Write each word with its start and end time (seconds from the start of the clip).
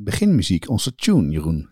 beginmuziek, 0.00 0.68
onze 0.68 0.94
tune, 0.94 1.30
Jeroen? 1.30 1.68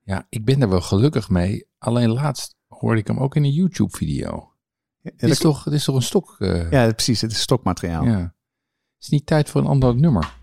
Ja, 0.00 0.26
ik 0.28 0.44
ben 0.44 0.62
er 0.62 0.68
wel 0.68 0.80
gelukkig 0.80 1.28
mee. 1.30 1.66
Alleen 1.78 2.08
laatst 2.10 2.56
hoorde 2.66 3.00
ik 3.00 3.06
hem 3.06 3.18
ook 3.18 3.36
in 3.36 3.44
een 3.44 3.50
YouTube-video. 3.52 4.52
Ja, 5.00 5.10
Het 5.16 5.30
is, 5.30 5.38
toch, 5.38 5.64
het 5.64 5.74
is 5.74 5.84
toch 5.84 5.94
een 5.96 6.02
stok? 6.02 6.36
eh, 6.38 6.70
ja, 6.70 6.92
precies. 6.92 7.20
Het 7.20 7.30
is 7.30 7.40
stokmateriaal. 7.40 8.04
ja. 8.04 8.18
Het 8.20 9.12
is 9.12 9.18
niet 9.18 9.26
tijd 9.26 9.50
voor 9.50 9.60
een 9.60 9.66
ander 9.66 9.96
nummer. 9.96 10.34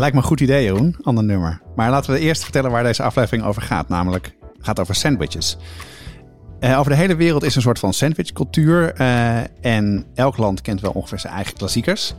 Lijkt 0.00 0.14
me 0.14 0.20
een 0.20 0.28
goed 0.28 0.40
idee, 0.40 0.64
Jeroen. 0.64 0.96
Ander 1.02 1.24
nummer. 1.24 1.60
Maar 1.76 1.90
laten 1.90 2.12
we 2.12 2.18
eerst 2.18 2.42
vertellen 2.42 2.70
waar 2.70 2.82
deze 2.82 3.02
aflevering 3.02 3.44
over 3.44 3.62
gaat. 3.62 3.88
Namelijk, 3.88 4.36
het 4.40 4.64
gaat 4.64 4.80
over 4.80 4.94
sandwiches. 4.94 5.56
Eh, 6.60 6.78
over 6.78 6.90
de 6.90 6.96
hele 6.96 7.16
wereld 7.16 7.42
is 7.42 7.56
een 7.56 7.62
soort 7.62 7.78
van 7.78 7.92
sandwichcultuur. 7.92 8.92
eh, 8.94 9.38
en 9.60 10.06
elk 10.14 10.36
land 10.36 10.60
kent 10.60 10.80
wel 10.80 10.90
ongeveer 10.90 11.18
zijn 11.18 11.34
eigen 11.34 11.54
klassiekers. 11.54 12.14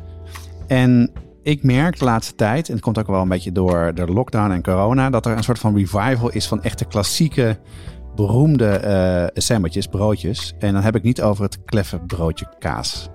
En 0.68 1.12
ik 1.44 1.64
merk 1.64 2.00
de 2.00 2.06
laatste 2.06 2.36
tijd, 2.36 2.68
en 2.68 2.74
het 2.74 2.84
komt 2.84 3.00
ook 3.00 3.08
wel 3.08 3.22
een 3.22 3.28
beetje 3.28 3.52
door 3.52 3.94
de 3.94 4.06
lockdown 4.06 4.52
en 4.52 4.64
corona, 4.64 5.09
dat 5.09 5.26
er 5.26 5.38
een 5.38 5.44
soort 5.44 5.59
van 5.59 5.76
revival 5.76 6.30
is 6.30 6.48
van 6.48 6.64
echte 6.64 6.86
klassieke, 6.86 7.59
beroemde 8.16 8.70
eh, 8.70 9.42
sandwiches, 9.42 9.88
broodjes. 9.88 10.54
En 10.59 10.74
dan 10.74 10.84
heb 10.84 10.96
ik 10.96 11.04
niet 11.04 11.22
over 11.22 11.44
het 11.44 11.64
kleffe 11.66 12.00
broodje 12.00 12.48
kaas. 12.59 13.09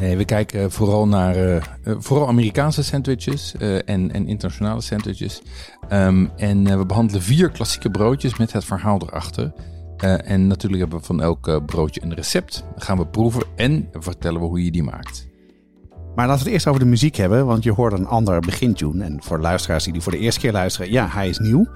Nee, 0.00 0.16
we 0.16 0.24
kijken 0.24 0.70
vooral 0.70 1.08
naar 1.08 1.36
eh, 1.36 1.56
eh, 1.56 1.62
vooral 1.98 2.28
Amerikaanse 2.28 2.82
sandwiches 2.82 3.54
eh, 3.54 3.74
en, 3.74 4.12
en 4.12 4.26
internationale 4.26 4.80
sandwiches. 4.80 5.42
Ehm, 5.88 6.26
en 6.36 6.66
eh, 6.66 6.76
we 6.76 6.86
behandelen 6.86 7.22
vier 7.22 7.50
klassieke 7.50 7.90
broodjes 7.90 8.36
met 8.36 8.52
het 8.52 8.64
verhaal 8.64 9.00
erachter. 9.02 9.52
Eh, 9.96 10.30
en 10.30 10.46
natuurlijk 10.46 10.80
hebben 10.80 10.98
we 10.98 11.04
van 11.04 11.22
elk 11.22 11.48
eh, 11.48 11.56
broodje 11.66 12.02
een 12.02 12.14
recept. 12.14 12.64
Dat 12.74 12.84
gaan 12.84 12.98
we 12.98 13.06
proeven 13.06 13.42
en 13.56 13.88
vertellen 13.92 14.40
we 14.40 14.46
hoe 14.46 14.64
je 14.64 14.70
die 14.70 14.82
maakt. 14.82 15.26
Maar 16.14 16.26
laten 16.26 16.38
we 16.38 16.44
het 16.44 16.52
eerst 16.52 16.66
over 16.66 16.80
de 16.80 16.86
muziek 16.86 17.16
hebben, 17.16 17.46
want 17.46 17.64
je 17.64 17.72
hoort 17.72 17.92
een 17.92 18.06
ander 18.06 18.40
begintune. 18.40 19.04
En 19.04 19.22
voor 19.22 19.40
luisteraars 19.40 19.84
die 19.84 19.92
die 19.92 20.02
voor 20.02 20.12
de 20.12 20.18
eerste 20.18 20.40
keer 20.40 20.52
luisteren, 20.52 20.90
ja, 20.92 21.08
hij 21.08 21.28
is 21.28 21.38
nieuw. 21.38 21.66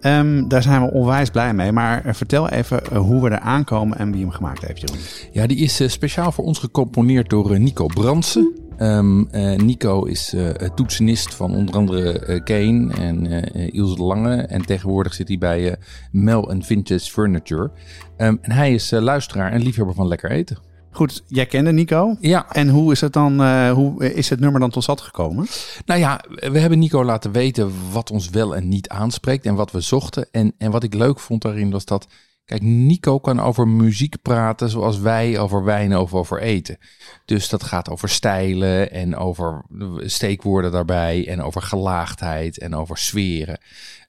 Ehm, 0.00 0.48
daar 0.48 0.62
zijn 0.62 0.82
we 0.82 0.90
onwijs 0.90 1.30
blij 1.30 1.54
mee. 1.54 1.72
Maar 1.72 2.04
eh, 2.04 2.14
vertel 2.14 2.48
even 2.48 2.84
eh, 2.84 2.98
hoe 2.98 3.22
we 3.22 3.30
er 3.30 3.38
aankomen 3.38 3.98
en 3.98 4.12
wie 4.12 4.20
hem 4.20 4.30
gemaakt 4.30 4.66
heeft, 4.66 4.80
Jeroen. 4.80 4.98
Ja, 5.32 5.46
die 5.46 5.56
is 5.56 5.80
eh, 5.80 5.88
speciaal 5.88 6.32
voor 6.32 6.44
ons 6.44 6.58
gecomponeerd 6.58 7.30
door 7.30 7.60
Nico 7.60 7.86
Brandsen. 7.86 8.52
Ehm, 8.76 9.24
eh, 9.30 9.56
Nico 9.56 10.04
is 10.04 10.32
eh, 10.32 10.48
toetsenist 10.74 11.34
van 11.34 11.54
onder 11.54 11.74
andere 11.74 12.40
Kane 12.44 12.94
en 12.94 13.26
Ilse 13.72 13.94
de 13.94 14.02
Lange. 14.02 14.36
En 14.36 14.66
tegenwoordig 14.66 15.14
zit 15.14 15.28
hij 15.28 15.38
bij 15.38 15.76
Mel 16.12 16.54
Vintage 16.58 17.10
Furniture. 17.10 17.70
Ehm, 18.16 18.36
en 18.40 18.52
hij 18.52 18.74
is 18.74 18.90
luisteraar 18.90 19.52
en 19.52 19.62
liefhebber 19.62 19.94
van 19.94 20.08
lekker 20.08 20.30
eten. 20.30 20.67
Goed, 20.98 21.22
jij 21.26 21.46
kende 21.46 21.72
Nico. 21.72 22.16
Ja, 22.20 22.52
En 22.52 22.68
hoe 22.68 22.92
is 22.92 23.00
het 23.00 23.12
dan, 23.12 23.42
eh, 23.42 23.72
hoe 23.72 24.14
is 24.14 24.30
het 24.30 24.40
nummer 24.40 24.60
dan 24.60 24.70
tot 24.70 24.82
stand 24.82 25.00
gekomen? 25.00 25.46
nou 25.86 26.00
ja, 26.00 26.24
we 26.28 26.58
hebben 26.58 26.78
Nico 26.78 27.04
laten 27.04 27.32
weten 27.32 27.72
wat 27.92 28.10
ons 28.10 28.30
wel 28.30 28.56
en 28.56 28.68
niet 28.68 28.88
aanspreekt 28.88 29.46
en 29.46 29.54
wat 29.54 29.70
we 29.70 29.80
zochten. 29.80 30.28
En, 30.30 30.54
en 30.58 30.70
wat 30.70 30.82
ik 30.82 30.94
leuk 30.94 31.20
vond 31.20 31.42
daarin 31.42 31.70
was 31.70 31.84
dat, 31.84 32.06
kijk, 32.44 32.62
Nico 32.62 33.18
kan 33.18 33.40
over 33.40 33.68
muziek 33.68 34.22
praten 34.22 34.70
zoals 34.70 34.98
wij 34.98 35.38
over 35.38 35.64
wijn 35.64 35.96
of 35.96 36.14
over 36.14 36.40
eten. 36.40 36.78
Dus 37.24 37.48
dat 37.48 37.62
gaat 37.62 37.90
over 37.90 38.08
stijlen 38.08 38.90
en 38.90 39.16
over 39.16 39.64
steekwoorden 39.96 40.72
daarbij 40.72 41.28
en 41.28 41.42
over 41.42 41.62
gelaagdheid 41.62 42.58
en 42.58 42.74
over 42.74 42.98
sferen. 42.98 43.60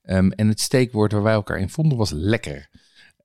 Ehm, 0.03 0.29
en 0.29 0.47
het 0.47 0.59
steekwoord 0.59 1.11
waar 1.11 1.23
wij 1.23 1.33
elkaar 1.33 1.59
in 1.59 1.69
vonden 1.69 1.97
was 1.97 2.11
lekker. 2.11 2.69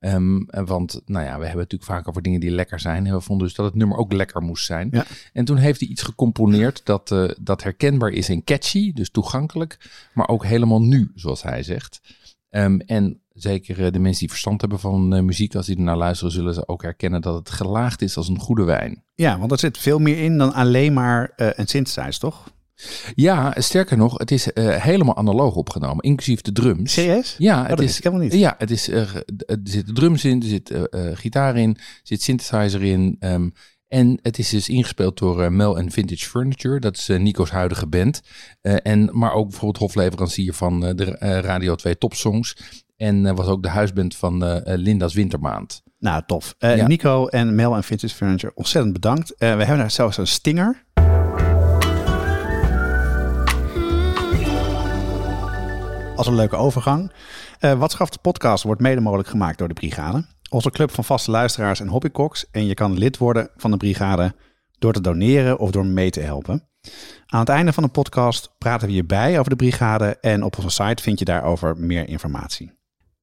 Ehm, 0.05 0.65
want 0.65 1.01
nou 1.05 1.25
ja, 1.25 1.37
we 1.37 1.45
hebben 1.45 1.49
het 1.61 1.71
natuurlijk 1.71 1.91
vaak 1.91 2.07
over 2.07 2.21
dingen 2.21 2.39
die 2.39 2.51
lekker 2.51 2.79
zijn. 2.79 3.05
En 3.05 3.13
we 3.13 3.21
vonden 3.21 3.47
dus 3.47 3.55
dat 3.55 3.65
het 3.65 3.75
nummer 3.75 3.97
ook 3.97 4.13
lekker 4.13 4.41
moest 4.41 4.65
zijn. 4.65 4.87
Ja. 4.91 5.05
En 5.33 5.45
toen 5.45 5.57
heeft 5.57 5.79
hij 5.79 5.89
iets 5.89 6.01
gecomponeerd 6.01 6.81
dat, 6.83 7.11
eh, 7.11 7.29
dat 7.39 7.63
herkenbaar 7.63 8.11
is 8.11 8.29
en 8.29 8.43
catchy, 8.43 8.93
dus 8.93 9.09
toegankelijk, 9.09 9.77
maar 10.13 10.27
ook 10.27 10.45
helemaal 10.45 10.81
nu, 10.81 11.11
zoals 11.15 11.43
hij 11.43 11.63
zegt. 11.63 12.01
Ehm, 12.49 12.79
en 12.79 13.21
zeker 13.33 13.85
eh, 13.85 13.91
de 13.91 13.99
mensen 13.99 14.19
die 14.19 14.29
verstand 14.29 14.61
hebben 14.61 14.79
van 14.79 15.15
eh, 15.15 15.21
muziek, 15.21 15.55
als 15.55 15.65
die 15.65 15.77
ernaar 15.77 15.97
luisteren, 15.97 16.33
zullen 16.33 16.53
ze 16.53 16.67
ook 16.67 16.81
herkennen 16.81 17.21
dat 17.21 17.35
het 17.35 17.49
gelaagd 17.49 18.01
is 18.01 18.17
als 18.17 18.27
een 18.27 18.39
goede 18.39 18.63
wijn. 18.63 19.03
Ja, 19.15 19.39
want 19.39 19.51
er 19.51 19.59
zit 19.59 19.77
veel 19.77 19.99
meer 19.99 20.17
in 20.17 20.37
dan 20.37 20.53
alleen 20.53 20.93
maar 20.93 21.31
eh, 21.35 21.49
een 21.51 21.67
synthesizer, 21.67 22.19
toch? 22.19 22.53
Ja, 23.15 23.53
sterker 23.57 23.97
nog, 23.97 24.17
het 24.17 24.31
is 24.31 24.53
eh, 24.53 24.75
helemaal 24.75 25.17
analoog 25.17 25.55
opgenomen, 25.55 26.03
inclusief 26.03 26.41
de 26.41 26.51
drums. 26.51 26.93
CS? 26.93 27.35
Ja, 27.37 27.55
Oh, 27.61 27.67
het 27.67 27.77
dat 27.77 27.85
is, 27.85 28.03
helemaal 28.03 28.23
niet. 28.25 28.33
Ja, 28.33 28.55
het 28.57 28.71
is, 28.71 28.87
er 28.87 29.23
zitten 29.63 29.93
drums 29.93 30.25
in, 30.25 30.41
er 30.41 30.47
zit 30.47 30.69
eh, 30.71 30.83
eh, 30.89 31.17
gitaar 31.17 31.57
in, 31.57 31.69
er 31.77 31.99
zit 32.03 32.21
synthesizer 32.21 32.83
in. 32.83 33.15
ehm, 33.19 33.49
en 33.87 34.19
het 34.21 34.37
is 34.39 34.49
dus 34.49 34.69
ingespeeld 34.69 35.17
door 35.17 35.51
Mel 35.51 35.77
en 35.77 35.91
Vintage 35.91 36.25
Furniture. 36.25 36.79
Dat 36.79 36.97
is 36.97 37.07
Nico's 37.07 37.49
huidige 37.49 37.87
band. 37.87 38.21
En, 38.61 39.09
maar 39.11 39.33
ook 39.33 39.49
bijvoorbeeld 39.49 39.77
hofleverancier 39.77 40.53
van 40.53 40.79
de 40.79 41.05
Radio 41.41 41.75
2 41.75 41.97
Topsongs. 41.97 42.57
En 42.97 43.35
was 43.35 43.47
ook 43.47 43.63
de 43.63 43.69
huisband 43.69 44.15
van 44.15 44.61
Linda's 44.63 45.13
Wintermaand. 45.13 45.83
Nou, 45.99 46.23
tof. 46.25 46.55
Ja. 46.57 46.87
Nico 46.87 47.27
en 47.27 47.55
Mel 47.55 47.75
en 47.75 47.83
Vintage 47.83 48.15
Furniture, 48.15 48.51
ontzettend 48.55 48.93
bedankt. 48.93 49.33
We 49.37 49.45
hebben 49.45 49.77
daar 49.77 49.91
zelfs 49.91 50.17
een 50.17 50.27
stinger. 50.27 50.85
Als 56.15 56.27
een 56.27 56.35
leuke 56.35 56.55
overgang. 56.55 57.11
Eh 57.59 57.73
Wat 57.73 57.91
schaft 57.91 58.13
de 58.13 58.19
podcast 58.19 58.63
wordt 58.63 58.81
mede 58.81 59.01
mogelijk 59.01 59.29
gemaakt 59.29 59.57
door 59.57 59.67
de 59.67 59.73
Brigade. 59.73 60.25
Onze 60.49 60.71
club 60.71 60.91
van 60.91 61.03
vaste 61.03 61.31
luisteraars 61.31 61.79
en 61.79 61.87
hobbycocks. 61.87 62.49
En 62.51 62.65
je 62.65 62.73
kan 62.73 62.97
lid 62.97 63.17
worden 63.17 63.49
van 63.55 63.71
de 63.71 63.77
Brigade 63.77 64.35
door 64.79 64.93
te 64.93 65.01
doneren 65.01 65.59
of 65.59 65.71
door 65.71 65.85
mee 65.85 66.09
te 66.09 66.19
helpen. 66.19 66.69
Aan 67.25 67.39
het 67.39 67.49
einde 67.49 67.73
van 67.73 67.83
de 67.83 67.89
podcast 67.89 68.55
praten 68.57 68.87
we 68.87 68.93
hierbij 68.93 69.39
over 69.39 69.49
de 69.49 69.55
Brigade. 69.55 70.17
En 70.21 70.43
op 70.43 70.57
onze 70.57 70.69
site 70.69 71.03
vind 71.03 71.19
je 71.19 71.25
daarover 71.25 71.77
meer 71.77 72.09
informatie. 72.09 72.71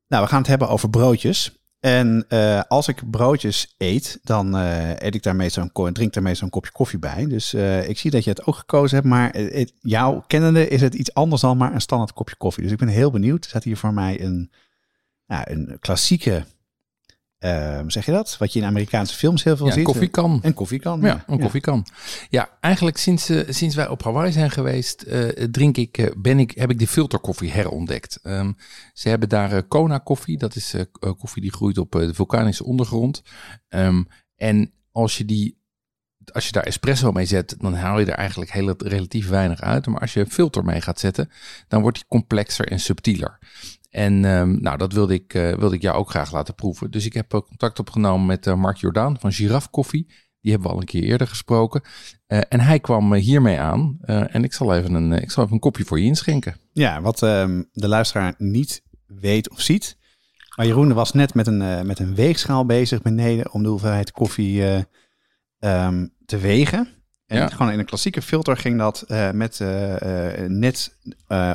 Nou, 0.09 0.23
we 0.23 0.29
gaan 0.29 0.39
het 0.39 0.49
hebben 0.49 0.69
over 0.69 0.91
broodjes. 0.91 1.62
En 1.83 2.25
eh, 2.29 2.61
als 2.69 2.89
ik 2.89 3.11
broodjes 3.11 3.75
eet, 3.79 4.19
dan 4.23 4.57
eh, 4.57 4.91
eet 4.91 5.15
ik 5.15 5.23
daar 5.23 5.37
meestal 5.37 5.63
een, 5.63 5.73
ko- 5.73 5.93
drink 5.93 6.13
daar 6.13 6.23
meestal 6.23 6.45
een 6.45 6.53
kopje 6.53 6.73
koffie 6.73 6.99
bij. 6.99 7.27
Dus 7.27 7.55
eh, 7.55 7.89
ik 7.89 7.99
zie 7.99 8.11
dat 8.11 8.25
je 8.25 8.31
het 8.31 8.47
ook 8.47 8.55
gekozen 8.55 8.97
hebt, 8.97 9.09
maar 9.09 9.41
jouw 9.81 10.25
kennende 10.27 10.69
is 10.69 10.81
het 10.81 10.95
iets 10.95 11.15
anders 11.15 11.41
dan 11.43 11.57
maar 11.57 11.75
een 11.75 11.81
standaard 11.81 12.13
kopje 12.13 12.37
koffie. 12.37 12.63
Dus 12.63 12.73
ik 12.73 12.79
ben 12.79 12.89
heel 12.89 13.11
benieuwd. 13.11 13.45
Er 13.45 13.51
staat 13.51 13.65
hier 13.65 13.77
voor 13.77 13.95
mij 13.95 14.21
een, 14.21 14.51
ja, 15.27 15.49
een 15.51 15.77
klassieke, 15.81 16.45
eh, 17.43 17.81
hoe 17.81 17.91
zeg 17.91 18.07
je 18.07 18.13
dat? 18.13 18.37
Wat 18.39 18.53
je 18.53 18.61
in 18.61 18.67
Amerikaanse 18.67 19.15
films 19.15 19.45
heel 19.45 19.57
veel 19.57 19.67
Ja, 19.67 19.73
ziet. 19.73 19.85
koffiekan. 19.85 20.39
Een 20.43 20.55
koffiekan. 20.55 21.01
Ja, 21.01 21.25
een 21.27 21.41
koffiekan. 21.41 21.87
Ja, 22.31 22.49
eigenlijk 22.61 22.97
sinds, 22.97 23.29
eh, 23.29 23.41
sinds 23.49 23.75
wij 23.75 23.89
op 23.89 24.03
Hawaii 24.03 24.33
zijn 24.33 24.51
geweest, 24.51 25.03
eh, 25.03 25.45
drink 25.45 25.77
ik, 25.77 25.99
eh, 25.99 26.07
ben 26.17 26.39
ik, 26.39 26.51
heb 26.51 26.71
ik 26.71 26.79
de 26.79 26.87
filterkoffie 26.87 27.51
herontdekt. 27.51 28.19
Ehm, 28.23 28.53
ze 28.93 29.09
hebben 29.09 29.29
daar 29.29 29.63
Kona 29.63 29.99
koffie. 29.99 30.39
Dat 30.39 30.57
is 30.57 30.75
koffie 31.19 31.43
die 31.43 31.53
groeit 31.53 31.79
op 31.79 31.93
de 31.93 32.15
vulkanische 32.15 32.65
ondergrond. 32.65 33.23
Ehm, 33.69 34.03
en 34.37 34.73
als 34.93 35.19
je 35.19 35.25
die 35.25 35.61
als 36.33 36.47
je 36.47 36.53
daar 36.53 36.63
espresso 36.63 37.13
mee 37.13 37.25
zet, 37.27 37.55
dan 37.59 37.75
haal 37.75 37.99
je 37.99 38.07
er 38.07 38.13
eigenlijk 38.13 38.53
heel, 38.53 38.75
relatief 38.79 39.29
weinig 39.29 39.61
uit. 39.61 39.87
Maar 39.87 40.01
als 40.01 40.13
je 40.13 40.21
een 40.21 40.31
filter 40.31 40.65
mee 40.65 40.81
gaat 40.81 41.01
zetten, 41.01 41.31
dan 41.69 41.83
wordt 41.83 41.97
die 41.97 42.07
complexer 42.09 42.69
en 42.69 42.81
subtieler. 42.81 43.39
En 43.93 44.25
ehm, 44.25 44.61
nou, 44.61 44.79
dat 44.79 44.93
wilde 44.93 45.15
ik, 45.15 45.35
eh, 45.35 45.55
wilde 45.55 45.75
ik 45.75 45.83
jou 45.83 45.97
ook 45.97 46.11
graag 46.11 46.33
laten 46.33 46.55
proeven. 46.55 46.91
Dus 46.91 47.05
ik 47.07 47.13
heb 47.13 47.35
eh, 47.35 47.41
contact 47.41 47.79
opgenomen 47.79 48.27
met 48.27 48.47
eh, 48.47 48.55
Mark 48.55 48.77
Jordaan 48.77 49.19
van 49.21 49.33
Giraffe 49.33 49.69
Koffie. 49.71 50.07
Die 50.41 50.51
hebben 50.51 50.69
we 50.69 50.75
al 50.75 50.81
een 50.81 50.87
keer 50.87 51.03
eerder 51.03 51.27
gesproken. 51.27 51.83
En 52.27 52.61
hij 52.61 52.81
kwam 52.81 53.15
hiermee 53.15 53.59
aan. 53.61 53.99
En 54.05 54.45
ik 54.45 54.53
zal, 54.53 54.75
even 54.75 54.95
een, 54.95 55.13
ik 55.13 55.31
zal 55.31 55.43
even 55.43 55.55
een 55.55 55.61
kopje 55.61 55.85
voor 55.85 56.01
je 56.01 56.07
inschenken. 56.07 56.57
Ja, 56.73 57.01
wat 57.01 57.23
ehm, 57.23 57.63
de 57.73 57.89
luisteraar 57.89 58.35
niet 58.39 58.83
weet 59.07 59.51
of 59.51 59.61
ziet. 59.61 59.97
Maar 60.57 60.67
Jeroen 60.67 60.93
was 60.93 61.13
net 61.13 61.35
met 61.35 61.47
een, 61.47 61.87
met 61.87 61.99
een 61.99 62.15
weegschaal 62.15 62.67
bezig 62.67 63.03
beneden 63.03 63.53
om 63.53 63.63
de 63.63 63.69
hoeveelheid 63.69 64.13
koffie 64.13 64.63
eh, 64.65 64.83
ehm, 65.59 66.07
te 66.27 66.39
wegen. 66.39 66.89
En 67.27 67.37
Ja. 67.39 67.49
gewoon 67.49 67.73
in 67.73 67.79
een 67.79 67.85
klassieke 67.85 68.23
filter 68.23 68.57
ging 68.57 68.79
dat 68.79 69.05
met 69.33 69.61
net 70.49 70.99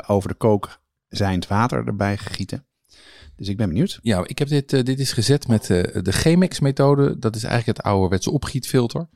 over 0.07 0.29
de 0.29 0.35
kook 0.37 0.79
zijnd 1.09 1.47
water 1.47 1.87
erbij 1.87 2.17
gieten. 2.17 2.65
Dus 3.35 3.47
ik 3.47 3.57
ben 3.57 3.67
benieuwd. 3.67 3.99
Ja, 4.01 4.23
ik 4.27 4.39
heb 4.39 4.47
dit, 4.47 4.73
eh, 4.73 4.83
dit 4.83 4.99
is 4.99 5.11
gezet 5.11 5.47
met 5.47 5.69
eh, 5.69 6.03
de 6.03 6.11
Chemex-methode. 6.11 7.19
Dat 7.19 7.35
is 7.35 7.43
eigenlijk 7.43 7.77
het 7.77 7.87
ouderwetse 7.87 8.31
opgietfilter. 8.31 9.09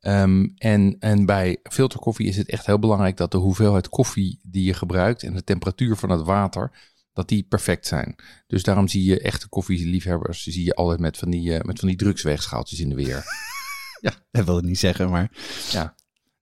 Ehm, 0.00 0.48
en, 0.56 0.96
en 0.98 1.26
bij 1.26 1.58
filterkoffie 1.62 2.26
is 2.26 2.36
het 2.36 2.48
echt 2.48 2.66
heel 2.66 2.78
belangrijk 2.78 3.16
dat 3.16 3.30
de 3.30 3.38
hoeveelheid 3.38 3.88
koffie 3.88 4.40
die 4.42 4.64
je 4.64 4.74
gebruikt 4.74 5.22
en 5.22 5.34
de 5.34 5.44
temperatuur 5.44 5.96
van 5.96 6.10
het 6.10 6.22
water, 6.22 6.70
dat 7.12 7.28
die 7.28 7.42
perfect 7.42 7.86
zijn. 7.86 8.14
Dus 8.46 8.62
daarom 8.62 8.88
zie 8.88 9.04
je 9.04 9.20
echte 9.20 9.48
koffieliefhebbers, 9.48 10.42
zie 10.42 10.64
je 10.64 10.74
altijd 10.74 11.00
met 11.00 11.18
van 11.18 11.30
die, 11.30 11.54
eh, 11.54 11.64
met 11.64 11.78
van 11.78 11.88
die 11.88 11.96
drugsweegschaaltjes 11.96 12.80
in 12.80 12.88
de 12.88 12.94
weer. 12.94 13.24
Dat 14.30 14.44
wil 14.44 14.58
ik 14.58 14.64
niet 14.64 14.78
zeggen, 14.78 15.10
maar 15.10 15.30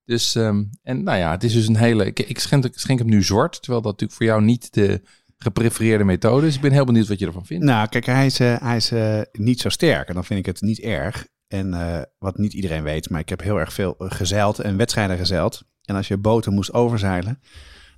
Dus, 0.08 0.34
ehm, 0.34 0.64
en 0.82 1.02
nou 1.02 1.18
ja, 1.18 1.30
het 1.30 1.44
is 1.44 1.52
dus 1.52 1.66
een 1.68 1.76
hele. 1.76 2.04
Ik, 2.06 2.18
ik 2.18 2.38
schenk, 2.38 2.64
ik 2.64 2.78
schenk 2.78 2.98
hem 2.98 3.08
nu 3.08 3.22
zwart, 3.22 3.52
terwijl 3.62 3.82
dat 3.82 3.90
natuurlijk 3.92 4.18
voor 4.18 4.26
jou 4.28 4.42
niet 4.42 4.74
de 4.74 5.00
geprefereerde 5.38 6.04
methode 6.04 6.46
is. 6.46 6.54
Ik 6.54 6.60
ben 6.60 6.72
heel 6.72 6.84
benieuwd 6.84 7.08
wat 7.08 7.18
je 7.18 7.26
ervan 7.26 7.46
vindt. 7.46 7.64
Nou, 7.64 7.88
kijk, 7.88 8.06
hij 8.06 8.26
is, 8.26 8.40
eh, 8.40 8.60
hij 8.60 8.76
is 8.76 8.90
eh, 8.90 9.20
niet 9.32 9.60
zo 9.60 9.68
sterk 9.68 10.08
en 10.08 10.14
dan 10.14 10.24
vind 10.24 10.38
ik 10.40 10.46
het 10.46 10.60
niet 10.60 10.80
erg. 10.80 11.26
En 11.48 11.74
eh, 11.74 12.02
wat 12.18 12.38
niet 12.38 12.52
iedereen 12.52 12.82
weet, 12.82 13.10
maar 13.10 13.20
ik 13.20 13.28
heb 13.28 13.42
heel 13.42 13.58
erg 13.60 13.72
veel 13.72 13.94
gezeild 13.98 14.58
en 14.58 14.76
wedstrijden 14.76 15.18
gezeild. 15.18 15.62
En 15.84 15.96
als 15.96 16.08
je 16.08 16.16
boten 16.16 16.54
moest 16.54 16.72
overzeilen, 16.72 17.40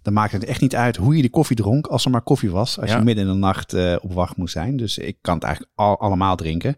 dan 0.03 0.13
maakte 0.13 0.37
het 0.37 0.45
echt 0.45 0.61
niet 0.61 0.77
uit 0.77 0.97
hoe 0.97 1.17
je 1.17 1.23
de 1.23 1.31
koffie 1.31 1.57
dronk 1.57 1.87
als 1.87 2.05
er 2.05 2.11
maar 2.11 2.23
koffie 2.23 2.51
was. 2.51 2.79
Als 2.81 2.91
Ja. 2.91 2.97
je 2.97 3.05
midden 3.05 3.27
in 3.27 3.33
de 3.33 3.39
nacht 3.39 3.75
op 4.01 4.13
wacht 4.13 4.37
moest 4.37 4.53
zijn. 4.53 4.77
Dus 4.77 4.99
ik 4.99 5.17
kan 5.21 5.35
het 5.35 5.43
eigenlijk 5.45 5.73
al, 5.77 6.01
allemaal 6.01 6.37
drinken. 6.37 6.77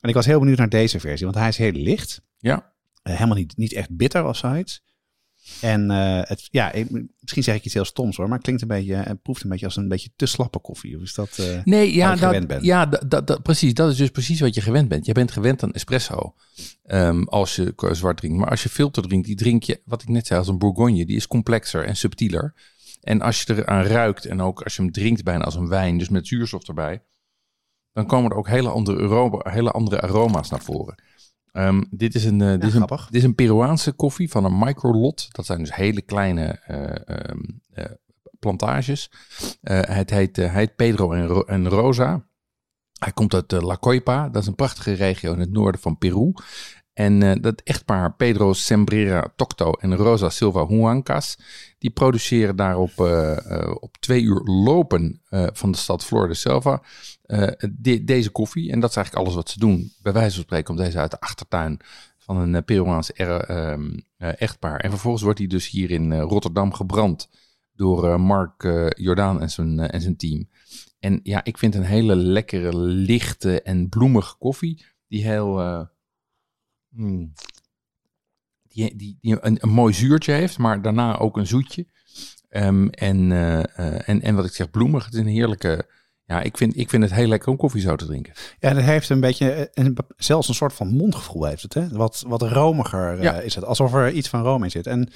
En 0.00 0.08
ik 0.08 0.14
was 0.14 0.26
heel 0.26 0.38
benieuwd 0.38 0.58
naar 0.58 0.68
deze 0.68 1.00
versie, 1.00 1.24
want 1.26 1.38
hij 1.38 1.48
is 1.48 1.56
heel 1.58 1.72
licht. 1.72 2.22
Ja, 2.38 2.74
helemaal 3.14 3.36
niet, 3.36 3.56
niet 3.56 3.72
echt 3.72 3.96
bitter 3.96 4.24
of 4.24 4.36
zoiets. 4.36 4.84
En 5.60 5.90
eh, 5.90 6.20
het, 6.22 6.48
ja, 6.50 6.72
ik, 6.72 6.90
misschien 7.20 7.42
zeg 7.42 7.54
ik 7.54 7.64
iets 7.64 7.74
heel 7.74 7.84
stoms 7.84 8.16
hoor, 8.16 8.26
maar 8.26 8.34
het 8.34 8.44
klinkt 8.44 8.62
een 8.62 8.68
beetje, 8.68 8.94
het 8.94 9.22
proeft 9.22 9.42
een 9.42 9.50
beetje 9.50 9.64
als 9.66 9.76
een 9.76 9.88
beetje 9.88 10.10
te 10.16 10.26
slappe 10.26 10.58
koffie. 10.58 10.96
Of 10.96 11.02
is 11.02 11.14
dat... 11.14 11.38
eh, 11.38 11.64
Nee, 11.64 11.94
ja, 11.94 12.10
dat, 12.10 12.18
gewend 12.18 12.46
ben. 12.46 12.64
ja 12.64 12.86
dat, 12.86 13.26
dat, 13.26 13.42
precies. 13.42 13.74
Dat 13.74 13.90
is 13.90 13.96
dus 13.96 14.10
precies 14.10 14.40
wat 14.40 14.54
je 14.54 14.60
gewend 14.60 14.88
bent. 14.88 15.06
Je 15.06 15.12
bent 15.12 15.30
gewend 15.30 15.62
aan 15.62 15.72
espresso 15.72 16.34
ehm, 16.82 17.22
als 17.22 17.56
je 17.56 17.72
zwart 17.90 18.16
drinkt. 18.16 18.38
Maar 18.38 18.50
als 18.50 18.62
je 18.62 18.68
filter 18.68 19.02
drinkt, 19.02 19.26
die 19.26 19.36
drink 19.36 19.62
je, 19.62 19.80
wat 19.84 20.02
ik 20.02 20.08
net 20.08 20.26
zei, 20.26 20.38
als 20.38 20.48
een 20.48 20.58
bourgogne. 20.58 21.06
Die 21.06 21.16
is 21.16 21.26
complexer 21.26 21.84
en 21.84 21.96
subtieler. 21.96 22.54
En 23.02 23.20
als 23.20 23.42
je 23.42 23.54
eraan 23.56 23.84
ruikt 23.84 24.24
en 24.24 24.40
ook 24.40 24.62
als 24.62 24.76
je 24.76 24.82
hem 24.82 24.92
drinkt 24.92 25.24
bijna 25.24 25.44
als 25.44 25.54
een 25.54 25.68
wijn, 25.68 25.98
dus 25.98 26.08
met 26.08 26.26
zuurstof 26.26 26.68
erbij, 26.68 27.02
dan 27.92 28.06
komen 28.06 28.30
er 28.30 28.36
ook 28.36 28.48
hele 28.48 28.68
andere, 28.68 29.02
aroma, 29.02 29.40
hele 29.50 29.70
andere 29.70 30.00
aroma's 30.00 30.50
naar 30.50 30.62
voren. 30.62 31.02
Ehm, 31.56 31.82
dit, 31.90 32.14
is 32.14 32.24
een, 32.24 32.40
eh, 32.40 32.50
dit, 32.50 32.62
is 32.62 32.74
een, 32.74 32.86
grappig. 32.86 33.06
dit 33.06 33.14
is 33.14 33.22
een 33.22 33.34
Peruaanse 33.34 33.92
koffie 33.92 34.30
van 34.30 34.44
een 34.44 34.58
microlot. 34.58 35.28
Dat 35.30 35.46
zijn 35.46 35.58
dus 35.58 35.74
hele 35.74 36.02
kleine 36.02 36.60
eh, 36.66 37.18
ehm, 37.18 37.38
eh, 37.72 37.84
plantages. 38.38 39.10
Het 39.62 40.10
heet, 40.10 40.36
hij 40.36 40.48
heet 40.48 40.76
Pedro 40.76 41.12
en, 41.12 41.26
Ro- 41.26 41.44
en 41.44 41.68
Rosa. 41.68 42.24
Hij 42.98 43.12
komt 43.12 43.34
uit 43.34 43.52
La 43.52 43.76
Coipa. 43.76 44.28
Dat 44.28 44.42
is 44.42 44.48
een 44.48 44.54
prachtige 44.54 44.92
regio 44.92 45.32
in 45.32 45.40
het 45.40 45.52
noorden 45.52 45.80
van 45.80 45.98
Peru. 45.98 46.32
En 46.92 47.40
dat 47.40 47.60
echtpaar 47.60 48.14
Pedro 48.14 48.52
Sembrera 48.52 49.32
Tocto 49.36 49.72
en 49.72 49.96
Rosa 49.96 50.30
Silva 50.30 50.66
Huancas, 50.66 51.38
die 51.78 51.90
produceren 51.90 52.56
daar 52.56 52.76
op, 52.76 52.98
op 53.80 53.96
twee 53.96 54.22
uur 54.22 54.40
lopen 54.44 55.20
van 55.52 55.70
de 55.70 55.78
stad 55.78 56.04
Flor 56.04 56.28
de 56.28 56.34
Selva 56.34 56.82
eh, 57.26 57.68
de- 57.78 58.04
deze 58.04 58.30
koffie. 58.30 58.70
En 58.72 58.80
dat 58.80 58.90
is 58.90 58.96
eigenlijk 58.96 59.26
alles 59.26 59.38
wat 59.38 59.50
ze 59.50 59.58
doen. 59.58 59.92
Bij 60.02 60.12
wijze 60.12 60.34
van 60.34 60.42
spreken 60.42 60.64
komt 60.66 60.78
deze 60.78 60.98
uit 60.98 61.10
de 61.10 61.20
achtertuin 61.20 61.78
van 62.18 62.36
een 62.36 62.54
eh, 62.54 62.62
Peruaans 62.64 63.12
er- 63.14 63.40
ehm, 63.44 63.98
eh, 64.16 64.40
echtpaar. 64.40 64.80
En 64.80 64.90
vervolgens 64.90 65.22
wordt 65.22 65.38
hij 65.38 65.48
dus 65.48 65.68
hier 65.68 65.90
in 65.90 66.12
Rotterdam 66.20 66.72
gebrand 66.72 67.28
door 67.74 68.20
Mark 68.20 68.62
Jordaan 68.96 69.40
en 69.40 69.50
zijn, 69.50 69.78
en 69.78 70.00
zijn 70.00 70.16
team. 70.16 70.48
En 70.98 71.20
ja, 71.22 71.44
ik 71.44 71.58
vind 71.58 71.74
een 71.74 71.82
hele 71.84 72.16
lekkere, 72.16 72.76
lichte 72.78 73.62
en 73.62 73.88
bloemige 73.88 74.36
koffie. 74.38 74.84
Die 75.08 75.24
heel. 75.24 75.58
hmm, 76.88 77.32
die, 78.62 78.96
die, 78.96 79.18
een, 79.20 79.58
een 79.60 79.68
mooi 79.70 79.94
zuurtje 79.94 80.32
heeft, 80.32 80.58
maar 80.58 80.82
daarna 80.82 81.18
ook 81.18 81.36
een 81.36 81.46
zoetje. 81.46 81.86
Ehm, 82.48 82.86
en, 82.88 83.32
en, 84.06 84.22
en 84.22 84.34
wat 84.34 84.44
ik 84.44 84.52
zeg, 84.52 84.70
bloemig. 84.70 85.04
Het 85.04 85.14
is 85.14 85.20
een 85.20 85.26
heerlijke. 85.26 85.88
Ja, 86.26 86.40
ik 86.42 86.56
vind, 86.56 86.76
ik 86.76 86.90
vind 86.90 87.02
het 87.02 87.12
heel 87.12 87.26
lekker 87.26 87.48
om 87.48 87.56
koffie 87.56 87.80
zo 87.80 87.96
te 87.96 88.06
drinken. 88.06 88.32
Ja, 88.58 88.72
dat 88.72 88.82
heeft 88.82 89.08
een 89.08 89.20
beetje, 89.20 89.70
een, 89.74 89.96
zelfs 90.16 90.48
een 90.48 90.54
soort 90.54 90.72
van 90.72 90.88
mondgevoel 90.88 91.44
heeft 91.44 91.62
het. 91.62 91.74
Hè? 91.74 91.88
Wat, 91.88 92.24
wat 92.26 92.42
romiger 92.42 93.20
eh, 93.20 93.44
is 93.44 93.54
het, 93.54 93.64
alsof 93.64 93.94
er 93.94 94.10
iets 94.12 94.28
van 94.28 94.42
room 94.42 94.64
in 94.64 94.70
zit. 94.70 94.86
En 94.86 95.10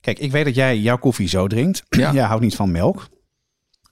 kijk, 0.00 0.18
ik 0.18 0.32
weet 0.32 0.44
dat 0.44 0.54
jij 0.54 0.78
jouw 0.78 0.98
koffie 0.98 1.28
zo 1.28 1.46
drinkt. 1.46 1.82
Ja. 1.88 2.12
jij 2.12 2.24
houdt 2.24 2.42
niet 2.42 2.56
van 2.56 2.70
melk. 2.70 3.08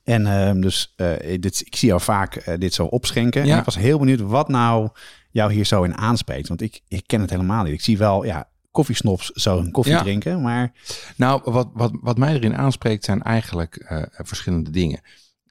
En 0.04 0.26
ehm, 0.26 0.60
dus 0.60 0.92
eh, 0.96 1.40
dit, 1.40 1.60
ik 1.66 1.76
zie 1.76 1.88
jou 1.88 2.00
vaak 2.00 2.36
eh, 2.36 2.58
dit 2.58 2.74
zo 2.74 2.84
opschenken. 2.84 3.46
Ja. 3.46 3.52
En 3.52 3.58
ik 3.58 3.64
was 3.64 3.76
heel 3.76 3.98
benieuwd 3.98 4.20
wat 4.20 4.48
nou 4.48 4.88
jou 5.30 5.52
hier 5.52 5.64
zo 5.64 5.82
in 5.82 5.96
aanspreekt. 5.96 6.48
Want 6.48 6.60
ik, 6.60 6.80
ik 6.88 7.02
ken 7.06 7.20
het 7.20 7.30
helemaal 7.30 7.64
niet. 7.64 7.72
Ik 7.72 7.80
zie 7.80 7.98
wel, 7.98 8.24
ja, 8.24 8.48
koffiesnops 8.70 9.30
zo 9.30 9.58
een 9.58 9.70
koffie 9.70 9.94
Ja. 9.94 10.02
drinken. 10.02 10.42
Maar 10.42 10.72
Nou, 11.16 11.40
wat, 11.44 11.68
wat, 11.74 11.90
wat 12.00 12.18
mij 12.18 12.34
erin 12.34 12.56
aanspreekt 12.56 13.04
zijn 13.04 13.22
eigenlijk 13.22 13.84
verschillende 14.12 14.70
dingen. 14.70 15.00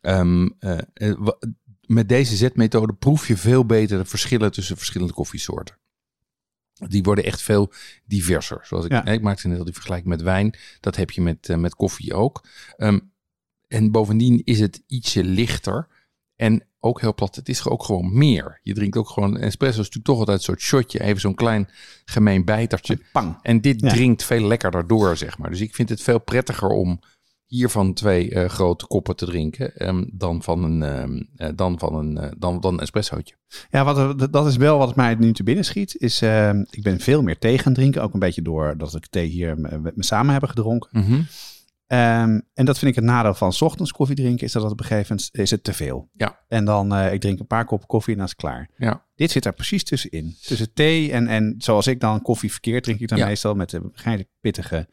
Ehm, 0.09 0.49
eh, 0.59 0.77
eh, 0.93 1.27
met 1.85 2.09
deze 2.09 2.35
zetmethode 2.35 2.93
proef 2.93 3.27
je 3.27 3.37
veel 3.37 3.65
beter 3.65 3.97
de 3.97 4.05
verschillen 4.05 4.51
tussen 4.51 4.77
verschillende 4.77 5.13
koffiesoorten. 5.13 5.77
Die 6.87 7.03
worden 7.03 7.23
echt 7.23 7.41
veel 7.41 7.71
diverser. 8.05 8.59
Zoals 8.63 8.85
ik, 8.85 8.91
Ja. 8.91 9.05
ik 9.05 9.21
maakte 9.21 9.47
net 9.47 9.57
al 9.57 9.63
die 9.63 9.73
vergelijking 9.73 10.09
met 10.09 10.21
wijn. 10.21 10.55
Dat 10.79 10.95
heb 10.95 11.11
je 11.11 11.21
met, 11.21 11.49
eh, 11.49 11.57
met 11.57 11.75
koffie 11.75 12.13
ook. 12.13 12.43
Ehm, 12.77 12.99
en 13.67 13.91
bovendien 13.91 14.41
is 14.43 14.59
het 14.59 14.83
ietsje 14.87 15.23
lichter. 15.23 15.87
En 16.35 16.63
ook 16.79 17.01
heel 17.01 17.13
plat, 17.13 17.35
het 17.35 17.49
is 17.49 17.65
ook 17.67 17.83
gewoon 17.83 18.17
meer. 18.17 18.59
Je 18.63 18.73
drinkt 18.73 18.97
ook 18.97 19.09
gewoon, 19.09 19.37
espresso 19.37 19.81
is 19.81 19.85
natuurlijk 19.89 20.05
toch 20.05 20.17
altijd 20.19 20.37
een 20.37 20.43
soort 20.43 20.61
shotje. 20.61 21.01
Even 21.01 21.21
zo'n 21.21 21.35
klein 21.35 21.69
gemeen 22.05 22.45
bijtertje. 22.45 22.99
pang. 23.11 23.39
En 23.41 23.61
dit 23.61 23.81
Ja. 23.81 23.89
drinkt 23.89 24.23
veel 24.23 24.47
lekkerder 24.47 24.87
door, 24.87 25.17
zeg 25.17 25.37
maar. 25.37 25.49
Dus 25.49 25.61
ik 25.61 25.75
vind 25.75 25.89
het 25.89 26.01
veel 26.01 26.19
prettiger 26.19 26.69
om 26.69 26.99
hiervan 27.49 27.93
twee 27.93 28.33
eh, 28.33 28.49
grote 28.49 28.87
koppen 28.87 29.15
te 29.15 29.25
drinken 29.25 29.75
ehm, 29.75 30.05
dan 30.11 30.43
van 30.43 30.63
een, 30.63 30.83
ehm, 30.83 31.23
eh, 31.35 31.49
dan 31.55 31.79
van 31.79 31.95
een, 31.95 32.17
eh, 32.17 32.31
dan, 32.37 32.59
dan 32.59 32.73
een 32.73 32.79
espressootje. 32.79 33.35
Ja, 33.69 33.83
wat, 33.83 34.31
dat 34.33 34.47
is 34.47 34.55
wel 34.55 34.77
wat 34.77 34.95
mij 34.95 35.15
nu 35.15 35.33
te 35.33 35.43
binnen 35.43 35.65
schiet. 35.65 35.95
Is, 35.95 36.21
ehm, 36.21 36.63
ik 36.69 36.83
ben 36.83 36.99
veel 36.99 37.21
meer 37.21 37.37
thee 37.37 37.57
gaan 37.57 37.73
drinken. 37.73 38.01
Ook 38.01 38.13
een 38.13 38.19
beetje 38.19 38.41
door 38.41 38.77
dat 38.77 38.95
ik 38.95 39.07
thee 39.07 39.27
hier 39.27 39.57
met 39.59 39.95
me 39.95 40.03
samen 40.03 40.31
hebben 40.31 40.49
gedronken. 40.49 40.89
Mhm. 40.91 41.21
En 41.87 42.65
dat 42.65 42.79
vind 42.79 42.91
ik 42.91 42.95
het 42.95 43.05
nadeel 43.05 43.33
van 43.33 43.53
's 43.53 43.61
ochtends 43.61 43.91
koffie 43.91 44.15
drinken, 44.15 44.45
is 44.45 44.51
dat 44.51 44.63
het 44.63 44.71
op 44.71 44.79
een 44.79 44.85
gegeven 44.85 45.15
moment 45.15 45.29
is 45.31 45.51
het 45.51 45.63
te 45.63 45.73
veel. 45.73 46.09
Ja. 46.13 46.39
En 46.47 46.65
dan, 46.65 46.93
eh 46.93 47.13
ik 47.13 47.21
drink 47.21 47.39
een 47.39 47.47
paar 47.47 47.65
koppen 47.65 47.87
koffie 47.87 48.11
en 48.13 48.17
dan 48.19 48.27
is 48.27 48.31
het 48.31 48.41
klaar. 48.41 48.69
Ja. 48.77 49.05
Dit 49.15 49.31
zit 49.31 49.45
er 49.45 49.53
precies 49.53 49.83
tussenin. 49.83 50.35
Tussen 50.41 50.73
thee 50.73 51.11
en, 51.11 51.27
en 51.27 51.55
zoals 51.57 51.87
ik 51.87 51.99
dan 51.99 52.21
koffie 52.21 52.51
verkeerd, 52.51 52.83
drink 52.83 52.99
ik 52.99 53.07
dan 53.07 53.17
Ja. 53.17 53.25
meestal 53.25 53.55
met 53.55 53.69
de 53.69 53.81
waarschijnlijk 53.81 54.29
pittige 54.39 54.87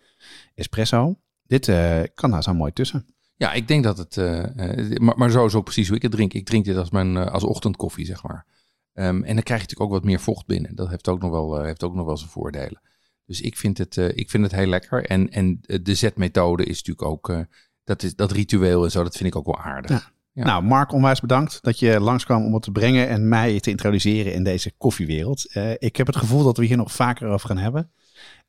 espresso. 0.55 1.17
Dit 1.47 1.69
eh, 1.69 2.01
kan 2.15 2.31
daar 2.31 2.43
zo 2.43 2.55
mooi 2.55 2.73
tussen. 2.73 3.07
Ja, 3.37 3.53
ik 3.53 3.69
denk 3.69 3.85
dat 3.85 3.99
het, 3.99 4.17
eh, 4.17 4.89
eh, 4.91 4.99
maar, 4.99 5.19
maar 5.19 5.31
zo 5.31 5.47
is 5.47 5.55
ook 5.55 5.65
precies 5.65 5.87
hoe 5.89 5.97
ik 5.97 6.03
het 6.03 6.13
drink. 6.13 6.33
Ik 6.33 6.47
drink 6.47 6.65
dit 6.65 6.77
als 6.77 6.91
mijn 6.91 7.17
als 7.17 7.45
ochtendkoffie, 7.45 8.07
zeg 8.07 8.23
maar. 8.23 8.47
Ehm, 8.93 9.23
en 9.23 9.35
dan 9.35 9.43
krijg 9.43 9.61
je 9.61 9.67
natuurlijk 9.67 9.81
ook 9.81 9.91
wat 9.91 10.05
meer 10.05 10.21
vocht 10.21 10.47
binnen. 10.47 10.75
Dat 10.75 10.89
heeft 10.89 11.09
ook 11.09 11.21
nog 11.21 11.31
wel, 11.31 11.63
heeft 11.63 11.85
ook 11.85 11.95
nog 11.95 12.07
wel 12.07 12.17
zijn 12.17 12.31
voordelen. 12.31 12.81
Dus 13.27 13.41
ik 13.41 13.57
vind 13.57 13.79
het, 13.79 13.97
ik 13.97 14.31
vind 14.31 14.43
het 14.43 14.53
heel 14.53 14.67
lekker. 14.67 15.05
En, 15.05 15.31
en 15.31 15.61
de 15.83 15.95
zetmethode 15.95 16.65
is 16.65 16.83
natuurlijk 16.83 17.09
ook, 17.09 17.47
dat, 17.85 18.03
is, 18.03 18.15
dat 18.15 18.33
ritueel 18.33 18.85
en 18.85 18.91
zo, 18.91 19.03
dat 19.03 19.17
vind 19.17 19.29
ik 19.29 19.37
ook 19.37 19.47
wel 19.47 19.59
aardig. 19.59 19.91
Ja. 19.91 20.15
Ja. 20.33 20.45
Nou, 20.45 20.63
Mark, 20.63 20.93
onwijs 20.93 21.21
bedankt 21.21 21.59
dat 21.63 21.79
je 21.79 22.01
langskwam 22.01 22.45
om 22.45 22.55
het 22.55 22.63
te 22.63 22.71
brengen 22.71 23.09
en 23.09 23.29
mij 23.29 23.61
te 23.61 23.71
introduceren 23.71 24.33
in 24.33 24.45
deze 24.45 24.73
koffiewereld. 24.79 25.57
Ik 25.79 25.97
heb 25.97 26.07
het 26.07 26.17
gevoel 26.17 26.45
dat 26.45 26.57
we 26.57 26.65
hier 26.65 26.77
nog 26.77 26.93
vaker 26.93 27.29
over 27.29 27.49
gaan 27.49 27.59
hebben. 27.59 27.91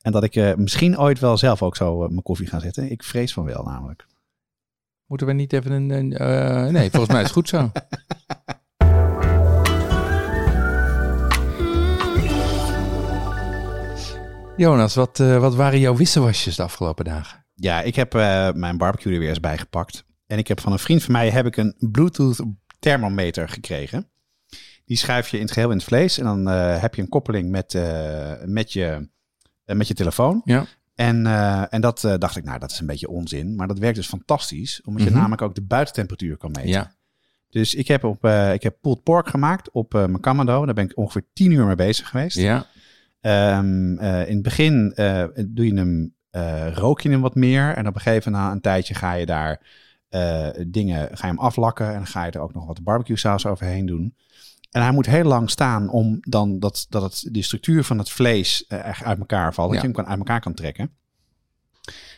En 0.01 0.11
dat 0.11 0.23
ik 0.23 0.35
eh, 0.35 0.53
misschien 0.55 0.99
ooit 0.99 1.19
wel 1.19 1.37
zelf 1.37 1.61
ook 1.61 1.75
zo 1.75 2.03
eh, 2.03 2.09
mijn 2.09 2.23
koffie 2.23 2.47
ga 2.47 2.59
zetten. 2.59 2.91
Ik 2.91 3.03
vrees 3.03 3.33
van 3.33 3.45
wel 3.45 3.63
namelijk. 3.63 4.05
Moeten 5.05 5.27
we 5.27 5.33
niet 5.33 5.53
even 5.53 5.71
een... 5.71 5.89
een, 5.89 6.13
eh, 6.13 6.65
nee, 6.65 6.89
volgens 6.89 7.11
mij 7.11 7.21
is 7.21 7.27
het 7.27 7.35
goed 7.35 7.49
zo. 7.49 7.71
Jonas, 14.57 14.95
wat, 14.95 15.17
wat 15.17 15.55
waren 15.55 15.79
jouw 15.79 15.95
wisselwasjes 15.95 16.55
de 16.55 16.63
afgelopen 16.63 17.05
dagen? 17.05 17.45
Ja, 17.53 17.81
ik 17.81 17.95
heb 17.95 18.13
mijn 18.53 18.77
barbecue 18.77 19.13
er 19.13 19.19
weer 19.19 19.29
eens 19.29 19.39
bijgepakt. 19.39 20.05
En 20.27 20.37
ik 20.37 20.47
heb 20.47 20.59
van 20.59 20.71
een 20.71 20.79
vriend 20.79 21.03
van 21.03 21.11
mij 21.11 21.29
heb 21.29 21.45
ik 21.45 21.57
een 21.57 21.75
Bluetooth 21.79 22.43
thermometer 22.79 23.49
gekregen. 23.49 24.09
Die 24.85 24.97
schuif 24.97 25.29
je 25.29 25.37
in 25.37 25.43
het 25.43 25.51
geheel 25.51 25.69
in 25.69 25.77
het 25.77 25.85
vlees. 25.85 26.17
En 26.17 26.23
dan 26.23 26.45
heb 26.55 26.95
je 26.95 27.01
een 27.01 27.09
koppeling 27.09 27.49
met, 27.49 27.73
met, 28.45 28.73
je, 28.73 29.09
met 29.75 29.87
je 29.87 29.93
telefoon. 29.93 30.41
Ja. 30.45 30.65
En, 30.95 31.25
eh, 31.25 31.63
en 31.73 31.81
dat 31.81 32.03
eh, 32.03 32.13
dacht 32.17 32.35
ik, 32.37 32.43
nou, 32.43 32.59
dat 32.59 32.71
is 32.71 32.79
een 32.79 32.85
beetje 32.87 33.09
onzin. 33.09 33.55
Maar 33.55 33.67
dat 33.67 33.79
werkt 33.79 33.95
dus 33.95 34.07
fantastisch. 34.07 34.81
Omdat 34.85 35.03
je 35.03 35.09
Mhm. 35.09 35.17
namelijk 35.17 35.41
ook 35.41 35.55
de 35.55 35.61
buitentemperatuur 35.61 36.37
kan 36.37 36.51
meten. 36.51 36.69
Ja. 36.69 36.95
Dus 37.49 37.75
ik 37.75 37.87
heb, 37.87 38.03
op, 38.03 38.23
eh, 38.25 38.53
ik 38.53 38.63
heb 38.63 38.77
pulled 38.81 39.03
pork 39.03 39.27
gemaakt 39.27 39.71
op 39.71 39.93
eh, 39.95 39.99
mijn 40.05 40.19
Kamado. 40.19 40.65
Daar 40.65 40.73
ben 40.73 40.85
ik 40.85 40.97
ongeveer 40.97 41.25
tien 41.33 41.51
uur 41.51 41.65
mee 41.65 41.75
bezig 41.75 42.09
geweest. 42.09 42.37
Ja. 42.37 42.65
Ehm, 43.21 43.97
eh, 43.97 44.27
in 44.27 44.33
het 44.33 44.43
begin 44.43 44.93
eh, 44.95 45.23
doe 45.47 45.65
je 45.65 45.73
hem, 45.73 46.13
eh, 46.29 46.71
rook 46.73 47.01
je 47.01 47.09
hem 47.09 47.21
wat 47.21 47.35
meer. 47.35 47.73
En 47.73 47.87
op 47.87 47.95
een 47.95 48.01
gegeven 48.01 48.31
moment, 48.31 48.47
na 48.49 48.55
een 48.55 48.61
tijdje, 48.61 48.93
ga 48.93 49.13
je 49.13 49.25
daar 49.25 49.85
eh, 50.09 50.47
dingen, 50.67 51.07
ga 51.17 51.27
je 51.27 51.33
hem 51.33 51.39
aflakken. 51.39 51.87
En 51.87 51.93
dan 51.93 52.05
ga 52.07 52.25
je 52.25 52.31
er 52.31 52.39
ook 52.39 52.53
nog 52.53 52.65
wat 52.65 52.83
barbecue 52.83 53.17
saus 53.17 53.45
overheen 53.45 53.85
doen. 53.85 54.15
En 54.71 54.81
hij 54.81 54.91
moet 54.91 55.05
heel 55.05 55.23
lang 55.23 55.49
staan 55.49 55.89
om 55.89 56.17
dan 56.21 56.59
dat, 56.59 56.85
dat 56.89 57.01
het, 57.01 57.27
die 57.31 57.43
structuur 57.43 57.83
van 57.83 57.97
het 57.97 58.09
vlees 58.09 58.65
eh, 58.67 58.85
echt 58.85 59.03
uit 59.03 59.19
elkaar 59.19 59.53
valt. 59.53 59.67
Dat 59.71 59.75
Ja. 59.81 59.87
je 59.87 59.93
hem 59.93 60.03
kan, 60.03 60.11
uit 60.11 60.17
elkaar 60.19 60.39
kan 60.41 60.53
trekken. 60.53 60.91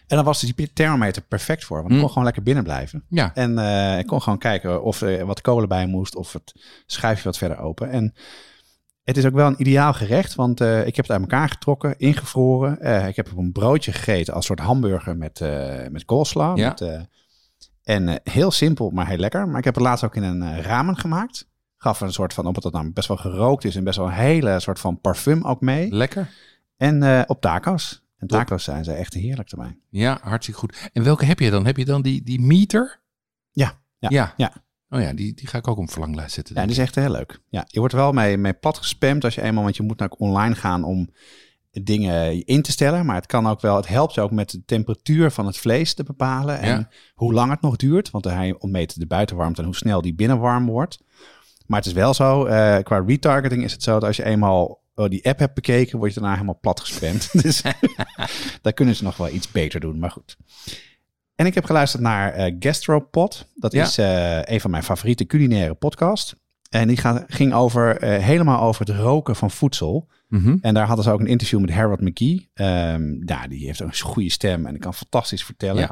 En 0.07 0.15
dan 0.15 0.25
was 0.25 0.39
die 0.41 0.73
thermometer 0.73 1.21
perfect 1.21 1.65
voor. 1.65 1.77
Want 1.77 1.89
ik 1.89 1.93
Mm. 1.95 1.99
kon 1.99 2.09
gewoon 2.09 2.23
lekker 2.23 2.43
binnen 2.43 2.63
blijven. 2.63 3.03
Ja, 3.09 3.31
En 3.33 3.57
eh, 3.59 3.99
ik 3.99 4.05
kon 4.07 4.21
gewoon 4.21 4.39
kijken 4.39 4.83
of 4.83 5.01
er 5.01 5.25
wat 5.25 5.41
kolen 5.41 5.67
bij 5.69 5.85
moest. 5.87 6.15
Of 6.15 6.33
het 6.33 6.53
schuifje 6.85 7.23
wat 7.23 7.37
verder 7.37 7.57
open. 7.59 7.89
En 7.89 8.13
het 9.03 9.17
is 9.17 9.25
ook 9.25 9.33
wel 9.33 9.47
een 9.47 9.61
ideaal 9.61 9.93
gerecht. 9.93 10.35
Want 10.35 10.61
eh, 10.61 10.79
ik 10.87 10.95
heb 10.95 11.05
het 11.05 11.11
uit 11.11 11.21
elkaar 11.21 11.49
getrokken, 11.49 11.97
ingevroren. 11.99 13.07
Ik 13.07 13.15
heb 13.15 13.31
op 13.31 13.37
een 13.37 13.51
broodje 13.51 13.91
gegeten 13.91 14.33
als 14.33 14.45
soort 14.45 14.59
hamburger 14.59 15.17
met, 15.17 15.39
met 15.91 16.05
coleslaw. 16.05 16.57
Ja. 16.57 16.67
Met, 16.79 17.07
en 17.83 18.19
heel 18.23 18.51
simpel, 18.51 18.89
maar 18.89 19.07
heel 19.07 19.17
lekker. 19.17 19.47
Maar 19.47 19.57
ik 19.57 19.63
heb 19.65 19.75
het 19.75 19.83
laatst 19.83 20.03
ook 20.03 20.15
in 20.15 20.23
een 20.23 20.61
ramen 20.61 20.97
gemaakt. 20.97 21.47
Gaf 21.81 22.01
een 22.01 22.13
soort 22.13 22.33
van, 22.33 22.45
omdat 22.45 22.63
het 22.63 22.73
dan 22.73 22.93
best 22.93 23.07
wel 23.07 23.17
gerookt 23.17 23.63
is... 23.63 23.75
en 23.75 23.83
best 23.83 23.97
wel 23.97 24.07
een 24.07 24.13
hele 24.13 24.59
soort 24.59 24.79
van 24.79 25.01
parfum 25.01 25.43
ook 25.45 25.61
mee. 25.61 25.91
lekker. 25.91 26.29
En 26.77 27.03
eh, 27.03 27.21
op 27.27 27.41
taco's. 27.41 28.03
En 28.17 28.27
Top. 28.27 28.37
taco's 28.37 28.63
zijn 28.63 28.83
ze 28.83 28.91
echt 28.93 29.13
heerlijk 29.13 29.49
erbij. 29.51 29.77
Ja, 29.89 30.19
hartstikke 30.21 30.59
goed. 30.59 30.89
En 30.93 31.03
welke 31.03 31.25
heb 31.25 31.39
je 31.39 31.49
dan? 31.49 31.65
Heb 31.65 31.77
je 31.77 31.85
dan 31.85 32.01
die, 32.01 32.23
die 32.23 32.41
meter? 32.41 33.01
Ja, 33.51 33.79
ja, 33.97 34.09
ja. 34.11 34.33
ja. 34.37 34.53
Oh 34.89 35.01
ja, 35.01 35.13
die, 35.13 35.33
die 35.33 35.47
ga 35.47 35.57
ik 35.57 35.67
ook 35.67 35.77
op 35.77 35.83
een 35.83 35.89
verlanglijst 35.89 36.33
zetten. 36.33 36.55
Ja, 36.55 36.61
die 36.61 36.71
is 36.71 36.77
echt 36.77 36.95
heel 36.95 37.09
leuk. 37.11 37.41
Ja, 37.49 37.65
je 37.67 37.79
wordt 37.79 37.93
wel 37.93 38.11
mee, 38.11 38.37
mee 38.37 38.53
plat 38.53 38.77
gespamd 38.77 39.23
als 39.23 39.35
je 39.35 39.41
eenmaal, 39.41 39.63
want 39.63 39.75
je 39.77 39.83
moet 39.83 39.99
naar 39.99 40.09
online 40.09 40.55
gaan 40.55 40.83
om 40.83 41.09
dingen 41.71 42.45
in 42.45 42.61
te 42.61 42.71
stellen. 42.71 43.05
Maar 43.05 43.15
het 43.15 43.25
kan 43.25 43.47
ook 43.47 43.61
wel, 43.61 43.75
het 43.75 43.87
helpt 43.87 44.19
ook 44.19 44.31
met 44.31 44.49
de 44.49 44.65
temperatuur 44.65 45.31
van 45.31 45.45
het 45.45 45.57
vlees 45.57 45.93
te 45.93 46.03
bepalen. 46.03 46.59
En 46.59 46.77
Ja. 46.77 46.89
hoe 47.13 47.33
lang 47.33 47.51
het 47.51 47.61
nog 47.61 47.75
duurt, 47.75 48.09
want 48.11 48.23
hij 48.25 48.55
ontmeet 48.59 48.99
de 48.99 49.07
buitenwarmte 49.07 49.59
en 49.59 49.65
hoe 49.67 49.75
snel 49.75 50.01
die 50.01 50.15
binnen 50.15 50.39
warm 50.39 50.65
wordt. 50.65 50.99
Maar 51.69 51.77
het 51.79 51.87
is 51.87 51.93
wel 51.93 52.13
zo, 52.13 52.45
eh, 52.45 52.77
qua 52.83 53.03
retargeting 53.07 53.63
is 53.63 53.71
het 53.71 53.83
zo 53.83 53.91
dat 53.93 54.03
als 54.03 54.15
je 54.17 54.23
eenmaal 54.23 54.81
oh, 54.95 55.09
die 55.09 55.25
app 55.27 55.39
hebt 55.39 55.53
bekeken, 55.53 55.97
word 55.97 56.13
je 56.13 56.19
daarna 56.19 56.35
helemaal 56.35 56.59
plat 56.61 56.79
gespamd. 56.79 57.29
dus 57.43 57.61
daar 58.61 58.73
kunnen 58.73 58.95
ze 58.95 59.03
nog 59.03 59.17
wel 59.17 59.29
iets 59.29 59.51
beter 59.51 59.79
doen, 59.79 59.99
maar 59.99 60.11
goed. 60.11 60.37
En 61.35 61.45
ik 61.45 61.53
heb 61.53 61.65
geluisterd 61.65 62.03
naar 62.03 62.33
eh, 62.33 62.55
Gastropod. 62.59 63.45
Dat 63.55 63.71
Ja. 63.71 63.83
is 63.83 63.97
eh, 63.97 64.41
een 64.43 64.61
van 64.61 64.71
mijn 64.71 64.83
favoriete 64.83 65.25
culinaire 65.25 65.73
podcasts. 65.73 66.35
En 66.69 66.87
die 66.87 66.97
gaat, 66.97 67.23
ging 67.27 67.53
over, 67.53 68.03
helemaal 68.05 68.61
over 68.61 68.85
het 68.85 68.95
roken 68.95 69.35
van 69.35 69.51
voedsel. 69.51 70.07
Mhm. 70.27 70.57
En 70.61 70.73
daar 70.73 70.85
hadden 70.87 71.05
ze 71.05 71.11
ook 71.11 71.19
een 71.19 71.27
interview 71.27 71.59
met 71.59 71.71
Harold 71.71 72.01
McGee. 72.01 72.49
Ehm 72.53 73.03
ja, 73.25 73.47
die 73.47 73.65
heeft 73.65 73.79
een 73.79 73.99
goede 73.99 74.29
stem 74.31 74.65
en 74.65 74.71
die 74.71 74.81
kan 74.81 74.93
fantastisch 74.93 75.43
vertellen. 75.43 75.81
Ja. 75.81 75.91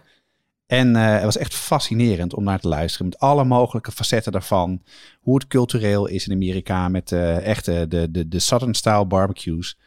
En 0.67 0.95
eh, 0.95 1.13
het 1.13 1.23
was 1.23 1.37
echt 1.37 1.55
fascinerend 1.55 2.33
om 2.33 2.43
naar 2.43 2.59
te 2.59 2.67
luisteren. 2.67 3.07
Met 3.07 3.19
alle 3.19 3.43
mogelijke 3.43 3.91
facetten 3.91 4.31
daarvan. 4.31 4.81
Hoe 5.21 5.35
het 5.35 5.47
cultureel 5.47 6.07
is 6.07 6.27
in 6.27 6.33
Amerika. 6.33 6.87
Met 6.87 7.11
eh 7.11 7.45
echte 7.45 7.85
de, 7.89 8.11
de, 8.11 8.27
de 8.27 8.39
Southern 8.39 8.73
style 8.73 9.05
barbecues. 9.05 9.77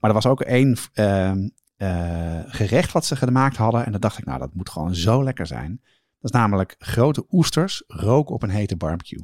Maar 0.00 0.10
er 0.10 0.16
was 0.16 0.26
ook 0.26 0.40
één 0.40 0.76
ehm, 0.92 1.48
eh, 1.76 2.40
gerecht 2.46 2.92
wat 2.92 3.04
ze 3.04 3.16
gemaakt 3.16 3.56
hadden. 3.56 3.84
En 3.84 3.92
dan 3.92 4.00
dacht 4.00 4.18
ik, 4.18 4.24
nou 4.24 4.38
dat 4.38 4.54
moet 4.54 4.70
gewoon 4.70 4.94
zo 4.94 5.24
lekker 5.24 5.46
zijn. 5.46 5.80
Dat 6.20 6.32
is 6.32 6.38
namelijk 6.38 6.74
grote 6.78 7.26
oesters 7.30 7.82
roken 7.86 8.34
op 8.34 8.42
een 8.42 8.50
hete 8.50 8.76
barbecue. 8.76 9.22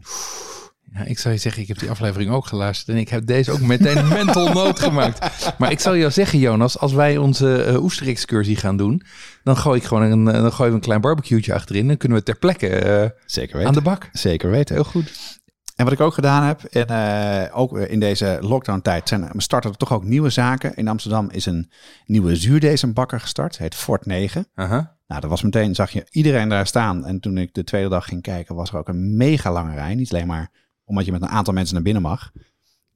Ja, 0.93 1.05
ik 1.05 1.19
zou 1.19 1.35
je 1.35 1.41
zeggen, 1.41 1.63
ik 1.63 1.69
heb 1.69 1.79
die 1.79 1.91
aflevering 1.91 2.31
ook 2.31 2.47
geluisterd 2.47 2.89
en 2.89 3.03
ik 3.03 3.09
heb 3.09 3.27
deze 3.27 3.53
ook 3.53 3.61
meteen 3.61 4.09
mental 4.19 4.53
note 4.53 4.83
gemaakt. 4.83 5.55
Maar 5.59 5.71
ik 5.71 5.81
zal 5.81 5.97
jou 5.97 6.11
zeggen, 6.11 6.39
Jonas, 6.39 6.79
als 6.79 6.93
wij 6.93 7.17
onze 7.17 7.67
uh, 7.69 7.83
oesterexcursie 7.83 8.57
gaan 8.57 8.77
doen, 8.77 9.03
dan 9.43 9.57
gooi 9.57 9.81
ik 9.81 9.87
gewoon 9.87 10.03
een, 10.03 10.29
eh, 10.29 10.41
dan 10.41 10.53
gooien 10.53 10.73
we 10.73 10.79
een 10.79 10.85
klein 10.85 11.01
barbecue'tje 11.01 11.55
achterin. 11.55 11.87
Dan 11.87 11.97
kunnen 11.97 12.19
we 12.19 12.25
ter 12.25 12.39
plekke 12.39 12.69
eh, 12.69 13.11
Zeker 13.27 13.55
weten. 13.55 13.69
aan 13.69 13.75
de 13.75 13.83
bak. 13.83 14.09
Zeker 14.13 14.51
weten. 14.51 14.75
Heel 14.75 14.85
goed. 14.85 15.41
En 15.77 15.85
wat 15.85 15.93
ik 15.93 16.01
ook 16.01 16.15
gedaan 16.15 16.43
heb, 16.43 16.65
en 16.65 17.53
ook 17.53 17.79
in 17.79 18.01
deze 18.01 18.39
lockdown-tijd, 18.41 19.09
zijn, 19.09 19.31
starten 19.37 19.71
er 19.71 19.77
toch 19.77 19.93
ook 19.93 20.05
nieuwe 20.05 20.31
zaken. 20.31 20.75
In 20.75 20.89
Amsterdam 20.89 21.31
is 21.31 21.47
een 21.47 21.71
nieuwe 22.07 22.37
zuurdesembakker 22.37 23.21
gestart, 23.21 23.59
heet 23.59 23.75
Fort 23.75 24.07
9. 24.07 24.47
Aha. 24.55 24.97
Nou, 25.07 25.21
dat 25.21 25.31
was 25.31 25.43
meteen, 25.43 25.75
zag 25.75 25.91
je 25.91 26.07
iedereen 26.11 26.49
daar 26.49 26.67
staan. 26.67 27.05
En 27.05 27.21
toen 27.21 27.39
ik 27.39 27.55
de 27.55 27.65
tweede 27.65 27.89
dag 27.89 28.05
ging 28.05 28.23
kijken, 28.23 28.55
was 28.55 28.71
er 28.71 28.79
ook 28.79 28.89
een 28.89 29.17
mega 29.17 29.53
lange 29.53 29.75
rij. 29.75 29.95
Niet 29.95 30.13
alleen 30.13 30.27
maar 30.27 30.51
omdat 30.87 31.05
je 31.05 31.13
met 31.13 31.23
een 31.23 31.29
aantal 31.29 31.55
mensen 31.55 31.75
naar 31.75 31.83
binnen 31.85 32.03
mag. 32.03 32.33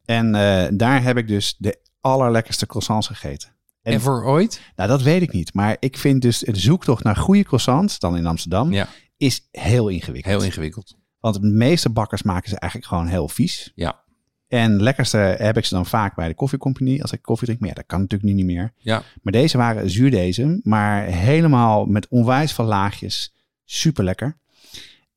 En 0.04 0.34
eh, 0.34 0.68
daar 0.72 1.02
heb 1.02 1.16
ik 1.16 1.28
dus 1.28 1.54
de 1.58 1.78
allerlekkerste 2.00 2.66
croissants 2.66 3.06
gegeten. 3.06 3.48
En- 3.82 3.92
Ever 3.92 4.24
ooit? 4.24 4.60
Nou, 4.76 4.88
dat 4.88 5.02
weet 5.02 5.22
ik 5.22 5.32
niet. 5.32 5.54
Maar 5.54 5.76
ik 5.80 5.96
vind 5.98 6.22
dus 6.22 6.38
de 6.38 6.56
zoektocht 6.56 7.04
naar 7.04 7.16
goede 7.16 7.42
croissants, 7.44 7.98
dan 7.98 8.16
in 8.16 8.26
Amsterdam, 8.26 8.72
Ja, 8.72 8.88
is 9.16 9.48
heel 9.50 9.88
ingewikkeld. 9.88 10.34
heel 10.34 10.44
ingewikkeld. 10.44 10.96
Want 11.20 11.34
de 11.42 11.48
meeste 11.48 11.90
bakkers 11.90 12.22
maken 12.22 12.48
ze 12.50 12.58
eigenlijk 12.58 12.92
gewoon 12.92 13.06
heel 13.06 13.28
vies. 13.28 13.72
Ja, 13.74 14.00
En 14.48 14.82
lekkerste 14.82 15.16
heb 15.16 15.56
ik 15.56 15.64
ze 15.64 15.74
dan 15.74 15.86
vaak 15.86 16.14
bij 16.14 16.28
de 16.28 16.34
koffiecompagnie 16.34 17.02
als 17.02 17.12
ik 17.12 17.22
koffie 17.22 17.46
drink. 17.46 17.60
Maar 17.60 17.68
ja, 17.68 17.74
dat 17.74 17.86
kan 17.86 18.00
natuurlijk 18.00 18.30
nu 18.30 18.36
niet 18.36 18.46
meer. 18.46 18.72
ja. 18.76 19.02
Maar 19.22 19.32
deze 19.32 19.56
waren 19.56 19.90
zuurdesem, 19.90 20.60
maar 20.62 21.04
helemaal 21.04 21.86
met 21.86 22.08
onwijs 22.08 22.52
veel 22.52 22.64
laagjes. 22.64 23.34
Super 23.64 24.04
lekker. 24.04 24.38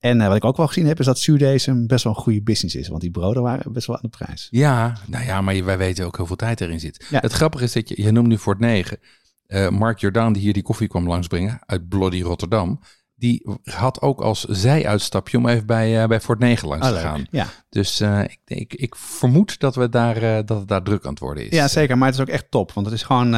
En 0.03 0.21
eh, 0.21 0.27
wat 0.27 0.35
ik 0.35 0.45
ook 0.45 0.57
wel 0.57 0.67
gezien 0.67 0.85
heb, 0.85 0.99
is 0.99 1.05
dat 1.05 1.19
zuurdesem 1.19 1.87
best 1.87 2.03
wel 2.03 2.13
een 2.15 2.21
goede 2.21 2.41
business 2.41 2.75
is. 2.75 2.87
Want 2.87 3.01
die 3.01 3.11
broden 3.11 3.43
waren 3.43 3.73
best 3.73 3.87
wel 3.87 3.95
aan 3.95 4.09
de 4.11 4.17
prijs. 4.17 4.47
Ja, 4.51 4.97
nou 5.07 5.25
ja, 5.25 5.41
maar 5.41 5.65
wij 5.65 5.77
weten 5.77 6.05
ook 6.05 6.15
hoeveel 6.15 6.35
tijd 6.35 6.61
erin 6.61 6.79
zit. 6.79 7.05
Ja. 7.09 7.19
Het 7.19 7.31
grappige 7.31 7.63
is 7.63 7.71
dat 7.73 7.89
je, 7.89 8.01
je 8.01 8.11
noemt 8.11 8.27
nu 8.27 8.37
Fort 8.37 8.59
9. 8.59 8.97
Eh, 9.45 9.69
Mark 9.69 9.99
Jordaan, 9.99 10.33
die 10.33 10.41
hier 10.41 10.53
die 10.53 10.63
koffie 10.63 10.87
kwam 10.87 11.07
langsbrengen 11.07 11.59
uit 11.65 11.87
Bloody 11.89 12.21
Rotterdam. 12.21 12.79
Die 13.15 13.47
had 13.63 14.01
ook 14.01 14.21
als 14.21 14.43
zij-uitstapje 14.43 15.37
om 15.37 15.47
even 15.47 15.65
bij, 15.65 16.01
eh, 16.01 16.07
bij 16.07 16.21
Fort 16.21 16.39
9 16.39 16.67
langs 16.67 16.87
Ah, 16.87 16.93
te 16.93 16.99
gaan. 16.99 17.25
Ja. 17.31 17.47
Dus 17.69 18.01
ik, 18.01 18.39
ik, 18.45 18.73
ik 18.73 18.95
vermoed 18.95 19.59
dat, 19.59 19.75
we 19.75 19.89
daar, 19.89 20.45
dat 20.45 20.59
het 20.59 20.67
daar 20.67 20.83
druk 20.83 21.03
aan 21.03 21.11
het 21.11 21.19
worden 21.19 21.45
is. 21.45 21.55
ja, 21.55 21.67
zeker. 21.67 21.97
Maar 21.97 22.07
het 22.07 22.15
is 22.15 22.21
ook 22.21 22.29
echt 22.33 22.51
top. 22.51 22.71
Want 22.71 22.85
het 22.85 22.95
is 22.95 23.03
gewoon, 23.03 23.29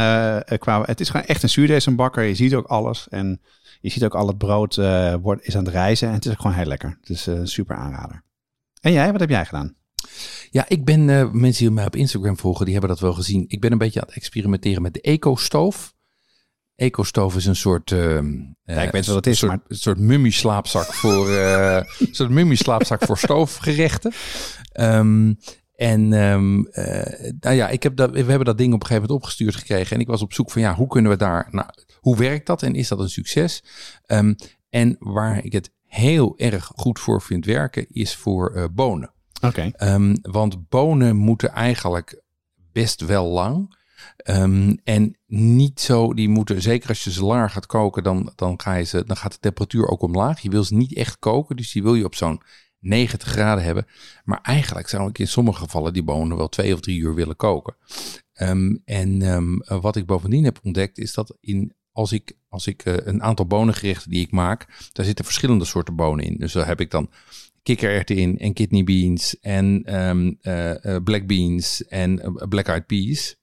qua, 0.59 0.83
het 0.85 0.99
is 0.99 1.09
gewoon 1.09 1.25
echt 1.25 1.43
een 1.43 1.49
zuurdesembakker. 1.49 2.23
Je 2.23 2.35
ziet 2.35 2.53
ook 2.55 2.67
alles. 2.67 3.07
En 3.09 3.41
je 3.85 3.91
ziet 3.91 4.03
ook 4.03 4.15
al 4.15 4.27
het 4.27 4.37
brood 4.37 4.77
eh, 4.77 5.13
wordt, 5.21 5.47
is 5.47 5.55
aan 5.57 5.63
het 5.65 5.73
reizen. 5.73 6.07
En 6.07 6.13
het 6.13 6.25
is 6.25 6.31
ook 6.31 6.39
gewoon 6.41 6.55
heel 6.55 6.65
lekker. 6.65 6.97
Dus 7.01 7.27
eh, 7.27 7.39
super 7.43 7.75
aanrader. 7.75 8.23
En 8.81 8.91
jij, 8.91 9.11
wat 9.11 9.19
heb 9.19 9.29
jij 9.29 9.45
gedaan? 9.45 9.75
Ja, 10.49 10.65
ik 10.67 10.85
ben, 10.85 11.09
eh, 11.09 11.31
mensen 11.31 11.63
die 11.65 11.73
mij 11.73 11.85
op 11.85 11.95
Instagram 11.95 12.37
volgen, 12.37 12.63
die 12.63 12.73
hebben 12.73 12.91
dat 12.91 12.99
wel 12.99 13.13
gezien. 13.13 13.45
Ik 13.47 13.61
ben 13.61 13.71
een 13.71 13.77
beetje 13.77 14.01
aan 14.01 14.07
het 14.07 14.15
experimenteren 14.15 14.81
met 14.81 14.93
de 14.93 15.01
eco-stoof. 15.01 15.93
Eco-stoof 16.75 17.35
is 17.35 17.45
een 17.45 17.55
soort... 17.55 17.91
eh, 17.91 18.19
Ja, 18.63 18.81
ik 18.81 18.91
weet 18.91 19.05
wat 19.05 19.15
het 19.15 19.27
is, 19.27 19.31
Een 19.41 19.47
soort, 19.47 19.51
maar- 19.51 19.65
een 19.67 19.75
soort 19.75 19.99
mummieslaapzak 19.99 20.93
voor, 20.93 21.29
een 21.37 21.85
soort 22.11 22.29
mummieslaapzak 22.29 23.05
voor 23.05 23.17
stoofgerechten. 23.17 24.11
Ehm, 24.71 25.33
en 25.75 26.13
ehm, 26.13 26.59
eh, 26.65 27.31
nou 27.39 27.55
ja, 27.55 27.69
ik 27.69 27.83
heb 27.83 27.95
dat, 27.95 28.11
we 28.11 28.17
hebben 28.17 28.45
dat 28.45 28.57
ding 28.57 28.73
op 28.73 28.79
een 28.81 28.85
gegeven 28.87 29.07
moment 29.07 29.23
opgestuurd 29.23 29.55
gekregen. 29.55 29.95
En 29.95 30.01
ik 30.01 30.07
was 30.07 30.21
op 30.21 30.33
zoek 30.33 30.51
van 30.51 30.61
ja, 30.61 30.75
hoe 30.75 30.87
kunnen 30.87 31.11
we 31.11 31.17
daar... 31.17 31.47
Nou, 31.51 31.67
hoe 32.05 32.17
werkt 32.17 32.47
dat 32.47 32.63
en 32.63 32.75
is 32.75 32.87
dat 32.87 32.99
een 32.99 33.09
succes? 33.09 33.63
Ehm, 34.05 34.33
en 34.69 34.95
waar 34.99 35.43
ik 35.43 35.53
het 35.53 35.71
heel 35.85 36.37
erg 36.37 36.71
goed 36.75 36.99
voor 36.99 37.21
vind 37.21 37.45
werken, 37.45 37.85
is 37.89 38.15
voor 38.15 38.51
eh, 38.51 38.65
bonen. 38.71 39.13
Oké. 39.41 39.71
Ehm, 39.75 40.15
want 40.21 40.69
bonen 40.69 41.15
moeten 41.15 41.51
eigenlijk 41.51 42.21
best 42.71 43.01
wel 43.01 43.25
lang. 43.25 43.77
Ehm, 44.17 44.75
en 44.83 45.17
niet 45.27 45.79
zo, 45.79 46.13
die 46.13 46.29
moeten, 46.29 46.61
zeker 46.61 46.89
als 46.89 47.03
je 47.03 47.11
ze 47.11 47.25
langer 47.25 47.49
gaat 47.49 47.65
koken, 47.65 48.03
dan, 48.03 48.31
dan, 48.35 48.61
ga 48.61 48.73
je 48.73 48.83
ze, 48.83 49.03
dan 49.05 49.17
gaat 49.17 49.31
de 49.31 49.39
temperatuur 49.39 49.87
ook 49.87 50.01
omlaag. 50.01 50.39
Je 50.39 50.49
wil 50.49 50.63
ze 50.63 50.75
niet 50.75 50.95
echt 50.95 51.19
koken, 51.19 51.55
dus 51.55 51.71
die 51.71 51.83
wil 51.83 51.95
je 51.95 52.05
op 52.05 52.15
zo'n 52.15 52.41
90 52.79 53.29
graden 53.29 53.63
hebben. 53.63 53.87
Maar 54.23 54.39
eigenlijk 54.41 54.89
zou 54.89 55.09
ik 55.09 55.19
in 55.19 55.27
sommige 55.27 55.59
gevallen 55.59 55.93
die 55.93 56.03
bonen 56.03 56.37
wel 56.37 56.49
twee 56.49 56.73
of 56.73 56.79
drie 56.79 56.99
uur 56.99 57.15
willen 57.15 57.35
koken. 57.35 57.75
En 58.85 59.63
wat 59.65 59.95
ik 59.95 60.05
bovendien 60.05 60.43
heb 60.43 60.59
ontdekt, 60.63 60.97
is 60.97 61.13
dat 61.13 61.37
in, 61.39 61.73
als 61.95 62.11
ik, 62.11 62.37
als 62.49 62.67
ik 62.67 62.85
eh, 62.85 62.93
een 62.97 63.23
aantal 63.23 63.45
bonengerechten 63.45 64.11
die 64.11 64.21
ik 64.21 64.31
maak, 64.31 64.89
daar 64.91 65.05
zitten 65.05 65.25
verschillende 65.25 65.65
soorten 65.65 65.95
bonen 65.95 66.25
in. 66.25 66.37
Dus 66.37 66.53
daar 66.53 66.67
heb 66.67 66.79
ik 66.79 66.91
dan 66.91 67.09
kikkererwten 67.63 68.15
in 68.15 68.39
en 68.39 68.53
kidney 68.53 68.83
beans 68.83 69.39
en 69.39 69.83
eh, 69.83 70.95
black 71.03 71.27
beans 71.27 71.85
en 71.85 72.35
black 72.49 72.67
eyed 72.67 72.85
peas. 72.85 73.35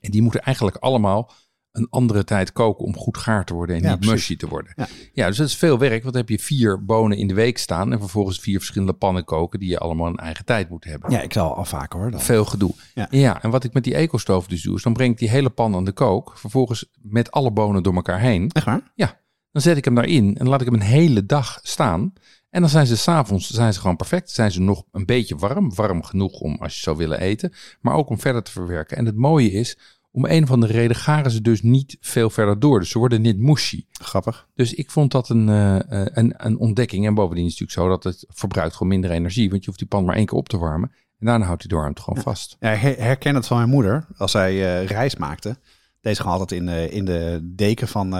En 0.00 0.10
die 0.10 0.22
moeten 0.22 0.40
eigenlijk 0.42 0.76
allemaal 0.76 1.32
een 1.72 1.86
andere 1.90 2.24
tijd 2.24 2.52
koken 2.52 2.84
om 2.84 2.96
goed 2.96 3.16
gaar 3.18 3.44
te 3.44 3.54
worden 3.54 3.76
en 3.76 3.82
Ja, 3.82 3.88
niet 3.90 3.98
precies. 3.98 4.14
mushy 4.14 4.36
te 4.36 4.48
worden. 4.48 4.72
Ja. 4.76 4.86
Ja. 5.12 5.26
dus 5.26 5.36
dat 5.36 5.46
is 5.46 5.56
veel 5.56 5.78
werk, 5.78 6.02
want 6.02 6.14
dan 6.14 6.22
heb 6.26 6.28
je 6.38 6.38
vier 6.44 6.84
bonen 6.84 7.18
in 7.18 7.26
de 7.28 7.34
week 7.34 7.58
staan 7.58 7.92
en 7.92 7.98
vervolgens 7.98 8.40
vier 8.40 8.58
verschillende 8.58 8.92
pannen 8.92 9.24
koken 9.24 9.58
die 9.60 9.68
je 9.68 9.78
allemaal 9.78 10.06
een 10.06 10.16
eigen 10.16 10.44
tijd 10.44 10.68
moeten 10.70 10.90
hebben. 10.90 11.10
Ja, 11.10 11.20
ik 11.20 11.32
zal 11.32 11.56
al 11.56 11.64
vaker 11.64 12.00
hoor. 12.00 12.10
dan. 12.10 12.20
Veel 12.20 12.44
gedoe. 12.44 12.74
Ja. 12.94 13.06
Ja. 13.10 13.42
en 13.42 13.50
wat 13.50 13.64
ik 13.64 13.72
met 13.72 13.84
die 13.84 13.94
ecostoof 13.94 14.46
dus 14.46 14.62
doe, 14.62 14.76
is 14.76 14.82
dan 14.82 14.92
breng 14.92 15.12
ik 15.12 15.18
die 15.18 15.30
hele 15.30 15.50
pan 15.50 15.74
aan 15.74 15.84
de 15.84 15.92
kook, 15.92 16.32
vervolgens 16.38 16.84
met 17.02 17.30
alle 17.30 17.50
bonen 17.50 17.82
door 17.82 17.94
elkaar 17.94 18.20
heen. 18.20 18.50
Echt 18.52 18.64
waar? 18.66 18.92
Ja, 18.94 19.20
dan 19.52 19.62
zet 19.62 19.76
ik 19.76 19.84
hem 19.84 19.94
daarin 19.94 20.36
en 20.36 20.48
laat 20.48 20.60
ik 20.60 20.66
hem 20.66 20.74
een 20.74 20.80
hele 20.86 21.26
dag 21.26 21.58
staan. 21.62 22.12
En 22.50 22.60
dan 22.60 22.70
zijn 22.70 22.86
ze 22.86 22.96
s'avonds 22.96 23.50
zijn 23.50 23.72
ze 23.72 23.80
gewoon 23.80 23.96
perfect. 23.96 24.30
Zijn 24.30 24.50
ze 24.52 24.60
nog 24.60 24.84
een 24.92 25.06
beetje 25.06 25.36
warm. 25.36 25.74
Warm 25.74 26.02
genoeg 26.02 26.40
om 26.40 26.56
als 26.60 26.74
je 26.74 26.80
zou 26.80 26.96
willen 26.96 27.20
eten. 27.20 27.52
Maar 27.80 27.94
ook 27.94 28.08
om 28.08 28.20
verder 28.20 28.42
te 28.42 28.50
verwerken. 28.50 28.96
En 28.96 29.06
het 29.06 29.16
mooie 29.16 29.50
is, 29.52 29.78
om 30.14 30.24
een 30.24 30.42
of 30.42 30.50
andere 30.50 30.72
reden 30.72 30.96
garen 30.96 31.30
ze 31.30 31.40
dus 31.40 31.62
niet 31.62 31.96
veel 32.00 32.30
verder 32.30 32.58
door. 32.58 32.78
Dus 32.78 32.90
ze 32.90 32.98
worden 32.98 33.22
niet 33.22 33.38
mushy. 33.38 33.84
Grappig. 33.92 34.48
Dus 34.54 34.74
ik 34.74 34.90
vond 34.90 35.10
dat 35.10 35.28
een, 35.28 35.48
uh, 35.48 35.78
een, 35.88 36.34
een 36.36 36.58
ontdekking. 36.58 37.06
En 37.06 37.14
bovendien 37.14 37.46
is 37.46 37.58
het 37.58 37.60
natuurlijk 37.60 37.88
zo 37.88 38.00
dat 38.00 38.14
het 38.14 38.26
verbruikt 38.36 38.72
gewoon 38.72 38.88
minder 38.88 39.10
energie. 39.10 39.50
Want 39.50 39.60
je 39.60 39.66
hoeft 39.66 39.78
die 39.78 39.88
pan 39.88 40.04
maar 40.04 40.16
één 40.16 40.26
keer 40.26 40.38
op 40.38 40.48
te 40.48 40.58
warmen. 40.58 40.92
En 41.18 41.26
daarna 41.26 41.44
houdt 41.44 41.62
hij 41.62 41.70
de 41.70 41.76
warmte 41.76 42.02
gewoon 42.02 42.22
vast. 42.22 42.56
Ja, 42.60 42.74
herken 42.74 43.34
het 43.34 43.46
van 43.46 43.56
mijn 43.56 43.68
moeder. 43.68 44.06
Als 44.16 44.30
zij 44.30 44.54
uh, 44.54 44.86
reis 44.88 45.16
maakte. 45.16 45.56
Deze 46.00 46.20
gewoon 46.20 46.38
altijd 46.38 46.60
in, 46.60 46.68
uh, 46.68 46.92
in 46.92 47.04
de 47.04 47.40
deken 47.42 47.88
van, 47.88 48.14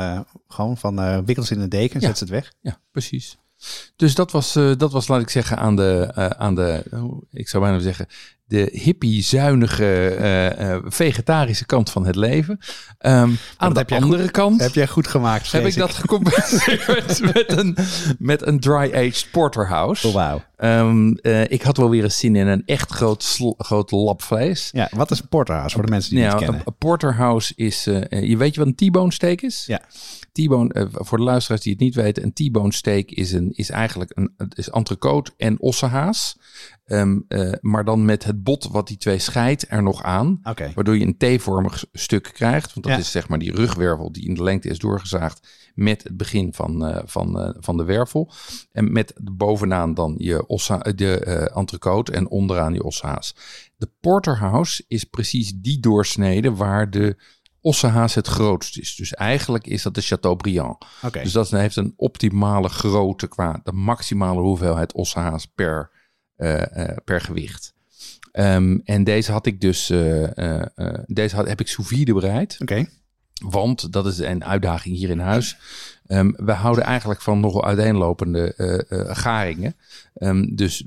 gewoon 0.48 0.76
van 0.76 1.24
wikkels 1.24 1.50
in 1.50 1.58
de 1.58 1.68
deken 1.68 1.94
en 1.94 2.00
Ja. 2.00 2.06
zet 2.06 2.18
ze 2.18 2.24
het 2.24 2.32
weg. 2.32 2.52
Ja, 2.60 2.78
precies. 2.90 3.38
Dus 3.96 4.14
dat 4.14 4.30
was, 4.30 4.52
dat 4.52 4.92
was, 4.92 5.08
laat 5.08 5.20
ik 5.20 5.28
zeggen, 5.30 5.56
aan 5.58 5.76
de, 5.76 6.12
aan 6.36 6.54
de 6.54 6.84
oh, 6.92 7.22
ik 7.30 7.48
zou 7.48 7.62
bijna 7.62 7.78
zeggen, 7.78 8.06
de 8.52 8.68
hippie-zuinige, 8.72 10.16
uh, 10.60 10.90
vegetarische 10.90 11.66
kant 11.66 11.90
van 11.90 12.06
het 12.06 12.16
leven. 12.16 12.58
Um, 13.00 13.38
aan 13.56 13.72
de 13.72 13.86
andere 13.86 14.22
goed, 14.22 14.30
kant. 14.30 14.60
Heb 14.60 14.74
jij 14.74 14.86
goed 14.86 15.06
gemaakt, 15.06 15.52
Heb 15.52 15.62
ik, 15.62 15.68
ik 15.68 15.76
dat 15.76 15.94
gecompenseerd 15.94 17.20
met, 17.34 17.56
een, 17.56 17.76
met 18.18 18.46
een 18.46 18.60
dry-aged 18.60 19.28
porterhouse. 19.30 20.08
Oh, 20.08 20.14
wauw. 20.14 20.42
Um, 20.58 21.18
ik 21.48 21.62
had 21.62 21.76
wel 21.76 21.90
weer 21.90 22.02
eens 22.02 22.18
zin 22.18 22.36
in 22.36 22.46
een 22.46 22.62
echt 22.66 22.90
groot, 22.90 23.38
groot 23.58 23.90
lap 23.90 24.22
vlees. 24.22 24.70
Ja, 24.72 24.88
wat 24.90 25.10
is 25.10 25.20
een 25.20 25.28
porterhouse 25.28 25.74
voor 25.74 25.84
de 25.84 25.90
mensen 25.90 26.10
die 26.10 26.18
nou, 26.18 26.34
het 26.34 26.44
kennen? 26.44 26.62
Een 26.64 26.76
porterhouse 26.78 27.52
is, 27.56 27.84
je 27.84 28.36
weet 28.36 28.54
je 28.54 28.60
wat 28.60 28.68
een 28.68 28.88
T-bone 28.88 29.12
steak 29.12 29.40
is? 29.40 29.64
Ja. 29.66 29.80
T-bone, 30.32 30.88
voor 30.92 31.18
de 31.18 31.24
luisteraars 31.24 31.62
die 31.62 31.72
het 31.72 31.80
niet 31.80 31.94
weten, 31.94 32.22
een 32.22 32.32
T-bone 32.32 32.72
steak 32.72 33.10
is, 33.10 33.32
een, 33.32 33.50
is 33.54 33.70
eigenlijk 33.70 34.10
een 34.14 34.34
het 34.36 34.58
is 34.58 34.70
entrecote 34.70 35.32
en 35.36 35.60
ossehaas. 35.60 36.36
Um, 36.86 37.24
uh, 37.28 37.52
maar 37.60 37.84
dan 37.84 38.04
met 38.04 38.24
het 38.24 38.42
bot 38.42 38.68
wat 38.68 38.86
die 38.86 38.96
twee 38.96 39.18
scheidt 39.18 39.64
er 39.68 39.82
nog 39.82 40.02
aan. 40.02 40.40
Okay. 40.42 40.72
Waardoor 40.74 40.98
je 40.98 41.06
een 41.18 41.38
T-vormig 41.38 41.84
stuk 41.92 42.30
krijgt. 42.34 42.74
Want 42.74 42.86
dat 42.86 42.94
ja. 42.94 43.00
is 43.00 43.10
zeg 43.10 43.28
maar 43.28 43.38
die 43.38 43.54
rugwervel 43.54 44.12
die 44.12 44.28
in 44.28 44.34
de 44.34 44.42
lengte 44.42 44.68
is 44.68 44.78
doorgezaagd 44.78 45.48
met 45.74 46.02
het 46.02 46.16
begin 46.16 46.54
van, 46.54 46.88
uh, 46.88 46.98
van, 47.04 47.56
van 47.58 47.76
de 47.76 47.84
wervel. 47.84 48.32
En 48.72 48.92
met 48.92 49.14
bovenaan 49.22 49.94
dan 49.94 50.14
je 50.18 50.46
ossa, 50.46 50.78
de 50.78 51.18
entrecote 51.54 52.12
en 52.12 52.28
onderaan 52.28 52.74
je 52.74 52.82
ossehaas. 52.82 53.34
De 53.76 53.90
porterhouse 54.00 54.84
is 54.88 55.04
precies 55.04 55.52
die 55.56 55.80
doorsnede 55.80 56.54
waar 56.54 56.90
de 56.90 57.16
ossehaas 57.60 58.14
het 58.14 58.26
grootst 58.26 58.78
is. 58.78 58.94
Dus 58.94 59.14
eigenlijk 59.14 59.66
is 59.66 59.82
dat 59.82 59.94
de 59.94 60.00
Chateaubriand. 60.00 60.84
Okay. 61.02 61.22
Dus 61.22 61.32
dat 61.32 61.50
heeft 61.50 61.76
een 61.76 61.92
optimale 61.96 62.68
grootte 62.68 63.28
qua 63.28 63.60
de 63.62 63.72
maximale 63.72 64.40
hoeveelheid 64.40 64.92
ossehaas 64.92 65.46
per, 65.46 65.90
per 67.04 67.20
gewicht. 67.20 67.74
Um, 68.32 68.80
en 68.84 69.04
deze 69.04 69.32
had 69.32 69.46
ik 69.46 69.60
dus, 69.60 69.90
uh, 69.90 70.62
deze 71.06 71.36
had, 71.36 71.48
heb 71.48 71.60
ik 71.60 71.68
sous 71.68 71.88
vide 71.88 72.14
bereid. 72.14 72.56
Oké. 72.60 72.72
Okay. 72.72 72.88
Want 73.50 73.92
dat 73.92 74.06
is 74.06 74.18
een 74.18 74.44
uitdaging 74.44 74.96
hier 74.96 75.10
in 75.10 75.18
huis. 75.18 75.56
Um, 76.08 76.34
we 76.36 76.52
houden 76.52 76.84
eigenlijk 76.84 77.20
van 77.20 77.40
nogal 77.40 77.64
uiteenlopende 77.64 78.54
uh, 78.56 78.98
uh, 78.98 79.14
garingen. 79.16 79.76
Um, 80.14 80.56
dus 80.56 80.86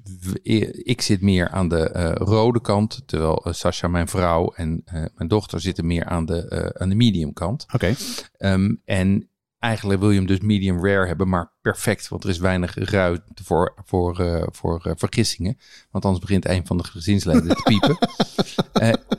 ik 0.84 1.02
zit 1.02 1.22
meer 1.22 1.50
aan 1.50 1.70
de 1.70 1.94
uh, 1.96 2.12
rode 2.16 2.62
kant, 2.62 3.02
terwijl 3.06 3.46
Sascha, 3.50 3.88
mijn 3.88 4.08
vrouw 4.08 4.52
en 4.54 4.84
mijn 5.16 5.30
dochter 5.30 5.62
zitten 5.62 5.86
meer 5.86 6.06
aan 6.06 6.26
de, 6.26 6.74
aan 6.78 6.90
de 6.90 6.96
medium 6.96 7.34
kant. 7.34 7.66
Oké. 7.74 7.96
Okay. 8.38 8.54
Um, 8.54 8.82
en 8.86 9.30
eigenlijk 9.66 10.00
wil 10.00 10.12
je 10.12 10.18
hem 10.18 10.28
dus 10.28 10.40
medium 10.40 10.86
rare 10.86 11.08
hebben, 11.08 11.30
maar 11.30 11.52
perfect, 11.62 12.08
want 12.08 12.24
er 12.24 12.30
is 12.30 12.38
weinig 12.38 12.76
ruimte 12.76 13.44
voor, 13.44 13.74
voor, 13.86 14.48
voor 14.52 14.94
vergissingen. 14.98 15.58
Want 15.92 16.06
anders 16.06 16.24
begint 16.24 16.46
een 16.46 16.68
van 16.68 16.78
de 16.78 16.84
gezinsleden 16.84 17.48
te 17.48 17.64
piepen. 17.64 17.98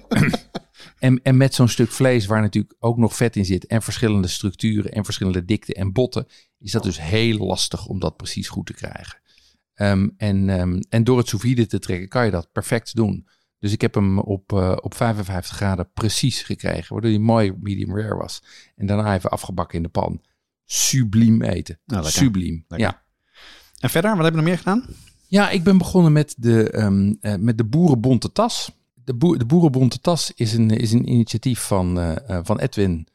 En, 0.99 1.23
en 1.23 1.37
met 1.37 1.55
zo'n 1.55 1.69
stuk 1.69 1.91
vlees 1.91 2.27
waar 2.27 2.41
natuurlijk 2.41 2.75
ook 2.79 2.97
nog 2.97 3.17
vet 3.17 3.37
in 3.37 3.45
zit 3.45 3.67
en 3.67 3.83
verschillende 3.83 4.29
structuren 4.29 4.93
en 4.93 5.05
verschillende 5.05 5.45
dikte 5.45 5.75
en 5.75 5.93
botten, 5.93 6.27
is 6.59 6.73
dat 6.73 6.83
dus 6.83 7.01
heel 7.01 7.39
lastig 7.39 7.87
om 7.87 8.01
dat 8.01 8.17
precies 8.17 8.49
goed 8.49 8.67
te 8.67 8.75
krijgen. 8.75 9.21
Um, 9.75 10.15
en, 10.17 10.49
um, 10.49 10.81
en 10.89 11.05
door 11.05 11.19
het 11.19 11.29
sous 11.29 11.43
vide 11.43 11.67
te 11.67 11.79
trekken 11.79 12.09
kan 12.09 12.25
je 12.25 12.31
dat 12.31 12.53
perfect 12.53 12.95
doen. 12.95 13.29
Dus 13.59 13.73
ik 13.73 13.81
heb 13.81 13.95
hem 13.95 14.19
op, 14.19 14.53
uh, 14.53 14.77
op 14.81 14.95
55 14.95 15.57
graden 15.57 15.91
precies 15.95 16.43
gekregen, 16.43 16.93
waardoor 16.93 17.11
hij 17.11 17.21
mooi 17.21 17.55
medium 17.61 17.97
rare 17.97 18.17
was. 18.17 18.43
En 18.77 18.87
daarna 18.87 19.15
even 19.15 19.31
afgebakken 19.31 19.77
in 19.77 19.83
de 19.83 19.89
pan. 19.89 20.23
Subliem 20.67 21.43
eten. 21.43 21.79
Nou, 21.85 22.07
Subliem, 22.07 22.65
lekker. 22.69 22.89
ja. 22.89 23.03
En 23.81 23.91
verder, 23.91 24.17
wat 24.17 24.25
heb 24.25 24.31
je 24.31 24.39
nog 24.39 24.49
meer 24.49 24.59
gedaan? 24.59 24.85
Ja, 25.27 25.51
ik 25.51 25.63
ben 25.63 25.79
begonnen 25.79 26.13
met 26.13 26.35
de, 26.39 26.79
um, 26.79 27.19
uh, 27.21 27.35
met 27.35 27.59
de 27.59 27.65
boerenbonte 27.65 28.33
tas. 28.33 28.71
De, 28.95 29.15
boer, 29.15 29.39
de 29.39 29.45
Boerenbonte 29.45 30.01
Tas 30.01 30.33
is 30.35 30.53
een, 30.53 30.71
is 30.71 30.93
een 30.93 31.09
initiatief 31.09 31.61
van, 31.61 31.99
uh, 31.99 32.17
van 32.43 32.59
Edwin 32.59 33.09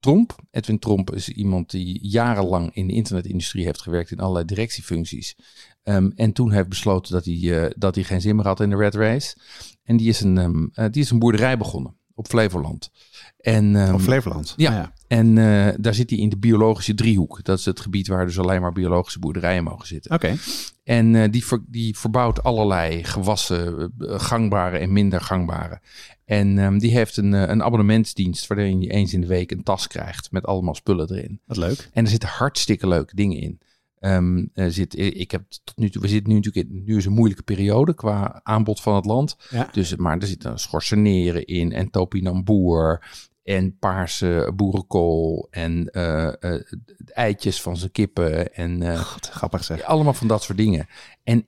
Tromp. 0.00 0.36
Edwin 0.50 0.78
Tromp 0.78 1.14
is 1.14 1.28
iemand 1.28 1.70
die 1.70 1.98
jarenlang 2.02 2.74
in 2.74 2.86
de 2.86 2.92
internetindustrie 2.92 3.64
heeft 3.64 3.82
gewerkt 3.82 4.10
in 4.10 4.18
allerlei 4.18 4.44
directiefuncties. 4.44 5.36
Um, 5.82 6.12
en 6.16 6.32
toen 6.32 6.52
heeft 6.52 6.68
besloten 6.68 7.12
dat 7.12 7.24
hij, 7.24 7.34
uh, 7.34 7.66
dat 7.76 7.94
hij 7.94 8.04
geen 8.04 8.20
zin 8.20 8.36
meer 8.36 8.46
had 8.46 8.60
in 8.60 8.70
de 8.70 8.76
Red 8.76 8.94
Race. 8.94 9.36
En 9.82 9.96
die 9.96 10.08
is 10.08 10.20
een, 10.20 10.36
um, 10.36 10.70
uh, 10.74 10.84
die 10.90 11.02
is 11.02 11.10
een 11.10 11.18
boerderij 11.18 11.58
begonnen 11.58 11.96
op 12.14 12.26
Flevoland. 12.28 12.90
En, 13.36 13.74
um, 13.74 13.94
op 13.94 14.00
Flevoland? 14.00 14.54
Ja. 14.56 14.70
Ah, 14.70 14.76
ja. 14.76 14.92
En 15.08 15.36
uh, 15.36 15.68
daar 15.78 15.94
zit 15.94 16.10
hij 16.10 16.18
in 16.18 16.28
de 16.28 16.38
biologische 16.38 16.94
driehoek. 16.94 17.44
Dat 17.44 17.58
is 17.58 17.64
het 17.64 17.80
gebied 17.80 18.08
waar 18.08 18.26
dus 18.26 18.38
alleen 18.38 18.60
maar 18.60 18.72
biologische 18.72 19.18
boerderijen 19.18 19.64
mogen 19.64 19.86
zitten. 19.86 20.10
Oké. 20.10 20.26
Okay. 20.26 20.38
En 20.84 21.14
uh, 21.14 21.24
die, 21.30 21.44
ver, 21.44 21.62
die 21.66 21.98
verbouwt 21.98 22.42
allerlei 22.42 23.04
gewassen, 23.04 23.92
uh, 23.98 24.20
gangbare 24.20 24.78
en 24.78 24.92
minder 24.92 25.20
gangbare. 25.20 25.80
En 26.24 26.58
um, 26.58 26.78
die 26.78 26.90
heeft 26.90 27.16
een, 27.16 27.32
een 27.32 27.62
abonnementsdienst 27.62 28.46
waarin 28.46 28.80
je 28.80 28.90
eens 28.90 29.12
in 29.12 29.20
de 29.20 29.26
week 29.26 29.50
een 29.50 29.62
tas 29.62 29.86
krijgt 29.86 30.32
met 30.32 30.46
allemaal 30.46 30.74
spullen 30.74 31.10
erin. 31.10 31.40
Wat 31.46 31.56
leuk. 31.56 31.88
En 31.92 32.04
er 32.04 32.10
zitten 32.10 32.28
hartstikke 32.28 32.88
leuke 32.88 33.14
dingen 33.14 33.38
in. 33.40 33.58
Um, 34.00 34.50
zit, 34.54 34.98
ik 34.98 35.30
heb 35.30 35.42
tot 35.48 35.76
nu 35.76 35.90
toe, 35.90 36.02
we 36.02 36.08
zitten 36.08 36.28
nu 36.32 36.34
natuurlijk 36.38 36.68
in, 36.68 36.82
nu 36.84 36.96
is 36.96 37.04
een 37.04 37.12
moeilijke 37.12 37.42
periode 37.42 37.94
qua 37.94 38.40
aanbod 38.42 38.80
van 38.80 38.94
het 38.94 39.04
land. 39.04 39.36
Ja. 39.50 39.68
Dus, 39.72 39.96
maar 39.96 40.18
er 40.18 40.26
zitten 40.26 40.58
schorseneren 40.58 41.46
in 41.46 41.72
en 41.72 41.90
topinambour 41.90 43.02
en 43.46 43.78
paarse 43.78 44.52
boerenkool 44.54 45.48
en 45.50 45.88
uh, 45.92 46.32
uh, 46.40 46.60
eitjes 47.06 47.62
van 47.62 47.76
zijn 47.76 47.90
kippen 47.90 48.54
en 48.54 48.82
uh, 48.82 49.00
God, 49.00 49.28
grappig 49.28 49.64
zeg. 49.64 49.82
allemaal 49.82 50.14
van 50.14 50.26
dat 50.26 50.42
soort 50.42 50.58
dingen. 50.58 50.88
En 51.22 51.46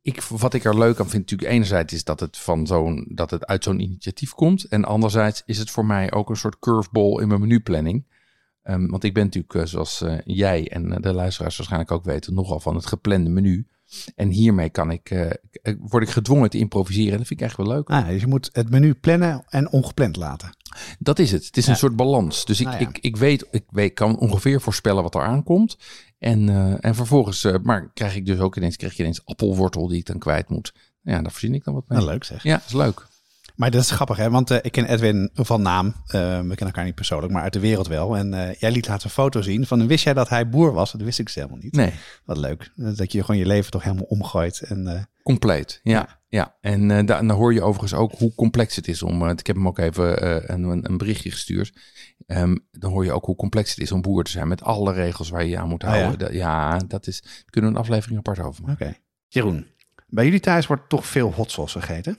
ik, 0.00 0.22
wat 0.22 0.54
ik 0.54 0.64
er 0.64 0.78
leuk 0.78 1.00
aan 1.00 1.08
vind, 1.08 1.22
natuurlijk 1.22 1.50
enerzijds 1.50 1.92
is 1.92 2.04
dat 2.04 2.20
het 2.20 2.38
van 2.38 2.66
zo'n 2.66 3.06
dat 3.08 3.30
het 3.30 3.46
uit 3.46 3.64
zo'n 3.64 3.80
initiatief 3.80 4.32
komt, 4.32 4.64
en 4.64 4.84
anderzijds 4.84 5.42
is 5.46 5.58
het 5.58 5.70
voor 5.70 5.86
mij 5.86 6.12
ook 6.12 6.30
een 6.30 6.36
soort 6.36 6.58
curveball 6.58 7.20
in 7.20 7.28
mijn 7.28 7.40
menuplanning. 7.40 8.04
Um, 8.64 8.90
want 8.90 9.04
ik 9.04 9.14
ben 9.14 9.24
natuurlijk, 9.24 9.68
zoals 9.68 10.04
jij 10.24 10.70
en 10.70 11.02
de 11.02 11.12
luisteraars 11.12 11.56
waarschijnlijk 11.56 11.92
ook 11.92 12.04
weten, 12.04 12.34
nogal 12.34 12.60
van 12.60 12.74
het 12.74 12.86
geplande 12.86 13.30
menu. 13.30 13.66
En 14.14 14.28
hiermee 14.28 14.70
kan 14.70 14.90
ik, 14.90 15.10
uh, 15.10 15.30
word 15.80 16.02
ik 16.02 16.08
gedwongen 16.10 16.50
te 16.50 16.58
improviseren. 16.58 17.12
En 17.12 17.18
dat 17.18 17.26
vind 17.26 17.40
ik 17.40 17.46
echt 17.46 17.56
wel 17.56 17.66
leuk. 17.66 17.88
Ah, 17.90 18.06
dus 18.08 18.20
je 18.20 18.26
moet 18.26 18.50
het 18.52 18.70
menu 18.70 18.94
plannen 18.94 19.44
en 19.48 19.70
ongepland 19.70 20.16
laten. 20.16 20.56
Dat 20.98 21.18
is 21.18 21.30
het. 21.32 21.46
Het 21.46 21.56
is 21.56 21.64
Ja. 21.64 21.70
een 21.70 21.76
soort 21.76 21.96
balans. 21.96 22.44
Dus 22.44 22.60
ik, 22.60 22.66
Nou 22.66 22.80
ja. 22.80 22.88
ik, 22.88 22.98
ik, 22.98 23.16
weet, 23.16 23.46
ik 23.50 23.64
weet, 23.68 23.94
kan 23.94 24.18
ongeveer 24.18 24.60
voorspellen 24.60 25.02
wat 25.02 25.14
er 25.14 25.22
aankomt. 25.22 25.76
En, 26.18 26.48
uh, 26.48 26.74
en 26.84 26.94
vervolgens, 26.94 27.44
uh, 27.44 27.54
maar 27.62 27.90
krijg 27.94 28.14
ik 28.16 28.26
dus 28.26 28.38
ook 28.38 28.56
ineens, 28.56 28.76
krijg 28.76 28.94
je 28.96 29.02
ineens 29.02 29.24
appelwortel 29.24 29.88
die 29.88 29.98
ik 29.98 30.06
dan 30.06 30.18
kwijt 30.18 30.48
moet. 30.48 30.74
Ja, 31.02 31.22
daar 31.22 31.30
verzin 31.30 31.54
ik 31.54 31.64
dan 31.64 31.74
wat 31.74 31.88
mee. 31.88 31.98
Nou, 31.98 32.10
leuk 32.10 32.24
zeg. 32.24 32.42
Ja, 32.42 32.56
dat 32.56 32.66
is 32.66 32.72
leuk. 32.72 33.06
Maar 33.56 33.70
dat 33.70 33.82
is 33.82 33.90
grappig, 33.90 34.16
hè? 34.16 34.30
Want 34.30 34.50
uh, 34.50 34.58
ik 34.62 34.72
ken 34.72 34.88
Edwin 34.88 35.30
van 35.34 35.62
naam. 35.62 35.86
Uh, 35.86 35.92
we 36.12 36.18
kennen 36.40 36.56
elkaar 36.58 36.84
niet 36.84 36.94
persoonlijk, 36.94 37.32
maar 37.32 37.42
uit 37.42 37.52
de 37.52 37.60
wereld 37.60 37.86
wel. 37.86 38.16
En 38.16 38.32
uh, 38.32 38.54
jij 38.54 38.70
liet 38.70 38.88
laatst 38.88 39.04
een 39.04 39.10
foto 39.10 39.42
zien 39.42 39.66
van, 39.66 39.86
wist 39.86 40.04
jij 40.04 40.14
dat 40.14 40.28
hij 40.28 40.48
boer 40.48 40.72
was? 40.72 40.92
Dat 40.92 41.00
wist 41.00 41.18
ik 41.18 41.24
dus 41.26 41.34
helemaal 41.34 41.58
niet. 41.58 41.72
Nee, 41.74 41.92
Wat 42.24 42.36
leuk. 42.36 42.70
Dat 42.74 43.12
je 43.12 43.20
gewoon 43.20 43.40
je 43.40 43.46
leven 43.46 43.70
toch 43.70 43.82
helemaal 43.82 44.04
omgooit. 44.04 44.60
En, 44.60 45.08
compleet. 45.22 45.80
Ja, 45.82 45.92
Ja. 45.92 46.08
ja. 46.28 46.54
En 46.60 46.82
uh, 46.90 46.96
da- 46.96 47.04
dan 47.22 47.30
hoor 47.30 47.54
je 47.54 47.62
overigens 47.62 47.94
ook 48.00 48.12
hoe 48.12 48.34
complex 48.34 48.76
het 48.76 48.88
is 48.88 49.02
om. 49.02 49.28
Ik 49.28 49.46
heb 49.46 49.56
hem 49.56 49.66
ook 49.68 49.78
even 49.78 50.52
een, 50.52 50.64
een- 50.84 50.96
berichtje 50.98 51.30
gestuurd. 51.30 51.72
Um, 52.26 52.66
dan 52.70 52.90
hoor 52.90 53.04
je 53.04 53.12
ook 53.12 53.24
hoe 53.24 53.36
complex 53.36 53.70
het 53.70 53.78
is 53.78 53.92
om 53.92 54.00
boer 54.02 54.24
te 54.24 54.30
zijn 54.30 54.48
met 54.48 54.62
alle 54.62 54.92
regels 54.92 55.28
waar 55.28 55.42
je 55.44 55.48
je 55.50 55.58
aan 55.58 55.68
moet 55.68 55.84
Ah, 55.84 55.94
ja? 55.94 56.02
houden. 56.02 56.34
Ja, 56.34 56.76
dat 56.86 57.06
is. 57.06 57.20
Daar 57.22 57.32
kunnen 57.50 57.70
we 57.70 57.76
een 57.76 57.82
aflevering 57.82 58.18
apart 58.18 58.38
over 58.40 58.64
maken. 58.66 58.86
Oké. 58.86 58.96
Jeroen, 59.28 59.66
bij 60.08 60.24
jullie 60.24 60.40
thuis 60.40 60.66
wordt 60.66 60.88
toch 60.88 61.06
veel 61.06 61.32
hot 61.32 61.50
sauce 61.50 61.80
gegeten? 61.80 62.18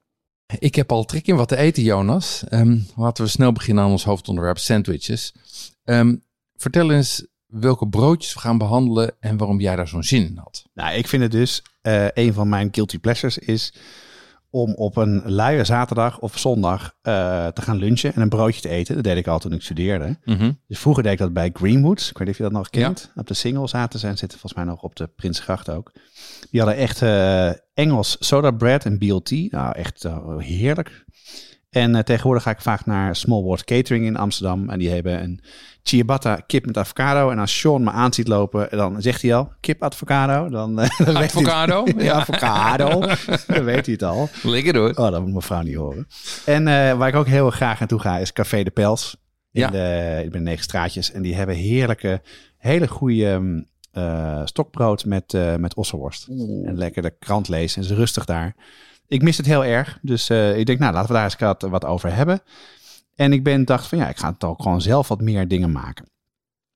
Ik 0.59 0.75
heb 0.75 0.91
al 0.91 1.05
trek 1.05 1.27
in 1.27 1.35
wat 1.35 1.47
te 1.47 1.57
eten, 1.57 1.83
Jonas. 1.83 2.43
Ehm, 2.49 2.77
laten 2.95 3.23
we 3.23 3.29
snel 3.29 3.51
beginnen 3.51 3.83
aan 3.83 3.91
ons 3.91 4.03
hoofdonderwerp 4.03 4.57
sandwiches. 4.57 5.33
Ehm, 5.83 6.15
vertel 6.55 6.91
eens 6.91 7.27
welke 7.45 7.87
broodjes 7.87 8.33
we 8.33 8.39
gaan 8.39 8.57
behandelen 8.57 9.15
en 9.19 9.37
waarom 9.37 9.59
jij 9.59 9.75
daar 9.75 9.87
zo'n 9.87 10.03
zin 10.03 10.27
in 10.27 10.37
had. 10.37 10.63
Nou, 10.73 10.95
ik 10.95 11.07
vind 11.07 11.23
het 11.23 11.31
dus, 11.31 11.63
eh, 11.81 12.07
een 12.13 12.33
van 12.33 12.49
mijn 12.49 12.69
guilty 12.71 12.99
pleasures 12.99 13.37
is 13.37 13.73
om 14.51 14.73
op 14.73 14.97
een 14.97 15.21
luie 15.25 15.63
zaterdag 15.63 16.19
of 16.19 16.37
zondag 16.37 16.95
eh, 17.01 17.47
te 17.47 17.61
gaan 17.61 17.77
lunchen 17.77 18.13
en 18.13 18.21
een 18.21 18.29
broodje 18.29 18.61
te 18.61 18.69
eten. 18.69 18.95
Dat 18.95 19.03
deed 19.03 19.17
ik 19.17 19.27
al 19.27 19.39
toen 19.39 19.53
ik 19.53 19.61
studeerde. 19.61 20.17
Dus 20.67 20.79
vroeger 20.79 21.03
deed 21.03 21.11
ik 21.11 21.17
dat 21.17 21.33
bij 21.33 21.49
Greenwoods. 21.53 22.09
Ik 22.09 22.17
weet 22.17 22.27
niet 22.27 22.29
of 22.29 22.37
je 22.37 22.49
dat 22.51 22.59
nog 22.59 22.69
kent. 22.69 23.11
Op 23.15 23.27
de 23.27 23.33
single 23.33 23.67
zaten 23.67 23.99
ze 23.99 24.07
en 24.07 24.17
zitten 24.17 24.39
volgens 24.39 24.63
mij 24.63 24.73
nog 24.73 24.83
op 24.83 24.95
de 24.95 25.07
Prinsgracht 25.07 25.69
ook. 25.69 25.91
Die 26.51 26.61
hadden 26.61 26.79
echt 26.79 27.01
eh, 27.01 27.51
Engels 27.73 28.15
soda 28.19 28.51
bread 28.51 28.85
en 28.85 28.97
BLT. 28.97 29.31
Nou, 29.31 29.75
echt 29.75 30.05
eh, 30.05 30.37
heerlijk. 30.37 31.05
En 31.69 32.05
tegenwoordig 32.05 32.43
ga 32.43 32.51
ik 32.51 32.61
vaak 32.61 32.85
naar 32.85 33.15
Small 33.15 33.41
World 33.41 33.63
Catering 33.63 34.05
in 34.05 34.17
Amsterdam. 34.17 34.69
En 34.69 34.79
die 34.79 34.89
hebben 34.89 35.23
een 35.23 35.41
ciabatta 35.83 36.35
kip 36.35 36.65
met 36.65 36.77
avocado. 36.77 37.29
En 37.29 37.39
als 37.39 37.59
Sean 37.59 37.83
me 37.83 37.91
aan 37.91 38.13
ziet 38.13 38.27
lopen, 38.27 38.67
dan 38.69 39.01
zegt 39.01 39.21
hij 39.21 39.35
al 39.35 39.51
kip 39.59 39.83
avocado. 39.83 40.49
Dan, 40.49 40.79
eh, 40.79 40.89
dan 41.05 41.17
weet 41.17 41.33
hij. 41.33 41.41
Avocado? 41.43 41.85
Ja, 42.03 42.13
avocado. 42.13 42.99
dan 43.47 43.63
weet 43.63 43.85
hij 43.85 43.93
het 43.93 44.03
al. 44.03 44.29
Lekker 44.43 44.77
hoor. 44.77 44.89
Oh, 44.89 45.11
dat 45.11 45.21
moet 45.21 45.33
mevrouw 45.33 45.61
niet 45.61 45.75
horen. 45.75 46.07
En 46.45 46.67
eh, 46.67 46.97
waar 46.97 47.07
ik 47.07 47.15
ook 47.15 47.27
heel 47.27 47.49
graag 47.49 47.79
naartoe 47.79 47.99
ga 47.99 48.17
is 48.17 48.33
Café 48.33 48.63
de 48.63 48.71
Pels. 48.71 49.15
In 49.51 49.61
Ja. 49.61 49.67
de, 49.69 50.21
ik 50.23 50.31
ben 50.31 50.43
negen 50.43 50.63
straatjes. 50.63 51.11
En 51.11 51.21
die 51.21 51.35
hebben 51.35 51.55
heerlijke, 51.55 52.21
hele 52.57 52.87
goede 52.87 53.27
ehm, 53.29 53.61
eh, 53.91 54.41
stokbrood 54.45 55.05
met, 55.05 55.33
eh 55.33 55.55
met 55.55 55.75
ossenworst. 55.75 56.27
En 56.65 56.77
lekker 56.77 57.01
de 57.01 57.15
krant 57.19 57.47
lezen. 57.47 57.81
En 57.81 57.87
ze 57.87 57.95
rustig 57.95 58.25
daar. 58.25 58.55
Ik 59.07 59.21
mis 59.21 59.37
het 59.37 59.45
heel 59.45 59.65
erg. 59.65 59.97
Dus 60.01 60.29
ik 60.29 60.65
denk, 60.65 60.79
nou, 60.79 60.93
laten 60.93 61.07
we 61.07 61.13
daar 61.13 61.23
eens 61.23 61.69
wat 61.69 61.85
over 61.85 62.13
hebben. 62.15 62.41
En 63.15 63.33
ik 63.33 63.43
ben 63.43 63.65
dacht 63.65 63.87
van, 63.87 63.97
ja, 63.97 64.09
ik 64.09 64.17
ga 64.17 64.31
het 64.31 64.43
ook 64.43 64.61
gewoon 64.61 64.81
zelf 64.81 65.07
wat 65.07 65.21
meer 65.21 65.47
dingen 65.47 65.71
maken. 65.71 66.09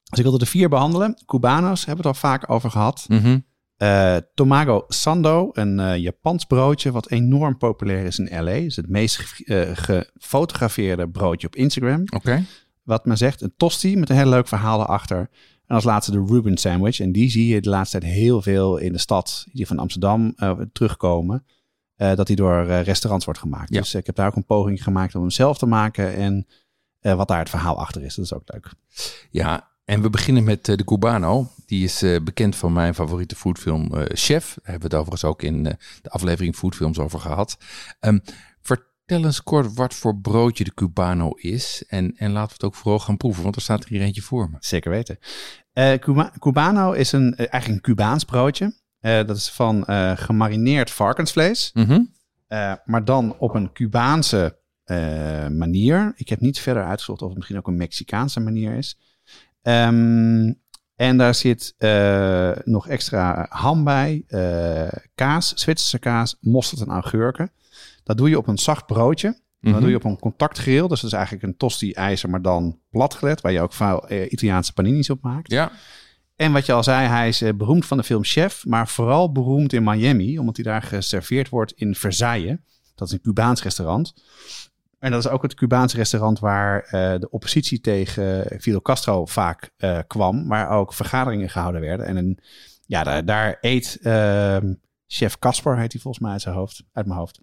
Dus 0.09 0.17
ik 0.17 0.23
wilde 0.23 0.39
de 0.39 0.45
vier 0.45 0.69
behandelen. 0.69 1.17
Cubanos 1.25 1.85
hebben 1.85 2.03
we 2.03 2.09
het 2.09 2.23
al 2.23 2.29
vaak 2.29 2.49
over 2.49 2.71
gehad. 2.71 3.05
Mhm. 3.07 3.39
Eh, 3.75 4.15
Tomago 4.33 4.83
Sando, 4.87 5.49
een 5.53 5.79
eh, 5.79 5.97
Japans 5.97 6.45
broodje 6.45 6.91
wat 6.91 7.09
enorm 7.09 7.57
populair 7.57 8.05
is 8.05 8.19
in 8.19 8.43
LA. 8.43 8.51
is 8.51 8.75
het 8.75 8.89
meest 8.89 9.17
ge- 9.17 9.43
eh, 9.45 9.71
gefotografeerde 10.19 11.09
broodje 11.09 11.47
op 11.47 11.55
Instagram. 11.55 12.03
Oké. 12.15 12.45
Wat 12.83 13.05
men 13.05 13.17
zegt, 13.17 13.41
een 13.41 13.53
tosti 13.57 13.97
met 13.97 14.09
een 14.09 14.15
heel 14.15 14.29
leuk 14.29 14.47
verhaal 14.47 14.79
erachter. 14.81 15.29
En 15.65 15.75
als 15.75 15.83
laatste 15.83 16.11
de 16.11 16.25
Reuben 16.27 16.57
sandwich. 16.57 16.99
En 16.99 17.11
die 17.11 17.29
zie 17.29 17.47
je 17.47 17.61
de 17.61 17.69
laatste 17.69 17.99
tijd 17.99 18.11
heel 18.11 18.41
veel 18.41 18.77
in 18.77 18.91
de 18.91 18.97
stad, 18.99 19.45
die 19.51 19.67
van 19.67 19.79
Amsterdam 19.79 20.35
terugkomen. 20.73 21.45
Eh, 21.95 22.15
dat 22.15 22.27
die 22.27 22.35
door 22.35 22.67
eh, 22.67 22.81
restaurants 22.81 23.25
wordt 23.25 23.39
gemaakt. 23.39 23.73
Ja. 23.73 23.79
Dus 23.79 23.95
ik 23.95 24.05
heb 24.05 24.15
daar 24.15 24.27
ook 24.27 24.35
een 24.35 24.45
poging 24.45 24.83
gemaakt 24.83 25.15
om 25.15 25.21
hem 25.21 25.29
zelf 25.29 25.57
te 25.57 25.65
maken. 25.65 26.15
En 26.15 26.47
eh, 26.99 27.13
wat 27.13 27.27
daar 27.27 27.39
het 27.39 27.49
verhaal 27.49 27.79
achter 27.79 28.03
is. 28.03 28.15
Dat 28.15 28.25
is 28.25 28.33
ook 28.33 28.43
leuk. 28.45 28.71
Ja, 29.29 29.69
en 29.85 30.01
we 30.01 30.09
beginnen 30.09 30.43
met 30.43 30.65
de 30.65 30.83
Cubano. 30.83 31.47
Die 31.65 31.83
is 31.83 32.03
bekend 32.23 32.55
van 32.55 32.73
mijn 32.73 32.95
favoriete 32.95 33.35
foodfilm 33.35 33.89
Chef. 34.07 34.45
Daar 34.45 34.71
hebben 34.71 34.89
we 34.89 34.95
het 34.95 35.05
overigens 35.05 35.23
ook 35.23 35.41
in 35.41 35.63
de 35.63 36.09
aflevering 36.09 36.55
Foodfilms 36.55 36.99
over 36.99 37.19
gehad. 37.19 37.57
Ehm, 37.99 38.19
vertel 38.61 39.23
eens 39.25 39.43
kort 39.43 39.73
wat 39.73 39.93
voor 39.93 40.17
broodje 40.17 40.63
de 40.63 40.73
Cubano 40.73 41.29
is. 41.29 41.83
En, 41.87 42.13
en 42.17 42.31
laten 42.31 42.47
we 42.47 42.53
het 42.53 42.63
ook 42.63 42.75
vooral 42.75 42.99
gaan 42.99 43.17
proeven, 43.17 43.43
want 43.43 43.55
er 43.55 43.61
staat 43.61 43.83
er 43.83 43.89
hier 43.89 44.01
eentje 44.01 44.21
voor 44.21 44.49
me. 44.49 44.57
Zeker 44.59 44.91
weten. 44.91 45.19
Cuba- 45.99 46.31
Cubano 46.39 46.91
is 46.91 47.11
een, 47.11 47.35
eigenlijk 47.35 47.67
een 47.67 47.81
Cubaans 47.81 48.23
broodje. 48.23 48.73
Eh, 49.05 49.25
dat 49.25 49.37
is 49.37 49.49
van 49.49 49.85
eh, 49.85 50.11
gemarineerd 50.15 50.91
varkensvlees. 50.91 51.71
Mhm. 51.73 52.01
Eh, 52.47 52.73
maar 52.85 53.05
dan 53.05 53.35
op 53.37 53.55
een 53.55 53.71
Cubaanse 53.73 54.57
manier. 55.51 56.13
Ik 56.15 56.29
heb 56.29 56.39
niet 56.39 56.59
verder 56.59 56.85
uitgezocht 56.85 57.21
of 57.21 57.27
het 57.27 57.35
misschien 57.35 57.57
ook 57.57 57.67
een 57.67 57.75
Mexicaanse 57.77 58.39
manier 58.39 58.73
is. 58.77 58.97
Ehm, 59.61 60.53
en 60.95 61.17
daar 61.17 61.35
zit 61.35 61.75
nog 62.63 62.87
extra 62.87 63.45
ham 63.49 63.83
bij, 63.83 64.23
kaas, 65.15 65.53
Zwitserse 65.55 65.99
kaas, 65.99 66.37
mosterd 66.41 66.81
en 66.81 66.87
augurken. 66.87 67.51
Dat 68.03 68.17
doe 68.17 68.29
je 68.29 68.37
op 68.37 68.47
een 68.47 68.57
zacht 68.57 68.85
broodje. 68.85 69.39
Dan 69.59 69.71
Mhm. 69.71 69.81
doe 69.81 69.89
je 69.89 69.95
op 69.95 70.03
een 70.03 70.19
contactgrill. 70.19 70.87
Dus 70.87 71.01
dat 71.01 71.09
is 71.11 71.15
eigenlijk 71.17 71.43
een 71.43 71.57
tosti-ijzer, 71.57 72.29
maar 72.29 72.41
dan 72.41 72.79
platgelet. 72.89 73.41
Waar 73.41 73.51
je 73.51 73.61
ook 73.61 73.73
eh, 73.73 74.31
Italiaanse 74.31 74.73
paninis 74.73 75.09
op 75.09 75.21
maakt. 75.21 75.51
Ja, 75.51 75.71
En 76.35 76.51
wat 76.51 76.65
je 76.65 76.73
al 76.73 76.83
zei, 76.83 77.07
hij 77.07 77.27
is 77.27 77.41
eh, 77.41 77.53
beroemd 77.53 77.85
van 77.85 77.97
de 77.97 78.03
film 78.03 78.23
Chef, 78.23 78.65
maar 78.65 78.87
vooral 78.87 79.31
beroemd 79.31 79.73
in 79.73 79.83
Miami, 79.83 80.39
omdat 80.39 80.55
hij 80.55 80.65
daar 80.65 80.81
geserveerd 80.81 81.49
wordt 81.49 81.71
in 81.71 81.95
Versailles. 81.95 82.57
Dat 82.95 83.07
is 83.07 83.13
een 83.13 83.21
Cubaans 83.21 83.63
restaurant. 83.63 84.13
En 84.99 85.11
dat 85.11 85.25
is 85.25 85.31
ook 85.31 85.41
het 85.41 85.53
Cubaanse 85.53 85.95
restaurant 85.95 86.39
waar 86.39 86.81
eh, 86.83 87.19
de 87.19 87.29
oppositie 87.29 87.81
tegen 87.81 88.59
Fidel 88.59 88.81
Castro 88.81 89.25
vaak 89.25 89.71
eh, 89.77 89.99
kwam, 90.07 90.47
waar 90.47 90.69
ook 90.69 90.93
vergaderingen 90.93 91.49
gehouden 91.49 91.81
werden. 91.81 92.05
En 92.05 92.15
een, 92.15 92.39
ja, 92.85 93.03
daar, 93.03 93.25
daar 93.25 93.57
eet 93.61 93.97
ehm, 94.01 94.73
chef 95.07 95.39
Casper, 95.39 95.77
heet 95.77 95.91
hij 95.91 96.01
volgens 96.01 96.23
mij 96.23 96.31
uit 96.31 96.41
zijn 96.41 96.55
hoofd, 96.55 96.83
uit 96.93 97.05
mijn 97.05 97.19
hoofd. 97.19 97.39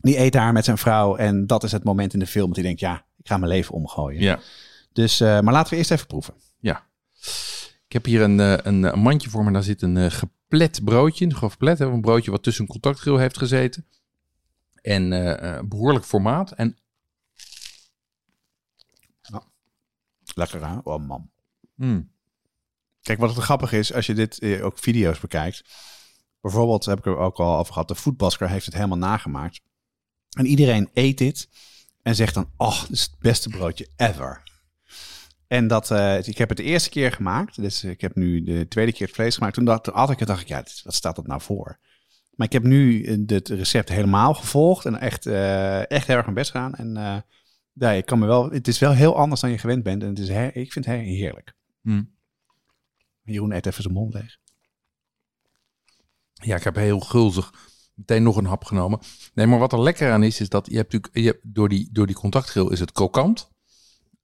Die 0.00 0.18
eet 0.18 0.32
daar 0.32 0.52
met 0.52 0.64
zijn 0.64 0.78
vrouw 0.78 1.16
en 1.16 1.46
dat 1.46 1.62
is 1.62 1.72
het 1.72 1.84
moment 1.84 2.12
in 2.12 2.18
de 2.18 2.26
film 2.26 2.46
dat 2.46 2.56
hij 2.56 2.64
denkt, 2.64 2.80
ja, 2.80 3.04
ik 3.16 3.28
ga 3.28 3.36
mijn 3.36 3.52
leven 3.52 3.74
omgooien. 3.74 4.20
ja. 4.20 4.38
Dus, 4.92 5.20
maar 5.20 5.42
laten 5.42 5.70
we 5.70 5.76
eerst 5.76 5.90
even 5.90 6.06
proeven. 6.06 6.34
Ja. 6.58 6.86
Ik 7.94 8.02
heb 8.02 8.12
hier 8.12 8.22
een, 8.22 8.40
eh, 8.40 8.56
een, 8.62 8.82
een 8.82 8.98
mandje 8.98 9.30
voor 9.30 9.44
me. 9.44 9.52
Daar 9.52 9.62
zit 9.62 9.82
een 9.82 9.96
eh, 9.96 10.10
geplet 10.10 10.84
broodje 10.84 11.24
in. 11.24 11.34
Geplet, 11.34 11.78
hè, 11.78 11.86
een 11.86 12.00
broodje 12.00 12.30
wat 12.30 12.42
tussen 12.42 12.64
een 12.64 12.70
contactgrill 12.70 13.18
heeft 13.18 13.38
gezeten. 13.38 13.86
En 14.82 15.12
eh, 15.12 15.56
eh, 15.56 15.64
behoorlijk 15.64 16.04
formaat. 16.04 16.52
En 16.52 16.78
Lekker 20.34 20.66
hè? 20.68 20.78
Oh 20.82 21.06
man. 21.06 21.30
mm, 21.74 22.10
Kijk, 23.02 23.18
wat 23.18 23.34
het 23.34 23.44
grappig 23.44 23.72
is, 23.72 23.92
als 23.92 24.06
je 24.06 24.14
dit 24.14 24.38
eh, 24.38 24.64
ook 24.64 24.78
video's 24.78 25.20
bekijkt. 25.20 25.64
Bijvoorbeeld, 26.40 26.84
heb 26.84 26.98
ik 26.98 27.06
er 27.06 27.16
ook 27.16 27.38
al 27.38 27.58
over 27.58 27.72
gehad, 27.72 27.88
de 27.88 27.94
Foodbasker 27.94 28.48
heeft 28.48 28.64
het 28.64 28.74
helemaal 28.74 28.98
nagemaakt. 28.98 29.60
En 30.30 30.46
iedereen 30.46 30.90
eet 30.92 31.18
dit 31.18 31.48
en 32.02 32.14
zegt 32.14 32.34
dan, 32.34 32.50
oh, 32.56 32.80
dit 32.80 32.90
is 32.90 33.02
het 33.02 33.18
beste 33.18 33.48
broodje 33.48 33.88
ever. 33.96 34.42
En 35.54 35.66
dat, 35.66 35.90
eh, 35.90 36.26
ik 36.26 36.38
heb 36.38 36.48
het 36.48 36.58
de 36.58 36.64
eerste 36.64 36.88
keer 36.90 37.12
gemaakt, 37.12 37.56
dus 37.56 37.84
ik 37.84 38.00
heb 38.00 38.14
nu 38.14 38.42
de 38.42 38.68
tweede 38.68 38.92
keer 38.92 39.06
het 39.06 39.14
vlees 39.16 39.34
gemaakt. 39.34 39.54
Toen 39.54 39.64
dacht, 39.64 39.86
had 39.86 40.10
ik 40.10 40.18
het, 40.18 40.28
dacht 40.28 40.40
ik, 40.40 40.48
ja, 40.48 40.64
wat 40.84 40.94
staat 40.94 41.16
dat 41.16 41.26
nou 41.26 41.40
voor? 41.40 41.78
Maar 42.34 42.46
ik 42.46 42.52
heb 42.52 42.62
nu 42.62 43.04
eh, 43.04 43.18
het 43.26 43.48
recept 43.48 43.88
helemaal 43.88 44.34
gevolgd 44.34 44.84
en 44.84 45.00
echt, 45.00 45.26
eh, 45.26 45.90
echt 45.90 46.06
heel 46.06 46.16
erg 46.16 46.24
mijn 46.24 46.36
best 46.36 46.50
gedaan. 46.50 46.74
En 46.74 46.96
eh, 46.96 47.16
ja, 47.72 47.90
ik 47.90 48.06
kan 48.06 48.18
me 48.18 48.26
wel, 48.26 48.50
het 48.50 48.68
is 48.68 48.78
wel 48.78 48.92
heel 48.92 49.16
anders 49.16 49.40
dan 49.40 49.50
je 49.50 49.58
gewend 49.58 49.82
bent. 49.82 50.02
En 50.02 50.08
het 50.08 50.18
is, 50.18 50.28
he- 50.28 50.46
ik 50.52 50.72
vind 50.72 50.84
het 50.84 50.94
he- 50.96 51.02
heerlijk. 51.02 51.54
mm. 51.80 52.12
Jeroen 53.22 53.52
eet 53.52 53.66
even 53.66 53.82
zijn 53.82 53.94
mond 53.94 54.14
leeg. 54.14 54.38
Ja, 56.32 56.56
ik 56.56 56.64
heb 56.64 56.74
heel 56.74 57.00
gulzig 57.00 57.52
meteen 57.94 58.22
nog 58.22 58.36
een 58.36 58.46
hap 58.46 58.64
genomen. 58.64 58.98
Nee, 59.34 59.46
maar 59.46 59.58
wat 59.58 59.72
er 59.72 59.82
lekker 59.82 60.12
aan 60.12 60.22
is, 60.22 60.40
is 60.40 60.48
dat 60.48 60.66
je 60.70 60.76
hebt 60.76 60.92
natuurlijk 60.92 61.16
je 61.24 61.30
hebt, 61.30 61.54
door, 61.54 61.68
die, 61.68 61.88
door 61.92 62.06
die 62.06 62.16
contactgrill 62.16 62.68
is 62.70 62.80
het 62.80 62.92
krokant. 62.92 63.52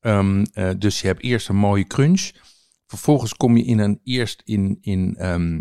Ehm, 0.00 0.44
eh, 0.52 0.70
dus 0.78 1.00
je 1.00 1.06
hebt 1.06 1.22
eerst 1.22 1.48
een 1.48 1.56
mooie 1.56 1.86
crunch. 1.86 2.30
Vervolgens 2.86 3.34
kom 3.34 3.56
je 3.56 3.64
in 3.64 3.78
een, 3.78 4.00
eerst 4.04 4.42
in, 4.44 4.78
in 4.80 5.16
ehm, 5.16 5.60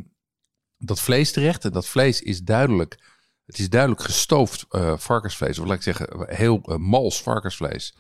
dat 0.78 1.00
vlees 1.00 1.32
terecht. 1.32 1.66
En 1.66 1.72
dat 1.72 1.88
vlees 1.88 2.22
is 2.22 2.42
duidelijk, 2.42 3.00
het 3.46 3.60
is 3.60 3.70
duidelijk 3.70 4.02
gestoofd 4.02 4.66
eh, 4.70 4.98
varkensvlees. 4.98 5.60
Of 5.60 5.66
laat 5.66 5.76
ik 5.76 5.82
zeggen, 5.82 6.36
heel 6.36 6.62
eh, 6.62 6.76
mals 6.76 7.22
varkensvlees. 7.22 7.94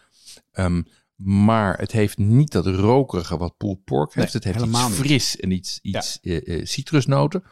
Ehm, 0.51 0.81
maar 1.15 1.77
het 1.77 1.91
heeft 1.91 2.17
niet 2.17 2.51
dat 2.51 2.65
rokerige 2.65 3.37
wat 3.37 3.57
pulled 3.57 3.83
pork 3.83 4.13
heeft. 4.13 4.33
Nee, 4.33 4.41
het 4.43 4.43
heeft 4.43 4.85
iets 4.89 4.99
fris 4.99 5.39
en 5.39 5.51
iets, 5.51 5.79
iets 5.81 6.19
eh, 6.19 6.65
citrusnoten. 6.65 7.43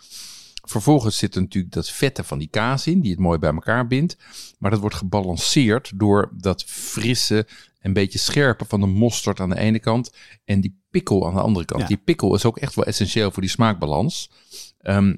Vervolgens 0.70 1.18
zit 1.18 1.36
er 1.36 1.42
natuurlijk 1.42 1.74
dat 1.74 1.90
vette 1.90 2.24
van 2.24 2.38
die 2.38 2.48
kaas 2.48 2.88
in, 2.88 3.02
die 3.02 3.12
het 3.12 3.20
mooi 3.20 3.40
bij 3.40 3.54
elkaar 3.54 3.88
bindt. 3.88 4.18
Maar 4.60 4.72
dat 4.72 4.80
wordt 4.80 4.96
gebalanceerd 4.96 5.92
door 5.96 6.30
dat 6.34 6.64
frisse, 6.64 7.48
een 7.80 7.94
beetje 7.94 8.20
scherpe 8.20 8.66
van 8.66 8.80
de 8.80 8.88
mosterd 8.88 9.40
aan 9.40 9.50
de 9.50 9.60
ene 9.60 9.80
kant 9.80 10.12
en 10.46 10.62
die 10.62 10.82
pikkel 10.90 11.28
aan 11.28 11.34
de 11.34 11.42
andere 11.42 11.66
kant. 11.66 11.82
Ja. 11.82 11.88
Die 11.88 11.98
pikkel 11.98 12.36
is 12.36 12.46
ook 12.46 12.58
echt 12.58 12.76
wel 12.76 12.86
essentieel 12.86 13.32
voor 13.32 13.42
die 13.42 13.52
smaakbalans. 13.52 14.32
Ehm, 14.78 15.16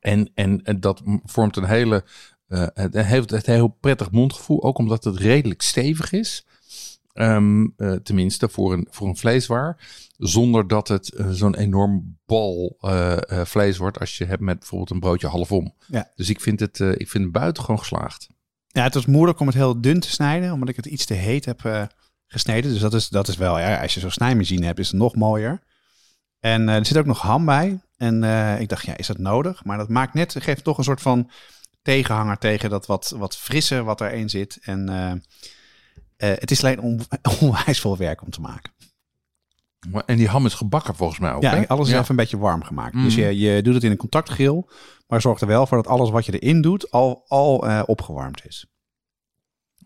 en, 0.00 0.30
en, 0.34 0.62
en 0.62 0.80
dat 0.80 1.02
vormt 1.24 1.56
een 1.56 1.64
hele, 1.64 2.04
eh, 2.48 2.66
het 2.74 2.94
heeft 2.94 3.30
het 3.30 3.46
heel 3.46 3.68
prettig 3.68 4.10
mondgevoel, 4.10 4.62
ook 4.62 4.78
omdat 4.78 5.04
het 5.04 5.16
redelijk 5.16 5.62
stevig 5.62 6.12
is. 6.12 6.46
Ehm, 7.16 7.66
eh, 7.76 7.92
tenminste, 7.92 8.48
voor 8.48 8.72
een, 8.72 8.86
voor 8.90 9.08
een 9.08 9.16
vleeswaar. 9.16 9.76
Zonder 10.16 10.68
dat 10.68 10.88
het 10.88 11.12
eh, 11.12 11.30
zo'n 11.30 11.54
enorm 11.54 12.18
bal 12.26 12.76
eh, 12.80 13.44
vlees 13.44 13.76
wordt 13.76 14.00
als 14.00 14.18
je 14.18 14.24
hebt 14.24 14.40
met 14.40 14.58
bijvoorbeeld 14.58 14.90
een 14.90 15.00
broodje 15.00 15.26
halfom. 15.26 15.74
Ja. 15.86 16.10
Dus 16.14 16.28
ik 16.28 16.40
vind 16.40 16.60
het, 16.60 16.80
ik 16.80 17.08
vind 17.08 17.24
het 17.24 17.32
buitengewoon 17.32 17.78
geslaagd. 17.78 18.26
Ja, 18.66 18.82
het 18.82 18.94
was 18.94 19.06
moeilijk 19.06 19.40
om 19.40 19.46
het 19.46 19.56
heel 19.56 19.80
dun 19.80 20.00
te 20.00 20.10
snijden, 20.10 20.52
omdat 20.52 20.68
ik 20.68 20.76
het 20.76 20.86
iets 20.86 21.04
te 21.04 21.14
heet 21.14 21.44
heb 21.44 21.88
gesneden. 22.26 22.70
Dus 22.70 22.80
dat 22.80 22.94
is, 22.94 23.08
dat 23.08 23.28
is 23.28 23.36
wel, 23.36 23.58
ja, 23.58 23.80
als 23.82 23.94
je 23.94 24.00
zo'n 24.00 24.10
snijmachine 24.10 24.66
hebt, 24.66 24.78
is 24.78 24.86
het 24.86 24.96
nog 24.96 25.14
mooier. 25.14 25.60
En 26.40 26.68
er 26.68 26.86
zit 26.86 26.96
ook 26.96 27.06
nog 27.06 27.20
ham 27.20 27.44
bij. 27.44 27.80
En 27.96 28.22
ik 28.60 28.68
dacht, 28.68 28.86
ja, 28.86 28.96
is 28.96 29.06
dat 29.06 29.18
nodig? 29.18 29.64
Maar 29.64 29.78
dat 29.78 29.88
maakt 29.88 30.14
net, 30.14 30.36
geeft 30.38 30.64
toch 30.64 30.78
een 30.78 30.84
soort 30.84 31.02
van 31.02 31.30
tegenhanger 31.82 32.38
tegen 32.38 32.70
dat 32.70 32.86
wat, 32.86 33.14
wat 33.16 33.36
frisse 33.36 33.82
wat 33.82 34.00
erin 34.00 34.30
zit. 34.30 34.58
En 34.62 34.88
het 36.16 36.50
is 36.50 36.64
alleen 36.64 36.80
on, 36.80 37.00
onwijs 37.40 37.80
veel 37.80 37.96
werk 37.96 38.22
om 38.22 38.30
te 38.30 38.40
maken. 38.40 38.72
En 40.06 40.16
die 40.16 40.28
ham 40.28 40.46
is 40.46 40.54
gebakken 40.54 40.94
volgens 40.94 41.18
mij 41.18 41.32
ook. 41.32 41.42
Ja, 41.42 41.50
hè? 41.56 41.68
alles 41.68 41.86
is 41.86 41.92
Ja. 41.92 41.98
even 41.98 42.10
een 42.10 42.16
beetje 42.16 42.38
warm 42.38 42.62
gemaakt. 42.64 42.94
Dus 42.94 43.14
je, 43.14 43.38
je 43.38 43.62
doet 43.62 43.74
het 43.74 43.84
in 43.84 43.90
een 43.90 43.96
contactgrill, 43.96 44.64
maar 45.06 45.20
zorg 45.20 45.40
er 45.40 45.46
wel 45.46 45.66
voor 45.66 45.76
dat 45.76 45.86
alles 45.86 46.10
wat 46.10 46.26
je 46.26 46.38
erin 46.38 46.60
doet 46.62 46.90
al, 46.90 47.24
al 47.28 47.66
eh, 47.68 47.82
opgewarmd 47.86 48.46
is. 48.46 48.66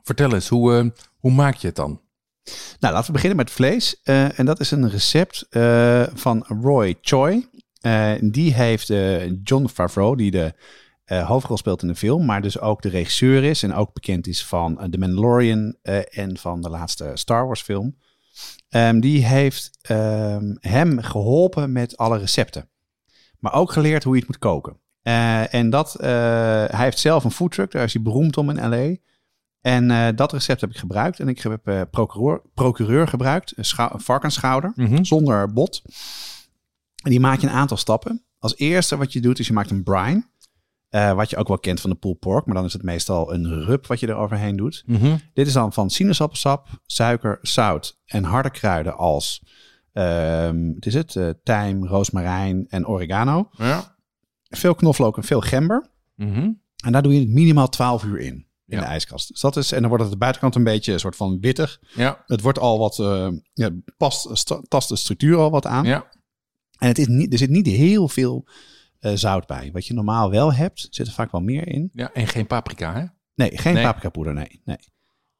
Vertel 0.03 0.35
eens, 0.35 0.49
hoe, 0.49 0.77
eh, 0.79 0.87
hoe 1.19 1.33
maak 1.33 1.55
je 1.55 1.66
het 1.66 1.77
dan? 1.77 2.01
Nou, 2.81 2.93
laten 2.95 3.07
we 3.07 3.12
beginnen 3.12 3.37
met 3.38 3.51
vlees. 3.51 4.01
Eh, 4.03 4.38
en 4.38 4.47
dat 4.47 4.61
is 4.61 4.71
een 4.71 4.90
recept 4.90 5.47
eh, 5.51 6.03
van 6.14 6.45
Roy 6.62 6.99
Choi. 7.01 7.49
Eh, 7.81 8.12
die 8.21 8.55
heeft 8.55 8.90
eh, 8.90 9.31
John 9.43 9.66
Favreau, 9.69 10.16
die 10.16 10.31
de 10.31 10.55
eh, 11.11 11.27
hoofdrol 11.27 11.57
speelt 11.57 11.83
in 11.83 11.88
de 11.88 11.94
film, 11.94 12.25
maar 12.25 12.42
dus 12.42 12.61
ook 12.61 12.83
de 12.83 12.88
regisseur 12.88 13.44
is 13.44 13.62
en 13.62 13.75
ook 13.75 13.92
bekend 13.92 14.27
is 14.27 14.46
van 14.46 14.81
eh, 14.81 14.88
The 14.88 14.99
Mandalorian 14.99 15.77
eh, 15.83 16.18
en 16.18 16.37
van 16.37 16.61
de 16.61 16.70
laatste 16.70 17.11
Star 17.14 17.46
Wars 17.46 17.62
film. 17.62 17.96
Ehm, 18.68 19.01
die 19.01 19.27
heeft 19.27 19.70
ehm, 19.81 20.55
hem 20.61 21.01
geholpen 21.01 21.73
met 21.73 21.96
alle 21.96 22.18
recepten. 22.18 22.68
Maar 23.38 23.55
ook 23.55 23.73
geleerd 23.73 24.05
hoe 24.05 24.14
je 24.14 24.18
het 24.20 24.29
moet 24.29 24.38
koken. 24.38 24.77
En 25.03 25.70
dat, 25.70 25.92
hij 25.92 26.68
heeft 26.85 26.99
zelf 26.99 27.25
een 27.25 27.31
foodtruck, 27.31 27.70
daar 27.70 27.85
is 27.85 27.92
hij 27.92 28.03
beroemd 28.03 28.37
om 28.37 28.51
in 28.51 28.68
LA. 28.68 28.96
En 29.61 30.16
dat 30.16 30.33
recept 30.33 30.61
heb 30.61 30.70
ik 30.70 30.77
gebruikt. 30.77 31.20
En 31.20 31.29
ik 31.29 31.40
heb 31.40 31.87
procureur, 31.90 32.42
procureur 32.55 33.09
gebruikt, 33.09 33.53
een 33.57 34.01
varkensschouder, 34.01 34.73
Mhm. 34.75 35.05
zonder 35.05 35.53
bot. 35.53 35.83
En 37.03 37.11
die 37.11 37.20
maak 37.20 37.40
je 37.40 37.46
een 37.46 37.53
aantal 37.53 37.77
stappen. 37.77 38.25
Als 38.38 38.57
eerste 38.57 38.96
wat 38.96 39.12
je 39.12 39.20
doet, 39.20 39.38
is 39.38 39.46
je 39.46 39.53
maakt 39.53 39.70
een 39.70 39.83
brine. 39.83 40.25
Eh, 40.90 41.12
wat 41.12 41.31
je 41.31 41.37
ook 41.37 41.48
wel 41.48 41.59
kent 41.59 41.81
van 41.81 41.90
de 41.90 41.96
pulled 41.96 42.18
pork, 42.18 42.46
maar 42.46 42.55
dan 42.55 42.64
is 42.64 42.72
het 42.72 42.83
meestal 42.83 43.35
een 43.35 43.64
rub 43.64 43.87
wat 43.87 44.00
je 44.00 44.07
er 44.07 44.14
overheen 44.16 44.57
doet. 44.57 44.83
Mhm. 44.87 45.16
Dit 45.35 45.46
is 45.46 45.53
dan 45.53 45.72
van 45.72 45.90
sinaasappelsap, 45.90 46.68
suiker, 46.87 47.38
zout 47.42 48.00
en 48.05 48.24
harde 48.24 48.50
kruiden 48.50 48.96
als, 48.96 49.42
ehm 49.92 50.70
het 50.74 50.87
is 50.87 50.94
het, 50.94 51.16
eh, 51.16 51.29
tijm, 51.42 51.87
roosmarijn 51.87 52.66
en 52.68 52.87
oregano. 52.87 53.50
Ja. 53.57 53.96
Veel 54.48 54.74
knoflook 54.74 55.16
en 55.16 55.22
veel 55.24 55.40
gember. 55.40 55.90
Mhm. 56.16 56.50
En 56.85 56.92
daar 56.92 57.03
doe 57.03 57.14
je 57.14 57.20
het 57.20 57.29
minimaal 57.29 57.68
12 57.68 58.05
uur 58.05 58.18
in, 58.18 58.35
in 58.35 58.46
Ja. 58.66 58.81
de 58.81 58.87
ijskast. 58.87 59.29
Dus 59.29 59.40
dat 59.40 59.57
is, 59.57 59.72
en 59.72 59.79
dan 59.81 59.88
wordt 59.88 60.03
het 60.05 60.12
de 60.12 60.18
buitenkant 60.18 60.55
een 60.55 60.64
beetje 60.64 60.92
een 60.92 61.00
soort 61.00 61.16
van 61.16 61.40
wittig. 61.40 61.81
Ja. 61.94 62.22
Het 62.26 62.40
wordt 62.40 62.59
al 62.59 62.79
wat, 62.79 62.98
eh 62.98 63.29
ja, 63.53 63.70
past, 63.96 64.46
tast 64.68 64.88
de 64.88 64.96
structuur 64.96 65.37
al 65.37 65.50
wat 65.50 65.66
aan. 65.66 65.85
Ja. 65.85 66.09
En 66.79 66.88
het 66.88 66.98
is 66.98 67.07
niet, 67.07 67.33
er 67.33 67.38
zit 67.38 67.50
niet 67.50 67.66
heel 67.66 68.09
veel 68.09 68.46
eh, 69.00 69.12
zout 69.14 69.46
bij. 69.46 69.70
Wat 69.72 69.86
je 69.86 69.94
normaal 69.94 70.30
wel 70.30 70.52
hebt, 70.52 70.86
zit 70.90 71.06
er 71.06 71.12
vaak 71.12 71.30
wel 71.32 71.40
meer 71.40 71.68
in. 71.68 71.90
ja. 71.92 72.12
En 72.12 72.26
geen 72.26 72.46
paprika, 72.46 72.92
hè? 72.94 73.04
Nee, 73.34 73.58
geen 73.58 73.74
Nee. 73.74 73.84
paprikapoeder, 73.84 74.34
nee. 74.34 74.60
nee. 74.64 74.78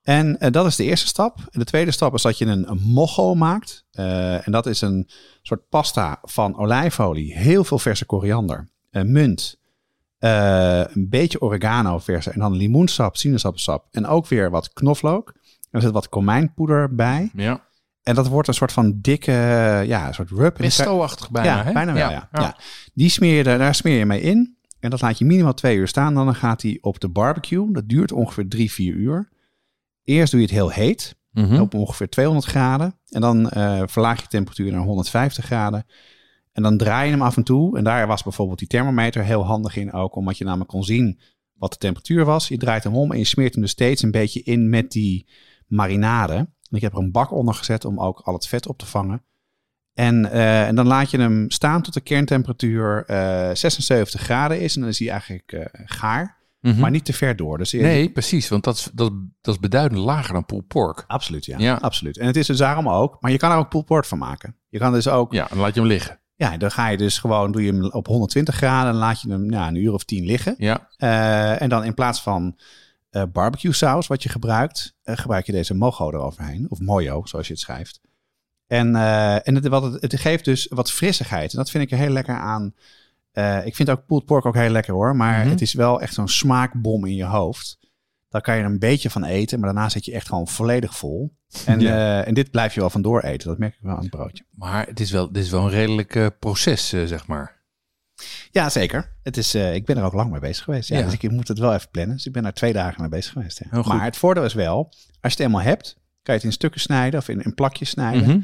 En 0.03 0.39
eh, 0.41 0.51
dat 0.53 0.67
is 0.67 0.77
de 0.77 0.85
eerste 0.85 1.07
stap. 1.07 1.39
En 1.51 1.59
de 1.59 1.65
tweede 1.65 1.91
stap 1.91 2.15
is 2.15 2.23
dat 2.23 2.39
je 2.39 2.47
een, 2.47 2.71
een 2.71 2.81
mojo 2.83 3.35
maakt. 3.35 3.85
Eh, 3.91 4.47
en 4.47 4.53
dat 4.53 4.67
is 4.67 4.81
een 4.81 5.09
soort 5.43 5.69
pasta 5.69 6.19
van 6.23 6.57
olijfolie, 6.59 7.37
heel 7.39 7.65
veel 7.65 7.79
verse 7.79 8.07
koriander, 8.07 8.69
munt, 8.91 9.59
een 10.19 11.09
beetje 11.09 11.41
oregano 11.41 11.99
verse 11.99 12.31
en 12.31 12.39
dan 12.39 12.53
limoensap, 12.57 13.17
sinaasappelsap 13.17 13.87
en 13.91 14.07
ook 14.07 14.27
weer 14.27 14.51
wat 14.51 14.73
knoflook. 14.73 15.35
Er 15.71 15.81
zit 15.81 15.91
wat 15.93 16.09
komijnpoeder 16.09 16.95
bij. 16.95 17.31
Ja. 17.35 17.69
En 18.03 18.15
dat 18.15 18.29
wordt 18.29 18.49
een 18.49 18.55
soort 18.55 18.73
van 18.73 18.99
dikke, 19.01 19.33
ja, 19.87 20.07
een 20.07 20.15
soort 20.15 20.31
rub. 20.31 20.55
Pesto-achtig 20.55 21.31
bijna, 21.31 21.57
ja, 21.57 21.65
hè? 21.65 21.73
bijna 21.73 21.93
wel, 21.93 22.11
ja. 22.11 22.29
ja. 22.33 22.57
Die 22.95 23.09
smeer 23.09 23.37
je, 23.37 23.43
daar 23.43 23.75
smeer 23.75 23.99
je 23.99 24.07
mee 24.07 24.21
in. 24.21 24.59
En 24.81 24.91
dat 24.91 25.01
laat 25.01 25.19
je 25.19 25.25
minimaal 25.25 25.55
twee 25.55 25.77
uur 25.77 25.89
staan. 25.89 26.15
Dan 26.15 26.35
gaat 26.35 26.63
hij 26.63 26.79
op 26.81 27.01
de 27.01 27.09
barbecue. 27.09 27.73
Dat 27.73 27.89
duurt 27.89 28.13
ongeveer 28.13 28.49
drie, 28.49 28.73
vier 28.73 28.95
uur. 28.95 29.29
Eerst 30.05 30.31
doe 30.31 30.41
je 30.41 30.47
het 30.47 30.55
heel 30.55 30.71
heet. 30.71 31.19
Mhm. 31.31 31.61
Op 31.61 31.75
ongeveer 31.75 32.09
200 32.09 32.47
graden. 32.47 32.99
En 33.09 33.21
dan 33.21 33.51
eh, 33.51 33.83
verlaag 33.87 34.17
je 34.17 34.23
de 34.23 34.29
temperatuur 34.29 34.73
naar 34.73 34.81
150 34.81 35.45
graden. 35.45 35.87
En 36.53 36.63
dan 36.63 36.77
draai 36.77 37.05
je 37.05 37.11
hem 37.11 37.23
af 37.23 37.37
en 37.37 37.45
toe. 37.45 37.79
En 37.79 37.85
daar 37.85 38.07
was 38.07 38.23
bijvoorbeeld 38.23 38.59
die 38.59 38.69
thermometer 38.69 39.25
heel 39.25 39.45
handig 39.45 39.77
in 39.77 39.93
ook. 39.93 40.17
Omdat 40.17 40.39
je 40.39 40.45
namelijk 40.45 40.71
kon 40.71 40.85
zien 40.85 41.21
wat 41.55 41.73
de 41.73 41.79
temperatuur 41.79 42.25
was. 42.25 42.49
Je 42.49 42.57
draait 42.57 42.85
hem 42.85 42.97
om 42.97 43.13
en 43.13 43.19
je 43.19 43.25
smeert 43.25 43.53
hem 43.53 43.63
dus 43.63 43.71
steeds 43.71 44.03
een 44.03 44.11
beetje 44.11 44.43
in 44.43 44.69
met 44.69 44.93
die 44.93 45.29
marinade. 45.67 46.49
En 46.71 46.77
ik 46.77 46.83
heb 46.83 46.93
er 46.93 46.99
een 46.99 47.11
bak 47.13 47.33
onder 47.33 47.55
gezet 47.55 47.85
om 47.85 48.01
ook 48.01 48.21
al 48.21 48.35
het 48.35 48.47
vet 48.47 48.67
op 48.67 48.79
te 48.79 48.87
vangen. 48.87 49.25
En, 49.95 50.31
eh, 50.31 50.67
en 50.67 50.75
dan 50.75 50.87
laat 50.87 51.11
je 51.11 51.19
hem 51.19 51.51
staan 51.51 51.83
tot 51.83 51.95
de 51.95 52.01
kerntemperatuur 52.01 53.05
eh 53.07 53.51
76 53.55 54.21
graden 54.21 54.61
is. 54.61 54.75
En 54.75 54.81
dan 54.81 54.91
is 54.91 54.99
hij 54.99 55.11
eigenlijk 55.11 55.53
eh, 55.53 55.65
gaar, 55.85 56.39
Mhm. 56.61 56.81
maar 56.81 56.91
niet 56.91 57.05
te 57.05 57.13
ver 57.13 57.37
door. 57.37 57.59
Dus 57.59 57.73
Nee, 57.73 58.11
precies, 58.11 58.49
want 58.49 58.65
dat 58.65 58.77
is, 58.77 58.91
dat, 58.93 59.13
dat 59.41 59.55
is 59.55 59.61
beduidend 59.61 60.01
lager 60.01 60.33
dan 60.33 60.45
pulled 60.47 60.67
pork. 60.67 61.05
Absoluut, 61.07 61.45
ja. 61.45 61.59
Ja. 61.59 61.75
Absoluut. 61.75 62.19
En 62.19 62.27
het 62.27 62.37
is 62.37 62.47
dus 62.47 62.59
daarom 62.59 62.89
ook. 62.89 63.17
Maar 63.21 63.31
je 63.31 63.37
kan 63.39 63.51
er 63.51 63.57
ook 63.57 63.69
pulled 63.69 63.87
pork 63.87 64.05
van 64.05 64.19
maken. 64.19 64.57
Je 64.69 64.79
kan 64.79 64.93
dus 64.93 65.09
ook... 65.09 65.33
Ja. 65.33 65.43
Ja, 65.43 65.49
dan 65.49 65.59
laat 65.59 65.75
je 65.75 65.81
hem 65.81 65.89
liggen. 65.89 66.21
dan 66.59 66.71
ga 66.71 66.89
je 66.89 66.97
dus 66.97 67.19
gewoon... 67.19 67.53
Doe 67.53 67.63
je 67.65 67.73
hem 67.73 67.85
op 67.91 68.07
120 68.07 68.55
graden. 68.55 68.93
En 68.93 68.99
laat 68.99 69.21
je 69.21 69.31
hem 69.31 69.51
ja, 69.51 69.69
een 69.69 69.75
uur 69.75 69.93
of 69.93 70.05
tien 70.05 70.25
liggen. 70.25 70.55
Ja, 70.59 70.89
Eh, 70.97 71.63
en 71.63 71.69
dan 71.69 71.85
in 71.85 71.95
plaats 71.95 72.23
van 72.23 72.57
eh, 73.11 73.23
barbecue 73.33 73.73
saus 73.73 74.07
wat 74.07 74.23
je 74.23 74.29
gebruikt... 74.29 74.95
eh, 75.03 75.17
gebruik 75.17 75.47
je 75.47 75.53
deze 75.53 75.75
mojo 75.75 76.11
eroverheen. 76.11 76.67
Of 76.69 76.81
mojo, 76.81 77.21
zoals 77.25 77.47
je 77.47 77.53
het 77.53 77.63
schrijft. 77.63 78.01
En, 78.67 78.97
eh, 78.97 79.49
en 79.49 79.55
het, 79.55 79.67
wat 79.69 79.83
het, 79.83 80.03
het 80.03 80.21
geeft 80.21 80.45
dus 80.45 80.67
wat 80.71 80.93
frissigheid. 80.93 81.53
En 81.53 81.59
dat 81.59 81.71
vind 81.71 81.85
ik 81.85 81.91
er 81.91 81.99
heel 81.99 82.11
lekker 82.13 82.35
aan. 82.37 82.75
Ik 83.65 83.75
vind 83.77 83.91
ook 83.91 84.07
pulled 84.07 84.25
pork 84.25 84.45
ook 84.47 84.55
heel 84.55 84.71
lekker 84.71 84.95
hoor. 84.95 85.17
Maar 85.17 85.39
Mhm. 85.41 85.49
het 85.49 85.61
is 85.61 85.73
wel 85.73 86.01
echt 86.01 86.15
zo'n 86.15 86.29
smaakbom 86.29 87.05
in 87.07 87.15
je 87.15 87.25
hoofd. 87.25 87.79
Daar 88.29 88.41
kan 88.41 88.55
je 88.57 88.61
er 88.63 88.67
een 88.67 88.79
beetje 88.79 89.11
van 89.11 89.25
eten. 89.25 89.61
Maar 89.61 89.73
daarna 89.75 89.89
zit 89.89 90.05
je 90.05 90.13
echt 90.13 90.29
gewoon 90.29 90.49
volledig 90.49 90.97
vol. 90.97 91.37
En, 91.67 91.81
Ja. 91.81 92.25
en 92.25 92.35
dit 92.35 92.51
blijf 92.51 92.75
je 92.75 92.81
wel 92.81 92.91
vandoor 92.91 93.21
eten. 93.23 93.49
Dat 93.49 93.59
merk 93.59 93.75
ik 93.75 93.81
wel 93.83 93.95
aan 93.97 94.01
het 94.01 94.11
broodje. 94.11 94.45
maar 94.51 94.87
het 94.87 95.01
is 95.01 95.11
wel, 95.11 95.33
dit 95.33 95.45
is 95.45 95.51
wel 95.51 95.63
een 95.65 95.71
redelijk 95.71 96.39
proces, 96.39 96.89
zeg 96.89 97.27
maar. 97.27 97.60
Ja, 98.51 98.69
zeker. 98.69 99.13
Het 99.23 99.37
is, 99.37 99.55
eh, 99.55 99.75
ik 99.75 99.85
ben 99.85 99.97
er 99.97 100.05
ook 100.05 100.13
lang 100.13 100.31
mee 100.31 100.41
bezig 100.41 100.65
geweest. 100.65 100.89
Ja, 100.89 100.99
Ja. 100.99 101.05
Dus 101.05 101.13
ik 101.13 101.31
moet 101.31 101.49
het 101.49 101.59
wel 101.59 101.75
even 101.75 101.91
plannen. 101.91 102.17
Dus 102.17 102.27
ik 102.27 102.33
ben 102.33 102.45
er 102.45 102.53
twee 102.55 102.73
dagen 102.73 103.01
mee 103.01 103.11
bezig 103.11 103.33
geweest. 103.33 103.61
Ja. 103.71 103.83
Maar 103.83 104.05
het 104.05 104.17
voordeel 104.17 104.45
is 104.45 104.55
wel, 104.55 104.77
als 105.21 105.33
je 105.33 105.39
het 105.39 105.41
eenmaal 105.41 105.61
hebt, 105.63 105.97
kan 106.23 106.35
je 106.35 106.41
het 106.41 106.45
in 106.45 106.53
stukken 106.53 106.81
snijden 106.81 107.21
of 107.21 107.29
in, 107.29 107.43
in 107.43 107.55
plakjes 107.55 107.91
snijden. 107.91 108.29
Mhm. 108.29 108.41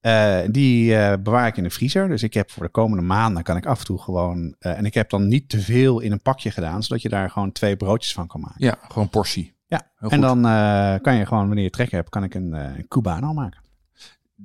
Eh, 0.00 0.38
die 0.50 0.96
eh, 0.96 1.12
bewaar 1.22 1.46
ik 1.46 1.56
in 1.56 1.62
de 1.62 1.70
vriezer. 1.70 2.08
Dus 2.08 2.22
ik 2.22 2.34
heb 2.34 2.50
voor 2.50 2.62
de 2.62 2.70
komende 2.70 3.02
maanden 3.02 3.42
kan 3.42 3.56
ik 3.56 3.66
af 3.66 3.78
en 3.78 3.84
toe 3.84 3.98
gewoon. 3.98 4.54
en 4.58 4.84
ik 4.84 4.94
heb 4.94 5.10
dan 5.10 5.28
niet 5.28 5.48
te 5.48 5.60
veel 5.60 6.00
in 6.00 6.12
een 6.12 6.22
pakje 6.22 6.50
gedaan, 6.50 6.82
zodat 6.82 7.02
je 7.02 7.08
daar 7.08 7.30
gewoon 7.30 7.52
twee 7.52 7.76
broodjes 7.76 8.12
van 8.12 8.26
kan 8.26 8.40
maken. 8.40 8.64
Ja, 8.64 8.78
gewoon 8.88 9.08
portie. 9.08 9.56
Ja, 9.66 9.90
en 9.98 10.20
dan 10.20 10.42
kan 11.02 11.14
je 11.14 11.26
gewoon, 11.26 11.46
wanneer 11.46 11.64
je 11.64 11.70
trek 11.70 11.90
hebt, 11.90 12.08
kan 12.08 12.24
ik 12.24 12.34
een, 12.34 12.52
een 12.52 12.88
Cubano 12.88 13.32
maken. 13.32 13.60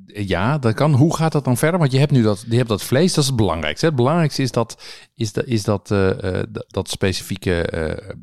Ja, 0.05 0.57
dat 0.57 0.73
kan. 0.73 0.93
Hoe 0.93 1.15
gaat 1.15 1.31
dat 1.31 1.43
dan 1.45 1.57
verder? 1.57 1.79
Want 1.79 1.91
je 1.91 1.99
hebt 1.99 2.11
nu 2.11 2.21
dat, 2.21 2.45
je 2.49 2.55
hebt 2.55 2.69
dat 2.69 2.83
vlees, 2.83 3.13
dat 3.13 3.23
is 3.23 3.29
het 3.29 3.37
belangrijkste. 3.39 3.85
Het 3.85 3.95
belangrijkste 3.95 4.41
is 4.41 4.51
dat, 4.51 4.83
is 5.15 5.33
dat, 5.33 5.45
is 5.45 5.63
dat, 5.63 5.91
eh, 5.91 6.39
eh, 6.39 6.43
dat, 6.49 6.65
dat 6.67 6.89
specifieke 6.89 7.61
eh, 7.61 8.15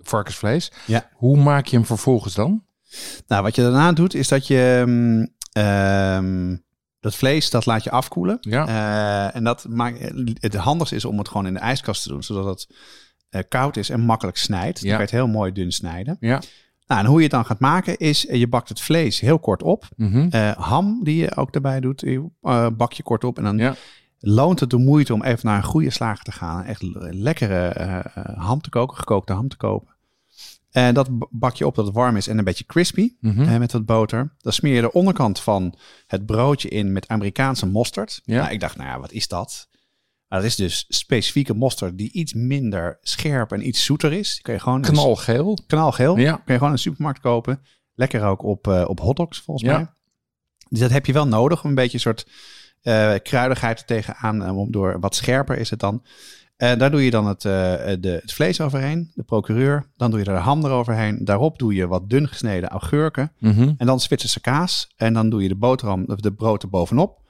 varkensvlees. 0.00 0.72
Ja. 0.86 1.08
Hoe 1.14 1.36
maak 1.36 1.66
je 1.66 1.76
hem 1.76 1.86
vervolgens 1.86 2.34
dan? 2.34 2.64
Nou, 3.26 3.42
wat 3.42 3.54
je 3.54 3.62
daarna 3.62 3.92
doet, 3.92 4.14
is 4.14 4.28
dat 4.28 4.46
je 4.46 4.82
mm, 4.86 5.28
ehm, 5.52 6.56
dat 7.00 7.14
vlees, 7.14 7.50
dat 7.50 7.66
laat 7.66 7.84
je 7.84 7.90
afkoelen. 7.90 8.38
Ja. 8.40 9.32
En 9.32 9.44
dat 9.44 9.66
maakt, 9.68 10.12
het 10.40 10.54
handigste 10.54 10.96
is 10.96 11.04
om 11.04 11.18
het 11.18 11.28
gewoon 11.28 11.46
in 11.46 11.54
de 11.54 11.60
ijskast 11.60 12.02
te 12.02 12.08
doen, 12.08 12.22
zodat 12.22 12.66
het 13.30 13.48
koud 13.48 13.76
is 13.76 13.90
en 13.90 14.00
makkelijk 14.00 14.36
snijdt. 14.36 14.80
Dan 14.80 14.90
Ja. 14.90 14.96
kan 14.96 15.06
je 15.06 15.10
het 15.10 15.20
heel 15.24 15.32
mooi 15.34 15.52
dun 15.52 15.72
snijden. 15.72 16.16
Ja. 16.20 16.40
Nou, 16.86 17.00
en 17.00 17.06
hoe 17.06 17.16
je 17.16 17.22
het 17.22 17.32
dan 17.32 17.44
gaat 17.44 17.60
maken 17.60 17.96
is, 17.96 18.26
eh, 18.26 18.38
je 18.38 18.48
bakt 18.48 18.68
het 18.68 18.80
vlees 18.80 19.20
heel 19.20 19.38
kort 19.38 19.62
op. 19.62 19.88
Mhm. 19.96 20.26
Eh, 20.30 20.56
ham 20.56 21.04
die 21.04 21.16
je 21.16 21.36
ook 21.36 21.52
daarbij 21.52 21.80
doet, 21.80 22.02
eh, 22.02 22.66
bak 22.76 22.92
je 22.92 23.02
kort 23.02 23.24
op. 23.24 23.38
En 23.38 23.44
dan 23.44 23.58
Ja. 23.58 23.74
loont 24.18 24.60
het 24.60 24.70
de 24.70 24.76
moeite 24.76 25.14
om 25.14 25.22
even 25.22 25.46
naar 25.46 25.56
een 25.56 25.62
goede 25.64 25.90
slager 25.90 26.24
te 26.24 26.32
gaan. 26.32 26.64
Echt 26.64 26.82
le- 26.82 27.08
lekkere 27.12 28.04
ham 28.36 28.60
te 28.60 28.70
koken, 28.70 28.96
gekookte 28.96 29.32
ham 29.32 29.48
te 29.48 29.56
kopen. 29.56 29.94
En 30.70 30.94
dat 30.94 31.08
bak 31.30 31.54
je 31.54 31.66
op 31.66 31.74
dat 31.74 31.86
het 31.86 31.94
warm 31.94 32.16
is 32.16 32.28
en 32.28 32.38
een 32.38 32.44
beetje 32.44 32.64
crispy. 32.66 33.12
Mhm. 33.20 33.58
met 33.58 33.72
wat 33.72 33.84
boter. 33.86 34.34
Dan 34.38 34.52
smeer 34.52 34.74
je 34.74 34.80
de 34.80 34.92
onderkant 34.92 35.40
van 35.40 35.74
het 36.06 36.26
broodje 36.26 36.68
in 36.68 36.92
met 36.92 37.08
Amerikaanse 37.08 37.66
mosterd. 37.66 38.20
Ja. 38.24 38.40
Nou, 38.40 38.52
ik 38.52 38.60
dacht, 38.60 38.76
nou 38.76 38.88
ja, 38.88 39.00
wat 39.00 39.12
is 39.12 39.28
dat? 39.28 39.68
Nou, 40.28 40.42
dat 40.42 40.50
is 40.50 40.56
dus 40.56 40.84
specifieke 40.88 41.54
mosterd 41.54 41.98
die 41.98 42.12
iets 42.12 42.34
minder 42.34 42.98
scherp 43.00 43.52
en 43.52 43.66
iets 43.66 43.84
zoeter 43.84 44.12
is. 44.12 44.32
Die 44.34 44.42
kun 44.42 44.52
je 44.54 44.60
gewoon 44.60 44.80
Knalgeel. 44.82 45.58
knalgeel. 45.66 46.16
Ja. 46.18 46.32
Kun 46.32 46.42
je 46.46 46.52
gewoon 46.52 46.68
in 46.68 46.74
de 46.74 46.80
supermarkt 46.80 47.20
kopen. 47.20 47.60
Lekker 47.94 48.24
ook 48.24 48.42
op, 48.42 48.68
eh, 48.68 48.84
op 48.88 49.00
hotdogs 49.00 49.40
volgens 49.40 49.68
Ja. 49.70 49.76
mij. 49.76 49.86
Dus 50.68 50.80
dat 50.80 50.90
heb 50.90 51.06
je 51.06 51.12
wel 51.12 51.26
nodig 51.26 51.62
om 51.62 51.68
een 51.68 51.74
beetje 51.74 51.94
een 51.94 52.00
soort 52.00 52.26
eh, 52.82 53.14
kruidigheid 53.22 53.78
er 53.78 53.84
tegenaan. 53.86 54.42
eh, 54.44 54.58
om 54.58 54.70
door 54.70 55.00
wat 55.00 55.14
scherper 55.14 55.58
is 55.58 55.70
het 55.70 55.80
dan. 55.80 56.02
Daar 56.56 56.90
doe 56.90 57.04
je 57.04 57.10
dan 57.10 57.26
het, 57.26 57.40
de, 57.40 58.18
het 58.22 58.32
vlees 58.32 58.60
overheen, 58.60 59.10
de 59.14 59.22
procureur. 59.22 59.90
Dan 59.96 60.10
doe 60.10 60.20
je 60.20 60.26
er 60.26 60.34
de 60.34 60.40
ham 60.40 60.64
eroverheen. 60.64 61.24
Daarop 61.24 61.58
doe 61.58 61.74
je 61.74 61.86
wat 61.86 62.10
dun 62.10 62.28
gesneden 62.28 62.68
augurken. 62.68 63.32
Mhm. 63.38 63.72
En 63.78 63.86
dan 63.86 64.00
Zwitserse 64.00 64.40
kaas. 64.40 64.88
En 64.96 65.12
dan 65.12 65.30
doe 65.30 65.42
je 65.42 65.48
de 65.48 65.54
boterham, 65.56 66.04
of 66.06 66.20
de 66.20 66.32
brood 66.32 66.62
er 66.62 66.68
bovenop. 66.68 67.20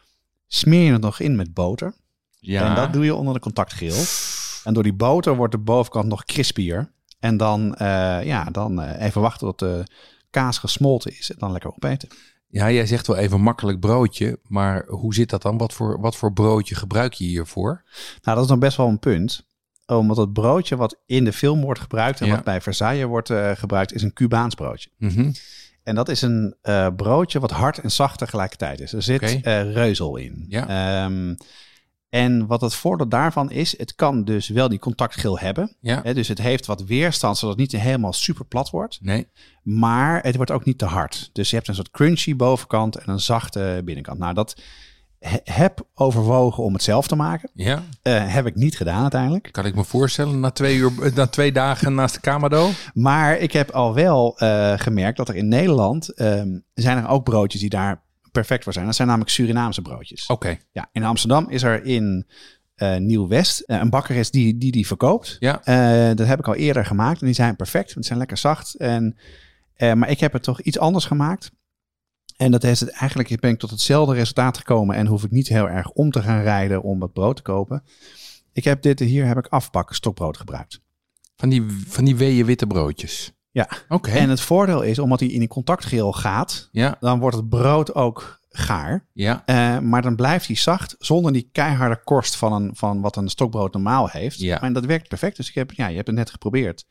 Smeer 0.47 0.83
je 0.85 0.93
het 0.93 1.01
nog 1.01 1.21
in 1.21 1.37
met 1.37 1.55
boter. 1.55 1.95
Ja. 2.41 2.69
En 2.69 2.75
dat 2.75 2.93
doe 2.93 3.05
je 3.05 3.15
onder 3.15 3.35
de 3.35 3.41
contactgrill. 3.41 4.05
En 4.65 4.75
door 4.75 4.83
die 4.83 4.93
boter 4.95 5.37
wordt 5.37 5.53
de 5.53 5.59
bovenkant 5.59 6.07
nog 6.07 6.25
crispier. 6.25 6.93
En 7.19 7.37
dan, 7.37 7.75
eh, 7.75 8.23
ja, 8.25 8.45
dan 8.45 8.81
eh, 8.83 9.07
even 9.07 9.21
wachten 9.21 9.47
tot 9.47 9.59
de 9.59 9.85
kaas 10.31 10.59
gesmolten 10.59 11.19
is. 11.19 11.31
En 11.31 11.37
dan 11.39 11.53
lekker 11.53 11.71
opeten. 11.71 12.09
ja, 12.49 12.71
jij 12.71 12.87
zegt 12.87 13.07
wel 13.07 13.17
even 13.17 13.41
makkelijk 13.41 13.81
broodje, 13.81 14.39
maar 14.43 14.85
hoe 14.87 15.15
zit 15.15 15.31
dat 15.31 15.43
dan? 15.43 15.59
Wat 15.59 15.73
voor, 15.73 16.01
wat 16.01 16.17
voor 16.17 16.33
broodje 16.33 16.75
gebruik 16.75 17.13
je 17.13 17.25
hiervoor? 17.25 17.83
Nou, 18.23 18.37
dat 18.37 18.45
is 18.45 18.51
nog 18.51 18.59
best 18.59 18.77
wel 18.77 18.89
een 18.89 18.99
punt. 18.99 19.45
Omdat 19.87 20.17
het 20.17 20.33
broodje 20.33 20.77
wat 20.77 20.99
in 21.07 21.25
de 21.25 21.33
film 21.33 21.61
wordt 21.61 21.81
gebruikt 21.81 22.21
en 22.21 22.27
Ja. 22.27 22.35
wat 22.35 22.45
bij 22.45 22.61
Versailles 22.61 23.05
wordt 23.07 23.31
eh, 23.31 23.51
gebruikt, 23.55 23.93
is 23.93 24.03
een 24.03 24.13
Cubaans 24.13 24.55
broodje. 24.55 24.91
Mhm. 24.99 25.33
En 25.83 25.95
dat 25.95 26.09
is 26.09 26.23
een 26.23 26.57
broodje 26.97 27.41
wat 27.41 27.51
hard 27.51 27.79
en 27.79 27.91
zacht 27.91 28.19
tegelijkertijd 28.19 28.81
is. 28.81 28.93
Er 28.93 29.03
zit 29.03 29.41
reuzel 29.73 30.17
in. 30.17 30.45
Ja. 30.49 30.69
Ehm, 31.05 31.35
en 32.09 32.47
wat 32.47 32.61
het 32.61 32.75
voordeel 32.75 33.09
daarvan 33.09 33.51
is, 33.51 33.79
het 33.79 33.95
kan 33.95 34.25
dus 34.25 34.49
wel 34.49 34.69
die 34.69 34.79
contactgrill 34.79 35.37
hebben. 35.39 35.77
Ja. 35.81 36.01
Hè, 36.03 36.15
dus 36.15 36.29
het 36.29 36.39
heeft 36.39 36.67
wat 36.67 36.85
weerstand, 36.85 37.39
zodat 37.39 37.59
het 37.59 37.73
niet 37.73 37.83
helemaal 37.83 38.13
super 38.13 38.45
plat 38.45 38.71
wordt. 38.71 38.99
Nee. 39.01 39.27
Maar 39.63 40.23
het 40.23 40.37
wordt 40.37 40.51
ook 40.51 40.65
niet 40.65 40.79
te 40.79 40.85
hard. 40.85 41.31
Dus 41.33 41.51
je 41.51 41.57
hebt 41.57 41.69
een 41.69 41.75
soort 41.75 41.91
crunchy 41.91 42.37
bovenkant 42.37 42.97
en 42.97 43.13
een 43.13 43.21
zachte 43.21 43.83
binnenkant. 43.85 44.19
Nou, 44.19 44.35
dat 44.35 44.61
he- 45.19 45.39
heb 45.45 45.87
overwogen 45.95 46.65
om 46.65 46.73
het 46.73 46.83
zelf 46.83 47.07
te 47.07 47.17
maken. 47.17 47.51
Ja. 47.55 47.83
Eh, 48.03 48.33
heb 48.35 48.47
ik 48.47 48.55
niet 48.55 48.77
gedaan 48.77 49.03
uiteindelijk. 49.03 49.49
Kan 49.53 49.67
ik 49.67 49.75
me 49.75 49.85
voorstellen 49.85 50.41
na 50.41 50.51
twee, 50.51 50.77
uur, 50.77 50.93
eh, 51.03 51.15
na 51.15 51.27
twee 51.27 51.53
dagen 51.53 51.95
naast 51.95 52.15
de 52.15 52.21
Kamado? 52.21 52.71
Maar 52.95 53.39
ik 53.39 53.53
heb 53.53 53.71
al 53.71 53.95
wel 53.95 54.39
eh, 54.39 54.73
gemerkt 54.77 55.17
dat 55.17 55.29
er 55.29 55.37
in 55.37 55.49
Nederland 55.49 56.09
ehm, 56.15 56.59
zijn 56.75 56.99
er 56.99 57.09
ook 57.09 57.25
broodjes 57.25 57.61
die 57.61 57.71
daar 57.71 58.05
perfect 58.37 58.65
voor 58.65 58.73
zijn. 58.73 58.87
Dat 58.87 58.95
zijn 58.95 59.09
namelijk 59.09 59.33
Surinaamse 59.33 59.83
broodjes. 59.83 60.27
Oké. 60.27 60.59
Ja, 60.73 60.89
in 60.93 61.05
Amsterdam 61.05 61.49
is 61.51 61.63
er 61.63 61.85
in 61.85 62.27
eh, 62.75 62.97
Nieuw-West 62.97 63.61
eh, 63.61 63.79
een 63.79 63.91
bakker 63.91 64.17
is 64.17 64.31
die 64.31 64.59
die, 64.59 64.73
die 64.73 64.87
verkoopt. 64.87 65.37
Ja. 65.39 65.65
Eh, 65.65 66.17
dat 66.17 66.27
heb 66.27 66.39
ik 66.39 66.49
al 66.49 66.55
eerder 66.55 66.87
gemaakt 66.87 67.21
en 67.21 67.27
die 67.27 67.35
zijn 67.35 67.57
perfect. 67.57 67.85
want 67.85 67.95
Die 67.95 68.05
zijn 68.05 68.19
lekker 68.19 68.37
zacht. 68.37 68.75
En, 68.75 69.17
maar 69.77 70.11
ik 70.11 70.21
heb 70.21 70.33
het 70.33 70.43
toch 70.43 70.61
iets 70.61 70.79
anders 70.79 71.05
gemaakt. 71.05 71.51
En 72.37 72.51
dat 72.51 72.65
is 72.65 72.81
het 72.81 72.91
eigenlijk, 72.91 73.41
ben 73.41 73.51
ik 73.51 73.59
tot 73.59 73.71
hetzelfde 73.71 74.15
resultaat 74.15 74.59
gekomen 74.59 74.97
en 74.97 75.07
hoef 75.07 75.25
ik 75.25 75.31
niet 75.31 75.49
heel 75.49 75.69
erg 75.69 75.91
om 75.91 76.11
te 76.11 76.23
gaan 76.23 76.43
rijden 76.43 76.83
om 76.83 76.99
wat 76.99 77.13
brood 77.13 77.37
te 77.37 77.43
kopen. 77.43 77.83
Ik 78.53 78.65
heb 78.65 78.83
dit 78.83 78.99
hier 78.99 79.27
heb 79.27 79.39
ik 79.39 79.47
afpak 79.47 79.95
stokbrood 79.95 80.37
gebruikt. 80.37 80.81
Van 81.37 81.49
die, 81.49 81.67
van 81.87 82.05
die 82.05 82.17
weeën 82.17 82.47
witte 82.47 82.67
broodjes. 82.67 83.36
Ja. 83.57 83.69
Oké. 83.89 84.11
En 84.11 84.29
het 84.29 84.41
voordeel 84.41 84.83
is, 84.83 84.99
omdat 84.99 85.21
hij 85.21 85.29
in 85.29 85.39
die 85.39 85.49
contactgrill 85.49 86.13
gaat, 86.13 86.69
Ja. 86.73 86.97
dan 87.01 87.19
wordt 87.19 87.37
het 87.37 87.49
brood 87.49 87.95
ook 87.95 88.41
gaar. 88.49 89.07
Ja. 89.13 89.43
Eh, 89.47 89.79
maar 89.79 90.03
dan 90.03 90.17
blijft 90.17 90.47
hij 90.47 90.57
zacht 90.57 90.95
zonder 90.99 91.33
die 91.33 91.49
keiharde 91.53 92.01
korst 92.05 92.37
van, 92.37 92.53
een, 92.53 92.71
van 92.75 93.01
wat 93.01 93.17
een 93.17 93.29
stokbrood 93.29 93.73
normaal 93.73 94.09
heeft. 94.09 94.39
Ja. 94.39 94.61
En 94.63 94.73
dat 94.73 94.85
werkt 94.85 95.09
perfect. 95.09 95.37
Dus 95.37 95.49
ik 95.49 95.55
heb, 95.55 95.73
ja, 95.73 95.87
je 95.87 95.95
hebt 95.95 96.07
het 96.07 96.17
net 96.17 96.31
geprobeerd. 96.31 96.87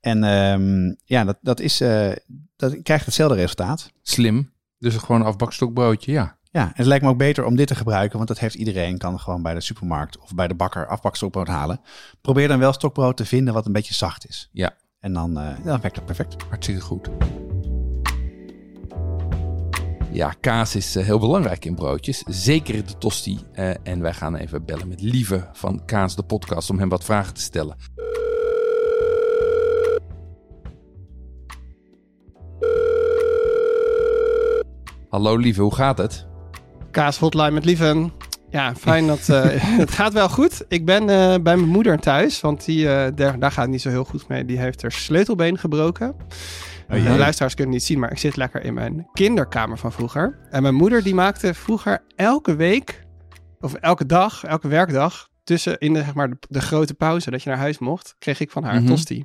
En 0.00 0.24
ehm, 0.24 0.94
ja, 1.04 1.24
dat, 1.24 1.38
dat 1.40 1.60
is, 1.60 1.80
eh, 1.80 2.10
dat 2.56 2.82
krijgt 2.82 3.04
hetzelfde 3.04 3.36
resultaat. 3.36 3.92
Slim. 4.02 4.52
Dus 4.78 4.96
gewoon 4.96 5.20
een 5.20 5.26
afbakstokbroodje, 5.26 6.12
ja. 6.12 6.36
Ja, 6.50 6.62
en 6.66 6.72
het 6.74 6.86
lijkt 6.86 7.04
me 7.04 7.10
ook 7.10 7.18
beter 7.18 7.44
om 7.44 7.56
dit 7.56 7.66
te 7.66 7.74
gebruiken, 7.74 8.16
want 8.16 8.28
dat 8.28 8.38
heeft 8.38 8.54
iedereen. 8.54 8.98
Kan 8.98 9.20
gewoon 9.20 9.42
bij 9.42 9.54
de 9.54 9.60
supermarkt 9.60 10.18
of 10.18 10.34
bij 10.34 10.48
de 10.48 10.54
bakker 10.54 10.86
afbakstokbrood 10.86 11.48
halen. 11.48 11.80
Probeer 12.20 12.48
dan 12.48 12.58
wel 12.58 12.72
stokbrood 12.72 13.16
te 13.16 13.24
vinden 13.24 13.54
wat 13.54 13.66
een 13.66 13.72
beetje 13.72 13.94
zacht 13.94 14.28
is. 14.28 14.48
Ja, 14.52 14.74
En 15.02 15.12
dan, 15.12 15.38
eh, 15.38 15.64
dan 15.64 15.80
werkt 15.80 15.96
dat 15.96 16.04
perfect. 16.04 16.36
hartstikke 16.48 16.80
goed. 16.80 17.08
Ja, 20.12 20.34
kaas 20.40 20.76
is 20.76 20.96
eh, 20.96 21.04
heel 21.04 21.18
belangrijk 21.18 21.64
in 21.64 21.74
broodjes. 21.74 22.24
Zeker 22.26 22.86
de 22.86 22.98
tosti. 22.98 23.38
Eh, 23.52 23.70
en 23.82 24.00
wij 24.00 24.12
gaan 24.12 24.36
even 24.36 24.64
bellen 24.64 24.88
met 24.88 25.00
Lieve 25.00 25.48
van 25.52 25.84
Kaas 25.84 26.16
de 26.16 26.22
podcast 26.22 26.70
om 26.70 26.78
hem 26.78 26.88
wat 26.88 27.04
vragen 27.04 27.34
te 27.34 27.40
stellen. 27.40 27.76
Hallo 35.08 35.36
Lieve, 35.36 35.60
hoe 35.62 35.74
gaat 35.74 35.98
het? 35.98 36.26
Kaas 36.90 37.18
Hotline 37.18 37.50
met 37.50 37.64
Lieven. 37.64 38.12
Ja, 38.52 38.74
fijn 38.74 39.06
dat 39.06 39.28
eh, 39.28 39.44
het 39.82 39.90
gaat 39.90 40.12
wel 40.12 40.28
goed. 40.28 40.64
Ik 40.68 40.84
ben 40.84 41.00
eh, 41.00 41.42
bij 41.42 41.56
mijn 41.56 41.68
moeder 41.68 41.98
thuis, 41.98 42.40
want 42.40 42.64
die, 42.64 42.88
eh, 42.88 43.12
daar, 43.14 43.38
daar 43.38 43.52
gaat 43.52 43.62
het 43.62 43.70
niet 43.70 43.80
zo 43.82 43.88
heel 43.88 44.04
goed 44.04 44.28
mee. 44.28 44.44
Die 44.44 44.58
heeft 44.58 44.82
haar 44.82 44.92
sleutelbeen 44.92 45.58
gebroken. 45.58 46.16
de 46.88 47.02
luisteraars 47.02 47.54
kunnen 47.54 47.74
het 47.74 47.82
niet 47.82 47.82
zien, 47.82 47.98
maar 47.98 48.10
ik 48.10 48.18
zit 48.18 48.36
lekker 48.36 48.64
in 48.64 48.74
mijn 48.74 49.08
kinderkamer 49.12 49.78
van 49.78 49.92
vroeger. 49.92 50.38
En 50.50 50.62
mijn 50.62 50.74
moeder 50.74 51.02
die 51.02 51.14
maakte 51.14 51.54
vroeger 51.54 52.04
elke 52.16 52.56
week, 52.56 53.04
of 53.60 53.74
elke 53.74 54.06
dag, 54.06 54.44
elke 54.44 54.68
werkdag, 54.68 55.28
tussen 55.44 55.78
in 55.78 55.92
de, 55.92 55.98
zeg 55.98 56.14
maar, 56.14 56.30
de, 56.30 56.36
de 56.48 56.60
grote 56.60 56.94
pauze 56.94 57.30
dat 57.30 57.42
je 57.42 57.48
naar 57.48 57.58
huis 57.58 57.78
mocht, 57.78 58.14
kreeg 58.18 58.40
ik 58.40 58.50
van 58.50 58.64
haar 58.64 58.74
een 58.74 58.86
tosti. 58.86 59.24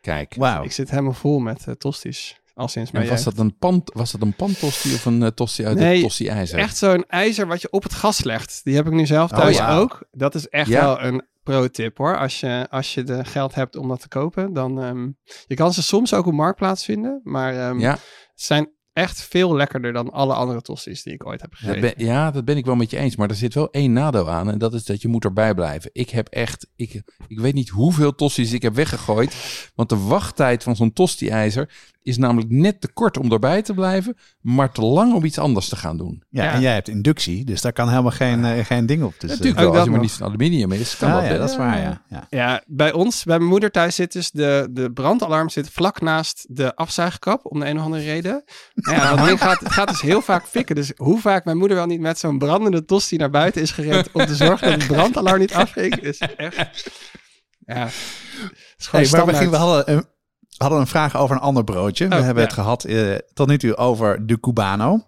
Kijk. 0.00 0.36
Ik 0.62 0.72
zit 0.72 0.90
helemaal 0.90 1.12
vol 1.12 1.38
met 1.38 1.66
tosties, 1.78 2.40
al 2.54 2.68
sinds 2.68 2.90
mijn 2.90 3.04
En 3.04 3.10
was 3.10 3.22
jeugd. 3.24 3.36
dat 3.36 3.44
een 3.46 3.56
pan, 3.58 3.82
was 3.84 4.12
dat 4.12 4.22
een 4.22 4.34
pantosti 4.34 4.94
of 4.94 5.04
een 5.04 5.22
eh, 5.22 5.28
tosti 5.28 5.66
uit 5.66 5.76
Nee, 5.78 5.92
het 5.94 6.02
tosti-ijzer? 6.02 6.58
Echt 6.58 6.76
zo'n 6.76 7.04
ijzer 7.08 7.46
wat 7.46 7.60
je 7.62 7.70
op 7.70 7.82
het 7.82 7.94
gas 7.94 8.24
legt. 8.24 8.60
Die 8.64 8.74
heb 8.74 8.86
ik 8.86 8.92
nu 8.92 9.06
zelf 9.06 9.30
Oh, 9.32 9.38
thuis 9.38 9.60
ook. 9.60 10.06
Dat 10.10 10.34
is 10.34 10.48
echt 10.48 10.68
Ja. 10.68 10.80
wel 10.84 11.00
een 11.02 11.22
pro-tip 11.42 11.98
hoor. 11.98 12.18
Als 12.18 12.40
je, 12.40 12.66
als 12.70 12.94
je 12.94 13.02
de 13.02 13.24
geld 13.24 13.54
hebt 13.54 13.76
om 13.76 13.88
dat 13.88 14.00
te 14.00 14.08
kopen, 14.08 14.52
dan... 14.52 14.82
ehm, 14.82 15.08
je 15.46 15.54
kan 15.54 15.72
ze 15.72 15.82
soms 15.82 16.14
ook 16.14 16.26
op 16.26 16.32
Marktplaats 16.32 16.84
vinden. 16.84 17.20
Maar 17.24 17.54
ehm, 17.68 17.78
Ja, 17.78 17.98
zijn 18.34 18.70
echt 18.92 19.22
veel 19.22 19.54
lekkerder 19.56 19.92
dan 19.92 20.10
alle 20.10 20.34
andere 20.34 20.62
tosti's 20.62 21.02
die 21.02 21.12
ik 21.12 21.26
ooit 21.26 21.40
heb 21.40 21.50
dat 21.50 21.58
gegeten. 21.58 21.80
ben, 21.96 22.06
ja, 22.06 22.30
dat 22.30 22.44
ben 22.44 22.56
ik 22.56 22.64
wel 22.64 22.74
met 22.74 22.90
je 22.90 22.96
eens. 22.96 23.16
Maar 23.16 23.28
er 23.28 23.34
zit 23.34 23.54
wel 23.54 23.70
één 23.70 23.92
nadeel 23.92 24.30
aan. 24.30 24.50
En 24.50 24.58
dat 24.58 24.74
is 24.74 24.84
dat 24.84 25.02
je 25.02 25.08
moet 25.08 25.24
erbij 25.24 25.54
blijven. 25.54 25.90
Ik 25.92 26.10
heb 26.10 26.28
echt... 26.28 26.66
Ik, 26.76 27.02
ik 27.26 27.38
weet 27.40 27.54
niet 27.54 27.68
hoeveel 27.68 28.14
tosti's 28.14 28.52
ik 28.52 28.62
heb 28.62 28.74
weggegooid. 28.74 29.34
Want 29.74 29.88
de 29.88 29.96
wachttijd 29.98 30.62
van 30.62 30.76
zo'n 30.76 30.92
tosti-ijzer 30.92 31.91
is 32.02 32.16
namelijk 32.18 32.50
net 32.50 32.80
te 32.80 32.92
kort 32.92 33.18
om 33.18 33.32
erbij 33.32 33.62
te 33.62 33.74
blijven. 33.74 34.16
Maar 34.40 34.72
te 34.72 34.82
lang 34.82 35.14
om 35.14 35.24
iets 35.24 35.38
anders 35.38 35.68
te 35.68 35.76
gaan 35.76 35.96
doen. 35.96 36.22
Ja, 36.28 36.44
Ja. 36.44 36.52
en 36.52 36.60
jij 36.60 36.72
hebt 36.74 36.88
inductie, 36.88 37.44
dus 37.44 37.60
daar 37.60 37.72
kan 37.72 37.88
helemaal 37.88 38.10
geen, 38.10 38.44
eh, 38.44 38.64
geen 38.64 38.86
ding 38.86 39.02
op. 39.02 39.12
Dus, 39.18 39.22
eh, 39.22 39.28
Natuurlijk 39.28 39.56
wel, 39.58 39.66
als 39.66 39.76
dat 39.76 39.84
je 39.84 39.90
maar 39.90 40.00
nog. 40.00 40.08
niet 40.08 40.18
van 40.18 40.26
aluminium 40.26 40.72
is. 40.72 40.96
Kan 40.96 41.08
ja, 41.08 41.14
dat 41.14 41.22
ja, 41.24 41.28
best. 41.28 41.40
dat 41.40 41.50
is 41.50 41.56
waar, 41.56 41.80
ja. 41.80 42.02
ja. 42.08 42.26
Ja, 42.30 42.62
bij 42.66 42.92
ons, 42.92 43.24
bij 43.24 43.36
mijn 43.38 43.50
moeder 43.50 43.70
thuis 43.70 43.94
zit 43.94 44.12
dus 44.12 44.30
de, 44.30 44.68
de 44.70 44.92
brandalarm 44.92 45.48
zit 45.48 45.70
vlak 45.70 46.00
naast 46.00 46.46
de 46.48 46.74
afzuigkap, 46.76 47.40
om 47.44 47.60
de 47.60 47.66
een 47.66 47.78
of 47.78 47.84
andere 47.84 48.02
reden. 48.02 48.44
Nou 48.74 48.96
ja, 48.96 49.14
dat 49.16 49.26
ding 49.26 49.38
gaat, 49.40 49.60
het 49.60 49.72
gaat 49.72 49.88
dus 49.88 50.00
heel 50.00 50.20
vaak 50.22 50.46
fikken. 50.46 50.74
Dus 50.74 50.92
hoe 50.96 51.20
vaak 51.20 51.44
mijn 51.44 51.56
moeder 51.56 51.76
wel 51.76 51.86
niet 51.86 52.00
met 52.00 52.18
zo'n 52.18 52.38
brandende 52.38 52.84
tosti 52.84 53.16
naar 53.16 53.30
buiten 53.30 53.62
is 53.62 53.70
gerend 53.70 54.08
om 54.12 54.26
te 54.26 54.34
zorgen 54.34 54.70
dat 54.70 54.78
het 54.82 54.86
brandalarm 54.92 55.38
niet 55.38 55.54
afging, 55.54 55.96
is 55.96 56.18
echt... 56.36 56.56
Ja, 57.66 57.84
het 57.84 57.92
is 58.78 58.86
gewoon 58.86 59.04
Hey, 59.04 59.10
maar 59.18 59.26
we, 59.26 59.34
gingen, 59.34 59.50
we 59.50 59.56
hadden, 59.56 59.94
een, 59.96 60.04
hadden 60.62 60.80
een 60.80 60.86
vraag 60.86 61.16
over 61.16 61.36
een 61.36 61.42
ander 61.42 61.64
broodje. 61.64 62.08
we 62.08 62.14
Oh, 62.14 62.20
hebben 62.22 62.42
ja. 62.42 62.48
het 62.48 62.58
gehad 62.58 62.84
eh, 62.84 63.14
tot 63.34 63.48
nu 63.48 63.58
toe 63.58 63.76
over 63.76 64.26
de 64.26 64.40
Cubano. 64.40 65.06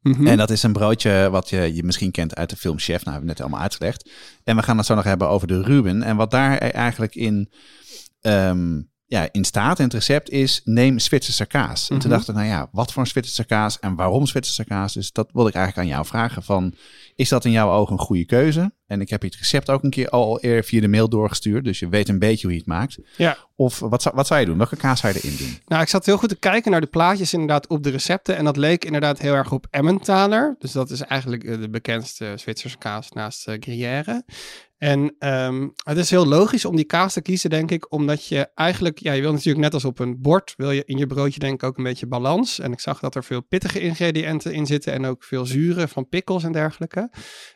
Mhm. 0.00 0.26
En 0.26 0.36
dat 0.36 0.50
is 0.50 0.62
een 0.62 0.72
broodje 0.72 1.28
wat 1.30 1.48
je, 1.48 1.74
je 1.74 1.82
misschien 1.84 2.10
kent 2.10 2.34
uit 2.34 2.50
de 2.50 2.56
film 2.56 2.78
Chef. 2.78 2.88
Nou, 3.04 3.04
hebben 3.04 3.20
we 3.22 3.26
net 3.26 3.40
allemaal 3.40 3.60
uitgelegd. 3.60 4.10
En 4.44 4.56
we 4.56 4.62
gaan 4.62 4.76
het 4.76 4.86
zo 4.86 4.94
nog 4.94 5.04
hebben 5.04 5.28
over 5.28 5.46
de 5.46 5.62
Ruben. 5.62 6.02
En 6.02 6.16
wat 6.16 6.30
daar 6.30 6.56
eigenlijk 6.58 7.14
in, 7.14 7.50
ehm, 8.20 8.80
ja, 9.06 9.28
in 9.32 9.44
staat 9.44 9.78
in 9.78 9.84
het 9.84 9.94
recept 9.94 10.30
is, 10.30 10.60
neem 10.64 10.98
Zwitserse 10.98 11.46
kaas. 11.46 11.80
En 11.90 11.98
toen 11.98 12.08
Mhm. 12.08 12.08
dacht 12.18 12.28
ik, 12.28 12.34
nou 12.34 12.46
ja, 12.46 12.68
wat 12.72 12.92
voor 12.92 13.02
een 13.02 13.08
Zwitserse 13.08 13.44
kaas 13.44 13.78
en 13.78 13.94
waarom 13.94 14.26
Zwitserse 14.26 14.64
kaas? 14.64 14.92
Dus 14.92 15.12
dat 15.12 15.28
wilde 15.32 15.48
ik 15.48 15.54
eigenlijk 15.54 15.86
aan 15.88 15.94
jou 15.94 16.06
vragen 16.06 16.42
van, 16.42 16.74
is 17.14 17.28
dat 17.28 17.44
in 17.44 17.50
jouw 17.50 17.70
ogen 17.70 17.92
een 17.92 17.98
goede 18.04 18.24
keuze? 18.24 18.72
En 18.92 19.00
ik 19.00 19.10
heb 19.10 19.22
je 19.22 19.28
het 19.28 19.36
recept 19.36 19.70
ook 19.70 19.82
een 19.82 19.90
keer 19.90 20.08
al 20.08 20.40
eerder 20.40 20.64
via 20.64 20.80
de 20.80 20.88
mail 20.88 21.08
doorgestuurd. 21.08 21.64
Dus 21.64 21.78
je 21.78 21.88
weet 21.88 22.08
een 22.08 22.18
beetje 22.18 22.42
hoe 22.42 22.52
je 22.52 22.58
het 22.58 22.68
maakt. 22.68 22.98
Ja. 23.16 23.36
Of 23.56 23.78
wat 23.78 24.02
zou, 24.02 24.14
wat 24.14 24.26
zou 24.26 24.40
je 24.40 24.46
doen? 24.46 24.56
Welke 24.56 24.76
kaas 24.76 25.00
zou 25.00 25.12
je 25.12 25.18
erin 25.22 25.36
doen? 25.36 25.58
Nou, 25.66 25.82
ik 25.82 25.88
zat 25.88 26.06
heel 26.06 26.16
goed 26.16 26.28
te 26.28 26.36
kijken 26.36 26.70
naar 26.70 26.80
de 26.80 26.86
plaatjes 26.86 27.32
inderdaad 27.32 27.66
op 27.66 27.82
de 27.82 27.90
recepten. 27.90 28.36
En 28.36 28.44
dat 28.44 28.56
leek 28.56 28.84
inderdaad 28.84 29.18
heel 29.18 29.34
erg 29.34 29.52
op 29.52 29.66
Emmentaler. 29.70 30.56
Dus 30.58 30.72
dat 30.72 30.90
is 30.90 31.00
eigenlijk 31.00 31.44
eh, 31.44 31.60
de 31.60 31.70
bekendste 31.70 32.32
Zwitserse 32.36 32.78
kaas 32.78 33.10
naast 33.10 33.48
eh, 33.48 33.56
Gruyère. 33.60 34.24
En 34.82 35.14
ehm, 35.18 35.68
het 35.84 35.96
is 35.96 36.10
heel 36.10 36.26
logisch 36.26 36.64
om 36.64 36.76
die 36.76 36.84
kaas 36.84 37.12
te 37.12 37.22
kiezen, 37.22 37.50
denk 37.50 37.70
ik. 37.70 37.92
Omdat 37.92 38.26
je 38.26 38.48
eigenlijk, 38.54 38.98
ja, 38.98 39.12
je 39.12 39.20
wil 39.20 39.32
natuurlijk 39.32 39.64
net 39.64 39.74
als 39.74 39.84
op 39.84 39.98
een 39.98 40.20
bord, 40.20 40.54
wil 40.56 40.70
je 40.70 40.82
in 40.84 40.98
je 40.98 41.06
broodje 41.06 41.40
denk 41.40 41.54
ik 41.54 41.62
ook 41.62 41.76
een 41.76 41.84
beetje 41.84 42.06
balans. 42.06 42.58
En 42.58 42.72
ik 42.72 42.80
zag 42.80 43.00
dat 43.00 43.14
er 43.14 43.24
veel 43.24 43.40
pittige 43.40 43.80
ingrediënten 43.80 44.52
in 44.52 44.66
zitten 44.66 44.92
en 44.92 45.04
ook 45.04 45.24
veel 45.24 45.46
zure 45.46 45.88
van 45.88 46.08
pickles 46.08 46.44
en 46.44 46.52
dergelijke. 46.52 47.10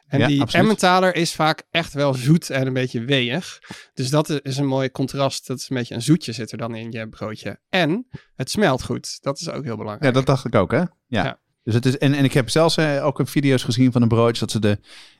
En 0.07 0.19
Ja, 0.19 0.27
die 0.27 0.41
absoluut. 0.41 0.65
Emmentaler 0.65 1.15
is 1.15 1.35
vaak 1.35 1.63
echt 1.71 1.93
wel 1.93 2.15
zoet 2.15 2.51
en 2.51 2.67
een 2.67 2.73
beetje 2.73 3.05
weeg. 3.05 3.59
Dus 3.95 4.11
dat 4.11 4.41
is 4.43 4.57
een 4.57 4.67
mooi 4.67 4.91
contrast. 4.91 5.47
Dat 5.47 5.59
is 5.59 5.71
een 5.71 5.77
beetje 5.77 5.95
een 5.95 6.03
zoetje 6.03 6.33
zit 6.33 6.53
er 6.53 6.59
dan 6.59 6.75
in 6.75 6.93
je 6.93 7.09
broodje. 7.09 7.61
En 7.69 8.07
het 8.35 8.51
smelt 8.51 8.83
goed. 8.83 9.19
Dat 9.23 9.41
is 9.41 9.49
ook 9.49 9.65
heel 9.65 9.77
belangrijk. 9.77 10.05
Ja, 10.05 10.11
dat 10.11 10.27
dacht 10.27 10.45
ik 10.45 10.55
ook, 10.55 10.71
hè? 10.71 10.79
Ja. 10.79 10.89
Ja. 11.09 11.39
Dus 11.63 11.75
het 11.75 11.87
is, 11.87 11.99
en, 11.99 12.15
en 12.15 12.25
ik 12.25 12.33
heb 12.33 12.51
zelfs 12.51 12.77
eh, 12.77 13.07
ook 13.07 13.21
video's 13.25 13.63
gezien 13.63 13.93
van 13.93 14.01
de 14.01 14.07
broodjes 14.07 14.39
dat 14.39 14.51
ze 14.51 14.61
de 14.61 14.79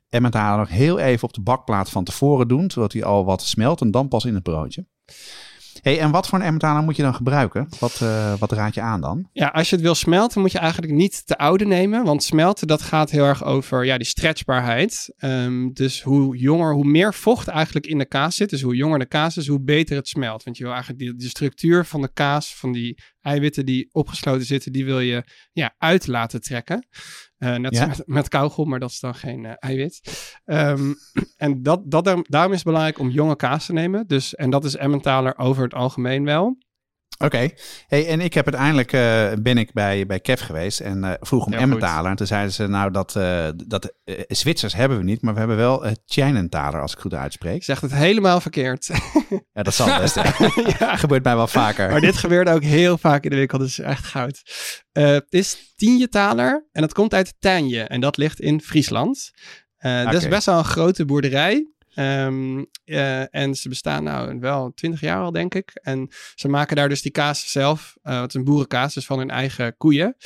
Emmentaler 0.09 0.59
nog 0.59 0.69
heel 0.69 0.99
even 0.99 1.29
op 1.29 1.35
de 1.35 1.41
bakplaat 1.41 1.91
van 1.91 2.05
tevoren 2.05 2.49
doen, 2.49 2.71
zodat 2.71 2.93
hij 2.93 3.05
al 3.05 3.25
wat 3.25 3.43
smelt 3.43 3.81
en 3.81 3.91
dan 3.91 4.09
pas 4.09 4.25
in 4.25 4.35
het 4.35 4.43
broodje. 4.43 4.87
Hey, 5.87 5.99
en 5.99 6.11
wat 6.11 6.29
voor 6.29 6.39
een 6.39 6.45
Emmentaler 6.45 6.83
moet 6.83 6.97
je 6.97 7.03
dan 7.03 7.15
gebruiken? 7.15 7.69
Wat, 7.79 8.01
eh, 8.01 8.39
wat 8.39 8.53
raad 8.53 8.75
je 8.75 8.81
aan 8.81 9.01
dan? 9.01 9.29
Ja, 9.33 9.49
als 9.49 9.71
je 9.71 9.77
het 9.77 9.85
wil 9.85 9.95
smelten, 9.95 10.41
moet 10.41 10.53
je 10.53 10.59
eigenlijk 10.59 10.93
niet 10.93 11.23
de 11.27 11.39
oude 11.39 11.65
nemen. 11.65 12.05
Want 12.05 12.23
smelten, 12.23 12.67
dat 12.67 12.83
gaat 12.83 13.11
heel 13.11 13.25
erg 13.25 13.45
over 13.45 13.85
ja, 13.85 13.97
die 13.97 14.07
stretchbaarheid. 14.07 15.15
Ehm, 15.17 15.73
dus 15.73 16.03
hoe 16.03 16.37
jonger, 16.37 16.75
hoe 16.75 16.85
meer 16.85 17.15
vocht 17.15 17.49
eigenlijk 17.49 17.87
in 17.87 17.99
de 17.99 18.07
kaas 18.07 18.37
zit. 18.37 18.51
Dus 18.51 18.63
hoe 18.63 18.77
jonger 18.77 18.99
de 18.99 19.07
kaas 19.07 19.37
is, 19.37 19.47
hoe 19.47 19.61
beter 19.61 19.97
het 19.97 20.09
smelt. 20.09 20.43
Want 20.43 20.57
je 20.57 20.63
wil 20.63 20.73
eigenlijk 20.73 21.03
die, 21.03 21.17
die 21.17 21.29
structuur 21.29 21.85
van 21.85 22.01
de 22.01 22.13
kaas, 22.13 22.55
van 22.55 22.73
die 22.73 23.03
eiwitten 23.21 23.67
die 23.67 23.89
opgesloten 23.93 24.47
zitten, 24.47 24.73
die 24.73 24.85
wil 24.85 25.01
je 25.01 25.25
ja, 25.53 25.75
uit 25.79 26.07
laten 26.07 26.41
trekken. 26.41 26.87
Eh, 27.39 27.57
net 27.57 27.75
Ja. 27.75 27.87
met, 27.87 28.03
met 28.07 28.29
kauwgom, 28.29 28.69
maar 28.69 28.81
dat 28.81 28.91
is 28.91 29.01
dan 29.01 29.15
geen 29.15 29.45
eh, 29.45 29.53
eiwit. 29.59 30.01
Ehm, 30.45 30.93
en 31.37 31.63
dat, 31.63 31.81
dat, 31.91 32.05
daarom- 32.05 32.25
daarom 32.29 32.51
is 32.53 32.57
het 32.59 32.67
belangrijk 32.67 32.99
om 32.99 33.09
jonge 33.11 33.37
kaas 33.37 33.67
te 33.67 33.73
nemen. 33.73 34.07
Dus, 34.07 34.35
en 34.35 34.51
dat 34.51 34.65
is 34.65 34.77
Emmentaler 34.77 35.39
over 35.39 35.63
het 35.63 35.75
algemeen 35.75 36.25
wel. 36.25 36.59
Oké. 37.19 37.49
Hey, 37.87 38.09
en 38.09 38.21
ik 38.21 38.35
heb 38.35 38.45
uiteindelijk 38.47 38.93
eh, 38.93 39.43
ben 39.43 39.59
ik 39.59 39.73
bij, 39.73 40.07
bij 40.07 40.21
Kev 40.21 40.43
geweest 40.43 40.81
en 40.81 41.05
eh, 41.05 41.13
vroeg 41.21 41.47
om 41.47 41.53
Emmentaler. 41.53 42.11
En 42.11 42.17
toen 42.17 42.27
zeiden 42.27 42.53
ze 42.53 42.67
nou 42.67 42.91
dat, 42.91 43.17
eh, 43.17 43.49
dat 43.67 43.93
Zwitsers 44.29 44.75
hebben 44.75 44.99
we 44.99 45.05
niet, 45.05 45.23
maar 45.23 45.33
we 45.33 45.39
hebben 45.39 45.57
wel 45.57 45.85
Tjeinentaler, 46.05 46.81
als 46.81 46.93
ik 46.93 46.99
goed 46.99 47.15
uitspreek. 47.15 47.65
Zegt 47.65 47.83
het 47.83 47.95
helemaal 47.95 48.41
verkeerd. 48.41 48.89
Ja, 49.53 49.63
dat 49.63 49.75
zal 49.75 49.99
best. 49.99 50.15
ja. 50.79 50.97
Gebeurt 51.07 51.25
mij 51.25 51.37
wel 51.37 51.47
vaker. 51.47 51.91
Maar 51.91 52.01
dit 52.01 52.17
gebeurt 52.17 52.49
ook 52.49 52.63
heel 52.63 52.99
vaak 52.99 53.25
in 53.25 53.31
de 53.31 53.37
winkel, 53.37 53.59
dus 53.59 53.79
echt 53.79 54.05
goud. 54.05 54.43
Het 54.93 55.27
is 55.29 55.73
Tienjetaler 55.77 56.67
en 56.73 56.81
dat 56.81 56.93
komt 56.93 57.15
uit 57.15 57.35
Tijnje 57.39 57.83
en 57.83 58.01
dat 58.01 58.17
ligt 58.17 58.41
in 58.41 58.61
Friesland. 58.61 59.31
Dat 59.79 60.15
is 60.15 60.29
best 60.29 60.47
wel 60.47 60.59
een 60.59 60.65
grote 60.65 61.05
boerderij. 61.05 61.76
Ehm, 61.97 62.65
eh, 62.85 63.35
en 63.35 63.55
ze 63.55 63.69
bestaan 63.69 64.05
nou 64.05 64.39
wel 64.41 64.73
20 64.75 65.01
jaar 65.01 65.23
al, 65.23 65.33
denk 65.33 65.55
ik. 65.55 65.71
En 65.83 66.09
ze 66.35 66.49
maken 66.49 66.77
daar 66.77 66.89
dus 66.89 67.03
die 67.03 67.13
kaas 67.13 67.51
zelf. 67.51 67.97
eh 68.03 68.21
het 68.21 68.29
is 68.29 68.35
een 68.35 68.45
boerenkaas, 68.45 68.95
dus 68.95 69.07
van 69.07 69.19
hun 69.19 69.31
eigen 69.31 69.77
koeien. 69.77 70.17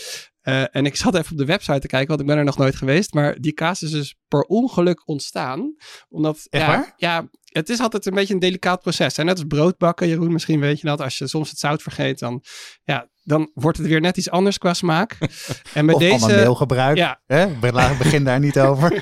Eh, 0.40 0.76
en 0.76 0.86
ik 0.86 0.96
zat 0.96 1.14
even 1.14 1.32
op 1.32 1.38
de 1.38 1.44
website 1.44 1.78
te 1.80 1.86
kijken, 1.86 2.08
want 2.08 2.20
ik 2.20 2.26
ben 2.26 2.36
er 2.38 2.44
nog 2.44 2.56
nooit 2.58 2.76
geweest. 2.76 3.14
Maar 3.14 3.40
die 3.40 3.52
kaas 3.52 3.82
is 3.82 3.90
dus 3.90 4.14
per 4.28 4.40
ongeluk 4.40 5.08
ontstaan. 5.08 5.74
Omdat, 6.08 6.46
Echt 6.48 6.62
ja, 6.64 6.68
waar? 6.68 6.92
ja, 6.96 7.28
het 7.44 7.68
is 7.68 7.80
altijd 7.80 8.06
een 8.06 8.14
beetje 8.14 8.34
een 8.34 8.40
delicaat 8.40 8.80
proces. 8.80 9.18
En 9.18 9.26
net 9.26 9.36
als 9.38 9.46
broodbakken, 9.48 10.08
Jeroen, 10.08 10.32
misschien 10.32 10.60
weet 10.60 10.80
je 10.80 10.86
dat. 10.86 11.00
Als 11.00 11.18
je 11.18 11.26
soms 11.26 11.50
het 11.50 11.58
zout 11.58 11.82
vergeet, 11.82 12.18
dan, 12.18 12.42
ja, 12.84 13.08
dan 13.22 13.50
wordt 13.54 13.78
het 13.78 13.86
weer 13.86 14.00
net 14.00 14.16
iets 14.16 14.30
anders 14.30 14.58
qua 14.58 14.74
smaak. 14.74 15.16
En 15.74 15.84
met 15.84 15.94
of 15.94 16.00
deze... 16.00 16.22
ander 16.22 16.36
meelgebruik. 16.36 16.96
Ja, 16.96 17.20
Hè? 17.26 17.46
Be- 17.46 17.94
Begin 17.98 18.24
daar 18.24 18.40
niet 18.40 18.58
over. 18.58 18.92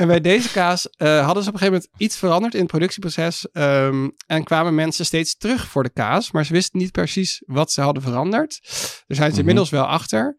En 0.00 0.06
bij 0.06 0.20
deze 0.20 0.50
kaas 0.50 0.88
eh, 0.90 1.24
hadden 1.24 1.42
ze 1.42 1.48
op 1.48 1.54
een 1.54 1.60
gegeven 1.60 1.82
moment 1.82 2.02
iets 2.02 2.16
veranderd 2.16 2.54
in 2.54 2.60
het 2.60 2.68
productieproces. 2.68 3.48
ehm, 3.52 4.08
en 4.26 4.44
kwamen 4.44 4.74
mensen 4.74 5.04
steeds 5.04 5.36
terug 5.36 5.66
voor 5.66 5.82
de 5.82 5.90
kaas. 5.92 6.30
Maar 6.30 6.44
ze 6.44 6.52
wisten 6.52 6.78
niet 6.78 6.92
precies 6.92 7.42
wat 7.46 7.72
ze 7.72 7.80
hadden 7.80 8.02
veranderd. 8.02 8.58
Daar 9.06 9.16
zijn 9.16 9.28
ze 9.28 9.30
Mhm. 9.30 9.38
inmiddels 9.38 9.70
wel 9.70 9.84
achter. 9.84 10.36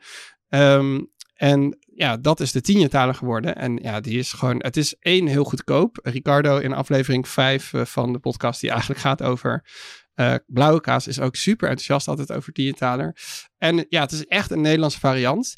Ehm, 0.50 1.00
en 1.34 1.78
ja, 1.96 2.18
dat 2.18 2.40
is 2.40 2.52
de 2.52 2.62
tienjetaler 2.62 3.16
geworden. 3.16 3.56
En 3.56 3.76
ja, 3.82 4.00
die 4.00 4.18
is 4.20 4.34
gewoon... 4.34 4.58
Het 4.58 4.78
is 4.78 4.96
één, 5.00 5.28
heel 5.28 5.44
goedkoop. 5.44 6.00
Ricardo 6.04 6.58
in 6.58 6.74
aflevering 6.74 7.28
5 7.28 7.72
van 7.76 8.14
de 8.14 8.20
podcast... 8.20 8.62
die 8.62 8.70
eigenlijk 8.70 9.00
gaat 9.00 9.22
over 9.24 9.66
eh, 10.14 10.36
blauwe 10.48 10.82
kaas... 10.82 11.08
is 11.08 11.20
ook 11.20 11.36
super 11.36 11.68
enthousiast 11.70 12.08
altijd 12.08 12.32
over 12.32 12.54
tienjetaler. 12.54 13.16
En 13.58 13.86
ja, 13.90 14.02
het 14.02 14.12
is 14.12 14.26
echt 14.26 14.52
een 14.52 14.62
Nederlandse 14.62 15.00
variant. 15.00 15.56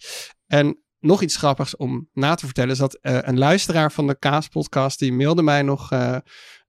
En 0.47 0.82
nog 1.03 1.21
iets 1.21 1.37
grappigs 1.37 1.75
om 1.75 2.09
na 2.13 2.35
te 2.35 2.45
vertellen 2.45 2.71
is 2.71 2.77
dat 2.77 2.93
eh, 2.93 3.17
een 3.21 3.37
luisteraar 3.37 3.91
van 3.91 4.07
de 4.07 4.19
Kaaspodcast 4.19 4.99
die 4.99 5.13
mailde 5.13 5.41
mij 5.41 5.61
nog 5.61 5.91
eh, 5.91 6.17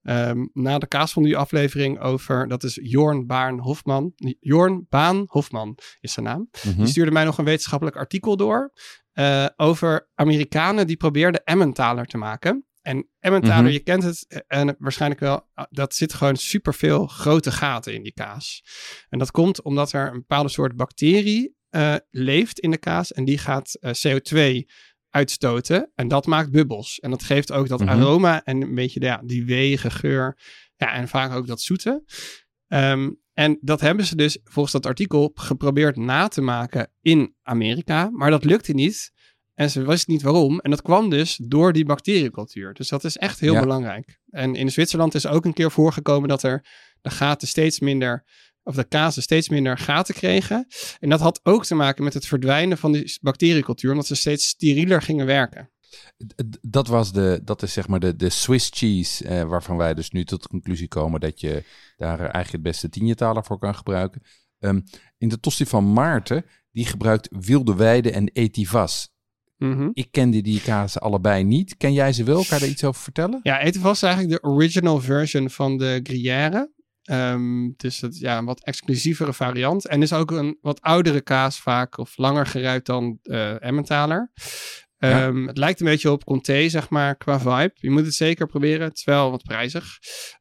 ehm, 0.02 0.46
na 0.52 0.78
de 0.78 0.86
Kaasfondue 0.86 1.36
aflevering 1.36 2.00
over, 2.00 2.48
dat 2.48 2.62
is 2.62 2.78
Jorn 2.82 3.26
Baan 3.26 3.58
Hofman. 3.58 4.12
Jorn 4.40 4.86
Baan 4.88 5.24
Hofman 5.26 5.78
is 6.00 6.12
zijn 6.12 6.26
naam. 6.26 6.48
Mhm. 6.64 6.76
Die 6.76 6.86
stuurde 6.86 7.10
mij 7.10 7.24
nog 7.24 7.38
een 7.38 7.44
wetenschappelijk 7.44 7.96
artikel 7.96 8.36
door 8.36 8.72
eh, 9.12 9.46
over 9.56 10.08
Amerikanen 10.14 10.86
die 10.86 10.96
probeerden 10.96 11.44
Emmentaler 11.44 12.06
te 12.06 12.16
maken. 12.16 12.66
En 12.82 13.08
Emmentaler, 13.20 13.62
Mhm. 13.62 13.72
je 13.72 13.80
kent 13.80 14.02
het 14.02 14.44
en 14.46 14.76
waarschijnlijk 14.78 15.20
wel, 15.20 15.48
ah, 15.54 15.64
dat 15.70 15.94
zit 15.94 16.14
gewoon 16.14 16.36
superveel 16.36 17.06
grote 17.06 17.52
gaten 17.52 17.94
in 17.94 18.02
die 18.02 18.12
kaas. 18.12 18.64
En 19.08 19.18
dat 19.18 19.30
komt 19.30 19.62
omdat 19.62 19.92
er 19.92 20.06
een 20.06 20.12
bepaalde 20.18 20.48
soort 20.48 20.76
bacterie 20.76 21.56
eh, 21.74 21.94
leeft 22.10 22.58
in 22.60 22.70
de 22.70 22.78
kaas 22.78 23.12
en 23.12 23.24
die 23.24 23.38
gaat 23.38 23.74
eh, 23.80 23.90
CO2 23.92 24.64
uitstoten 25.10 25.90
en 25.94 26.08
dat 26.08 26.26
maakt 26.26 26.50
bubbels. 26.50 27.00
En 27.00 27.10
dat 27.10 27.22
geeft 27.22 27.52
ook 27.52 27.68
dat 27.68 27.80
Mhm. 27.80 27.88
aroma 27.88 28.44
en 28.44 28.62
een 28.62 28.74
beetje 28.74 29.00
ja, 29.00 29.22
die 29.24 29.44
wege 29.44 29.90
geur 29.90 30.38
ja, 30.76 30.92
en 30.92 31.08
vaak 31.08 31.32
ook 31.32 31.46
dat 31.46 31.60
zoete. 31.60 32.04
Ehm, 32.68 33.10
en 33.32 33.58
dat 33.60 33.80
hebben 33.80 34.04
ze 34.04 34.16
dus 34.16 34.38
volgens 34.44 34.72
dat 34.72 34.86
artikel 34.86 35.30
geprobeerd 35.34 35.96
na 35.96 36.28
te 36.28 36.40
maken 36.40 36.90
in 37.00 37.34
Amerika, 37.42 38.10
maar 38.12 38.30
dat 38.30 38.44
lukte 38.44 38.72
niet. 38.72 39.12
En 39.54 39.70
ze 39.70 39.84
wisten 39.86 40.12
niet 40.12 40.22
waarom. 40.22 40.60
En 40.60 40.70
dat 40.70 40.82
kwam 40.82 41.10
dus 41.10 41.38
door 41.42 41.72
die 41.72 41.84
bacteriecultuur. 41.84 42.72
Dus 42.74 42.88
dat 42.88 43.04
is 43.04 43.16
echt 43.16 43.40
heel 43.40 43.52
Ja. 43.52 43.60
belangrijk. 43.60 44.20
En 44.30 44.54
in 44.54 44.70
Zwitserland 44.70 45.14
is 45.14 45.26
ook 45.26 45.44
een 45.44 45.52
keer 45.52 45.70
voorgekomen 45.70 46.28
dat 46.28 46.42
er 46.42 46.66
de 47.00 47.10
gaten 47.10 47.48
steeds 47.48 47.80
minder, 47.80 48.24
of 48.64 48.74
de 48.74 48.84
kazen 48.84 49.22
steeds 49.22 49.48
minder 49.48 49.78
gaten 49.78 50.14
kregen. 50.14 50.66
En 51.00 51.08
dat 51.08 51.20
had 51.20 51.40
ook 51.42 51.64
te 51.64 51.74
maken 51.74 52.04
met 52.04 52.14
het 52.14 52.26
verdwijnen 52.26 52.78
van 52.78 52.92
die 52.92 53.18
bacteriecultuur, 53.20 53.90
omdat 53.90 54.06
ze 54.06 54.14
steeds 54.14 54.46
sterieler 54.46 55.02
gingen 55.02 55.26
werken. 55.26 55.70
Dat, 56.60 56.86
was 56.86 57.12
de, 57.12 57.40
dat 57.44 57.62
is 57.62 57.72
zeg 57.72 57.88
maar 57.88 58.00
de, 58.00 58.16
de 58.16 58.28
Swiss 58.28 58.70
cheese, 58.74 59.24
eh, 59.24 59.42
waarvan 59.42 59.76
wij 59.76 59.94
dus 59.94 60.10
nu 60.10 60.24
tot 60.24 60.42
de 60.42 60.48
conclusie 60.48 60.88
komen 60.88 61.20
dat 61.20 61.40
je 61.40 61.64
daar 61.96 62.18
eigenlijk 62.18 62.52
het 62.52 62.62
beste 62.62 62.88
tienjetaler 62.88 63.44
voor 63.44 63.58
kan 63.58 63.74
gebruiken. 63.74 64.22
Ehm, 64.58 64.80
in 65.18 65.28
de 65.28 65.40
tosti 65.40 65.66
van 65.66 65.92
Maarten, 65.92 66.44
die 66.70 66.86
gebruikt 66.86 67.28
Wilde 67.30 67.74
Weide 67.74 68.10
en 68.10 68.28
Etivas. 68.28 69.12
Mhm. 69.56 69.90
Ik 69.92 70.08
kende 70.10 70.40
die 70.40 70.60
kazen 70.60 71.00
allebei 71.00 71.44
niet. 71.44 71.76
Ken 71.76 71.92
jij 71.92 72.12
ze 72.12 72.24
wel? 72.24 72.44
Kan 72.44 72.58
je 72.58 72.64
daar 72.64 72.68
iets 72.68 72.84
over 72.84 73.02
vertellen? 73.02 73.40
Ja, 73.42 73.60
Etevas 73.60 73.96
is 73.96 74.02
eigenlijk 74.02 74.42
de 74.42 74.48
original 74.48 75.00
version 75.00 75.50
van 75.50 75.78
de 75.78 76.00
Gruyère. 76.02 76.72
Ehm, 77.04 77.70
dus 77.76 77.98
dat 77.98 78.18
ja, 78.18 78.38
een 78.38 78.44
wat 78.44 78.64
exclusievere 78.64 79.32
variant. 79.32 79.86
En 79.86 80.02
is 80.02 80.12
ook 80.12 80.30
een 80.30 80.58
wat 80.60 80.80
oudere 80.80 81.20
kaas 81.20 81.60
vaak, 81.60 81.98
of 81.98 82.16
langer 82.16 82.46
geruit 82.46 82.86
dan 82.86 83.18
eh 83.22 83.62
Emmentaler. 83.64 84.32
Ja. 84.98 85.26
Ehm, 85.26 85.46
Het 85.46 85.58
lijkt 85.58 85.80
een 85.80 85.86
beetje 85.86 86.10
op 86.10 86.24
Comté, 86.24 86.68
zeg 86.68 86.88
maar, 86.88 87.16
qua 87.16 87.40
vibe. 87.40 87.70
Je 87.74 87.90
moet 87.90 88.04
het 88.04 88.14
zeker 88.14 88.46
proberen. 88.46 88.86
Het 88.88 88.96
is 88.96 89.04
wel 89.04 89.30
wat 89.30 89.42
prijzig, 89.42 89.86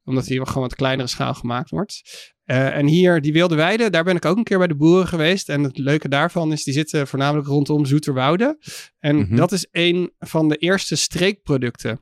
omdat 0.04 0.26
hier 0.26 0.46
gewoon 0.48 0.64
wat 0.64 0.76
kleinere 0.76 1.08
schaal 1.08 1.34
gemaakt 1.34 1.70
wordt. 1.70 2.02
Eh, 2.44 2.78
en 2.78 2.88
hier, 2.88 3.22
die 3.22 3.34
Wilde 3.34 3.56
Weide, 3.56 3.90
daar 3.90 4.04
ben 4.04 4.16
ik 4.16 4.26
ook 4.26 4.38
een 4.38 4.44
keer 4.44 4.58
bij 4.58 4.68
de 4.68 4.76
boeren 4.76 5.08
geweest. 5.08 5.50
En 5.50 5.64
het 5.64 5.78
leuke 5.78 6.08
daarvan 6.08 6.52
is, 6.52 6.64
die 6.64 6.74
zitten 6.74 7.08
voornamelijk 7.08 7.48
rondom 7.48 7.86
Zoeterwoude. 7.86 8.58
En 9.00 9.16
Mhm. 9.16 9.36
dat 9.36 9.52
is 9.52 9.68
een 9.72 10.12
van 10.20 10.50
de 10.50 10.58
eerste 10.58 10.96
streekproducten 10.96 12.02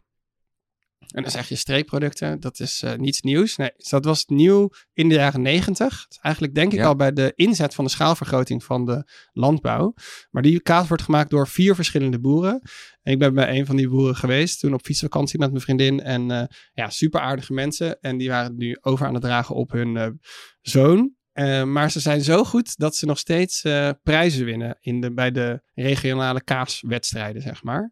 en 1.11 1.21
dan 1.21 1.31
zeg 1.31 1.49
je 1.49 1.55
streekproducten, 1.55 2.39
dat 2.39 2.59
is 2.59 2.81
eh, 2.81 2.93
niets 2.93 3.21
nieuws. 3.21 3.55
Nee, 3.55 3.71
dus 3.77 3.89
dat 3.89 4.05
was 4.05 4.25
nieuw 4.25 4.69
in 4.93 5.09
de 5.09 5.15
jaren 5.15 5.41
negentig. 5.41 6.05
Eigenlijk 6.21 6.55
denk 6.55 6.71
ik 6.71 6.79
Ja. 6.79 6.85
al 6.85 6.95
bij 6.95 7.13
de 7.13 7.31
inzet 7.35 7.75
van 7.75 7.85
de 7.85 7.91
schaalvergroting 7.91 8.63
van 8.63 8.85
de 8.85 9.03
landbouw. 9.33 9.93
Maar 10.29 10.41
die 10.41 10.61
kaas 10.61 10.87
wordt 10.87 11.03
gemaakt 11.03 11.29
door 11.29 11.47
vier 11.47 11.75
verschillende 11.75 12.19
boeren. 12.19 12.61
En 13.01 13.11
ik 13.13 13.19
ben 13.19 13.33
bij 13.33 13.57
een 13.59 13.65
van 13.65 13.75
die 13.75 13.89
boeren 13.89 14.15
geweest, 14.15 14.59
toen 14.59 14.73
op 14.73 14.85
fietsvakantie 14.85 15.39
met 15.39 15.49
mijn 15.49 15.61
vriendin. 15.61 16.01
En 16.01 16.31
eh, 16.31 16.43
ja, 16.73 16.89
super 16.89 17.19
aardige 17.19 17.53
mensen. 17.53 17.99
En 18.01 18.17
die 18.17 18.29
waren 18.29 18.57
nu 18.57 18.77
over 18.81 19.05
aan 19.05 19.13
het 19.13 19.23
dragen 19.23 19.55
op 19.55 19.71
hun 19.71 19.97
eh, 19.97 20.07
zoon. 20.61 21.19
Maar 21.65 21.91
ze 21.91 21.99
zijn 21.99 22.21
zo 22.21 22.43
goed 22.43 22.77
dat 22.77 22.95
ze 22.95 23.05
nog 23.05 23.17
steeds 23.17 23.61
prijzen 24.03 24.45
winnen 24.45 24.77
in 24.81 25.01
de, 25.01 25.13
bij 25.13 25.31
de 25.31 25.61
regionale 25.73 26.43
kaaswedstrijden, 26.43 27.41
zeg 27.41 27.63
maar. 27.63 27.91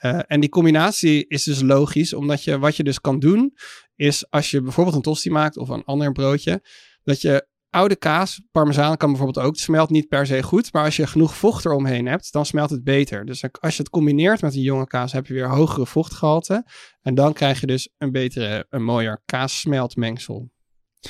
Eh, 0.00 0.18
en 0.26 0.40
die 0.40 0.48
combinatie 0.48 1.26
is 1.26 1.42
dus 1.42 1.62
logisch, 1.62 2.14
omdat 2.14 2.44
je 2.44 2.58
wat 2.58 2.76
je 2.76 2.82
dus 2.82 3.00
kan 3.00 3.18
doen, 3.18 3.54
is 3.96 4.30
als 4.30 4.50
je 4.50 4.62
bijvoorbeeld 4.62 4.96
een 4.96 5.02
tosti 5.02 5.30
maakt 5.30 5.56
of 5.56 5.68
een 5.68 5.84
ander 5.84 6.12
broodje, 6.12 6.62
dat 7.02 7.20
je 7.20 7.48
oude 7.70 7.96
kaas, 7.96 8.40
parmezaan 8.52 8.96
kan 8.96 9.08
bijvoorbeeld 9.08 9.46
ook, 9.46 9.56
smelt 9.56 9.90
niet 9.90 10.08
per 10.08 10.26
se 10.26 10.42
goed, 10.42 10.72
maar 10.72 10.84
als 10.84 10.96
je 10.96 11.06
genoeg 11.06 11.36
vocht 11.36 11.64
eromheen 11.64 12.06
hebt, 12.06 12.32
dan 12.32 12.46
smelt 12.46 12.70
het 12.70 12.84
beter. 12.84 13.24
Dus 13.24 13.44
als 13.60 13.76
je 13.76 13.82
het 13.82 13.90
combineert 13.90 14.40
met 14.40 14.54
een 14.54 14.60
jonge 14.60 14.86
kaas, 14.86 15.12
heb 15.12 15.26
je 15.26 15.34
weer 15.34 15.48
hogere 15.48 15.86
vochtgehalte 15.86 16.66
en 17.02 17.14
dan 17.14 17.32
krijg 17.32 17.60
je 17.60 17.66
dus 17.66 17.88
een 17.98 18.12
betere, 18.12 18.66
een 18.70 18.84
mooier 18.84 19.22
kaassmeltmengsel. 19.24 20.50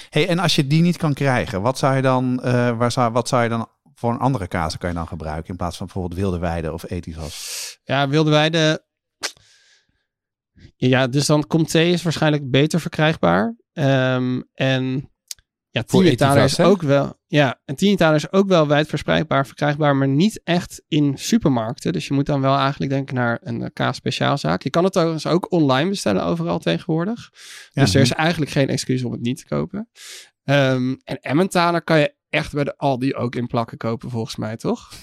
Hey, 0.08 0.28
en 0.28 0.38
als 0.38 0.54
je 0.54 0.66
die 0.66 0.82
niet 0.82 0.96
kan 0.96 1.14
krijgen, 1.14 1.62
wat 1.62 1.78
zou 1.78 1.96
je 1.96 2.02
dan, 2.02 2.42
eh, 2.42 2.78
waar 2.78 2.92
zou, 2.92 3.12
wat 3.12 3.28
zou 3.28 3.42
je 3.42 3.48
dan 3.48 3.68
voor 4.00 4.12
een 4.12 4.18
andere 4.18 4.48
kaas 4.48 4.78
kan 4.78 4.88
je 4.88 4.94
dan 4.94 5.06
gebruiken 5.06 5.48
in 5.48 5.56
plaats 5.56 5.76
van 5.76 5.86
bijvoorbeeld 5.86 6.20
wilde 6.20 6.38
weide 6.38 6.72
of 6.72 6.90
etivas? 6.90 7.78
Ja, 7.84 8.08
wilde 8.08 8.30
wij 8.30 8.50
de... 8.50 8.84
Ja, 10.76 11.06
dus 11.06 11.26
dan 11.26 11.46
Comté 11.46 11.80
is 11.80 12.02
waarschijnlijk 12.02 12.50
beter 12.50 12.80
verkrijgbaar. 12.80 13.56
Ehm, 13.72 14.40
en 14.54 15.10
ja, 15.70 15.82
Tienitaler 15.82 16.44
is 16.44 16.60
ook 16.60 16.82
wel... 16.82 17.18
Ja, 17.26 17.60
en 17.64 17.76
Tienitaler 17.76 18.16
is 18.16 18.32
ook 18.32 18.48
wel 18.48 18.66
wijd 18.66 18.88
verspreidbaar, 18.88 19.46
verkrijgbaar, 19.46 19.96
maar 19.96 20.08
niet 20.08 20.40
echt 20.44 20.82
in 20.88 21.18
supermarkten. 21.18 21.92
Dus 21.92 22.06
je 22.06 22.14
moet 22.14 22.26
dan 22.26 22.40
wel 22.40 22.56
eigenlijk 22.56 22.90
denken 22.90 23.14
naar 23.14 23.38
een 23.42 23.62
eh, 23.62 23.68
kaas 23.72 23.96
speciaalzaak. 23.96 24.62
Je 24.62 24.70
kan 24.70 24.84
het 24.84 24.96
overigens 24.96 25.26
ook 25.26 25.52
online 25.52 25.88
bestellen 25.88 26.24
overal 26.24 26.58
tegenwoordig. 26.58 27.30
Ja. 27.70 27.82
Dus 27.82 27.94
er 27.94 28.00
is 28.00 28.12
eigenlijk 28.12 28.50
geen 28.50 28.68
excuus 28.68 29.04
om 29.04 29.12
het 29.12 29.20
niet 29.20 29.38
te 29.38 29.46
kopen. 29.46 29.88
Ehm, 30.44 30.94
en 31.04 31.18
Emmentaler 31.20 31.82
kan 31.82 31.98
je 31.98 32.18
echt 32.30 32.52
bij 32.52 32.64
de 32.64 32.76
Aldi 32.76 33.14
ook 33.14 33.34
in 33.34 33.46
plakken 33.46 33.78
kopen, 33.78 34.10
volgens 34.10 34.36
mij, 34.36 34.56
toch? 34.56 34.88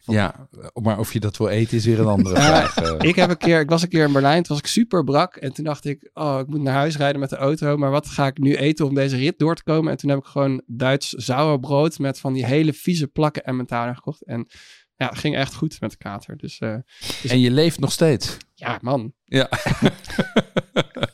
Ja, 0.00 0.48
maar 0.74 0.98
of 0.98 1.12
je 1.12 1.20
dat 1.20 1.36
wil 1.36 1.48
eten 1.48 1.76
is 1.76 1.84
weer 1.84 2.00
een 2.00 2.06
andere 2.06 2.34
vraag. 2.42 2.76
eh. 2.76 3.08
Ik, 3.08 3.16
heb 3.16 3.30
een 3.30 3.36
keer, 3.36 3.60
ik 3.60 3.68
was 3.68 3.82
een 3.82 3.88
keer 3.88 4.06
in 4.06 4.12
Berlijn, 4.12 4.42
toen 4.42 4.56
was 4.56 4.64
ik 4.64 4.70
super 4.70 5.04
brak. 5.04 5.36
En 5.36 5.52
toen 5.52 5.64
dacht 5.64 5.84
ik, 5.84 6.10
oh, 6.14 6.38
ik 6.40 6.46
moet 6.46 6.60
naar 6.62 6.74
huis 6.74 6.96
rijden 6.96 7.20
met 7.20 7.30
de 7.30 7.36
auto. 7.36 7.76
Maar 7.76 7.90
wat 7.90 8.06
ga 8.06 8.26
ik 8.26 8.38
nu 8.38 8.56
eten 8.56 8.86
om 8.86 8.94
deze 8.94 9.16
rit 9.16 9.38
door 9.38 9.54
te 9.54 9.62
komen? 9.62 9.90
En 9.90 9.96
toen 9.96 10.10
heb 10.10 10.18
ik 10.18 10.24
gewoon 10.24 10.62
Duits 10.66 11.14
sauerbrood 11.16 11.98
met 11.98 12.20
van 12.20 12.32
die 12.32 12.46
hele 12.46 12.72
vieze 12.72 13.06
plakken 13.06 13.44
Emmentaler 13.44 13.94
gekocht. 13.94 14.24
En 14.24 14.46
ja, 14.96 15.08
het 15.08 15.18
ging 15.18 15.36
echt 15.36 15.54
goed 15.54 15.80
met 15.80 15.90
de 15.90 15.96
kater. 15.98 16.36
Dus 16.36 16.58
eh, 16.58 16.74
En 17.28 17.40
je 17.40 17.50
leeft 17.50 17.80
nog 17.80 17.92
steeds. 17.92 18.36
ja, 18.54 18.78
man. 18.80 19.12
Ja. 19.24 19.48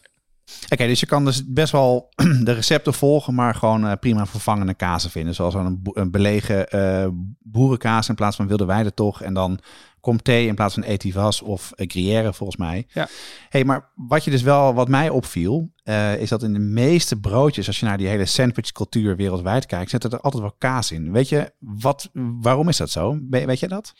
Oké, 0.72 0.86
dus 0.86 1.00
je 1.00 1.06
kan 1.06 1.24
dus 1.24 1.46
best 1.46 1.72
wel 1.72 2.08
de 2.44 2.52
recepten 2.52 2.94
volgen, 2.94 3.34
maar 3.34 3.54
gewoon 3.54 3.86
eh, 3.86 3.92
prima 4.00 4.26
vervangende 4.26 4.74
kazen 4.74 5.10
vinden. 5.10 5.34
Zoals 5.34 5.54
een, 5.54 5.80
een 5.82 6.10
belegen 6.10 6.68
eh, 6.68 7.08
boerenkaas 7.40 8.08
in 8.08 8.14
plaats 8.14 8.36
van 8.36 8.46
wilde 8.46 8.64
weide 8.64 8.94
toch. 8.94 9.22
En 9.22 9.34
dan 9.34 9.60
Comté 10.00 10.32
in 10.32 10.54
plaats 10.54 10.74
van 10.74 10.82
Etivas 10.82 11.42
of 11.42 11.72
uh, 11.76 11.86
Gruyère 11.88 12.32
volgens 12.32 12.58
mij. 12.58 12.86
Ja. 12.92 13.08
hey, 13.48 13.64
maar 13.64 13.90
wat 13.94 14.24
je 14.24 14.30
dus 14.30 14.42
wel, 14.42 14.74
wat 14.74 14.88
mij 14.88 15.08
opviel, 15.08 15.72
is 16.18 16.28
dat 16.28 16.42
in 16.42 16.52
de 16.52 16.58
meeste 16.58 17.20
broodjes, 17.20 17.66
als 17.66 17.80
je 17.80 17.86
naar 17.86 17.98
die 17.98 18.06
hele 18.08 18.26
sandwichcultuur 18.26 19.16
wereldwijd 19.16 19.66
kijkt, 19.66 19.90
zit 19.90 20.04
er 20.04 20.20
altijd 20.20 20.42
wel 20.42 20.54
kaas 20.58 20.92
in. 20.92 21.12
Weet 21.12 21.28
je, 21.28 21.52
wat, 21.58 22.10
waarom 22.40 22.68
is 22.68 22.76
dat 22.76 22.90
zo? 22.90 23.18
We- 23.30 23.44
weet 23.44 23.60
je 23.60 23.68
dat? 23.68 23.92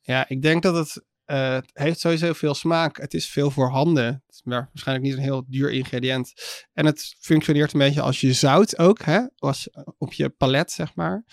Ja, 0.00 0.28
ik 0.28 0.42
denk 0.42 0.62
dat 0.62 0.74
het, 0.74 1.04
eh, 1.30 1.52
het 1.52 1.70
heeft 1.72 2.00
sowieso 2.00 2.32
veel 2.32 2.54
smaak. 2.54 2.96
Het 2.96 3.14
is 3.14 3.28
veel 3.28 3.50
voorhanden. 3.50 4.04
Het 4.04 4.34
is 4.34 4.42
maar 4.44 4.68
waarschijnlijk 4.72 5.08
niet 5.08 5.16
een 5.16 5.22
heel 5.22 5.44
duur 5.46 5.70
ingrediënt. 5.70 6.32
En 6.72 6.86
het 6.86 7.16
functioneert 7.20 7.72
een 7.72 7.78
beetje 7.78 8.00
als 8.00 8.20
je 8.20 8.32
zout 8.32 8.78
ook, 8.78 9.02
hè? 9.02 9.20
Als, 9.36 9.68
op 9.98 10.12
je 10.12 10.28
palet, 10.28 10.72
zeg 10.72 10.94
maar. 10.94 11.24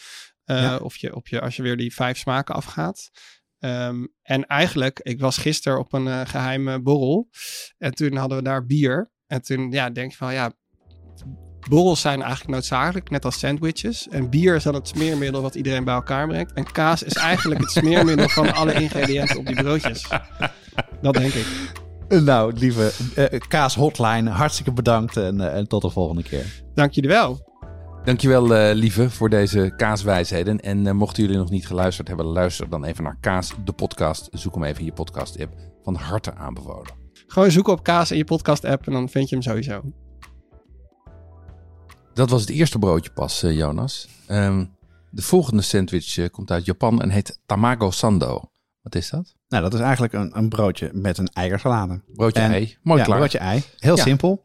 Eh, 0.43 0.61
Ja. 0.61 0.77
Of 0.77 0.97
je, 0.97 1.15
op 1.15 1.27
je, 1.27 1.41
als 1.41 1.55
je 1.55 1.61
weer 1.61 1.77
die 1.77 1.93
vijf 1.93 2.17
smaken 2.17 2.55
afgaat. 2.55 3.09
Ehm, 3.59 4.05
en 4.21 4.45
eigenlijk, 4.45 4.99
ik 4.99 5.19
was 5.19 5.37
gisteren 5.37 5.79
op 5.79 5.93
een 5.93 6.07
eh, 6.07 6.21
geheime 6.25 6.81
borrel. 6.81 7.29
En 7.77 7.91
toen 7.91 8.15
hadden 8.15 8.37
we 8.37 8.43
daar 8.43 8.65
bier. 8.65 9.11
En 9.27 9.41
toen 9.41 9.71
ja, 9.71 9.89
denk 9.89 10.11
je 10.11 10.17
van, 10.17 10.33
ja, 10.33 10.53
borrels 11.69 12.01
zijn 12.01 12.21
eigenlijk 12.21 12.51
noodzakelijk, 12.51 13.09
net 13.09 13.25
als 13.25 13.39
sandwiches. 13.39 14.07
En 14.07 14.29
bier 14.29 14.55
is 14.55 14.63
dan 14.63 14.73
het 14.73 14.87
smeermiddel 14.87 15.41
wat 15.41 15.55
iedereen 15.55 15.83
bij 15.83 15.93
elkaar 15.93 16.27
brengt. 16.27 16.53
En 16.53 16.71
kaas 16.71 17.03
is 17.03 17.13
eigenlijk 17.13 17.59
het 17.61 17.71
smeermiddel 17.71 18.29
van 18.29 18.53
alle 18.53 18.73
ingrediënten 18.73 19.37
op 19.37 19.45
die 19.45 19.55
broodjes. 19.55 20.07
Dat 21.01 21.13
denk 21.13 21.33
ik. 21.33 21.45
Nou, 22.23 22.53
lieve 22.53 22.91
eh, 23.15 23.39
kaas 23.47 23.75
hotline, 23.75 24.29
hartstikke 24.29 24.71
bedankt 24.71 25.17
en, 25.17 25.41
eh, 25.41 25.57
en 25.57 25.67
tot 25.67 25.81
de 25.81 25.89
volgende 25.89 26.23
keer. 26.23 26.63
Dank 26.73 26.91
jullie 26.91 27.09
wel. 27.09 27.55
Dankjewel, 28.03 28.55
eh 28.55 28.75
lieve, 28.75 29.09
voor 29.09 29.29
deze 29.29 29.73
kaaswijsheden. 29.75 30.59
En 30.59 30.95
mochten 30.95 31.23
jullie 31.23 31.37
nog 31.37 31.49
niet 31.49 31.67
geluisterd 31.67 32.07
hebben, 32.07 32.25
luister 32.25 32.69
dan 32.69 32.83
even 32.83 33.03
naar 33.03 33.17
Kaas, 33.21 33.53
de 33.63 33.73
podcast. 33.73 34.27
Zoek 34.31 34.53
hem 34.53 34.63
even 34.63 34.79
in 34.79 34.85
je 34.85 34.93
podcast-app. 34.93 35.53
Van 35.83 35.95
harte 35.95 36.35
aanbevolen. 36.35 36.93
Gewoon 37.27 37.51
zoeken 37.51 37.73
op 37.73 37.83
kaas 37.83 38.11
in 38.11 38.17
je 38.17 38.23
podcast-app 38.23 38.87
en 38.87 38.93
dan 38.93 39.09
vind 39.09 39.29
je 39.29 39.35
hem 39.35 39.43
sowieso. 39.43 39.81
Dat 42.17 42.29
was 42.29 42.41
het 42.41 42.49
eerste 42.49 42.79
broodje 42.79 43.11
pas, 43.11 43.43
eh, 43.43 43.55
Jonas. 43.57 44.07
Ehm, 44.27 44.65
de 45.09 45.21
volgende 45.21 45.61
sandwich 45.61 46.17
eh, 46.17 46.29
komt 46.31 46.51
uit 46.51 46.65
Japan 46.65 47.01
en 47.01 47.09
heet 47.09 47.39
Tamago 47.45 47.91
Sando. 47.91 48.49
Wat 48.81 48.95
is 48.95 49.09
dat? 49.09 49.35
Nou, 49.47 49.63
dat 49.63 49.73
is 49.73 49.79
eigenlijk 49.79 50.13
een, 50.13 50.37
een 50.37 50.49
broodje 50.49 50.89
met 50.93 51.17
een 51.17 51.27
eiersalade. 51.33 52.01
Broodje 52.15 52.41
En- 52.41 52.51
ei. 52.51 52.77
Mooi 52.81 52.99
ja, 52.99 53.05
klaar. 53.05 53.17
broodje 53.17 53.37
ei. 53.37 53.63
Heel 53.77 53.95
Ja. 53.95 54.03
simpel. 54.03 54.43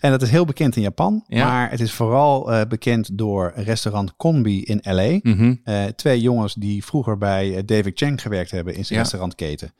En 0.00 0.10
dat 0.10 0.22
is 0.22 0.30
heel 0.30 0.44
bekend 0.44 0.76
in 0.76 0.82
Japan. 0.82 1.24
Ja. 1.26 1.46
Maar 1.46 1.70
het 1.70 1.80
is 1.80 1.92
vooral 1.92 2.52
eh, 2.52 2.66
bekend 2.68 3.18
door 3.18 3.52
restaurant 3.56 4.16
Konbi 4.16 4.62
in 4.64 4.80
L.A. 4.82 5.18
Mhm. 5.22 5.54
Twee 5.96 6.20
jongens 6.20 6.54
die 6.54 6.84
vroeger 6.84 7.18
bij 7.18 7.64
David 7.64 7.98
Chang 7.98 8.22
gewerkt 8.22 8.50
hebben 8.50 8.74
in 8.74 8.84
zijn 8.84 8.98
restaurantketen. 8.98 9.74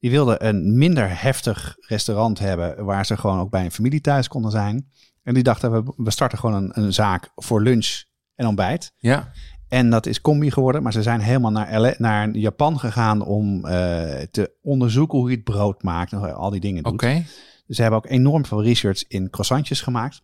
Die 0.00 0.10
wilden 0.10 0.46
een 0.46 0.78
minder 0.78 1.22
heftig 1.22 1.76
restaurant 1.80 2.38
hebben 2.38 2.84
waar 2.84 3.06
ze 3.06 3.16
gewoon 3.16 3.40
ook 3.40 3.50
bij 3.50 3.64
een 3.64 3.72
familie 3.72 4.00
thuis 4.00 4.28
konden 4.28 4.50
zijn. 4.50 4.88
En 5.22 5.34
die 5.34 5.42
dachten, 5.42 5.72
we, 5.72 5.92
we 5.96 6.10
starten 6.10 6.38
gewoon 6.38 6.62
een, 6.62 6.70
een 6.82 6.92
zaak 6.92 7.30
voor 7.34 7.62
lunch 7.62 8.02
en 8.34 8.46
ontbijt. 8.46 8.92
Ja, 8.96 9.32
En 9.68 9.90
dat 9.90 10.06
is 10.06 10.20
combi 10.20 10.50
geworden, 10.50 10.82
maar 10.82 10.92
ze 10.92 11.02
zijn 11.02 11.20
helemaal 11.20 11.50
naar, 11.50 11.80
LA 11.80 11.94
naar 11.98 12.30
Japan 12.30 12.78
gegaan 12.78 13.24
om 13.24 13.66
eh, 13.66 14.22
te 14.30 14.54
onderzoeken 14.62 15.18
hoe 15.18 15.30
je 15.30 15.34
het 15.36 15.44
brood 15.44 15.82
maakt 15.82 16.12
en 16.12 16.34
al 16.34 16.50
die 16.50 16.60
dingen 16.60 16.82
doet. 16.82 16.92
oké. 16.92 17.24
Dus 17.66 17.76
ze 17.76 17.82
hebben 17.82 18.00
ook 18.00 18.10
enorm 18.10 18.46
veel 18.46 18.62
research 18.62 19.04
in 19.08 19.30
croissantjes 19.30 19.80
gemaakt. 19.80 20.22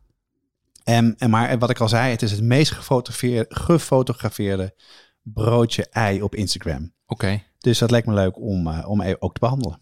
En, 0.84 1.14
en 1.18 1.30
maar 1.30 1.58
wat 1.58 1.70
ik 1.70 1.80
al 1.80 1.88
zei, 1.88 2.10
het 2.10 2.22
is 2.22 2.30
het 2.30 2.42
meest 2.42 2.72
gefotografeerde, 2.72 3.54
gefotografeerde 3.54 4.74
broodje 5.22 5.88
ei 5.90 6.22
op 6.22 6.34
Instagram. 6.34 6.92
Oké. 7.06 7.42
Dus 7.58 7.78
dat 7.78 7.90
lijkt 7.90 8.06
me 8.06 8.14
leuk 8.14 8.38
om, 8.38 8.66
eh, 8.66 8.88
om 8.88 9.00
even 9.00 9.22
ook 9.22 9.32
te 9.32 9.40
behandelen. 9.40 9.80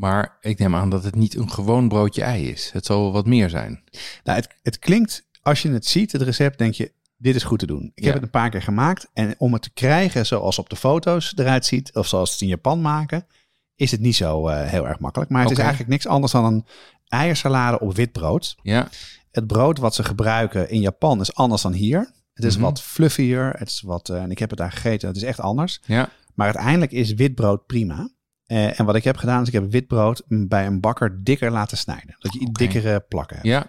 Maar 0.00 0.36
ik 0.40 0.58
neem 0.58 0.74
aan 0.74 0.90
dat 0.90 1.04
het 1.04 1.14
niet 1.14 1.36
een 1.36 1.50
gewoon 1.50 1.88
broodje 1.88 2.22
ei 2.22 2.48
is. 2.48 2.70
Het 2.72 2.86
zal 2.86 3.00
wel 3.02 3.12
wat 3.12 3.26
meer 3.26 3.50
zijn. 3.50 3.82
Nou, 4.24 4.38
het, 4.38 4.48
het 4.62 4.78
klinkt, 4.78 5.26
als 5.42 5.62
je 5.62 5.70
het 5.70 5.86
ziet, 5.86 6.12
het 6.12 6.22
recept, 6.22 6.58
denk 6.58 6.74
je, 6.74 6.92
dit 7.16 7.34
is 7.34 7.42
goed 7.42 7.58
te 7.58 7.66
doen. 7.66 7.90
Ik 7.94 7.98
Ja. 7.98 8.04
heb 8.04 8.14
het 8.14 8.22
een 8.22 8.30
paar 8.30 8.50
keer 8.50 8.62
gemaakt. 8.62 9.08
En 9.12 9.34
om 9.38 9.52
het 9.52 9.62
te 9.62 9.70
krijgen 9.72 10.26
zoals 10.26 10.58
op 10.58 10.68
de 10.70 10.76
foto's 10.76 11.32
eruit 11.36 11.66
ziet, 11.66 11.94
of 11.94 12.06
zoals 12.06 12.28
ze 12.28 12.34
het 12.34 12.42
in 12.42 12.48
Japan 12.48 12.80
maken, 12.80 13.26
is 13.74 13.90
het 13.90 14.00
niet 14.00 14.16
zo 14.16 14.48
eh, 14.48 14.68
heel 14.68 14.88
erg 14.88 14.98
makkelijk. 14.98 15.30
Maar 15.30 15.42
het 15.42 15.50
is 15.50 15.58
eigenlijk 15.58 15.88
niks 15.90 16.06
anders 16.06 16.32
dan 16.32 16.44
een 16.44 16.64
eiersalade 17.08 17.80
op 17.80 17.94
wit 17.94 18.12
brood. 18.12 18.56
Ja, 18.62 18.88
Het 19.30 19.46
brood 19.46 19.78
wat 19.78 19.94
ze 19.94 20.04
gebruiken 20.04 20.70
in 20.70 20.80
Japan 20.80 21.20
is 21.20 21.34
anders 21.34 21.62
dan 21.62 21.72
hier. 21.72 22.12
Het 22.34 22.44
is 22.44 22.54
Mhm. 22.54 22.64
wat 22.64 22.82
fluffier. 22.82 23.54
Het 23.58 23.68
is 23.68 23.80
wat, 23.80 24.08
eh, 24.08 24.22
en 24.22 24.30
ik 24.30 24.38
heb 24.38 24.50
het 24.50 24.58
daar 24.58 24.72
gegeten. 24.72 25.08
Het 25.08 25.16
is 25.16 25.22
echt 25.22 25.40
anders. 25.40 25.80
ja. 25.86 26.08
Maar 26.34 26.46
uiteindelijk 26.46 26.92
is 26.92 27.14
wit 27.14 27.34
brood 27.34 27.66
prima. 27.66 28.08
Eh, 28.50 28.80
en 28.80 28.84
wat 28.84 28.94
ik 28.94 29.04
heb 29.04 29.16
gedaan 29.16 29.42
is 29.42 29.46
ik 29.48 29.52
heb 29.54 29.70
wit 29.70 29.86
brood 29.86 30.22
bij 30.26 30.66
een 30.66 30.80
bakker 30.80 31.24
dikker 31.24 31.50
laten 31.50 31.76
snijden. 31.76 32.16
Dat 32.18 32.32
je 32.32 32.40
Oké. 32.40 32.50
dikkere 32.52 33.00
plakken 33.08 33.36
hebt. 33.36 33.48
Ja, 33.48 33.66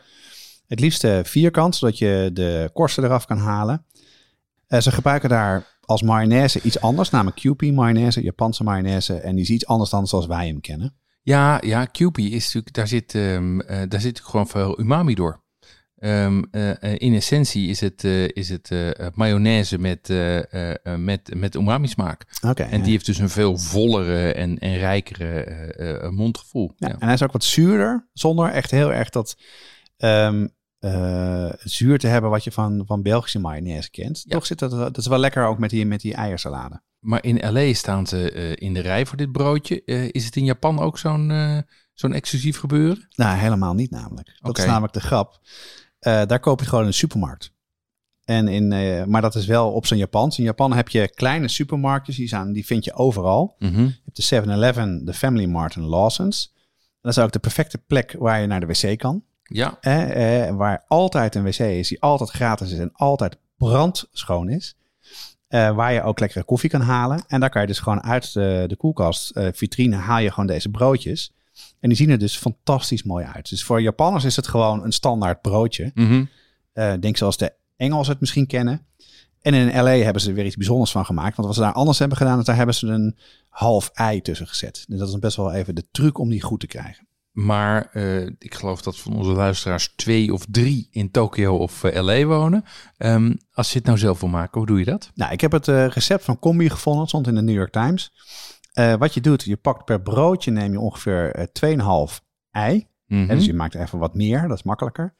Het 0.67 0.79
liefst 0.79 1.03
eh, 1.03 1.19
vierkant, 1.23 1.75
zodat 1.75 1.97
je 1.97 2.29
de 2.33 2.69
korsten 2.73 3.03
eraf 3.03 3.25
kan 3.25 3.37
halen. 3.37 3.85
Eh, 4.67 4.79
ze 4.79 4.91
gebruiken 4.91 5.29
daar 5.29 5.77
als 5.81 6.01
mayonaise 6.01 6.61
iets 6.61 6.79
anders, 6.81 7.09
namelijk 7.09 7.37
Kewpie 7.37 7.73
mayonaise, 7.73 8.21
Japanse 8.23 8.63
mayonaise. 8.63 9.13
En 9.13 9.35
die 9.35 9.43
is 9.43 9.49
iets 9.49 9.65
anders 9.65 9.89
dan 9.89 10.07
zoals 10.07 10.25
wij 10.25 10.47
hem 10.47 10.61
kennen. 10.61 10.95
ja, 11.21 11.57
ja 11.63 11.85
Kewpie 11.85 12.29
is 12.29 12.45
natuurlijk, 12.45 12.73
daar 12.75 12.87
zit, 12.87 13.15
ehm, 13.15 13.59
eh, 13.59 13.89
daar 13.89 14.01
zit 14.01 14.19
gewoon 14.19 14.47
veel 14.47 14.79
umami 14.79 15.15
door. 15.15 15.40
Ehm, 16.01 16.41
eh, 16.51 16.83
eh, 16.83 16.95
in 16.97 17.13
essentie 17.13 17.69
is 17.69 17.79
het, 17.79 18.03
eh, 18.03 18.27
is 18.27 18.49
het 18.49 18.69
mayonaise 19.15 19.77
met, 19.77 20.07
met, 20.97 21.35
met 21.35 21.55
umami 21.55 21.87
smaak. 21.87 22.25
En 22.41 22.77
ja. 22.77 22.83
die 22.83 22.91
heeft 22.91 23.05
dus 23.05 23.17
een 23.17 23.29
veel 23.29 23.57
vollere 23.57 24.33
en, 24.33 24.59
en 24.59 24.77
rijkere 24.77 26.11
mondgevoel. 26.11 26.73
Ja, 26.75 26.87
Ja. 26.87 26.93
En 26.93 27.05
hij 27.05 27.13
is 27.13 27.23
ook 27.23 27.31
wat 27.31 27.43
zuurder, 27.43 28.07
zonder 28.13 28.49
echt 28.49 28.71
heel 28.71 28.93
erg 28.93 29.09
dat 29.09 29.37
ehm, 29.97 30.47
eh, 30.79 31.49
zuur 31.59 31.99
te 31.99 32.07
hebben 32.07 32.29
wat 32.29 32.43
je 32.43 32.51
van, 32.51 32.83
van 32.85 33.01
Belgische 33.01 33.39
mayonaise 33.39 33.89
kent. 33.89 34.23
Toch 34.27 34.45
zit 34.45 34.59
dat, 34.59 34.71
dat 34.71 34.97
is 34.97 35.07
wel 35.07 35.19
lekker 35.19 35.45
ook 35.45 35.59
met 35.59 35.69
die, 35.69 35.85
met 35.85 36.01
die 36.01 36.13
eiersalade. 36.13 36.81
Maar 36.99 37.23
in 37.23 37.51
LA 37.53 37.73
staan 37.73 38.07
ze 38.07 38.55
in 38.55 38.73
de 38.73 38.81
rij 38.81 39.05
voor 39.05 39.17
dit 39.17 39.31
broodje. 39.31 39.83
Is 40.11 40.25
het 40.25 40.35
in 40.35 40.45
Japan 40.45 40.79
ook 40.79 40.97
zo'n 40.97 41.31
zo'n 41.93 42.13
exclusief 42.13 42.57
gebeuren? 42.57 43.07
Nou, 43.15 43.37
helemaal 43.37 43.73
niet 43.73 43.91
namelijk. 43.91 44.37
Dat 44.39 44.57
is 44.57 44.65
namelijk 44.65 44.93
de 44.93 45.01
grap. 45.01 45.39
Eh, 46.01 46.21
daar 46.25 46.39
koop 46.39 46.59
je 46.59 46.65
gewoon 46.65 46.83
in 46.83 46.89
de 46.89 46.95
supermarkt. 46.95 47.53
En 48.23 48.47
in, 48.47 48.71
eh, 48.71 49.03
maar 49.03 49.21
dat 49.21 49.35
is 49.35 49.45
wel 49.45 49.71
op 49.71 49.85
zijn 49.85 49.99
Japans. 49.99 50.37
In 50.37 50.43
Japan 50.43 50.73
heb 50.73 50.89
je 50.89 51.09
kleine 51.13 51.47
supermarktjes, 51.47 52.15
die, 52.15 52.27
zijn, 52.27 52.53
die 52.53 52.65
vind 52.65 52.85
je 52.85 52.93
overal. 52.93 53.55
Mhm. 53.59 53.81
Je 53.81 53.99
hebt 54.03 54.15
de 54.15 54.21
7-Eleven, 54.21 55.05
de 55.05 55.13
Family 55.13 55.45
Mart 55.45 55.75
en 55.75 55.81
Lawson's. 55.81 56.53
Dat 57.01 57.17
is 57.17 57.23
ook 57.23 57.31
de 57.31 57.39
perfecte 57.39 57.77
plek 57.77 58.15
waar 58.19 58.41
je 58.41 58.47
naar 58.47 58.59
de 58.59 58.65
wc 58.65 58.97
kan. 58.97 59.23
Ja, 59.43 59.77
Eh, 59.81 60.47
eh, 60.47 60.55
waar 60.55 60.83
altijd 60.87 61.35
een 61.35 61.43
wc 61.43 61.59
is, 61.59 61.87
die 61.87 62.01
altijd 62.01 62.29
gratis 62.29 62.71
is 62.71 62.79
en 62.79 62.91
altijd 62.93 63.37
brandschoon 63.57 64.49
is. 64.49 64.75
Eh, 65.47 65.75
waar 65.75 65.93
je 65.93 66.03
ook 66.03 66.19
lekkere 66.19 66.43
koffie 66.43 66.69
kan 66.69 66.81
halen. 66.81 67.23
En 67.27 67.39
daar 67.39 67.49
kan 67.49 67.61
je 67.61 67.67
dus 67.67 67.79
gewoon 67.79 68.03
uit 68.03 68.33
de, 68.33 68.63
de 68.67 68.75
koelkast, 68.75 69.39
vitrine, 69.53 69.95
haal 69.95 70.19
je 70.19 70.29
gewoon 70.29 70.47
deze 70.47 70.69
broodjes. 70.69 71.33
En 71.79 71.89
die 71.89 71.97
zien 71.97 72.09
er 72.09 72.17
dus 72.17 72.37
fantastisch 72.37 73.03
mooi 73.03 73.25
uit. 73.25 73.49
Dus 73.49 73.63
voor 73.63 73.81
Japanners 73.81 74.23
is 74.23 74.35
het 74.35 74.47
gewoon 74.47 74.83
een 74.83 74.91
standaard 74.91 75.41
broodje. 75.41 75.91
Eh, 76.73 76.93
denk 76.99 77.17
zoals 77.17 77.37
de 77.37 77.53
Engelsen 77.77 78.11
het 78.11 78.21
misschien 78.21 78.47
kennen. 78.47 78.85
En 79.41 79.53
in 79.53 79.83
LA 79.83 79.91
hebben 79.91 80.21
ze 80.21 80.29
er 80.29 80.35
weer 80.35 80.45
iets 80.45 80.55
bijzonders 80.55 80.91
van 80.91 81.05
gemaakt. 81.05 81.35
Want 81.35 81.47
wat 81.47 81.55
ze 81.57 81.63
daar 81.63 81.73
anders 81.73 81.99
hebben 81.99 82.17
gedaan, 82.17 82.39
is 82.39 82.45
daar 82.45 82.55
hebben 82.55 82.75
ze 82.75 82.87
een 82.87 83.17
half 83.49 83.89
ei 83.93 84.21
tussen 84.21 84.47
gezet. 84.47 84.85
Dus 84.87 84.99
dat 84.99 85.07
is 85.07 85.19
best 85.19 85.37
wel 85.37 85.51
even 85.51 85.75
de 85.75 85.87
truc 85.91 86.17
om 86.17 86.29
die 86.29 86.41
goed 86.41 86.59
te 86.59 86.67
krijgen. 86.67 87.07
Maar 87.31 87.89
eh, 87.91 88.25
ik 88.25 88.55
geloof 88.55 88.81
dat 88.81 88.97
van 88.97 89.15
onze 89.15 89.31
luisteraars 89.31 89.93
twee 89.95 90.33
of 90.33 90.45
drie 90.49 90.87
in 90.91 91.11
Tokio 91.11 91.57
of 91.57 91.83
eh, 91.83 92.03
LA 92.03 92.23
wonen. 92.23 92.63
Ehm, 92.97 93.33
als 93.53 93.71
je 93.71 93.77
het 93.77 93.87
nou 93.87 93.97
zelf 93.97 94.19
wil 94.19 94.29
maken, 94.29 94.57
hoe 94.57 94.67
doe 94.67 94.79
je 94.79 94.85
dat? 94.85 95.11
Nou, 95.15 95.31
ik 95.31 95.41
heb 95.41 95.51
het 95.51 95.67
recept 95.67 96.23
van 96.23 96.39
combi 96.39 96.69
gevonden. 96.69 97.01
Het 97.01 97.09
stond 97.09 97.27
in 97.27 97.35
de 97.35 97.41
New 97.41 97.55
York 97.55 97.71
Times. 97.71 98.11
Eh, 98.71 98.93
wat 98.95 99.13
je 99.13 99.21
doet, 99.21 99.43
je 99.43 99.57
pakt 99.57 99.85
per 99.85 100.01
broodje 100.01 100.51
neem 100.51 100.71
je 100.71 100.79
ongeveer 100.79 101.31
eh 101.35 101.45
2,5 101.53 102.21
ei. 102.51 102.87
Mhm. 103.07 103.27
Hè, 103.27 103.35
dus 103.35 103.45
je 103.45 103.53
maakt 103.53 103.73
er 103.73 103.81
even 103.81 103.99
wat 103.99 104.15
meer, 104.15 104.47
dat 104.47 104.57
is 104.57 104.63
makkelijker. 104.63 105.15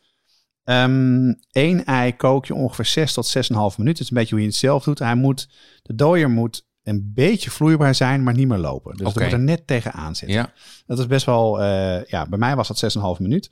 Ehm 0.63 1.33
Eén 1.51 1.85
ei 1.85 2.15
kook 2.15 2.45
je 2.45 2.53
ongeveer 2.53 2.85
6 2.85 3.13
tot 3.13 3.27
6,5 3.27 3.77
minuten. 3.77 3.85
Het 3.85 3.99
is 3.99 4.09
een 4.09 4.17
beetje 4.17 4.35
hoe 4.35 4.43
je 4.43 4.49
het 4.49 4.55
zelf 4.57 4.83
doet. 4.83 4.99
Hij 4.99 5.15
moet, 5.15 5.49
de 5.81 5.95
dooier 5.95 6.29
moet 6.29 6.65
een 6.83 7.11
beetje 7.13 7.51
vloeibaar 7.51 7.95
zijn, 7.95 8.23
maar 8.23 8.33
niet 8.33 8.47
meer 8.47 8.57
lopen. 8.57 8.95
Dus 8.95 9.13
dat 9.13 9.23
moet 9.23 9.31
er 9.31 9.39
net 9.39 9.67
tegenaan 9.67 10.15
zitten. 10.15 10.37
Ja, 10.37 10.53
Dat 10.85 10.99
is 10.99 11.07
best 11.07 11.25
wel, 11.25 11.61
eh, 11.61 12.03
ja, 12.05 12.25
bij 12.25 12.37
mij 12.39 12.55
was 12.55 12.67
dat 12.67 12.77
6,5 12.77 13.19
minuut. 13.19 13.49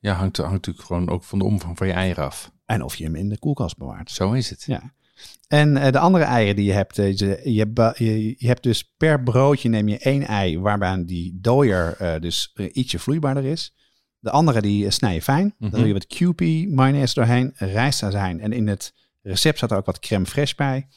ja 0.00 0.14
hangt, 0.14 0.36
hangt 0.36 0.52
natuurlijk 0.52 0.86
gewoon 0.86 1.08
ook 1.08 1.24
van 1.24 1.38
de 1.38 1.44
omvang 1.44 1.78
van 1.78 1.86
je 1.86 1.92
eieren 1.92 2.24
af. 2.24 2.52
En 2.64 2.82
of 2.82 2.94
je 2.96 3.04
hem 3.04 3.14
in 3.16 3.28
de 3.28 3.38
koelkast 3.38 3.76
bewaart. 3.76 4.10
Zo 4.10 4.32
is 4.32 4.50
het. 4.50 4.62
Ja. 4.66 4.92
En 5.50 5.76
eh, 5.76 5.92
de 5.92 5.98
andere 5.98 6.24
eieren 6.24 6.56
die 6.56 6.64
je 6.64 6.72
hebt, 6.72 6.98
eh, 6.98 7.16
je, 7.16 7.40
je, 7.44 7.58
hebt 7.58 8.38
je, 8.38 8.56
dus 8.60 8.94
per 8.96 9.22
broodje 9.22 9.68
neem 9.68 9.88
je 9.88 9.98
één 9.98 10.22
ei 10.22 10.58
waarbij 10.58 11.04
die 11.04 11.38
dooier 11.40 11.96
eh, 11.98 12.20
dus 12.20 12.54
ietsje 12.72 12.98
vloeibaarder 12.98 13.44
is. 13.44 13.74
De 14.18 14.30
andere 14.30 14.60
die 14.60 14.90
snij 14.90 15.14
je 15.14 15.22
fijn. 15.22 15.54
Mhm. 15.58 15.70
Dan 15.70 15.78
doe 15.78 15.88
je 15.88 15.94
wat 15.94 16.06
Kewpie 16.06 16.68
mayonaise 16.68 17.14
doorheen, 17.14 17.52
rijstazijn. 17.54 18.40
En 18.40 18.52
in 18.52 18.68
het 18.68 18.94
recept 19.22 19.56
staat 19.56 19.70
er 19.70 19.76
ook 19.76 19.86
wat 19.86 19.98
crème 19.98 20.26
fraîche 20.26 20.56
bij. 20.56 20.88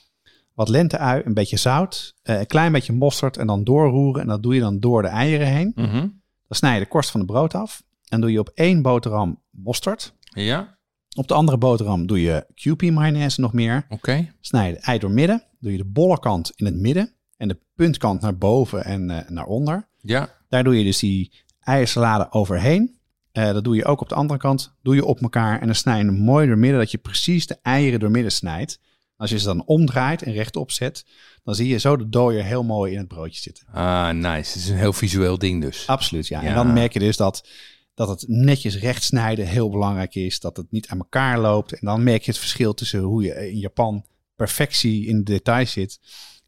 Wat 0.53 0.69
lenteui, 0.69 1.21
een 1.25 1.33
beetje 1.33 1.57
zout, 1.57 2.15
een 2.23 2.47
klein 2.47 2.71
beetje 2.71 2.93
mosterd 2.93 3.37
en 3.37 3.47
dan 3.47 3.63
doorroeren. 3.63 4.21
En 4.21 4.27
dat 4.27 4.43
doe 4.43 4.53
je 4.53 4.59
dan 4.59 4.79
door 4.79 5.01
de 5.01 5.07
eieren 5.07 5.47
heen. 5.47 5.71
Mhm. 5.75 5.99
Dan 6.47 6.57
snij 6.57 6.73
je 6.73 6.79
de 6.79 6.87
korst 6.87 7.11
van 7.11 7.19
het 7.19 7.29
brood 7.29 7.55
af. 7.55 7.83
En 8.09 8.21
doe 8.21 8.31
je 8.31 8.39
op 8.39 8.51
één 8.53 8.81
boterham 8.81 9.41
mosterd. 9.49 10.13
Ja, 10.19 10.77
Op 11.15 11.27
de 11.27 11.33
andere 11.33 11.57
boterham 11.57 12.07
doe 12.07 12.21
je 12.21 12.45
Kewpie 12.55 12.91
mayonaise 12.91 13.41
nog 13.41 13.53
meer. 13.53 13.85
oké. 13.89 14.33
Snij 14.41 14.67
je 14.67 14.73
het 14.75 14.83
ei 14.83 14.99
door 14.99 15.11
midden. 15.11 15.43
Doe 15.59 15.71
je 15.71 15.77
de 15.77 15.85
bolle 15.85 16.19
kant 16.19 16.51
in 16.55 16.65
het 16.65 16.75
midden. 16.75 17.11
En 17.37 17.47
de 17.47 17.57
puntkant 17.75 18.21
naar 18.21 18.37
boven 18.37 18.83
en 18.85 19.09
eh, 19.09 19.29
naar 19.29 19.45
onder. 19.45 19.87
Ja, 20.01 20.29
Daar 20.49 20.63
doe 20.63 20.77
je 20.77 20.83
dus 20.83 20.99
die 20.99 21.31
eiersalade 21.59 22.27
overheen. 22.31 22.97
Eh, 23.31 23.53
dat 23.53 23.63
doe 23.63 23.75
je 23.75 23.85
ook 23.85 24.01
op 24.01 24.09
de 24.09 24.15
andere 24.15 24.39
kant. 24.39 24.73
Doe 24.83 24.95
je 24.95 25.05
op 25.05 25.21
elkaar 25.21 25.59
en 25.59 25.65
dan 25.65 25.75
snij 25.75 25.97
je 25.97 26.05
hem 26.05 26.13
mooi 26.19 26.47
door 26.47 26.57
midden. 26.57 26.79
Dat 26.79 26.91
je 26.91 26.97
precies 26.97 27.47
de 27.47 27.57
eieren 27.61 27.99
door 27.99 28.11
midden 28.11 28.31
snijdt. 28.31 28.79
Als 29.17 29.29
je 29.29 29.39
ze 29.39 29.45
dan 29.45 29.65
omdraait 29.65 30.21
en 30.21 30.33
rechtop 30.33 30.71
zet. 30.71 31.05
Dan 31.43 31.55
zie 31.55 31.67
je 31.67 31.77
zo 31.77 31.97
de 31.97 32.09
dooier 32.09 32.43
heel 32.43 32.63
mooi 32.63 32.91
in 32.91 32.97
het 32.97 33.07
broodje 33.07 33.41
zitten. 33.41 33.65
ah, 33.73 34.09
nice. 34.09 34.27
Het 34.51 34.55
is 34.55 34.69
een 34.69 34.77
heel 34.77 34.93
visueel 34.93 35.37
ding 35.37 35.61
dus. 35.61 35.87
Absoluut, 35.87 36.27
ja. 36.27 36.41
Ja. 36.41 36.47
En 36.47 36.55
dan 36.55 36.73
merk 36.73 36.93
je 36.93 36.99
dus 36.99 37.17
dat, 37.17 37.47
dat 37.93 38.07
het 38.07 38.25
netjes 38.27 38.79
recht 38.79 39.03
snijden 39.03 39.47
heel 39.47 39.69
belangrijk 39.69 40.15
is. 40.15 40.39
Dat 40.39 40.57
het 40.57 40.71
niet 40.71 40.87
aan 40.87 40.97
elkaar 40.97 41.39
loopt. 41.39 41.73
En 41.73 41.85
dan 41.85 42.03
merk 42.03 42.23
je 42.23 42.31
het 42.31 42.39
verschil 42.39 42.73
tussen 42.73 42.99
hoe 42.99 43.23
je 43.23 43.51
in 43.51 43.59
Japan 43.59 44.05
perfectie 44.35 45.05
in 45.05 45.17
de 45.17 45.23
details 45.23 45.71
zit. 45.71 45.99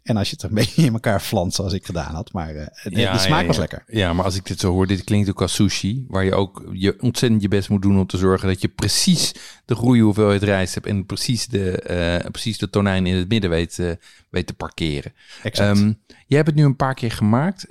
En 0.03 0.17
als 0.17 0.29
je 0.29 0.35
het 0.35 0.43
een 0.43 0.55
beetje 0.65 0.85
in 0.85 0.93
elkaar 0.93 1.21
flanst 1.21 1.55
zoals 1.55 1.73
ik 1.73 1.85
gedaan 1.85 2.15
had. 2.15 2.33
Maar 2.33 2.55
eh, 2.55 2.65
de, 2.83 2.99
Ja, 2.99 3.13
de 3.13 3.19
smaak 3.19 3.41
ja, 3.41 3.47
was 3.47 3.57
lekker. 3.57 3.83
Ja, 3.87 4.13
maar 4.13 4.25
als 4.25 4.35
ik 4.35 4.45
dit 4.45 4.59
zo 4.59 4.71
hoor, 4.71 4.87
dit 4.87 5.03
klinkt 5.03 5.29
ook 5.29 5.41
als 5.41 5.53
sushi. 5.53 6.05
Waar 6.07 6.25
je 6.25 6.35
ook 6.35 6.69
je 6.71 7.01
ontzettend 7.01 7.41
je 7.41 7.47
best 7.47 7.69
moet 7.69 7.81
doen 7.81 7.99
om 7.99 8.07
te 8.07 8.17
zorgen 8.17 8.47
dat 8.47 8.61
je 8.61 8.67
precies 8.67 9.33
de 9.65 9.75
goede 9.75 10.01
hoeveelheid 10.01 10.43
rijst 10.43 10.73
hebt. 10.73 10.85
En 10.85 11.05
precies 11.05 11.47
de, 11.47 11.71
eh, 11.71 12.31
precies 12.31 12.57
de 12.57 12.69
tonijn 12.69 13.05
in 13.05 13.15
het 13.15 13.29
midden 13.29 13.49
weet, 13.49 13.79
eh, 13.79 13.91
weet 14.29 14.47
te 14.47 14.53
parkeren. 14.53 15.13
Exact. 15.43 15.77
Ehm, 15.77 15.93
jij 16.07 16.37
hebt 16.37 16.47
het 16.47 16.55
nu 16.55 16.63
een 16.63 16.75
paar 16.75 16.93
keer 16.93 17.11
gemaakt. 17.11 17.67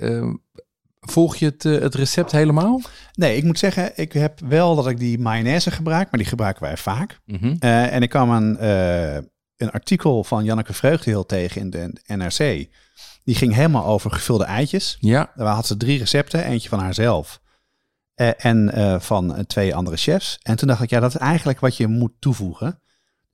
Volg 1.09 1.35
je 1.35 1.45
het, 1.45 1.65
eh, 1.65 1.79
het 1.79 1.95
recept 1.95 2.31
helemaal? 2.31 2.81
nee, 3.13 3.37
ik 3.37 3.43
moet 3.43 3.59
zeggen, 3.59 3.91
ik 3.95 4.13
heb 4.13 4.39
wel 4.39 4.75
dat 4.75 4.87
ik 4.87 4.97
die 4.97 5.19
mayonaise 5.19 5.71
gebruik. 5.71 6.11
Maar 6.11 6.19
die 6.19 6.29
gebruiken 6.29 6.63
wij 6.63 6.77
vaak. 6.77 7.19
Mhm. 7.25 7.55
Eh, 7.59 7.93
en 7.93 8.01
ik 8.01 8.09
kwam 8.09 8.29
een, 8.29 8.57
eh, 8.57 9.15
een 9.57 9.71
artikel 9.71 10.23
van 10.23 10.43
Janneke 10.43 10.73
Vreugdeheel 10.73 11.25
tegen 11.25 11.61
in 11.61 11.69
de 11.69 11.93
NRC. 12.05 12.67
Die 13.23 13.35
ging 13.35 13.53
helemaal 13.53 13.85
over 13.85 14.11
gevulde 14.11 14.43
eitjes. 14.43 14.97
Ja, 14.99 15.31
Daar 15.35 15.47
had 15.47 15.67
ze 15.67 15.77
drie 15.77 15.97
recepten. 15.97 16.45
Eentje 16.45 16.69
van 16.69 16.79
haarzelf. 16.79 17.43
en 18.37 18.71
van 19.01 19.45
twee 19.47 19.75
andere 19.75 19.97
chefs. 19.97 20.39
En 20.41 20.55
toen 20.55 20.67
dacht 20.67 20.81
ik, 20.81 20.89
ja, 20.89 20.99
dat 20.99 21.15
is 21.15 21.21
eigenlijk 21.21 21.59
wat 21.59 21.77
je 21.77 21.87
moet 21.87 22.11
toevoegen. 22.19 22.79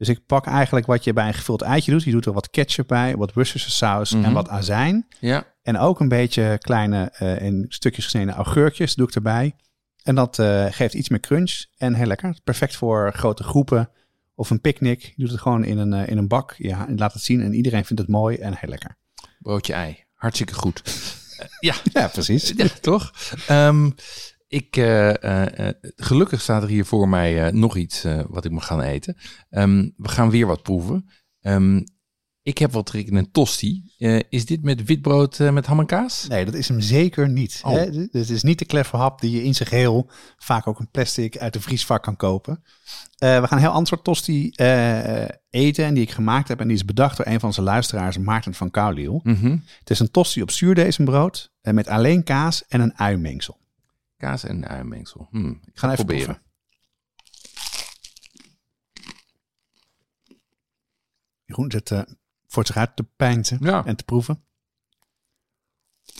Dus 0.02 0.10
ik 0.10 0.26
pak 0.26 0.46
eigenlijk 0.46 0.86
wat 0.86 1.04
je 1.04 1.14
bij 1.14 1.28
een 1.28 1.34
gevuld 1.34 1.62
eitje 1.62 1.92
doet. 1.92 2.04
Je 2.04 2.12
doet 2.12 2.26
er 2.26 2.34
wat 2.34 2.50
ketchup 2.50 2.88
bij, 2.88 3.16
wat 3.16 3.34
Worcestershire 3.34 3.76
saus 3.78 4.12
Mhm. 4.14 4.24
en 4.24 4.34
wat 4.34 4.50
azijn. 4.50 5.08
ja. 5.20 5.46
En 5.64 5.78
ook 5.78 6.00
een 6.00 6.08
beetje 6.08 6.58
kleine 6.62 7.10
eh, 7.14 7.42
in 7.42 7.66
stukjes 7.70 8.04
gesneden 8.04 8.34
augurkjes 8.34 8.96
doe 8.96 9.08
ik 9.08 9.16
erbij. 9.16 9.56
En 10.04 10.16
dat 10.16 10.40
eh, 10.40 10.66
geeft 10.70 10.94
iets 10.94 11.10
meer 11.10 11.20
crunch 11.20 11.66
en 11.78 11.94
heel 11.94 12.06
lekker. 12.06 12.36
Perfect 12.44 12.76
voor 12.76 13.14
grote 13.14 13.44
groepen 13.44 13.90
of 14.36 14.50
een 14.50 14.62
picknick. 14.62 15.02
Je 15.02 15.14
doet 15.16 15.32
het 15.32 15.42
gewoon 15.42 15.64
in 15.64 15.78
een, 15.78 15.94
eh, 15.94 16.08
in 16.08 16.18
een 16.18 16.28
bak. 16.28 16.56
Ja, 16.58 16.88
en 16.88 16.98
laat 16.98 17.14
het 17.14 17.24
zien 17.24 17.42
en 17.42 17.54
iedereen 17.54 17.86
vindt 17.86 18.02
het 18.02 18.12
mooi 18.12 18.38
en 18.38 18.54
heel 18.58 18.70
lekker. 18.70 18.96
Broodje 19.40 19.74
ei. 19.74 20.04
Hartstikke 20.16 20.54
goed. 20.54 20.82
Ja, 21.60 21.76
Ja, 21.94 22.08
precies. 22.08 22.54
Ja, 22.56 22.68
toch? 22.82 23.12
Ehm, 23.48 23.90
ik, 24.52 24.78
eh, 24.78 25.24
eh, 25.24 25.68
eh, 25.68 25.76
gelukkig 25.96 26.42
staat 26.42 26.64
er 26.64 26.70
hier 26.70 26.86
voor 26.86 27.10
mij 27.10 27.52
nog 27.52 27.78
iets 27.78 28.06
wat 28.28 28.46
ik 28.46 28.52
mag 28.52 28.66
gaan 28.66 28.82
eten. 28.82 29.18
Ehm, 29.50 29.90
we 29.98 30.10
gaan 30.10 30.30
weer 30.30 30.48
wat 30.48 30.62
proeven. 30.62 31.10
Ehm, 31.42 31.82
ik 32.42 32.58
heb 32.58 32.72
wat 32.72 32.86
trek 32.86 33.08
in 33.08 33.16
een 33.16 33.32
tosti. 33.32 33.84
Is 34.30 34.46
dit 34.46 34.64
met 34.64 34.84
witbrood 34.84 35.40
met 35.40 35.66
ham 35.66 35.80
en 35.80 35.86
kaas? 35.86 36.28
Nee, 36.28 36.46
dat 36.46 36.54
is 36.54 36.68
hem 36.68 36.82
zeker 36.82 37.30
niet. 37.30 37.62
Oh. 37.64 37.74
Hè? 37.74 37.92
Dit 37.92 38.30
is 38.30 38.44
niet 38.44 38.60
de 38.60 38.66
clever 38.66 38.98
hap 38.98 39.22
die 39.22 39.32
je 39.32 39.44
in 39.44 39.56
zijn 39.56 39.70
geheel 39.70 40.10
vaak 40.38 40.68
ook 40.68 40.80
een 40.80 40.92
plastic 40.92 41.38
uit 41.38 41.54
de 41.54 41.62
vriesvak 41.62 42.04
kan 42.04 42.16
kopen. 42.16 42.64
We 43.18 43.28
gaan 43.28 43.58
een 43.58 43.58
heel 43.58 43.70
ander 43.70 43.88
soort 43.88 44.04
tosti 44.04 44.50
eten 45.50 45.86
en 45.86 45.94
die 45.94 46.04
ik 46.04 46.12
gemaakt 46.12 46.48
heb. 46.48 46.60
En 46.60 46.68
die 46.68 46.76
is 46.76 46.86
bedacht 46.86 47.18
door 47.18 47.26
een 47.26 47.40
van 47.40 47.50
onze 47.50 47.62
luisteraars, 47.62 48.18
Maarten 48.18 48.54
van 48.54 48.72
Kouliel. 48.72 49.20
Mhm. 49.24 49.58
Het 49.80 49.90
is 49.90 50.00
een 50.00 50.12
tosti 50.12 50.42
op 50.42 50.52
zuurdezenbrood 50.52 51.52
met 51.62 51.88
alleen 51.88 52.24
kaas 52.24 52.66
en 52.68 52.82
een 52.82 52.98
uimengsel. 52.98 53.60
Kaas 54.22 54.44
en 54.44 54.68
uimengsel. 54.68 55.28
Hm, 55.32 55.50
ik 55.50 55.58
Ga 55.74 55.88
ga 55.88 55.92
even 55.94 56.06
proberen. 56.06 56.26
proeven. 56.26 56.50
Jeroen 61.46 61.72
zit 61.72 61.92
eh, 61.92 62.02
voor 62.48 62.66
zich 62.66 62.78
uit 62.78 62.96
te 62.96 63.04
pijnzen 63.04 63.58
Ja. 63.62 63.86
en 63.86 63.96
te 63.96 64.04
proeven. 64.04 64.44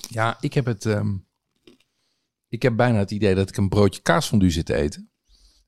Ja, 0.10 0.38
ik 0.40 0.54
heb 0.54 0.66
het. 0.66 0.86
ehm, 0.86 1.18
ik 2.48 2.62
heb 2.62 2.76
bijna 2.76 2.98
het 2.98 3.12
idee 3.12 3.36
dat 3.36 3.50
ik 3.50 3.58
een 3.58 3.70
broodje 3.70 4.02
kaasfondue 4.02 4.50
zit 4.50 4.66
te 4.66 4.74
eten. 4.76 5.12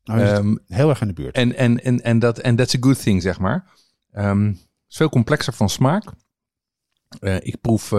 Nou, 0.04 0.22
Ehm, 0.22 0.56
heel 0.78 0.90
erg 0.90 1.02
in 1.02 1.08
de 1.08 1.14
buurt. 1.14 1.36
En, 1.36 1.56
en, 1.56 1.84
en, 1.84 2.02
en 2.04 2.20
dat 2.20 2.40
en 2.40 2.56
that's 2.56 2.76
a 2.76 2.78
good 2.80 3.02
thing, 3.02 3.22
zeg 3.22 3.40
maar. 3.40 3.72
Ehm, 4.12 4.46
het 4.48 4.58
is 4.90 4.96
veel 4.98 5.10
complexer 5.10 5.54
van 5.54 5.70
smaak. 5.70 6.04
Eh, 7.20 7.36
ik, 7.42 7.62
proef, 7.62 7.92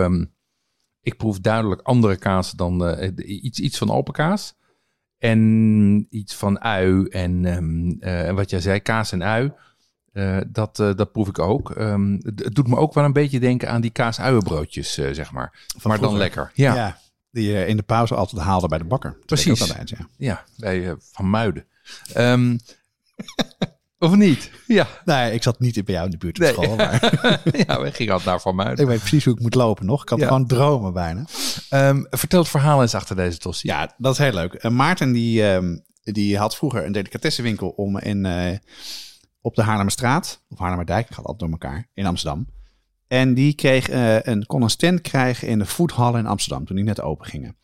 ik 1.05 1.17
proef 1.17 1.41
duidelijk 1.41 1.81
andere 1.81 2.17
kaas 2.17 2.51
dan 2.51 2.87
eh, 2.87 3.43
iets, 3.45 3.61
iets 3.61 3.79
van 3.79 3.91
open 3.91 4.13
kaas. 4.13 4.55
En 5.19 6.07
iets 6.11 6.35
van 6.35 6.61
ui. 6.61 7.05
En 7.09 7.45
ehm, 7.45 7.91
eh, 8.01 8.35
wat 8.35 8.51
jij 8.51 8.61
zei, 8.61 8.81
kaas 8.81 9.13
en 9.13 9.23
ui. 9.23 9.53
Eh, 10.13 10.39
dat, 10.47 10.79
eh, 10.79 10.95
dat 10.95 11.13
proef 11.13 11.29
ik 11.29 11.39
ook. 11.39 11.71
Ehm, 11.71 12.13
het, 12.13 12.55
doet 12.55 12.69
me 12.69 12.77
ook 12.77 12.95
wel 12.95 13.05
een 13.05 13.13
beetje 13.13 13.41
denken 13.41 13.69
aan 13.71 13.81
die 13.81 13.91
kaas-uienbroodjes, 13.91 14.99
eh, 14.99 15.13
zeg 15.13 15.33
maar. 15.33 15.65
Van 15.77 15.91
maar 15.91 16.01
dan 16.01 16.17
lekker. 16.17 16.51
Ja, 16.55 16.75
Ja. 16.75 16.99
die 17.31 17.51
je 17.53 17.67
in 17.67 17.77
de 17.77 17.83
pauze 17.83 18.15
altijd 18.15 18.43
haalde 18.43 18.69
bij 18.69 18.79
de 18.79 18.85
bakker. 18.85 19.11
Dat 19.11 19.27
Precies. 19.27 19.61
altijd, 19.61 19.89
ja. 19.89 20.09
ja 20.17 20.45
bij 20.57 20.89
eh, 20.89 20.95
Van 20.99 21.31
Muiden. 21.31 21.67
Ehm, 22.13 22.57
of 24.05 24.17
niet? 24.17 24.51
Ja. 24.67 24.87
Nee, 25.05 25.33
ik 25.33 25.43
zat 25.43 25.61
niet 25.61 25.85
bij 25.85 25.95
jou 25.95 26.05
in 26.05 26.11
de 26.11 26.17
buurt 26.17 26.37
op 26.37 26.43
Nee. 26.43 26.53
school. 26.53 26.77
Maar 26.77 27.13
ja, 27.67 27.81
we 27.81 27.93
gingen 27.93 28.13
altijd 28.13 28.31
naar 28.31 28.41
Van 28.41 28.55
Muiden. 28.55 28.79
ik 28.85 28.91
weet 28.91 28.99
precies 28.99 29.25
hoe 29.25 29.35
ik 29.35 29.41
moet 29.41 29.55
lopen 29.55 29.87
nog. 29.87 30.03
Ik 30.03 30.09
had 30.09 30.19
Ja. 30.19 30.27
gewoon 30.27 30.47
dromen 30.47 30.93
bijna. 30.93 31.25
Ehm, 31.69 32.03
vertel 32.11 32.41
het 32.41 32.49
verhaal 32.49 32.83
eens 32.83 32.95
achter 32.95 33.17
deze 33.17 33.39
tosti. 33.39 33.69
Ja, 33.69 33.95
dat 33.99 34.13
is 34.13 34.19
heel 34.19 34.33
leuk. 34.33 34.55
En 34.55 34.77
Maarten 34.77 35.13
die, 35.13 35.47
ehm, 35.49 35.77
die 36.03 36.39
had 36.39 36.57
vroeger 36.57 36.85
een 36.85 36.93
delicatessenwinkel 36.93 37.69
om 37.69 37.99
in, 37.99 38.27
eh, 38.27 38.57
op 39.41 39.55
de 39.55 39.63
Haarlemmerstraat. 39.63 40.43
Of 40.49 40.59
Haarlemmerdijk, 40.59 41.07
gaat 41.07 41.25
altijd 41.25 41.39
door 41.39 41.51
elkaar. 41.51 41.89
In 41.95 42.07
Amsterdam. 42.07 42.47
En 43.09 43.35
die 43.35 43.55
kreeg, 43.55 43.89
eh, 43.89 44.21
een, 44.23 44.47
kon 44.47 44.63
een 44.63 44.71
stand 44.71 45.01
krijgen 45.01 45.49
in 45.49 45.59
de 45.59 45.67
voethallen 45.67 46.21
in 46.21 46.27
Amsterdam. 46.27 46.65
Toen 46.65 46.77
die 46.77 46.85
net 46.85 47.01
open 47.01 47.27
gingen. 47.27 47.57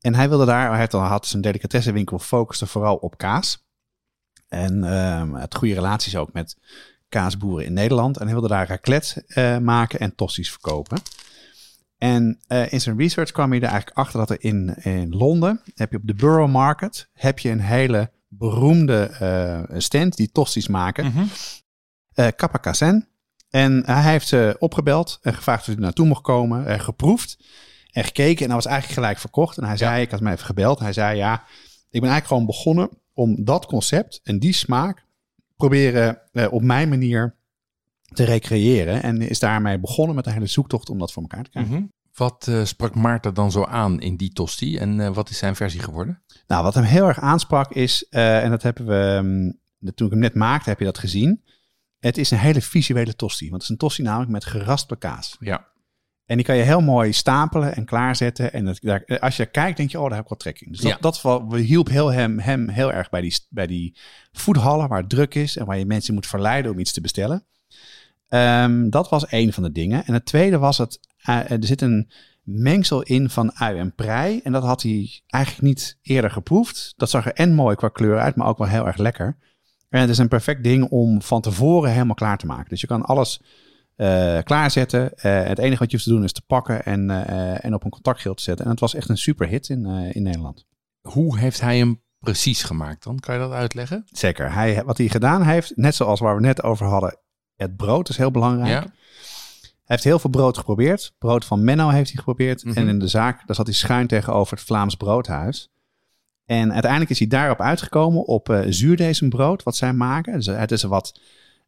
En 0.00 0.14
hij 0.14 0.28
wilde 0.28 0.44
daar, 0.44 0.70
hij 0.70 0.78
had, 0.80 0.92
had 0.92 1.26
zijn 1.26 1.42
delicatessenwinkel 1.42 2.18
focuste 2.18 2.66
vooral 2.66 2.96
op 2.96 3.18
kaas. 3.18 3.65
En 4.48 4.84
ehm 4.84 5.34
het 5.34 5.54
goede 5.54 5.74
relaties 5.74 6.16
ook 6.16 6.32
met 6.32 6.56
kaasboeren 7.08 7.66
in 7.66 7.72
Nederland. 7.72 8.16
En 8.16 8.24
hij 8.24 8.32
wilde 8.32 8.48
daar 8.48 8.68
raclette 8.68 9.24
eh, 9.26 9.58
maken 9.58 9.98
en 9.98 10.14
tosti's 10.14 10.50
verkopen. 10.50 10.98
En 11.98 12.40
eh, 12.46 12.72
in 12.72 12.80
zijn 12.80 12.98
research 12.98 13.30
kwam 13.30 13.50
hij 13.50 13.60
er 13.60 13.68
eigenlijk 13.68 13.98
achter 13.98 14.18
dat 14.18 14.30
er 14.30 14.36
in, 14.40 14.74
in 14.74 15.08
Londen, 15.08 15.60
heb 15.74 15.90
je 15.90 15.96
op 15.96 16.06
de 16.06 16.14
Borough 16.14 16.52
Market, 16.52 17.08
heb 17.12 17.38
je 17.38 17.50
een 17.50 17.60
hele 17.60 18.10
beroemde 18.28 19.02
eh, 19.02 19.78
stand 19.78 20.16
die 20.16 20.30
tosti's 20.32 20.68
maken. 20.68 21.06
Mhm. 21.06 21.24
Eh 22.12 22.28
Kappa 22.36 22.58
Kassen. 22.58 23.08
En 23.50 23.82
hij 23.86 24.10
heeft 24.10 24.28
ze 24.28 24.56
opgebeld 24.58 25.18
en 25.22 25.34
gevraagd 25.34 25.60
of 25.60 25.66
hij 25.66 25.74
er 25.74 25.80
naartoe 25.80 26.06
mocht 26.06 26.22
komen. 26.22 26.66
En 26.66 26.80
geproefd 26.80 27.38
en 27.90 28.04
gekeken. 28.04 28.40
En 28.40 28.46
hij 28.46 28.54
was 28.54 28.66
eigenlijk 28.66 28.98
gelijk 28.98 29.18
verkocht. 29.18 29.58
En 29.58 29.64
hij 29.64 29.76
zei, 29.76 30.02
ik 30.02 30.10
had 30.10 30.20
me 30.20 30.30
even 30.30 30.46
gebeld. 30.46 30.78
Hij 30.78 30.92
zei, 30.92 31.16
ja, 31.16 31.34
ik 31.90 32.00
ben 32.00 32.10
eigenlijk 32.10 32.26
gewoon 32.26 32.46
begonnen 32.46 32.88
om 33.16 33.44
dat 33.44 33.66
concept 33.66 34.20
en 34.22 34.38
die 34.38 34.52
smaak 34.52 35.04
proberen 35.56 36.18
eh, 36.32 36.52
op 36.52 36.62
mijn 36.62 36.88
manier 36.88 37.34
te 38.02 38.24
recreëren. 38.24 39.02
En 39.02 39.22
is 39.22 39.38
daarmee 39.38 39.78
begonnen 39.78 40.14
met 40.14 40.26
een 40.26 40.32
hele 40.32 40.46
zoektocht 40.46 40.90
om 40.90 40.98
dat 40.98 41.12
voor 41.12 41.22
elkaar 41.22 41.44
te 41.44 41.50
krijgen. 41.50 41.74
Mhm. 41.74 41.84
Wat 42.14 42.46
eh, 42.48 42.64
sprak 42.64 42.94
Maarten 42.94 43.34
dan 43.34 43.50
zo 43.50 43.64
aan 43.64 44.00
in 44.00 44.16
die 44.16 44.32
tosti 44.32 44.78
en 44.78 45.00
eh, 45.00 45.14
wat 45.14 45.30
is 45.30 45.38
zijn 45.38 45.56
versie 45.56 45.80
geworden? 45.80 46.22
Nou, 46.46 46.62
wat 46.62 46.74
hem 46.74 46.84
heel 46.84 47.06
erg 47.06 47.20
aansprak 47.20 47.72
is, 47.72 48.08
en 48.08 48.50
dat 48.50 48.62
hebben 48.62 48.86
we, 48.86 49.14
ehm, 49.80 49.94
toen 49.94 50.06
ik 50.06 50.12
hem 50.12 50.22
net 50.22 50.34
maakte, 50.34 50.68
heb 50.68 50.78
je 50.78 50.84
dat 50.84 50.98
gezien. 50.98 51.42
Het 51.98 52.18
is 52.18 52.30
een 52.30 52.38
hele 52.38 52.62
visuele 52.62 53.16
tosti. 53.16 53.44
Want 53.50 53.54
het 53.54 53.62
is 53.62 53.68
een 53.68 53.76
tosti 53.76 54.02
namelijk 54.02 54.30
met 54.30 54.44
geraspte 54.44 54.96
kaas. 54.96 55.36
Ja. 55.40 55.66
En 56.26 56.36
die 56.36 56.44
kan 56.46 56.56
je 56.56 56.62
heel 56.62 56.80
mooi 56.80 57.12
stapelen 57.12 57.74
en 57.76 57.84
klaarzetten. 57.84 58.52
En 58.52 58.64
dat, 58.64 58.78
daar, 58.80 59.04
als 59.20 59.36
je 59.36 59.46
kijkt, 59.46 59.76
denk 59.76 59.90
je, 59.90 59.98
oh, 60.00 60.04
daar 60.04 60.14
heb 60.14 60.22
ik 60.22 60.28
wat 60.28 60.38
trek 60.38 60.60
in. 60.60 60.72
Dus 60.72 60.80
dat, 60.80 60.90
Ja. 60.90 60.96
dat 61.00 61.22
wel- 61.22 61.48
we 61.48 61.58
hielp 61.60 61.88
heel 61.88 62.12
hem, 62.12 62.38
hem 62.38 62.68
heel 62.68 62.92
erg 62.92 63.08
bij 63.10 63.20
die, 63.20 63.38
bij 63.48 63.66
die 63.66 63.96
foodhallen 64.32 64.88
waar 64.88 65.00
het 65.00 65.08
druk 65.10 65.34
is 65.34 65.56
en 65.56 65.66
waar 65.66 65.78
je 65.78 65.86
mensen 65.86 66.14
moet 66.14 66.26
verleiden 66.26 66.72
om 66.72 66.78
iets 66.78 66.92
te 66.92 67.00
bestellen. 67.00 67.44
Ehm, 68.28 68.88
dat 68.88 69.08
was 69.08 69.24
een 69.32 69.52
van 69.52 69.62
de 69.62 69.72
dingen. 69.72 70.04
En 70.06 70.12
het 70.12 70.24
tweede 70.26 70.58
was 70.58 70.78
het, 70.78 71.00
eh, 71.16 71.50
er 71.50 71.58
zit 71.66 71.80
een 71.80 72.10
mengsel 72.42 73.02
in 73.02 73.30
van 73.30 73.52
ui 73.54 73.78
en 73.78 73.94
prei. 73.94 74.40
En 74.44 74.52
dat 74.52 74.62
had 74.62 74.82
hij 74.82 75.20
eigenlijk 75.26 75.64
niet 75.64 75.98
eerder 76.02 76.30
geproefd. 76.30 76.92
Dat 76.96 77.10
zag 77.10 77.26
er 77.26 77.32
en 77.32 77.54
mooi 77.54 77.76
qua 77.76 77.88
kleur 77.88 78.18
uit, 78.18 78.36
maar 78.36 78.46
ook 78.46 78.58
wel 78.58 78.68
heel 78.68 78.86
erg 78.86 78.96
lekker. 78.96 79.36
En 79.88 80.00
het 80.00 80.10
is 80.10 80.18
een 80.18 80.28
perfect 80.28 80.62
ding 80.64 80.88
om 80.90 81.22
van 81.22 81.40
tevoren 81.40 81.92
helemaal 81.92 82.14
klaar 82.14 82.38
te 82.38 82.46
maken. 82.46 82.68
Dus 82.68 82.80
je 82.80 82.86
kan 82.86 83.02
alles 83.02 83.42
eh, 83.96 84.38
klaarzetten. 84.42 85.18
Eh, 85.18 85.44
het 85.44 85.58
enige 85.58 85.78
wat 85.78 85.90
je 85.90 85.96
hoeft 85.96 86.08
te 86.08 86.14
doen 86.14 86.24
is 86.24 86.32
te 86.32 86.42
pakken 86.46 86.84
en, 86.84 87.10
eh, 87.10 87.64
en 87.64 87.74
op 87.74 87.84
een 87.84 87.90
contactgeel 87.90 88.34
te 88.34 88.42
zetten. 88.42 88.64
En 88.64 88.70
het 88.70 88.80
was 88.80 88.94
echt 88.94 89.08
een 89.08 89.18
super 89.18 89.48
hit 89.48 89.68
in, 89.68 89.86
in 90.12 90.22
Nederland. 90.22 90.66
Hoe 91.00 91.38
heeft 91.38 91.60
hij 91.60 91.78
hem 91.78 92.02
precies 92.18 92.62
gemaakt 92.62 93.04
dan? 93.04 93.18
Kan 93.18 93.34
je 93.34 93.40
dat 93.40 93.52
uitleggen? 93.52 94.04
Zeker. 94.06 94.52
Hij, 94.52 94.84
wat 94.84 94.98
hij 94.98 95.08
gedaan 95.08 95.42
heeft, 95.42 95.76
net 95.76 95.94
zoals 95.94 96.20
waar 96.20 96.34
we 96.34 96.40
net 96.40 96.62
over 96.62 96.86
hadden, 96.86 97.18
het 97.56 97.76
brood 97.76 98.08
is 98.08 98.16
heel 98.16 98.30
belangrijk. 98.30 98.70
Ja. 98.70 98.80
Hij 98.80 99.96
heeft 99.96 100.04
heel 100.04 100.18
veel 100.18 100.30
brood 100.30 100.58
geprobeerd. 100.58 101.14
Brood 101.18 101.44
van 101.44 101.64
Menno 101.64 101.88
heeft 101.88 102.08
hij 102.08 102.18
geprobeerd. 102.18 102.64
Mhm. 102.64 102.78
En 102.78 102.88
in 102.88 102.98
de 102.98 103.08
zaak, 103.08 103.46
daar 103.46 103.56
zat 103.56 103.66
hij 103.66 103.74
schuin 103.74 104.06
tegenover 104.06 104.56
het 104.56 104.66
Vlaams 104.66 104.94
Broodhuis. 104.94 105.70
En 106.44 106.72
uiteindelijk 106.72 107.10
is 107.10 107.18
hij 107.18 107.28
daarop 107.28 107.60
uitgekomen 107.60 108.26
op 108.26 108.48
eh 108.48 108.60
zuurdesembrood, 108.68 109.62
wat 109.62 109.76
zij 109.76 109.92
maken. 109.92 110.32
Dus 110.32 110.46
het 110.46 110.72
is 110.72 110.82
een 110.82 110.88
wat, 110.88 111.20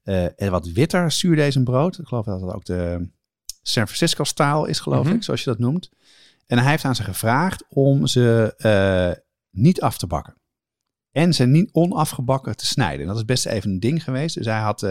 eh, 0.09 0.27
een 0.37 0.51
wat 0.51 0.69
witter 0.69 1.11
zuurdesembrood. 1.13 1.99
Ik 1.99 2.07
geloof 2.07 2.25
dat 2.25 2.41
het 2.41 2.53
ook 2.53 2.65
de 2.65 3.09
San 3.63 3.85
Francisco-stijl 3.87 4.65
is, 4.65 4.81
geloof 4.81 5.05
Mhm. 5.07 5.15
ik, 5.15 5.23
zoals 5.23 5.45
je 5.45 5.51
dat 5.51 5.59
noemt. 5.59 5.91
En 6.47 6.59
hij 6.59 6.71
heeft 6.71 6.85
aan 6.85 6.95
ze 6.95 7.03
gevraagd 7.03 7.65
om 7.69 8.07
ze 8.07 8.55
eh, 8.57 9.23
niet 9.51 9.81
af 9.81 9.99
te 9.99 10.07
bakken. 10.07 10.37
En 11.11 11.33
ze 11.35 11.45
niet 11.47 11.73
onafgebakken 11.73 12.57
te 12.57 12.67
snijden. 12.67 13.01
En 13.01 13.07
dat 13.07 13.17
is 13.17 13.25
best 13.25 13.47
even 13.47 13.71
een 13.71 13.81
ding 13.81 14.05
geweest. 14.05 14.35
Dus 14.37 14.47
hij 14.47 14.61
had 14.61 14.83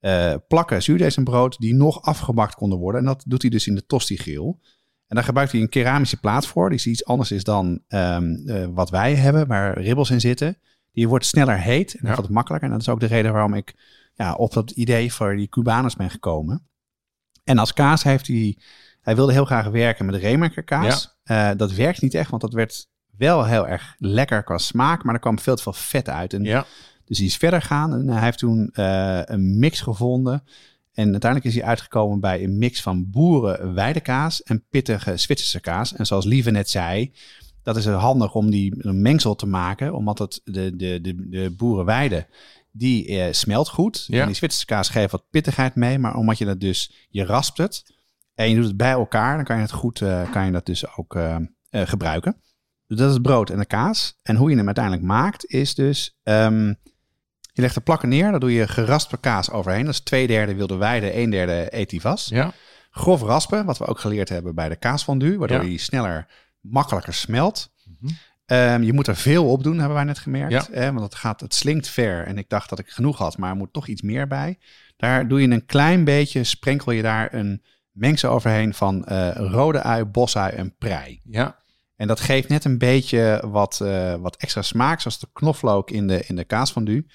eh, 0.00 0.34
plakken 0.48 0.82
zuurdesembrood 0.82 1.58
die 1.58 1.74
nog 1.74 2.02
afgebakt 2.02 2.54
konden 2.54 2.78
worden. 2.78 3.00
En 3.00 3.06
dat 3.06 3.22
doet 3.26 3.42
hij 3.42 3.50
dus 3.50 3.66
in 3.66 3.74
de 3.74 3.86
tosti-grill. 3.86 4.54
En 5.06 5.16
daar 5.16 5.24
gebruikt 5.24 5.52
hij 5.52 5.60
een 5.60 5.68
keramische 5.68 6.20
plaat 6.20 6.46
voor. 6.46 6.68
Die 6.68 6.78
is 6.78 6.86
iets 6.86 7.04
anders 7.04 7.30
is 7.32 7.44
dan 7.44 7.82
ehm, 7.88 8.34
eh, 8.46 8.66
wat 8.70 8.90
wij 8.90 9.14
hebben, 9.14 9.46
waar 9.46 9.80
ribbels 9.80 10.10
in 10.10 10.20
zitten. 10.20 10.58
Die 10.92 11.08
wordt 11.08 11.26
sneller 11.26 11.58
heet 11.60 11.94
en 11.94 12.08
Ja. 12.08 12.14
wat 12.14 12.28
makkelijker. 12.28 12.68
En 12.68 12.74
dat 12.74 12.82
is 12.86 12.92
ook 12.92 13.00
de 13.00 13.06
reden 13.06 13.32
waarom 13.32 13.54
ik 13.54 13.74
ja, 14.20 14.34
op 14.34 14.52
dat 14.52 14.70
idee 14.70 15.12
voor 15.12 15.36
die 15.36 15.48
Cubaners 15.48 15.96
ben 15.96 16.10
gekomen. 16.10 16.68
En 17.44 17.58
als 17.58 17.72
kaas 17.72 18.02
heeft 18.02 18.26
hij... 18.26 18.58
Hij 19.00 19.16
wilde 19.16 19.32
heel 19.32 19.44
graag 19.44 19.66
werken 19.66 20.06
met 20.06 20.14
Remerker 20.14 20.64
kaas. 20.64 21.16
Eh, 21.22 21.50
dat 21.56 21.72
werkt 21.72 22.00
niet 22.00 22.14
echt, 22.14 22.30
want 22.30 22.42
dat 22.42 22.52
werd 22.52 22.88
wel 23.16 23.44
heel 23.44 23.68
erg 23.68 23.94
lekker 23.98 24.42
qua 24.42 24.58
smaak. 24.58 25.04
Maar 25.04 25.14
er 25.14 25.20
kwam 25.20 25.38
veel 25.38 25.56
te 25.56 25.62
veel 25.62 25.72
vet 25.72 26.08
uit. 26.08 26.32
En 26.32 26.44
Ja. 26.44 26.66
dus 27.04 27.18
hij 27.18 27.26
is 27.26 27.36
verder 27.36 27.62
gaan 27.62 27.92
en 27.92 28.08
hij 28.08 28.22
heeft 28.22 28.38
toen 28.38 28.70
eh, 28.72 29.20
een 29.24 29.58
mix 29.58 29.80
gevonden. 29.80 30.44
En 30.92 31.10
uiteindelijk 31.10 31.54
is 31.54 31.60
hij 31.60 31.68
uitgekomen 31.68 32.20
bij 32.20 32.44
een 32.44 32.58
mix 32.58 32.82
van 32.82 33.10
boeren 33.10 33.74
weidekaas 33.74 34.42
en 34.42 34.64
pittige 34.70 35.16
Zwitserse 35.16 35.60
kaas. 35.60 35.94
En 35.94 36.06
zoals 36.06 36.24
Lieve 36.24 36.50
net 36.50 36.70
zei, 36.70 37.12
dat 37.62 37.76
is 37.76 37.86
handig 37.86 38.34
om 38.34 38.50
die 38.50 38.74
een 38.78 39.02
mengsel 39.02 39.34
te 39.34 39.46
maken. 39.46 39.94
Omdat 39.94 40.18
het 40.18 40.40
de, 40.44 40.76
de, 40.76 41.00
de, 41.00 41.28
de 41.28 41.54
boerenweide, 41.56 42.26
die 42.70 43.20
eh, 43.22 43.32
smelt 43.32 43.68
goed. 43.68 44.04
Ja. 44.06 44.20
En 44.20 44.26
die 44.26 44.36
Zwitserse 44.36 44.66
kaas 44.66 44.88
geeft 44.88 45.10
wat 45.12 45.24
pittigheid 45.30 45.74
mee. 45.74 45.98
Maar 45.98 46.14
omdat 46.14 46.38
je 46.38 46.44
dat 46.44 46.60
dus, 46.60 47.06
je 47.08 47.24
raspt 47.24 47.58
het 47.58 47.82
en 48.34 48.48
je 48.48 48.54
doet 48.54 48.64
het 48.64 48.76
bij 48.76 48.90
elkaar, 48.90 49.36
dan 49.36 49.44
kan 49.44 49.56
je 49.56 49.62
het 49.62 49.72
goed, 49.72 50.00
eh, 50.02 50.30
kan 50.30 50.44
je 50.46 50.52
dat 50.52 50.66
dus 50.66 50.96
ook 50.96 51.14
eh, 51.14 51.36
gebruiken. 51.70 52.36
Dus 52.86 52.98
dat 52.98 53.08
is 53.08 53.14
het 53.14 53.22
brood 53.22 53.50
en 53.50 53.58
de 53.58 53.64
kaas. 53.66 54.18
En 54.22 54.36
hoe 54.36 54.50
je 54.50 54.56
hem 54.56 54.66
uiteindelijk 54.66 55.04
maakt, 55.04 55.46
is 55.46 55.74
dus... 55.74 56.18
ehm, 56.22 56.66
je 57.52 57.62
legt 57.62 57.74
de 57.74 57.80
plakken 57.80 58.08
neer, 58.08 58.30
daar 58.30 58.40
doe 58.40 58.52
je 58.52 58.68
geraspte 58.68 59.16
kaas 59.16 59.50
overheen. 59.50 59.84
Dat 59.84 59.94
is 59.94 60.00
twee 60.00 60.26
derde 60.26 60.54
wilde 60.54 60.76
weide, 60.76 61.16
een 61.16 61.30
derde 61.30 61.70
etivas. 61.70 62.26
Ja. 62.28 62.52
Grof 62.90 63.22
raspen, 63.22 63.64
wat 63.64 63.78
we 63.78 63.86
ook 63.86 63.98
geleerd 64.00 64.28
hebben 64.28 64.54
bij 64.54 64.68
de 64.68 64.76
kaasfondue, 64.76 65.38
waardoor 65.38 65.56
Ja. 65.62 65.64
die 65.64 65.78
sneller, 65.78 66.26
makkelijker 66.60 67.14
smelt. 67.14 67.72
Mhm. 68.00 68.12
Ehm, 68.50 68.82
je 68.82 68.92
moet 68.92 69.06
er 69.06 69.16
veel 69.16 69.50
op 69.50 69.62
doen, 69.62 69.78
hebben 69.78 69.94
wij 69.94 70.04
net 70.04 70.18
gemerkt. 70.18 70.52
Ja. 70.52 70.66
Hè, 70.72 70.92
want 70.92 71.04
het, 71.04 71.14
gaat, 71.14 71.40
het 71.40 71.54
slinkt 71.54 71.88
ver. 71.88 72.26
En 72.26 72.38
ik 72.38 72.48
dacht 72.48 72.68
dat 72.68 72.78
ik 72.78 72.88
genoeg 72.88 73.18
had, 73.18 73.38
maar 73.38 73.50
er 73.50 73.56
moet 73.56 73.72
toch 73.72 73.86
iets 73.86 74.02
meer 74.02 74.26
bij. 74.26 74.58
Daar 74.96 75.28
doe 75.28 75.40
je 75.40 75.48
een 75.48 75.66
klein 75.66 76.04
beetje, 76.04 76.44
sprenkel 76.44 76.92
je 76.92 77.02
daar 77.02 77.34
een 77.34 77.62
mengsel 77.90 78.30
overheen 78.30 78.74
van 78.74 79.04
eh, 79.04 79.30
rode 79.34 79.82
ui, 79.82 80.04
bosui 80.04 80.52
en 80.52 80.74
prei. 80.78 81.20
Ja. 81.24 81.58
En 81.96 82.06
dat 82.06 82.20
geeft 82.20 82.48
net 82.48 82.64
een 82.64 82.78
beetje 82.78 83.42
wat, 83.46 83.80
eh, 83.80 84.14
wat 84.14 84.36
extra 84.36 84.62
smaak, 84.62 85.00
zoals 85.00 85.18
de 85.18 85.28
knoflook 85.32 85.90
in 85.90 86.06
de, 86.06 86.24
in 86.26 86.36
de 86.36 86.44
kaasfondue. 86.44 87.06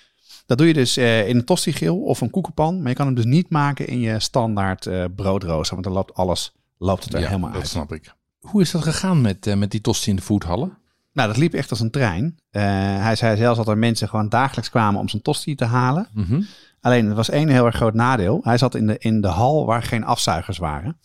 Dat 0.46 0.58
doe 0.58 0.68
je 0.68 0.74
dus 0.74 0.98
eh, 0.98 1.28
in 1.28 1.36
een 1.36 1.46
tosti-grill 1.46 1.90
of 1.90 2.22
een 2.22 2.30
koekenpan. 2.30 2.80
Maar 2.80 2.90
je 2.90 2.96
kan 2.96 3.06
hem 3.06 3.16
dus 3.16 3.26
niet 3.26 3.50
maken 3.50 3.88
in 3.88 4.00
je 4.00 4.20
standaard 4.20 4.86
eh, 4.86 5.06
broodrooster. 5.16 5.74
Want 5.74 5.84
dan 5.84 5.94
loopt 5.96 6.14
alles 6.14 6.56
loopt 6.78 7.04
het 7.04 7.14
er 7.14 7.20
ja, 7.20 7.28
helemaal 7.28 7.52
dat 7.52 7.60
uit. 7.60 7.70
snap 7.70 7.94
ik. 7.94 8.16
Hoe 8.40 8.62
is 8.62 8.72
dat 8.72 8.84
gegaan 8.84 9.22
met, 9.22 9.48
eh, 9.48 9.56
met 9.56 9.72
die 9.72 9.82
tosti 9.82 10.10
in 10.10 10.16
de 10.16 10.22
foodhallen? 10.22 10.78
Nou, 11.16 11.28
dat 11.28 11.38
liep 11.38 11.54
echt 11.54 11.70
als 11.70 11.80
een 11.80 11.92
trein. 11.92 12.40
Eh, 12.50 12.62
hij 13.02 13.16
zei 13.16 13.38
zelfs 13.38 13.58
dat 13.58 13.68
er 13.68 13.78
mensen 13.78 14.10
gewoon 14.10 14.30
dagelijks 14.30 14.70
kwamen 14.70 15.00
om 15.00 15.10
zijn 15.10 15.22
tosti 15.22 15.56
te 15.56 15.66
halen. 15.66 16.08
Mhm. 16.14 16.42
Alleen, 16.82 17.10
er 17.10 17.16
was 17.16 17.30
één 17.30 17.50
heel 17.50 17.66
erg 17.66 17.76
groot 17.76 17.94
nadeel. 17.94 18.40
Hij 18.44 18.58
zat 18.58 18.76
in 18.76 18.88
de, 18.88 18.98
in 18.98 19.22
de 19.22 19.28
hal 19.28 19.66
waar 19.66 19.84
geen 19.84 20.04
afzuigers 20.04 20.58
waren. 20.58 21.00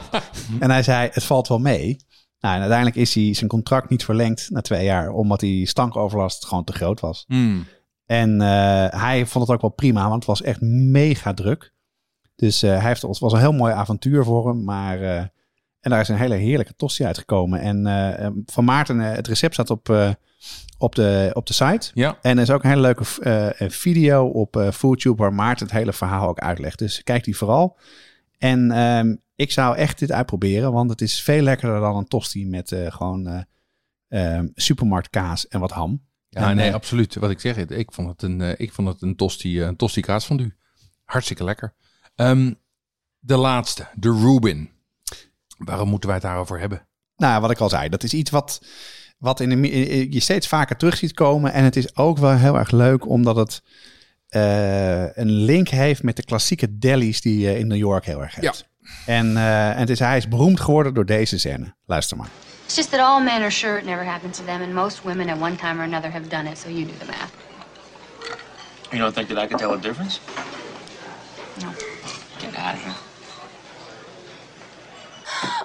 en 0.60 0.70
hij 0.70 0.82
zei, 0.82 1.08
het 1.12 1.24
valt 1.24 1.48
wel 1.48 1.58
mee. 1.58 1.96
Nou, 2.40 2.54
en 2.54 2.60
uiteindelijk 2.60 2.96
is 2.96 3.14
hij 3.14 3.34
zijn 3.34 3.50
contract 3.50 3.90
niet 3.90 4.04
verlengd 4.04 4.50
na 4.50 4.60
twee 4.60 4.84
jaar. 4.84 5.10
Omdat 5.10 5.40
die 5.40 5.66
stankoverlast 5.66 6.46
gewoon 6.46 6.64
te 6.64 6.72
groot 6.72 7.00
was. 7.00 7.24
Mm. 7.28 7.66
En 8.06 8.40
eh, 8.40 9.00
hij 9.00 9.26
vond 9.26 9.46
het 9.46 9.56
ook 9.56 9.62
wel 9.62 9.70
prima, 9.70 10.02
want 10.02 10.14
het 10.14 10.24
was 10.24 10.42
echt 10.42 10.60
mega 10.60 11.34
druk. 11.34 11.72
Dus 12.36 12.62
eh, 12.62 12.70
hij 12.70 12.86
heeft, 12.86 13.02
het 13.02 13.18
was 13.18 13.32
een 13.32 13.38
heel 13.38 13.52
mooi 13.52 13.72
avontuur 13.72 14.24
voor 14.24 14.48
hem. 14.48 14.64
Maar, 14.64 15.30
en 15.84 15.90
daar 15.90 16.00
is 16.00 16.08
een 16.08 16.16
hele 16.16 16.34
heerlijke 16.34 16.74
tosti 16.76 17.04
uitgekomen. 17.04 17.60
En 17.60 17.86
eh, 17.86 18.28
van 18.46 18.64
Maarten, 18.64 19.00
eh, 19.00 19.14
het 19.14 19.26
recept 19.26 19.54
staat 19.54 19.70
op, 19.70 19.88
eh, 19.88 20.10
op, 20.78 20.94
de, 20.94 21.30
op 21.32 21.46
de 21.46 21.52
site. 21.52 21.90
Ja. 21.94 22.18
En 22.22 22.36
er 22.36 22.42
is 22.42 22.50
ook 22.50 22.62
een 22.62 22.68
hele 22.68 22.80
leuke 22.80 23.04
eh, 23.20 23.68
video 23.70 24.26
op 24.26 24.56
eh 24.56 24.70
FoodTube 24.70 25.22
waar 25.22 25.34
Maarten 25.34 25.66
het 25.66 25.74
hele 25.74 25.92
verhaal 25.92 26.28
ook 26.28 26.38
uitlegt. 26.38 26.78
Dus 26.78 27.02
kijk 27.02 27.24
die 27.24 27.36
vooral. 27.36 27.76
En 28.38 28.70
ehm, 28.70 29.14
ik 29.36 29.52
zou 29.52 29.76
echt 29.76 29.98
dit 29.98 30.12
uitproberen, 30.12 30.72
want 30.72 30.90
het 30.90 31.00
is 31.00 31.22
veel 31.22 31.42
lekkerder 31.42 31.80
dan 31.80 31.96
een 31.96 32.08
tosti 32.08 32.46
met 32.46 32.72
eh, 32.72 32.92
gewoon 32.92 33.26
eh 33.26 33.42
ehm, 34.08 34.48
supermarktkaas 34.54 35.48
en 35.48 35.60
wat 35.60 35.70
ham. 35.70 36.02
Ja, 36.34 36.50
En, 36.50 36.56
nee, 36.56 36.68
eh, 36.68 36.74
absoluut. 36.74 37.14
Wat 37.14 37.30
ik 37.30 37.40
zeg, 37.40 37.56
ik 37.56 37.92
vond 37.92 38.08
het 38.08 38.22
een, 38.22 38.40
eh, 38.40 38.52
ik 38.56 38.72
vond 38.72 38.88
het 38.88 39.02
een 39.02 39.16
tosti, 39.16 39.60
eh, 39.60 39.66
een 39.66 39.76
tosti 39.76 40.00
kaas 40.00 40.26
van 40.26 40.38
u. 40.38 40.56
Hartstikke 41.04 41.44
lekker. 41.44 41.74
Ehm, 42.14 42.52
de 43.18 43.36
laatste, 43.36 43.86
de 43.94 44.10
Rubin. 44.10 44.70
Waarom 45.58 45.88
moeten 45.88 46.08
wij 46.08 46.18
het 46.18 46.26
daarover 46.28 46.60
hebben? 46.60 46.86
Nou, 47.16 47.40
wat 47.40 47.50
ik 47.50 47.58
al 47.58 47.68
zei, 47.68 47.88
dat 47.88 48.02
is 48.02 48.12
iets 48.14 48.30
wat, 48.30 48.60
wat 49.18 49.40
in 49.40 49.48
de, 49.62 49.70
in- 49.70 50.12
je 50.12 50.20
steeds 50.20 50.48
vaker 50.48 50.76
terug 50.76 50.96
ziet 50.96 51.12
komen. 51.12 51.52
En 51.52 51.64
het 51.64 51.76
is 51.76 51.96
ook 51.96 52.18
wel 52.18 52.36
heel 52.36 52.58
erg 52.58 52.70
leuk, 52.70 53.08
omdat 53.08 53.36
het 53.36 53.62
eh, 54.28 55.16
een 55.16 55.30
link 55.30 55.68
heeft 55.68 56.02
met 56.02 56.16
de 56.16 56.24
klassieke 56.24 56.78
delis 56.78 57.20
die 57.20 57.38
je 57.38 57.58
in 57.58 57.66
New 57.66 57.78
York 57.78 58.04
heel 58.04 58.22
erg 58.22 58.34
hebt. 58.34 58.68
En, 59.06 59.36
eh, 59.36 59.70
en 59.70 59.78
het 59.78 59.90
is, 59.90 59.98
hij 59.98 60.16
is 60.16 60.28
beroemd 60.28 60.60
geworden 60.60 60.94
door 60.94 61.06
deze 61.06 61.38
scène. 61.38 61.74
Luister 61.86 62.16
maar. 62.16 62.28
It's 62.64 62.74
just 62.76 62.90
that 62.90 63.00
all 63.00 63.22
men 63.22 63.40
are 63.40 63.50
sure 63.50 63.78
it 63.78 63.84
never 63.84 64.04
happened 64.04 64.34
to 64.34 64.44
them, 64.44 64.62
and 64.62 64.72
most 64.72 65.02
women 65.02 65.28
at 65.28 65.38
one 65.40 65.56
time 65.56 65.74
or 65.78 65.82
another 65.84 66.10
have 66.12 66.28
done 66.28 66.50
it, 66.50 66.58
so 66.58 66.68
you 66.68 66.84
do 66.86 66.92
the 66.98 67.04
math. 67.04 67.32
You 68.90 69.02
don't 69.02 69.14
think 69.14 69.28
that 69.28 69.44
I 69.44 69.46
can 69.46 69.58
tell 69.58 69.72
a 69.72 69.78
difference? 69.80 70.20
No. 71.60 71.68
Get 72.40 72.56
out 72.58 72.74
of 72.74 72.82
here. 72.84 72.94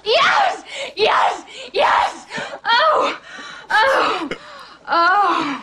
Yes! 0.03 0.63
Yes! 0.95 1.43
Yes! 1.71 2.13
Oh! 2.63 3.13
Oh! 3.67 4.27
Oh! 4.89 5.57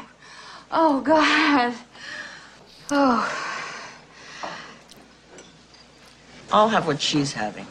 Oh, 0.73 1.05
God. 1.05 1.73
Oh. 2.93 3.29
I'll 6.53 6.69
have 6.71 6.85
what 6.87 7.03
she's 7.03 7.35
having. 7.35 7.67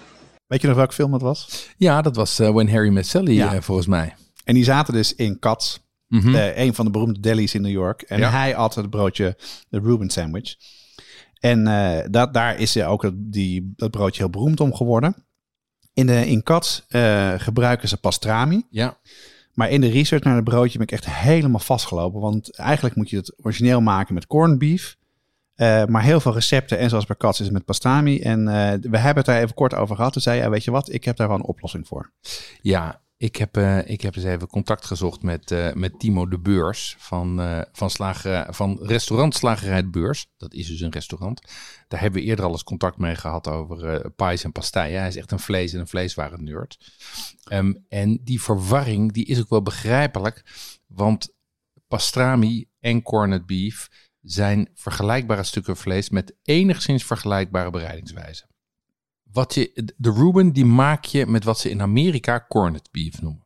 Weet 0.47 0.61
je 0.61 0.67
nog 0.67 0.75
welke 0.75 0.93
film 0.93 1.11
dat 1.11 1.21
was? 1.21 1.69
Ja, 1.77 2.01
dat 2.01 2.15
was 2.15 2.39
eh, 2.39 2.49
When 2.49 2.69
Harry 2.69 2.89
Met 2.89 3.07
Sally, 3.07 3.31
Ja. 3.33 3.53
eh, 3.53 3.61
volgens 3.61 3.88
mij. 3.88 4.15
En 4.43 4.53
die 4.53 4.63
zaten 4.63 4.93
dus 4.93 5.15
in 5.15 5.39
Cats, 5.39 5.79
Mhm. 6.07 6.36
eh, 6.36 6.57
een 6.57 6.73
van 6.75 6.86
de 6.86 6.91
beroemde 6.91 7.19
delis 7.19 7.53
in 7.53 7.61
New 7.61 7.71
York. 7.71 8.01
En 8.01 8.19
Ja. 8.19 8.29
hij 8.29 8.55
at 8.55 8.75
het 8.75 8.89
broodje, 8.89 9.38
de 9.69 9.79
Reuben 9.79 10.09
sandwich. 10.09 10.55
En 11.39 11.67
eh, 11.67 12.05
dat, 12.09 12.33
daar 12.33 12.59
is 12.59 12.77
ook 12.83 13.01
het, 13.01 13.13
die, 13.17 13.73
dat 13.75 13.91
broodje 13.91 14.21
heel 14.21 14.29
beroemd 14.31 14.59
om 14.59 14.75
geworden. 14.75 15.25
In, 15.96 16.06
de, 16.06 16.28
in 16.28 16.43
Cats 16.43 16.86
eh, 16.88 17.34
gebruiken 17.38 17.88
ze 17.88 17.98
pastrami. 17.98 18.66
Ja. 18.70 18.98
Maar 19.54 19.70
in 19.70 19.82
de 19.82 19.89
research 19.89 20.24
naar 20.24 20.36
het 20.36 20.43
broodje 20.43 20.78
ben 20.78 20.88
ik 20.88 20.93
echt 20.93 21.10
helemaal 21.10 21.60
vastgelopen. 21.60 22.22
Want 22.22 22.56
eigenlijk 22.56 22.96
moet 22.96 23.10
je 23.10 23.18
het 23.18 23.34
origineel 23.41 23.82
maken 23.82 24.14
met 24.14 24.28
corned 24.28 24.58
beef. 24.58 24.98
Eh, 25.56 25.86
maar 25.86 26.04
heel 26.04 26.20
veel 26.20 26.34
recepten, 26.34 26.78
en 26.78 26.89
zoals 26.89 27.06
bij 27.06 27.16
Cats, 27.16 27.39
is 27.39 27.46
het 27.46 27.54
met 27.54 27.66
pastrami. 27.66 28.20
En 28.20 28.48
eh, 28.48 28.72
we 28.82 28.98
hebben 28.98 29.16
het 29.16 29.26
daar 29.26 29.41
even 29.41 29.56
kort 29.56 29.74
over 29.74 29.96
gehad. 29.96 30.14
Toen 30.14 30.22
zei 30.22 30.36
hij, 30.36 30.46
ja, 30.46 30.52
weet 30.52 30.64
je 30.64 30.72
wat, 30.72 30.93
ik 30.93 31.04
heb 31.04 31.16
daar 31.16 31.28
wel 31.28 31.38
een 31.38 31.43
oplossing 31.43 31.88
voor. 31.88 32.12
Ja, 32.62 33.02
ik 33.18 33.36
heb, 33.36 33.57
eh, 33.57 33.89
ik 33.89 34.01
heb 34.01 34.16
eens 34.16 34.26
even 34.26 34.47
contact 34.47 34.86
gezocht 34.86 35.22
met, 35.22 35.51
eh, 35.51 35.74
met 35.74 35.99
Timo 35.99 36.28
de 36.28 36.39
Beurs 36.39 36.95
van, 36.99 37.41
eh, 37.41 37.61
van, 37.72 37.89
slager, 37.89 38.53
van 38.53 38.80
restaurant 38.82 39.36
Slagerij 39.36 39.89
Beurs. 39.89 40.28
Dat 40.38 40.53
is 40.53 40.68
dus 40.68 40.80
een 40.80 40.91
restaurant. 40.91 41.41
Daar 41.88 41.99
hebben 41.99 42.22
we 42.22 42.28
eerder 42.28 42.45
al 42.45 42.51
eens 42.51 42.63
contact 42.63 42.97
mee 42.97 43.16
gehad 43.16 43.47
over 43.47 44.11
pies 44.11 44.43
en 44.43 44.51
pastijen. 44.51 44.99
Hij 44.99 45.07
is 45.07 45.16
echt 45.16 45.32
een 45.32 45.39
vlees- 45.39 45.74
en 45.74 45.80
een 45.80 45.88
vleeswaren 45.88 46.43
nerd. 46.43 46.78
Ehm, 47.43 47.74
en 47.89 48.20
die 48.24 48.41
verwarring 48.41 49.11
die 49.11 49.26
is 49.26 49.39
ook 49.39 49.49
wel 49.49 49.61
begrijpelijk, 49.61 50.43
want 50.88 51.34
pastrami 51.88 52.70
en 52.80 53.01
corned 53.01 53.45
beef 53.45 53.89
zijn 54.22 54.70
vergelijkbare 54.74 55.43
stukken 55.43 55.78
vlees 55.78 56.09
met 56.09 56.36
enigszins 56.43 57.03
vergelijkbare 57.03 57.70
bereidingswijzen. 57.70 58.55
Wat 59.36 59.53
je, 59.53 59.93
de 59.97 60.11
Reuben 60.11 60.51
die 60.53 60.65
maak 60.65 61.05
je 61.05 61.25
met 61.25 61.43
wat 61.43 61.59
ze 61.59 61.69
in 61.69 61.81
Amerika 61.81 62.45
corned 62.49 62.89
beef 62.91 63.21
noemen. 63.21 63.45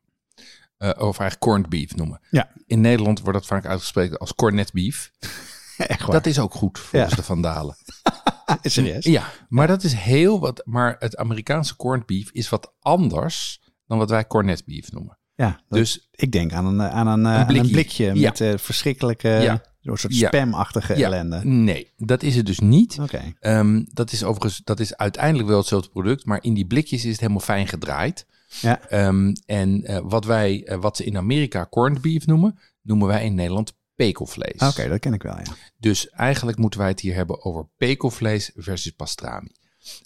Eh, 0.77 0.89
of 0.89 1.01
eigenlijk 1.19 1.39
corned 1.39 1.69
beef 1.69 1.95
noemen. 1.95 2.19
Ja. 2.31 2.51
In 2.65 2.81
Nederland 2.81 3.19
wordt 3.19 3.37
dat 3.37 3.47
vaak 3.47 3.65
uitgesproken 3.65 4.17
als 4.17 4.33
cornet 4.35 4.71
beef. 4.73 5.11
Echt 5.77 6.01
waar. 6.01 6.11
Dat 6.11 6.25
is 6.25 6.39
ook 6.39 6.53
goed 6.53 6.79
volgens 6.79 7.11
Ja. 7.11 7.17
de 7.17 7.23
Vandalen. 7.23 7.75
serieus. 8.61 9.05
Ja, 9.05 9.23
maar 9.49 9.67
dat 9.67 9.83
is 9.83 9.93
heel 9.93 10.39
wat. 10.39 10.61
Maar 10.65 10.95
het 10.99 11.17
Amerikaanse 11.17 11.75
corned 11.75 12.05
beef 12.05 12.31
is 12.31 12.49
wat 12.49 12.73
anders 12.79 13.61
dan 13.87 13.97
wat 13.97 14.09
wij 14.09 14.27
cornet 14.27 14.65
beef 14.65 14.91
noemen. 14.91 15.17
Ja, 15.35 15.59
Dus 15.69 16.09
ik 16.11 16.31
denk 16.31 16.53
aan 16.53 16.65
een, 16.65 16.79
eh, 16.79 16.89
aan 16.95 17.07
een, 17.07 17.25
eh, 17.25 17.39
aan 17.39 17.55
een 17.55 17.69
blikje. 17.71 18.13
Ja. 18.15 18.33
met 18.39 18.61
verschrikkelijke, 18.61 19.29
Ja. 19.29 19.61
Zo'n 19.97 20.09
soort 20.11 20.15
Ja. 20.19 20.27
spamachtige 20.27 20.97
ja, 20.97 21.05
ellende. 21.05 21.45
nee, 21.45 21.91
dat 21.97 22.23
is 22.23 22.35
het 22.35 22.45
dus 22.45 22.59
niet. 22.59 22.97
Oké. 23.01 23.33
Ehm, 23.39 23.83
dat 23.93 24.11
is 24.11 24.23
overigens, 24.23 24.61
dat 24.63 24.79
is 24.79 24.97
uiteindelijk 24.97 25.47
wel 25.49 25.57
hetzelfde 25.57 25.89
product, 25.89 26.25
maar 26.25 26.43
in 26.43 26.53
die 26.53 26.65
blikjes 26.67 27.03
is 27.05 27.11
het 27.11 27.19
helemaal 27.19 27.41
fijn 27.41 27.67
gedraaid. 27.67 28.25
Ja. 28.61 28.81
Ehm, 28.89 29.33
en 29.45 29.83
eh, 29.85 29.99
wat 30.03 30.25
wij, 30.25 30.63
eh, 30.65 30.77
wat 30.79 30.97
ze 30.97 31.03
in 31.03 31.17
Amerika 31.17 31.67
corned 31.69 32.01
beef 32.01 32.25
noemen, 32.25 32.59
noemen 32.81 33.07
wij 33.07 33.25
in 33.25 33.35
Nederland 33.35 33.73
pekelvlees. 33.95 34.61
Oké, 34.61 34.87
dat 34.89 34.99
ken 34.99 35.13
ik 35.13 35.23
wel, 35.23 35.35
ja. 35.37 35.43
Dus 35.77 36.09
eigenlijk 36.09 36.57
moeten 36.57 36.79
wij 36.79 36.89
het 36.89 36.99
hier 36.99 37.15
hebben 37.15 37.43
over 37.43 37.67
pekelvlees 37.77 38.51
versus 38.55 38.91
pastrami. 38.91 39.49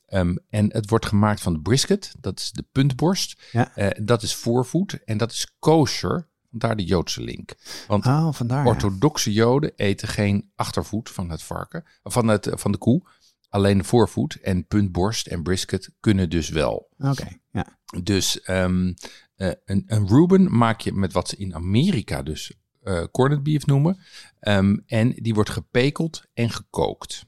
Ehm, 0.08 0.36
en 0.50 0.74
het 0.74 0.90
wordt 0.90 1.06
gemaakt 1.06 1.42
van 1.42 1.54
de 1.54 1.60
brisket, 1.62 2.14
dat 2.20 2.40
is 2.40 2.52
de 2.52 2.66
puntborst. 2.72 3.42
Ja. 3.52 3.76
Eh, 3.76 3.88
dat 4.06 4.22
is 4.24 4.36
voorvoed 4.36 5.04
en 5.06 5.18
dat 5.18 5.32
is 5.32 5.56
kosher, 5.60 6.28
vandaar 6.60 6.76
de 6.76 6.84
Joodse 6.84 7.22
link. 7.22 7.54
Want 7.88 8.06
Oh, 8.06 8.34
vandaar. 8.34 8.64
ja. 8.64 8.70
orthodoxe 8.70 9.34
Joden 9.34 9.72
eten 9.76 10.08
geen 10.08 10.52
achtervoet 10.56 11.10
van 11.10 11.30
het 11.30 11.44
varken, 11.44 11.84
van, 12.04 12.28
het, 12.28 12.50
van 12.54 12.72
de 12.72 12.78
koe. 12.78 13.02
Alleen 13.50 13.78
de 13.78 13.84
voorvoet 13.84 14.40
en 14.42 14.68
puntborst 14.68 15.28
en 15.28 15.44
brisket 15.44 15.92
kunnen 16.00 16.30
dus 16.30 16.50
wel. 16.50 16.90
Oké, 16.98 17.28
ja. 17.52 17.66
Dus 18.04 18.42
ehm, 18.42 18.94
eh, 19.36 19.52
een, 19.66 19.84
een 19.88 20.08
Reuben 20.08 20.58
maak 20.58 20.82
je 20.82 20.94
met 20.94 21.14
wat 21.14 21.30
ze 21.30 21.36
in 21.36 21.56
Amerika 21.56 22.22
dus 22.24 22.54
eh 22.84 23.04
corned 23.12 23.44
beef 23.44 23.66
noemen. 23.66 24.00
Ehm, 24.40 24.78
en 24.86 25.10
die 25.10 25.34
wordt 25.34 25.50
gepekeld 25.50 26.24
en 26.34 26.50
gekookt. 26.50 27.26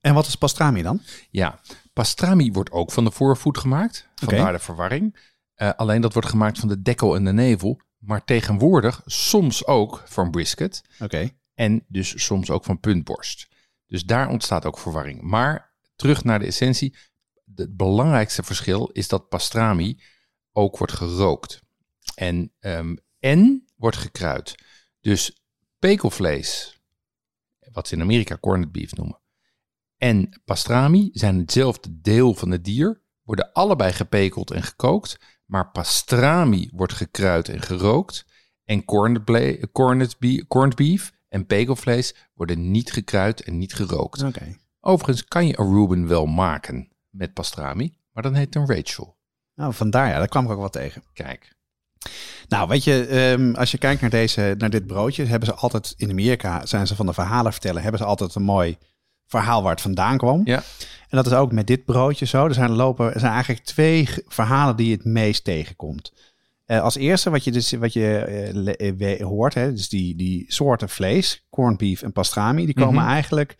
En 0.00 0.14
wat 0.14 0.26
is 0.26 0.36
pastrami 0.36 0.82
dan? 0.82 1.00
Ja, 1.30 1.60
pastrami 1.92 2.52
wordt 2.52 2.70
ook 2.70 2.92
van 2.92 3.04
de 3.04 3.10
voorvoet 3.10 3.58
gemaakt. 3.58 4.08
Vandaar 4.14 4.40
Oké. 4.42 4.52
de 4.52 4.58
verwarring. 4.58 5.16
Eh, 5.54 5.70
alleen 5.76 6.00
dat 6.00 6.12
wordt 6.12 6.28
gemaakt 6.28 6.58
van 6.58 6.68
de 6.68 6.82
dekkel 6.82 7.14
en 7.16 7.24
de 7.24 7.32
nevel. 7.32 7.80
Maar 8.00 8.24
tegenwoordig 8.24 9.02
soms 9.04 9.66
ook 9.66 10.02
van 10.06 10.30
brisket. 10.30 10.82
Oké. 10.98 11.30
En 11.54 11.84
dus 11.88 12.24
soms 12.24 12.50
ook 12.50 12.64
van 12.64 12.80
puntborst. 12.80 13.48
Dus 13.86 14.04
daar 14.04 14.28
ontstaat 14.28 14.64
ook 14.64 14.78
verwarring. 14.78 15.22
Maar 15.22 15.74
terug 15.96 16.24
naar 16.24 16.38
de 16.38 16.46
essentie. 16.46 16.96
Het 17.54 17.76
belangrijkste 17.76 18.42
verschil 18.42 18.86
is 18.86 19.08
dat 19.08 19.28
pastrami 19.28 20.00
ook 20.52 20.78
wordt 20.78 20.92
gerookt. 20.92 21.62
En, 22.14 22.52
ehm, 22.58 22.96
en 23.18 23.64
wordt 23.76 23.96
gekruid. 23.96 24.54
Dus 25.00 25.42
pekelvlees, 25.78 26.80
wat 27.72 27.88
ze 27.88 27.94
in 27.94 28.00
Amerika 28.00 28.38
corned 28.38 28.72
beef 28.72 28.94
noemen, 28.94 29.20
en 29.96 30.40
pastrami 30.44 31.10
zijn 31.12 31.38
hetzelfde 31.38 32.00
deel 32.00 32.34
van 32.34 32.50
het 32.50 32.64
dier, 32.64 33.02
worden 33.22 33.52
allebei 33.52 33.92
gepekeld 33.92 34.50
en 34.50 34.62
gekookt. 34.62 35.18
Maar 35.50 35.70
pastrami 35.70 36.70
wordt 36.72 36.92
gekruid 36.92 37.48
en 37.48 37.62
gerookt. 37.62 38.24
En 38.64 38.84
corned, 38.84 39.24
corned, 39.72 40.18
be- 40.18 40.44
corned 40.48 40.76
beef 40.76 41.12
en 41.28 41.46
pekelvlees 41.46 42.14
worden 42.34 42.70
niet 42.70 42.92
gekruid 42.92 43.42
en 43.42 43.58
niet 43.58 43.74
gerookt. 43.74 44.20
Overigens 44.80 45.24
kan 45.24 45.46
je 45.46 45.58
een 45.58 45.72
Reuben 45.74 46.08
wel 46.08 46.26
maken 46.26 46.88
met 47.08 47.32
pastrami, 47.34 47.94
maar 48.12 48.22
dan 48.22 48.34
heet 48.34 48.54
het 48.54 48.68
een 48.68 48.76
Rachel. 48.76 49.16
Nou, 49.54 49.74
vandaar, 49.74 50.08
ja. 50.08 50.18
Daar 50.18 50.28
kwam 50.28 50.44
ik 50.44 50.50
ook 50.50 50.58
wel 50.58 50.68
tegen. 50.68 51.02
Kijk. 51.12 51.52
Nou, 52.48 52.68
weet 52.68 52.84
je, 52.84 53.06
ehm, 53.06 53.54
als 53.54 53.70
je 53.70 53.78
kijkt 53.78 54.00
naar, 54.00 54.10
deze, 54.10 54.54
naar 54.58 54.70
dit 54.70 54.86
broodje, 54.86 55.24
hebben 55.24 55.48
ze 55.48 55.54
altijd 55.54 55.94
in 55.96 56.10
Amerika, 56.10 56.66
zijn 56.66 56.86
ze 56.86 56.96
van 56.96 57.06
de 57.06 57.12
verhalen 57.12 57.52
vertellen, 57.52 57.82
hebben 57.82 58.00
ze 58.00 58.06
altijd 58.06 58.34
een 58.34 58.42
mooi 58.42 58.78
verhaal 59.30 59.62
waar 59.62 59.72
het 59.72 59.80
vandaan 59.80 60.16
kwam. 60.18 60.40
Ja. 60.44 60.56
En 61.08 61.16
dat 61.16 61.26
is 61.26 61.32
ook 61.32 61.52
met 61.52 61.66
dit 61.66 61.84
broodje 61.84 62.26
zo. 62.26 62.44
Er 62.46 62.54
zijn, 62.54 62.70
lopen, 62.70 63.14
er 63.14 63.20
zijn 63.20 63.32
eigenlijk 63.32 63.64
twee 63.64 64.08
verhalen 64.26 64.76
die 64.76 64.86
je 64.88 64.94
het 64.94 65.04
meest 65.04 65.44
tegenkomt. 65.44 66.12
Eh, 66.64 66.80
als 66.80 66.96
eerste 66.96 67.30
wat 67.30 67.44
je, 67.44 67.52
dus, 67.52 67.72
wat 67.72 67.92
je 67.92 68.16
eh, 68.18 68.88
eh, 68.88 68.96
we- 68.96 69.24
hoort, 69.24 69.54
hè, 69.54 69.72
dus 69.72 69.88
die, 69.88 70.16
die 70.16 70.44
soorten 70.48 70.88
vlees, 70.88 71.46
corned 71.50 71.78
beef 71.78 72.02
en 72.02 72.12
pastrami, 72.12 72.64
die 72.64 72.74
komen 72.74 73.02
Mhm. 73.02 73.08
eigenlijk 73.12 73.56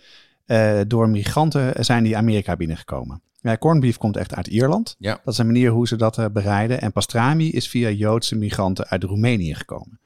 door 0.86 1.08
migranten 1.08 1.84
zijn 1.84 2.04
die 2.04 2.16
Amerika 2.16 2.56
binnengekomen. 2.56 3.22
Ja, 3.40 3.56
corned 3.56 3.80
beef 3.82 3.96
komt 3.98 4.16
echt 4.16 4.34
uit 4.34 4.46
Ierland. 4.46 4.96
Ja. 4.98 5.20
Dat 5.24 5.32
is 5.32 5.38
een 5.38 5.46
manier 5.46 5.70
hoe 5.70 5.88
ze 5.88 5.96
dat 5.96 6.32
bereiden. 6.32 6.80
En 6.80 6.92
pastrami 6.92 7.50
is 7.50 7.68
via 7.68 7.88
Joodse 7.90 8.36
migranten 8.36 8.88
uit 8.88 9.02
Roemenië 9.04 9.54
gekomen. 9.54 10.00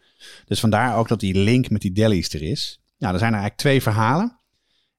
Dus 0.46 0.60
vandaar 0.60 0.96
ook 0.96 1.08
dat 1.08 1.20
die 1.20 1.34
link 1.38 1.70
met 1.70 1.80
die 1.80 1.92
delis 1.92 2.34
er 2.34 2.42
is. 2.42 2.80
Nou, 2.98 3.12
er 3.12 3.18
zijn 3.18 3.32
er 3.32 3.38
eigenlijk 3.38 3.56
twee 3.56 3.82
verhalen. 3.82 4.38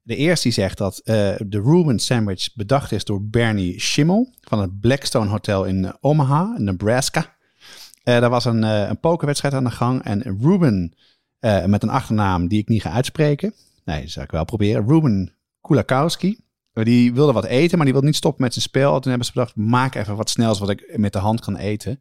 De 0.06 0.16
eerste 0.16 0.44
die 0.44 0.54
zegt 0.54 0.78
dat 0.78 0.98
eh, 0.98 1.14
de 1.38 1.62
Reuben 1.62 2.00
sandwich 2.00 2.54
bedacht 2.54 2.92
is 2.92 3.04
door 3.04 3.24
Bernie 3.24 3.82
Schimmel 3.82 4.34
van 4.42 4.60
het 4.60 4.80
Blackstone 4.80 5.30
Hotel 5.30 5.66
in 5.66 5.94
Omaha, 6.02 6.56
Nebraska. 6.58 7.36
Eh 8.04 8.20
daar 8.20 8.30
was 8.30 8.46
een, 8.46 8.64
eh, 8.64 8.88
een 8.88 9.00
pokerwedstrijd 9.00 9.54
aan 9.54 9.64
de 9.64 9.72
gang 9.72 10.04
en 10.04 10.38
Ruben 10.42 10.94
met 11.66 11.84
een 11.84 11.90
achternaam 11.90 12.48
die 12.48 12.60
ik 12.60 12.68
niet 12.68 12.82
ga 12.82 12.92
uitspreken. 12.92 13.54
Nee, 13.84 14.02
dat 14.02 14.10
zou 14.10 14.26
ik 14.26 14.32
wel 14.32 14.46
proberen. 14.46 14.88
Ruben 14.88 15.34
Kulakowski. 15.62 16.40
Die 16.74 17.14
wilde 17.14 17.32
wat 17.32 17.46
eten, 17.46 17.76
maar 17.76 17.86
die 17.86 17.94
wilde 17.94 18.08
niet 18.08 18.18
stoppen 18.18 18.44
met 18.44 18.54
zijn 18.54 18.66
spel. 18.66 19.00
Toen 19.00 19.10
hebben 19.10 19.26
ze 19.26 19.34
bedacht, 19.34 19.56
maak 19.56 19.96
even 19.96 20.16
wat 20.16 20.30
snels 20.30 20.60
wat 20.60 20.70
ik 20.70 20.98
met 20.98 21.14
de 21.14 21.20
hand 21.20 21.42
kan 21.42 21.56
eten. 21.56 22.00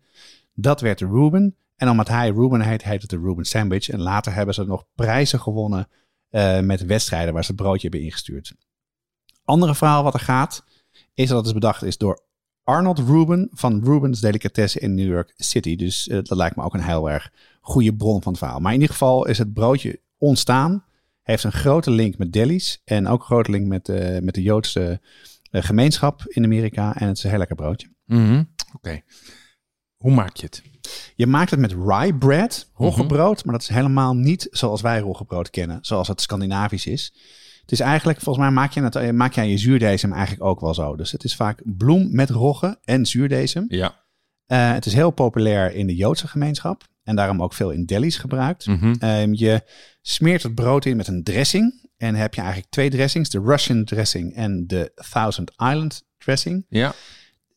Dat 0.55 0.81
werd 0.81 0.99
de 0.99 1.07
Ruben. 1.07 1.57
En 1.77 1.89
omdat 1.89 2.09
hij 2.09 2.31
Ruben 2.31 2.61
heet, 2.61 2.85
heet 2.85 3.01
het 3.01 3.11
de 3.11 3.19
Ruben 3.19 3.45
Sandwich. 3.45 3.89
En 3.89 4.01
later 4.01 4.35
hebben 4.35 4.55
ze 4.55 4.65
nog 4.65 4.85
prijzen 4.95 5.41
gewonnen 5.41 5.89
eh, 6.35 6.61
met 6.61 6.85
wedstrijden 6.85 7.35
waar 7.35 7.45
ze 7.45 7.53
het 7.53 7.61
broodje 7.61 7.89
hebben 7.89 8.01
ingestuurd. 8.01 8.55
Andere 9.45 9.75
verhaal 9.75 10.03
wat 10.03 10.15
er 10.15 10.21
gaat, 10.21 10.65
is 11.15 11.29
dat 11.29 11.37
het 11.37 11.47
is 11.47 11.53
bedacht 11.53 11.83
is 11.83 11.99
door 11.99 12.23
Arnold 12.63 12.99
Ruben 12.99 13.49
van 13.53 13.85
Ruben's 13.85 14.21
Delicatessen 14.21 14.81
in 14.81 14.95
New 14.95 15.07
York 15.07 15.33
City. 15.37 15.77
Dus 15.77 16.09
eh, 16.09 16.19
dat 16.23 16.39
lijkt 16.39 16.57
me 16.57 16.63
ook 16.63 16.75
een 16.75 16.83
heel 16.83 17.11
erg 17.11 17.33
goede 17.61 17.95
bron 17.95 18.23
van 18.23 18.33
het 18.33 18.41
verhaal. 18.41 18.61
Maar 18.61 18.73
in 18.73 18.81
ieder 18.81 18.93
geval 18.93 19.27
is 19.27 19.39
het 19.39 19.53
broodje 19.53 20.01
ontstaan. 20.19 20.85
Heeft 21.23 21.45
een 21.45 21.53
grote 21.53 21.91
link 21.91 22.19
met 22.19 22.33
delis 22.33 22.83
en 22.85 23.07
ook 23.07 23.21
een 23.21 23.27
grote 23.27 23.51
link 23.51 23.67
met, 23.67 23.89
eh, 23.89 24.21
met 24.21 24.35
de 24.35 24.43
Joodse 24.43 25.01
gemeenschap 25.51 26.23
in 26.27 26.45
Amerika. 26.45 26.95
En 26.97 27.07
het 27.09 27.17
is 27.17 27.23
een 27.25 27.31
heel 27.31 27.39
lekker 27.39 27.57
broodje. 27.57 27.89
Mhm. 28.05 28.45
Oké. 28.75 29.01
Hoe 29.97 30.15
maak 30.15 30.37
je 30.37 30.47
het? 30.47 30.63
Je 31.15 31.27
maakt 31.27 31.51
het 31.51 31.61
met 31.61 31.73
rye 31.73 32.15
bread, 32.15 32.71
roggebrood, 32.75 33.45
maar 33.45 33.53
dat 33.55 33.63
is 33.63 33.69
helemaal 33.69 34.15
niet 34.15 34.49
zoals 34.51 34.81
wij 34.81 34.99
roggebrood 34.99 35.51
kennen, 35.51 35.79
zoals 35.81 36.09
het 36.09 36.21
Scandinavisch 36.21 36.87
is. 36.87 37.13
Het 37.61 37.73
is 37.73 37.81
eigenlijk, 37.81 38.21
volgens 38.21 38.45
mij 38.45 38.55
maak 38.55 38.73
je, 38.73 38.83
het, 38.83 38.97
eh, 38.97 39.11
maak 39.11 39.33
je 39.33 39.41
aan 39.41 39.49
je 39.49 39.59
zuurdesem 39.59 40.13
eigenlijk 40.13 40.45
ook 40.45 40.61
wel 40.61 40.75
zo. 40.75 40.97
Dus 40.97 41.13
het 41.13 41.25
is 41.25 41.37
vaak 41.37 41.63
bloem 41.65 42.15
met 42.15 42.31
rogge 42.31 42.79
en 42.85 43.07
zuurdesem. 43.07 43.65
Ja. 43.69 44.03
Eh, 44.47 44.73
het 44.73 44.87
is 44.87 44.95
heel 44.95 45.11
populair 45.11 45.75
in 45.75 45.87
de 45.87 45.95
Joodse 45.95 46.29
gemeenschap 46.29 46.89
en 47.03 47.17
daarom 47.17 47.43
ook 47.43 47.55
veel 47.55 47.71
in 47.71 47.85
delis 47.85 48.17
gebruikt. 48.17 48.67
Mhm. 48.67 48.95
Ehm, 48.99 49.33
je 49.33 49.63
smeert 50.03 50.43
het 50.43 50.55
brood 50.55 50.85
in 50.85 50.97
met 50.97 51.09
een 51.09 51.23
dressing 51.23 51.89
en 51.97 52.15
heb 52.15 52.35
je 52.35 52.41
eigenlijk 52.41 52.71
twee 52.71 52.91
dressings, 52.91 53.31
de 53.31 53.43
Russian 53.45 53.85
dressing 53.85 54.35
en 54.35 54.67
de 54.67 54.93
Thousand 55.11 55.51
Island 55.51 56.03
dressing. 56.19 56.67
Ja. 56.69 56.95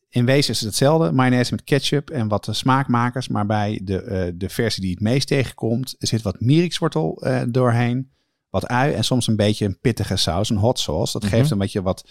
In 0.09 0.25
wezen 0.25 0.51
is 0.53 0.59
het 0.59 0.67
hetzelfde. 0.69 1.11
Mayonaise 1.11 1.51
met 1.51 1.63
ketchup 1.63 2.09
en 2.09 2.27
wat 2.27 2.47
eh, 2.47 2.53
smaakmakers. 2.53 3.27
Maar 3.27 3.45
bij 3.45 3.79
de, 3.83 4.01
eh, 4.01 4.31
de 4.35 4.49
versie 4.49 4.81
die 4.81 4.91
het 4.91 4.99
meest 5.01 5.27
tegenkomt, 5.27 5.95
zit 5.99 6.21
wat 6.21 6.39
mierikswortel 6.39 7.21
eh, 7.21 7.41
doorheen. 7.49 8.11
Wat 8.49 8.67
ui 8.67 8.93
en 8.93 9.03
soms 9.03 9.27
een 9.27 9.35
beetje 9.35 9.65
een 9.65 9.79
pittige 9.79 10.15
saus, 10.15 10.49
een 10.49 10.57
hot 10.57 10.79
sauce. 10.79 11.19
Dat 11.19 11.29
geeft 11.29 11.51
een 11.51 11.57
beetje 11.57 11.81
wat 11.81 12.09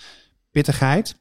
pittigheid. 0.51 1.17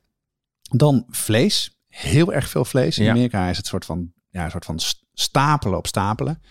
Dan 0.62 1.06
vlees. 1.10 1.80
Heel 1.88 2.34
erg 2.34 2.50
veel 2.50 2.66
vlees. 2.66 2.98
In 2.98 3.04
Ja. 3.04 3.12
Amerika 3.12 3.50
is 3.50 3.58
het 3.58 3.66
soort 3.66 3.86
van, 3.86 4.12
ja, 4.30 4.44
een 4.46 4.52
soort 4.52 4.66
van 4.66 4.80
st- 4.80 5.04
stapelen 5.14 5.78
op 5.78 5.88
stapelen. 5.88 6.42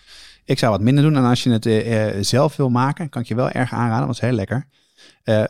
Ik 0.45 0.59
zou 0.59 0.71
wat 0.71 0.81
minder 0.81 1.03
doen. 1.03 1.15
En 1.15 1.23
als 1.23 1.43
je 1.43 1.51
het 1.51 2.27
zelf 2.27 2.55
wil 2.55 2.69
maken, 2.69 3.09
kan 3.09 3.21
ik 3.21 3.27
je 3.27 3.35
wel 3.35 3.49
erg 3.49 3.73
aanraden. 3.73 4.05
want 4.07 4.19
het 4.19 4.23
is 4.23 4.29
heel 4.29 4.37
lekker. 4.37 4.67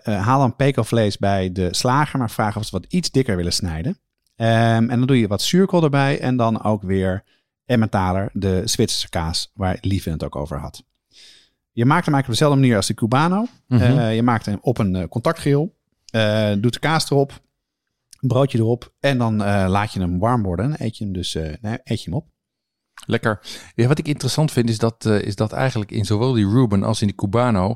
Haal 0.03 0.39
dan 0.39 0.55
pekelvlees 0.55 1.17
bij 1.17 1.51
de 1.51 1.73
slager, 1.73 2.19
maar 2.19 2.31
vraag 2.31 2.57
of 2.57 2.65
ze 2.65 2.71
wat 2.71 2.85
iets 2.89 3.11
dikker 3.11 3.35
willen 3.35 3.53
snijden. 3.53 3.99
Ehm, 4.35 4.89
en 4.89 4.97
dan 4.97 5.07
doe 5.07 5.19
je 5.19 5.27
wat 5.27 5.41
zuurkool 5.41 5.83
erbij 5.83 6.19
en 6.19 6.35
dan 6.35 6.63
ook 6.63 6.83
weer 6.83 7.23
Emmentaler, 7.65 8.29
de 8.33 8.61
Zwitserse 8.65 9.09
kaas, 9.09 9.51
waar 9.53 9.77
Lieve 9.81 10.09
het 10.09 10.23
ook 10.23 10.35
over 10.35 10.59
had. 10.59 10.83
Je 11.71 11.85
maakt 11.85 12.05
hem 12.05 12.13
eigenlijk 12.13 12.27
op 12.27 12.31
dezelfde 12.31 12.59
manier 12.59 12.75
als 12.75 12.87
de 12.87 12.93
Cubano. 12.93 13.45
Mhm. 13.67 13.81
Eh, 13.81 14.15
je 14.15 14.23
maakt 14.23 14.45
hem 14.45 14.57
op 14.61 14.77
een 14.77 14.95
eh, 14.95 15.07
contactgrill, 15.07 15.71
eh, 16.05 16.53
doet 16.59 16.73
de 16.73 16.79
kaas 16.79 17.09
erop, 17.09 17.41
een 18.19 18.27
broodje 18.27 18.57
erop 18.57 18.93
en 18.99 19.17
dan 19.17 19.37
laat 19.67 19.93
je 19.93 19.99
hem 19.99 20.19
warm 20.19 20.43
worden. 20.43 20.65
En 20.65 20.85
eet 20.85 20.97
je 20.97 21.03
hem 21.03 21.13
dus 21.13 21.33
nee, 21.33 21.79
eet 21.83 22.03
je 22.03 22.09
hem 22.09 22.13
op. 22.13 22.27
Lekker. 23.05 23.39
Ja, 23.75 23.87
wat 23.87 23.97
ik 23.97 24.07
interessant 24.07 24.51
vind 24.51 24.69
is 24.69 24.77
dat, 24.77 25.05
is 25.05 25.35
dat 25.35 25.51
eigenlijk 25.51 25.91
in 25.91 26.05
zowel 26.05 26.33
die 26.33 26.49
Reuben 26.49 26.83
als 26.83 27.01
in 27.01 27.07
die 27.07 27.15
Cubano 27.15 27.75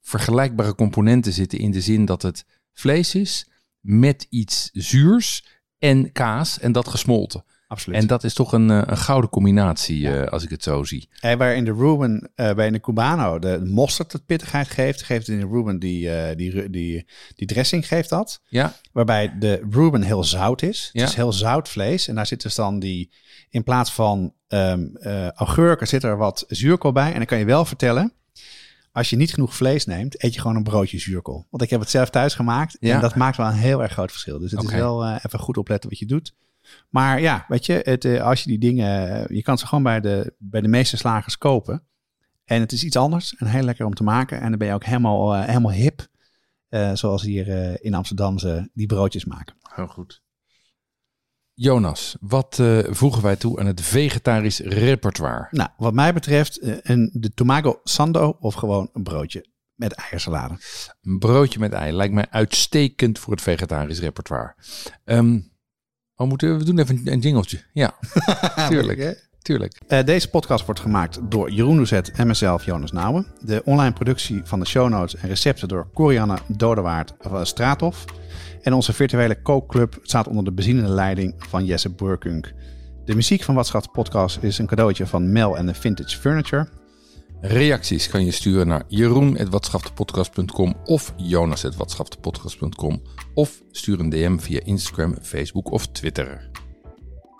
vergelijkbare 0.00 0.74
componenten 0.74 1.32
zitten 1.32 1.58
in 1.58 1.70
de 1.70 1.80
zin 1.80 2.04
dat 2.04 2.22
het 2.22 2.46
vlees 2.72 3.14
is 3.14 3.48
met 3.80 4.26
iets 4.30 4.70
zuurs 4.72 5.55
en 5.78 6.12
kaas 6.12 6.58
en 6.58 6.72
dat 6.72 6.88
gesmolten. 6.88 7.44
Absoluut. 7.68 8.00
En 8.00 8.06
dat 8.06 8.24
is 8.24 8.34
toch 8.34 8.52
een, 8.52 8.70
eh, 8.70 8.82
een 8.86 8.96
gouden 8.96 9.30
combinatie 9.30 10.10
eh, 10.10 10.32
als 10.32 10.42
ik 10.42 10.50
het 10.50 10.62
zo 10.62 10.84
zie. 10.84 11.08
En 11.20 11.38
waar 11.38 11.54
in 11.54 11.64
de 11.64 11.74
Reuben, 11.74 12.30
eh, 12.34 12.54
bij 12.54 12.70
de 12.70 12.80
Cubano, 12.80 13.38
de 13.38 13.60
mosterd 13.64 14.12
het 14.12 14.26
pittigheid 14.26 14.68
geeft, 14.68 15.02
geeft 15.02 15.28
in 15.28 15.40
de 15.40 15.46
Reuben 15.46 15.78
die, 15.78 16.34
die, 16.36 16.70
die, 16.70 17.06
die 17.34 17.46
dressing 17.46 17.86
geeft 17.86 18.08
dat. 18.08 18.40
Ja, 18.48 18.74
Waarbij 18.92 19.38
de 19.38 19.66
Reuben 19.70 20.02
heel 20.02 20.24
zout 20.24 20.62
is. 20.62 20.90
Ja. 20.92 21.00
Het 21.00 21.10
is 21.10 21.16
heel 21.16 21.32
zout 21.32 21.68
vlees. 21.68 22.08
En 22.08 22.14
daar 22.14 22.26
zit 22.26 22.42
dus 22.42 22.54
dan 22.54 22.78
die, 22.78 23.10
in 23.50 23.62
plaats 23.62 23.92
van 23.92 24.34
eh, 24.46 25.28
augurken, 25.28 25.88
zit 25.88 26.02
er 26.02 26.16
wat 26.16 26.44
zuurkool 26.48 26.92
bij. 26.92 27.10
En 27.10 27.16
dan 27.16 27.26
kan 27.26 27.38
je 27.38 27.44
wel 27.44 27.64
vertellen, 27.64 28.12
als 28.96 29.10
je 29.10 29.16
niet 29.16 29.32
genoeg 29.32 29.54
vlees 29.54 29.84
neemt, 29.84 30.22
eet 30.22 30.34
je 30.34 30.40
gewoon 30.40 30.56
een 30.56 30.62
broodje 30.62 30.98
zuurkool. 30.98 31.46
Want 31.50 31.62
ik 31.62 31.70
heb 31.70 31.80
het 31.80 31.90
zelf 31.90 32.10
thuis 32.10 32.34
gemaakt. 32.34 32.76
Ja. 32.80 32.94
En 32.94 33.00
dat 33.00 33.14
maakt 33.14 33.36
wel 33.36 33.46
een 33.46 33.52
heel 33.52 33.82
erg 33.82 33.92
groot 33.92 34.10
verschil. 34.10 34.38
Dus 34.38 34.50
het 34.50 34.62
is 34.62 34.70
wel 34.70 35.04
eh, 35.04 35.16
even 35.22 35.38
goed 35.38 35.56
opletten 35.56 35.90
wat 35.90 35.98
je 35.98 36.06
doet. 36.06 36.34
Maar 36.90 37.20
ja, 37.20 37.44
weet 37.48 37.66
je, 37.66 37.80
het, 37.82 38.04
eh, 38.04 38.22
als 38.22 38.42
je 38.42 38.48
die 38.48 38.58
dingen, 38.58 39.10
eh, 39.10 39.36
je 39.36 39.42
kan 39.42 39.58
ze 39.58 39.66
gewoon 39.66 39.84
bij 39.84 40.00
de, 40.00 40.34
bij 40.38 40.60
de 40.60 40.68
meeste 40.68 40.96
slagers 40.96 41.38
kopen. 41.38 41.82
En 42.44 42.60
het 42.60 42.72
is 42.72 42.84
iets 42.84 42.96
anders 42.96 43.36
en 43.36 43.46
heel 43.46 43.62
lekker 43.62 43.86
om 43.86 43.94
te 43.94 44.02
maken. 44.02 44.40
En 44.40 44.48
dan 44.48 44.58
ben 44.58 44.68
je 44.68 44.74
ook 44.74 44.84
helemaal, 44.84 45.42
helemaal 45.42 45.72
hip. 45.72 46.06
zoals 46.92 47.22
hier 47.22 47.78
in 47.84 47.94
Amsterdam 47.94 48.38
ze 48.38 48.70
die 48.72 48.86
broodjes 48.86 49.24
maken. 49.24 49.54
heel 49.62 49.86
goed. 49.86 50.22
Jonas, 51.58 52.16
wat 52.20 52.58
eh, 52.58 52.78
voegen 52.88 53.22
wij 53.22 53.36
toe 53.36 53.60
aan 53.60 53.66
het 53.66 53.80
vegetarisch 53.80 54.60
repertoire? 54.60 55.48
Nou, 55.50 55.68
wat 55.76 55.94
mij 55.94 56.12
betreft 56.14 56.58
eh, 56.58 56.74
een, 56.82 57.10
de 57.12 57.34
tomago 57.34 57.80
sando 57.84 58.36
of 58.40 58.54
gewoon 58.54 58.90
een 58.92 59.02
broodje 59.02 59.46
met 59.74 59.92
eiersalade. 59.92 60.58
Een 61.02 61.18
broodje 61.18 61.58
met 61.58 61.72
ei 61.72 61.92
lijkt 61.92 62.14
mij 62.14 62.26
uitstekend 62.30 63.18
voor 63.18 63.32
het 63.32 63.42
vegetarisch 63.42 64.00
repertoire. 64.00 64.54
Oh, 66.16 66.28
moeten 66.28 66.58
we, 66.58 66.64
doen 66.64 66.78
even 66.78 66.96
een, 66.96 67.12
een 67.12 67.20
jingeltje. 67.20 67.62
Ja, 67.72 67.94
tuurlijk. 68.68 69.28
tuurlijk. 69.42 69.80
Eh, 69.86 70.04
deze 70.04 70.30
podcast 70.30 70.64
wordt 70.64 70.80
gemaakt 70.80 71.18
door 71.22 71.50
Jeroen 71.50 71.76
Doezet 71.76 72.10
en 72.10 72.26
mezelf, 72.26 72.64
Jonas 72.64 72.92
Nouwen. 72.92 73.26
De 73.40 73.62
online 73.64 73.92
productie 73.92 74.40
van 74.44 74.60
de 74.60 74.66
show 74.66 74.88
notes 74.88 75.16
en 75.16 75.28
recepten 75.28 75.68
door 75.68 75.90
Corianne 75.94 76.38
Dodewaard 76.46 77.14
van 77.18 77.46
Straathof. 77.46 78.04
En 78.66 78.72
onze 78.72 78.92
virtuele 78.92 79.42
kookclub 79.42 79.98
staat 80.02 80.28
onder 80.28 80.44
de 80.44 80.52
bezielende 80.52 80.90
leiding 80.90 81.34
van 81.38 81.64
Jesse 81.64 81.90
Burkunk. 81.90 82.54
De 83.04 83.14
muziek 83.14 83.42
van 83.42 83.54
Wat 83.54 83.66
Schat 83.66 83.82
de 83.82 83.90
podcast 83.92 84.38
is 84.42 84.58
een 84.58 84.66
cadeautje 84.66 85.06
van 85.06 85.32
Mel 85.32 85.56
en 85.56 85.66
de 85.66 85.74
Vintage 85.74 86.18
Furniture. 86.18 86.68
Reacties 87.40 88.08
kan 88.08 88.24
je 88.24 88.30
sturen 88.30 88.66
naar 88.66 88.82
jeroen.watschaftepodcast.com 88.88 90.76
of 90.84 91.14
jonas.watschaftepodcast.com 91.16 93.02
of 93.34 93.62
stuur 93.70 94.00
een 94.00 94.10
DM 94.10 94.38
via 94.38 94.60
Instagram, 94.64 95.16
Facebook 95.22 95.70
of 95.70 95.86
Twitter. 95.86 96.50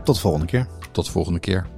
Tot 0.04 0.14
de 0.14 0.20
volgende 0.20 0.46
keer. 0.46 0.68
Tot 0.92 1.04
de 1.04 1.10
volgende 1.10 1.40
keer. 1.40 1.75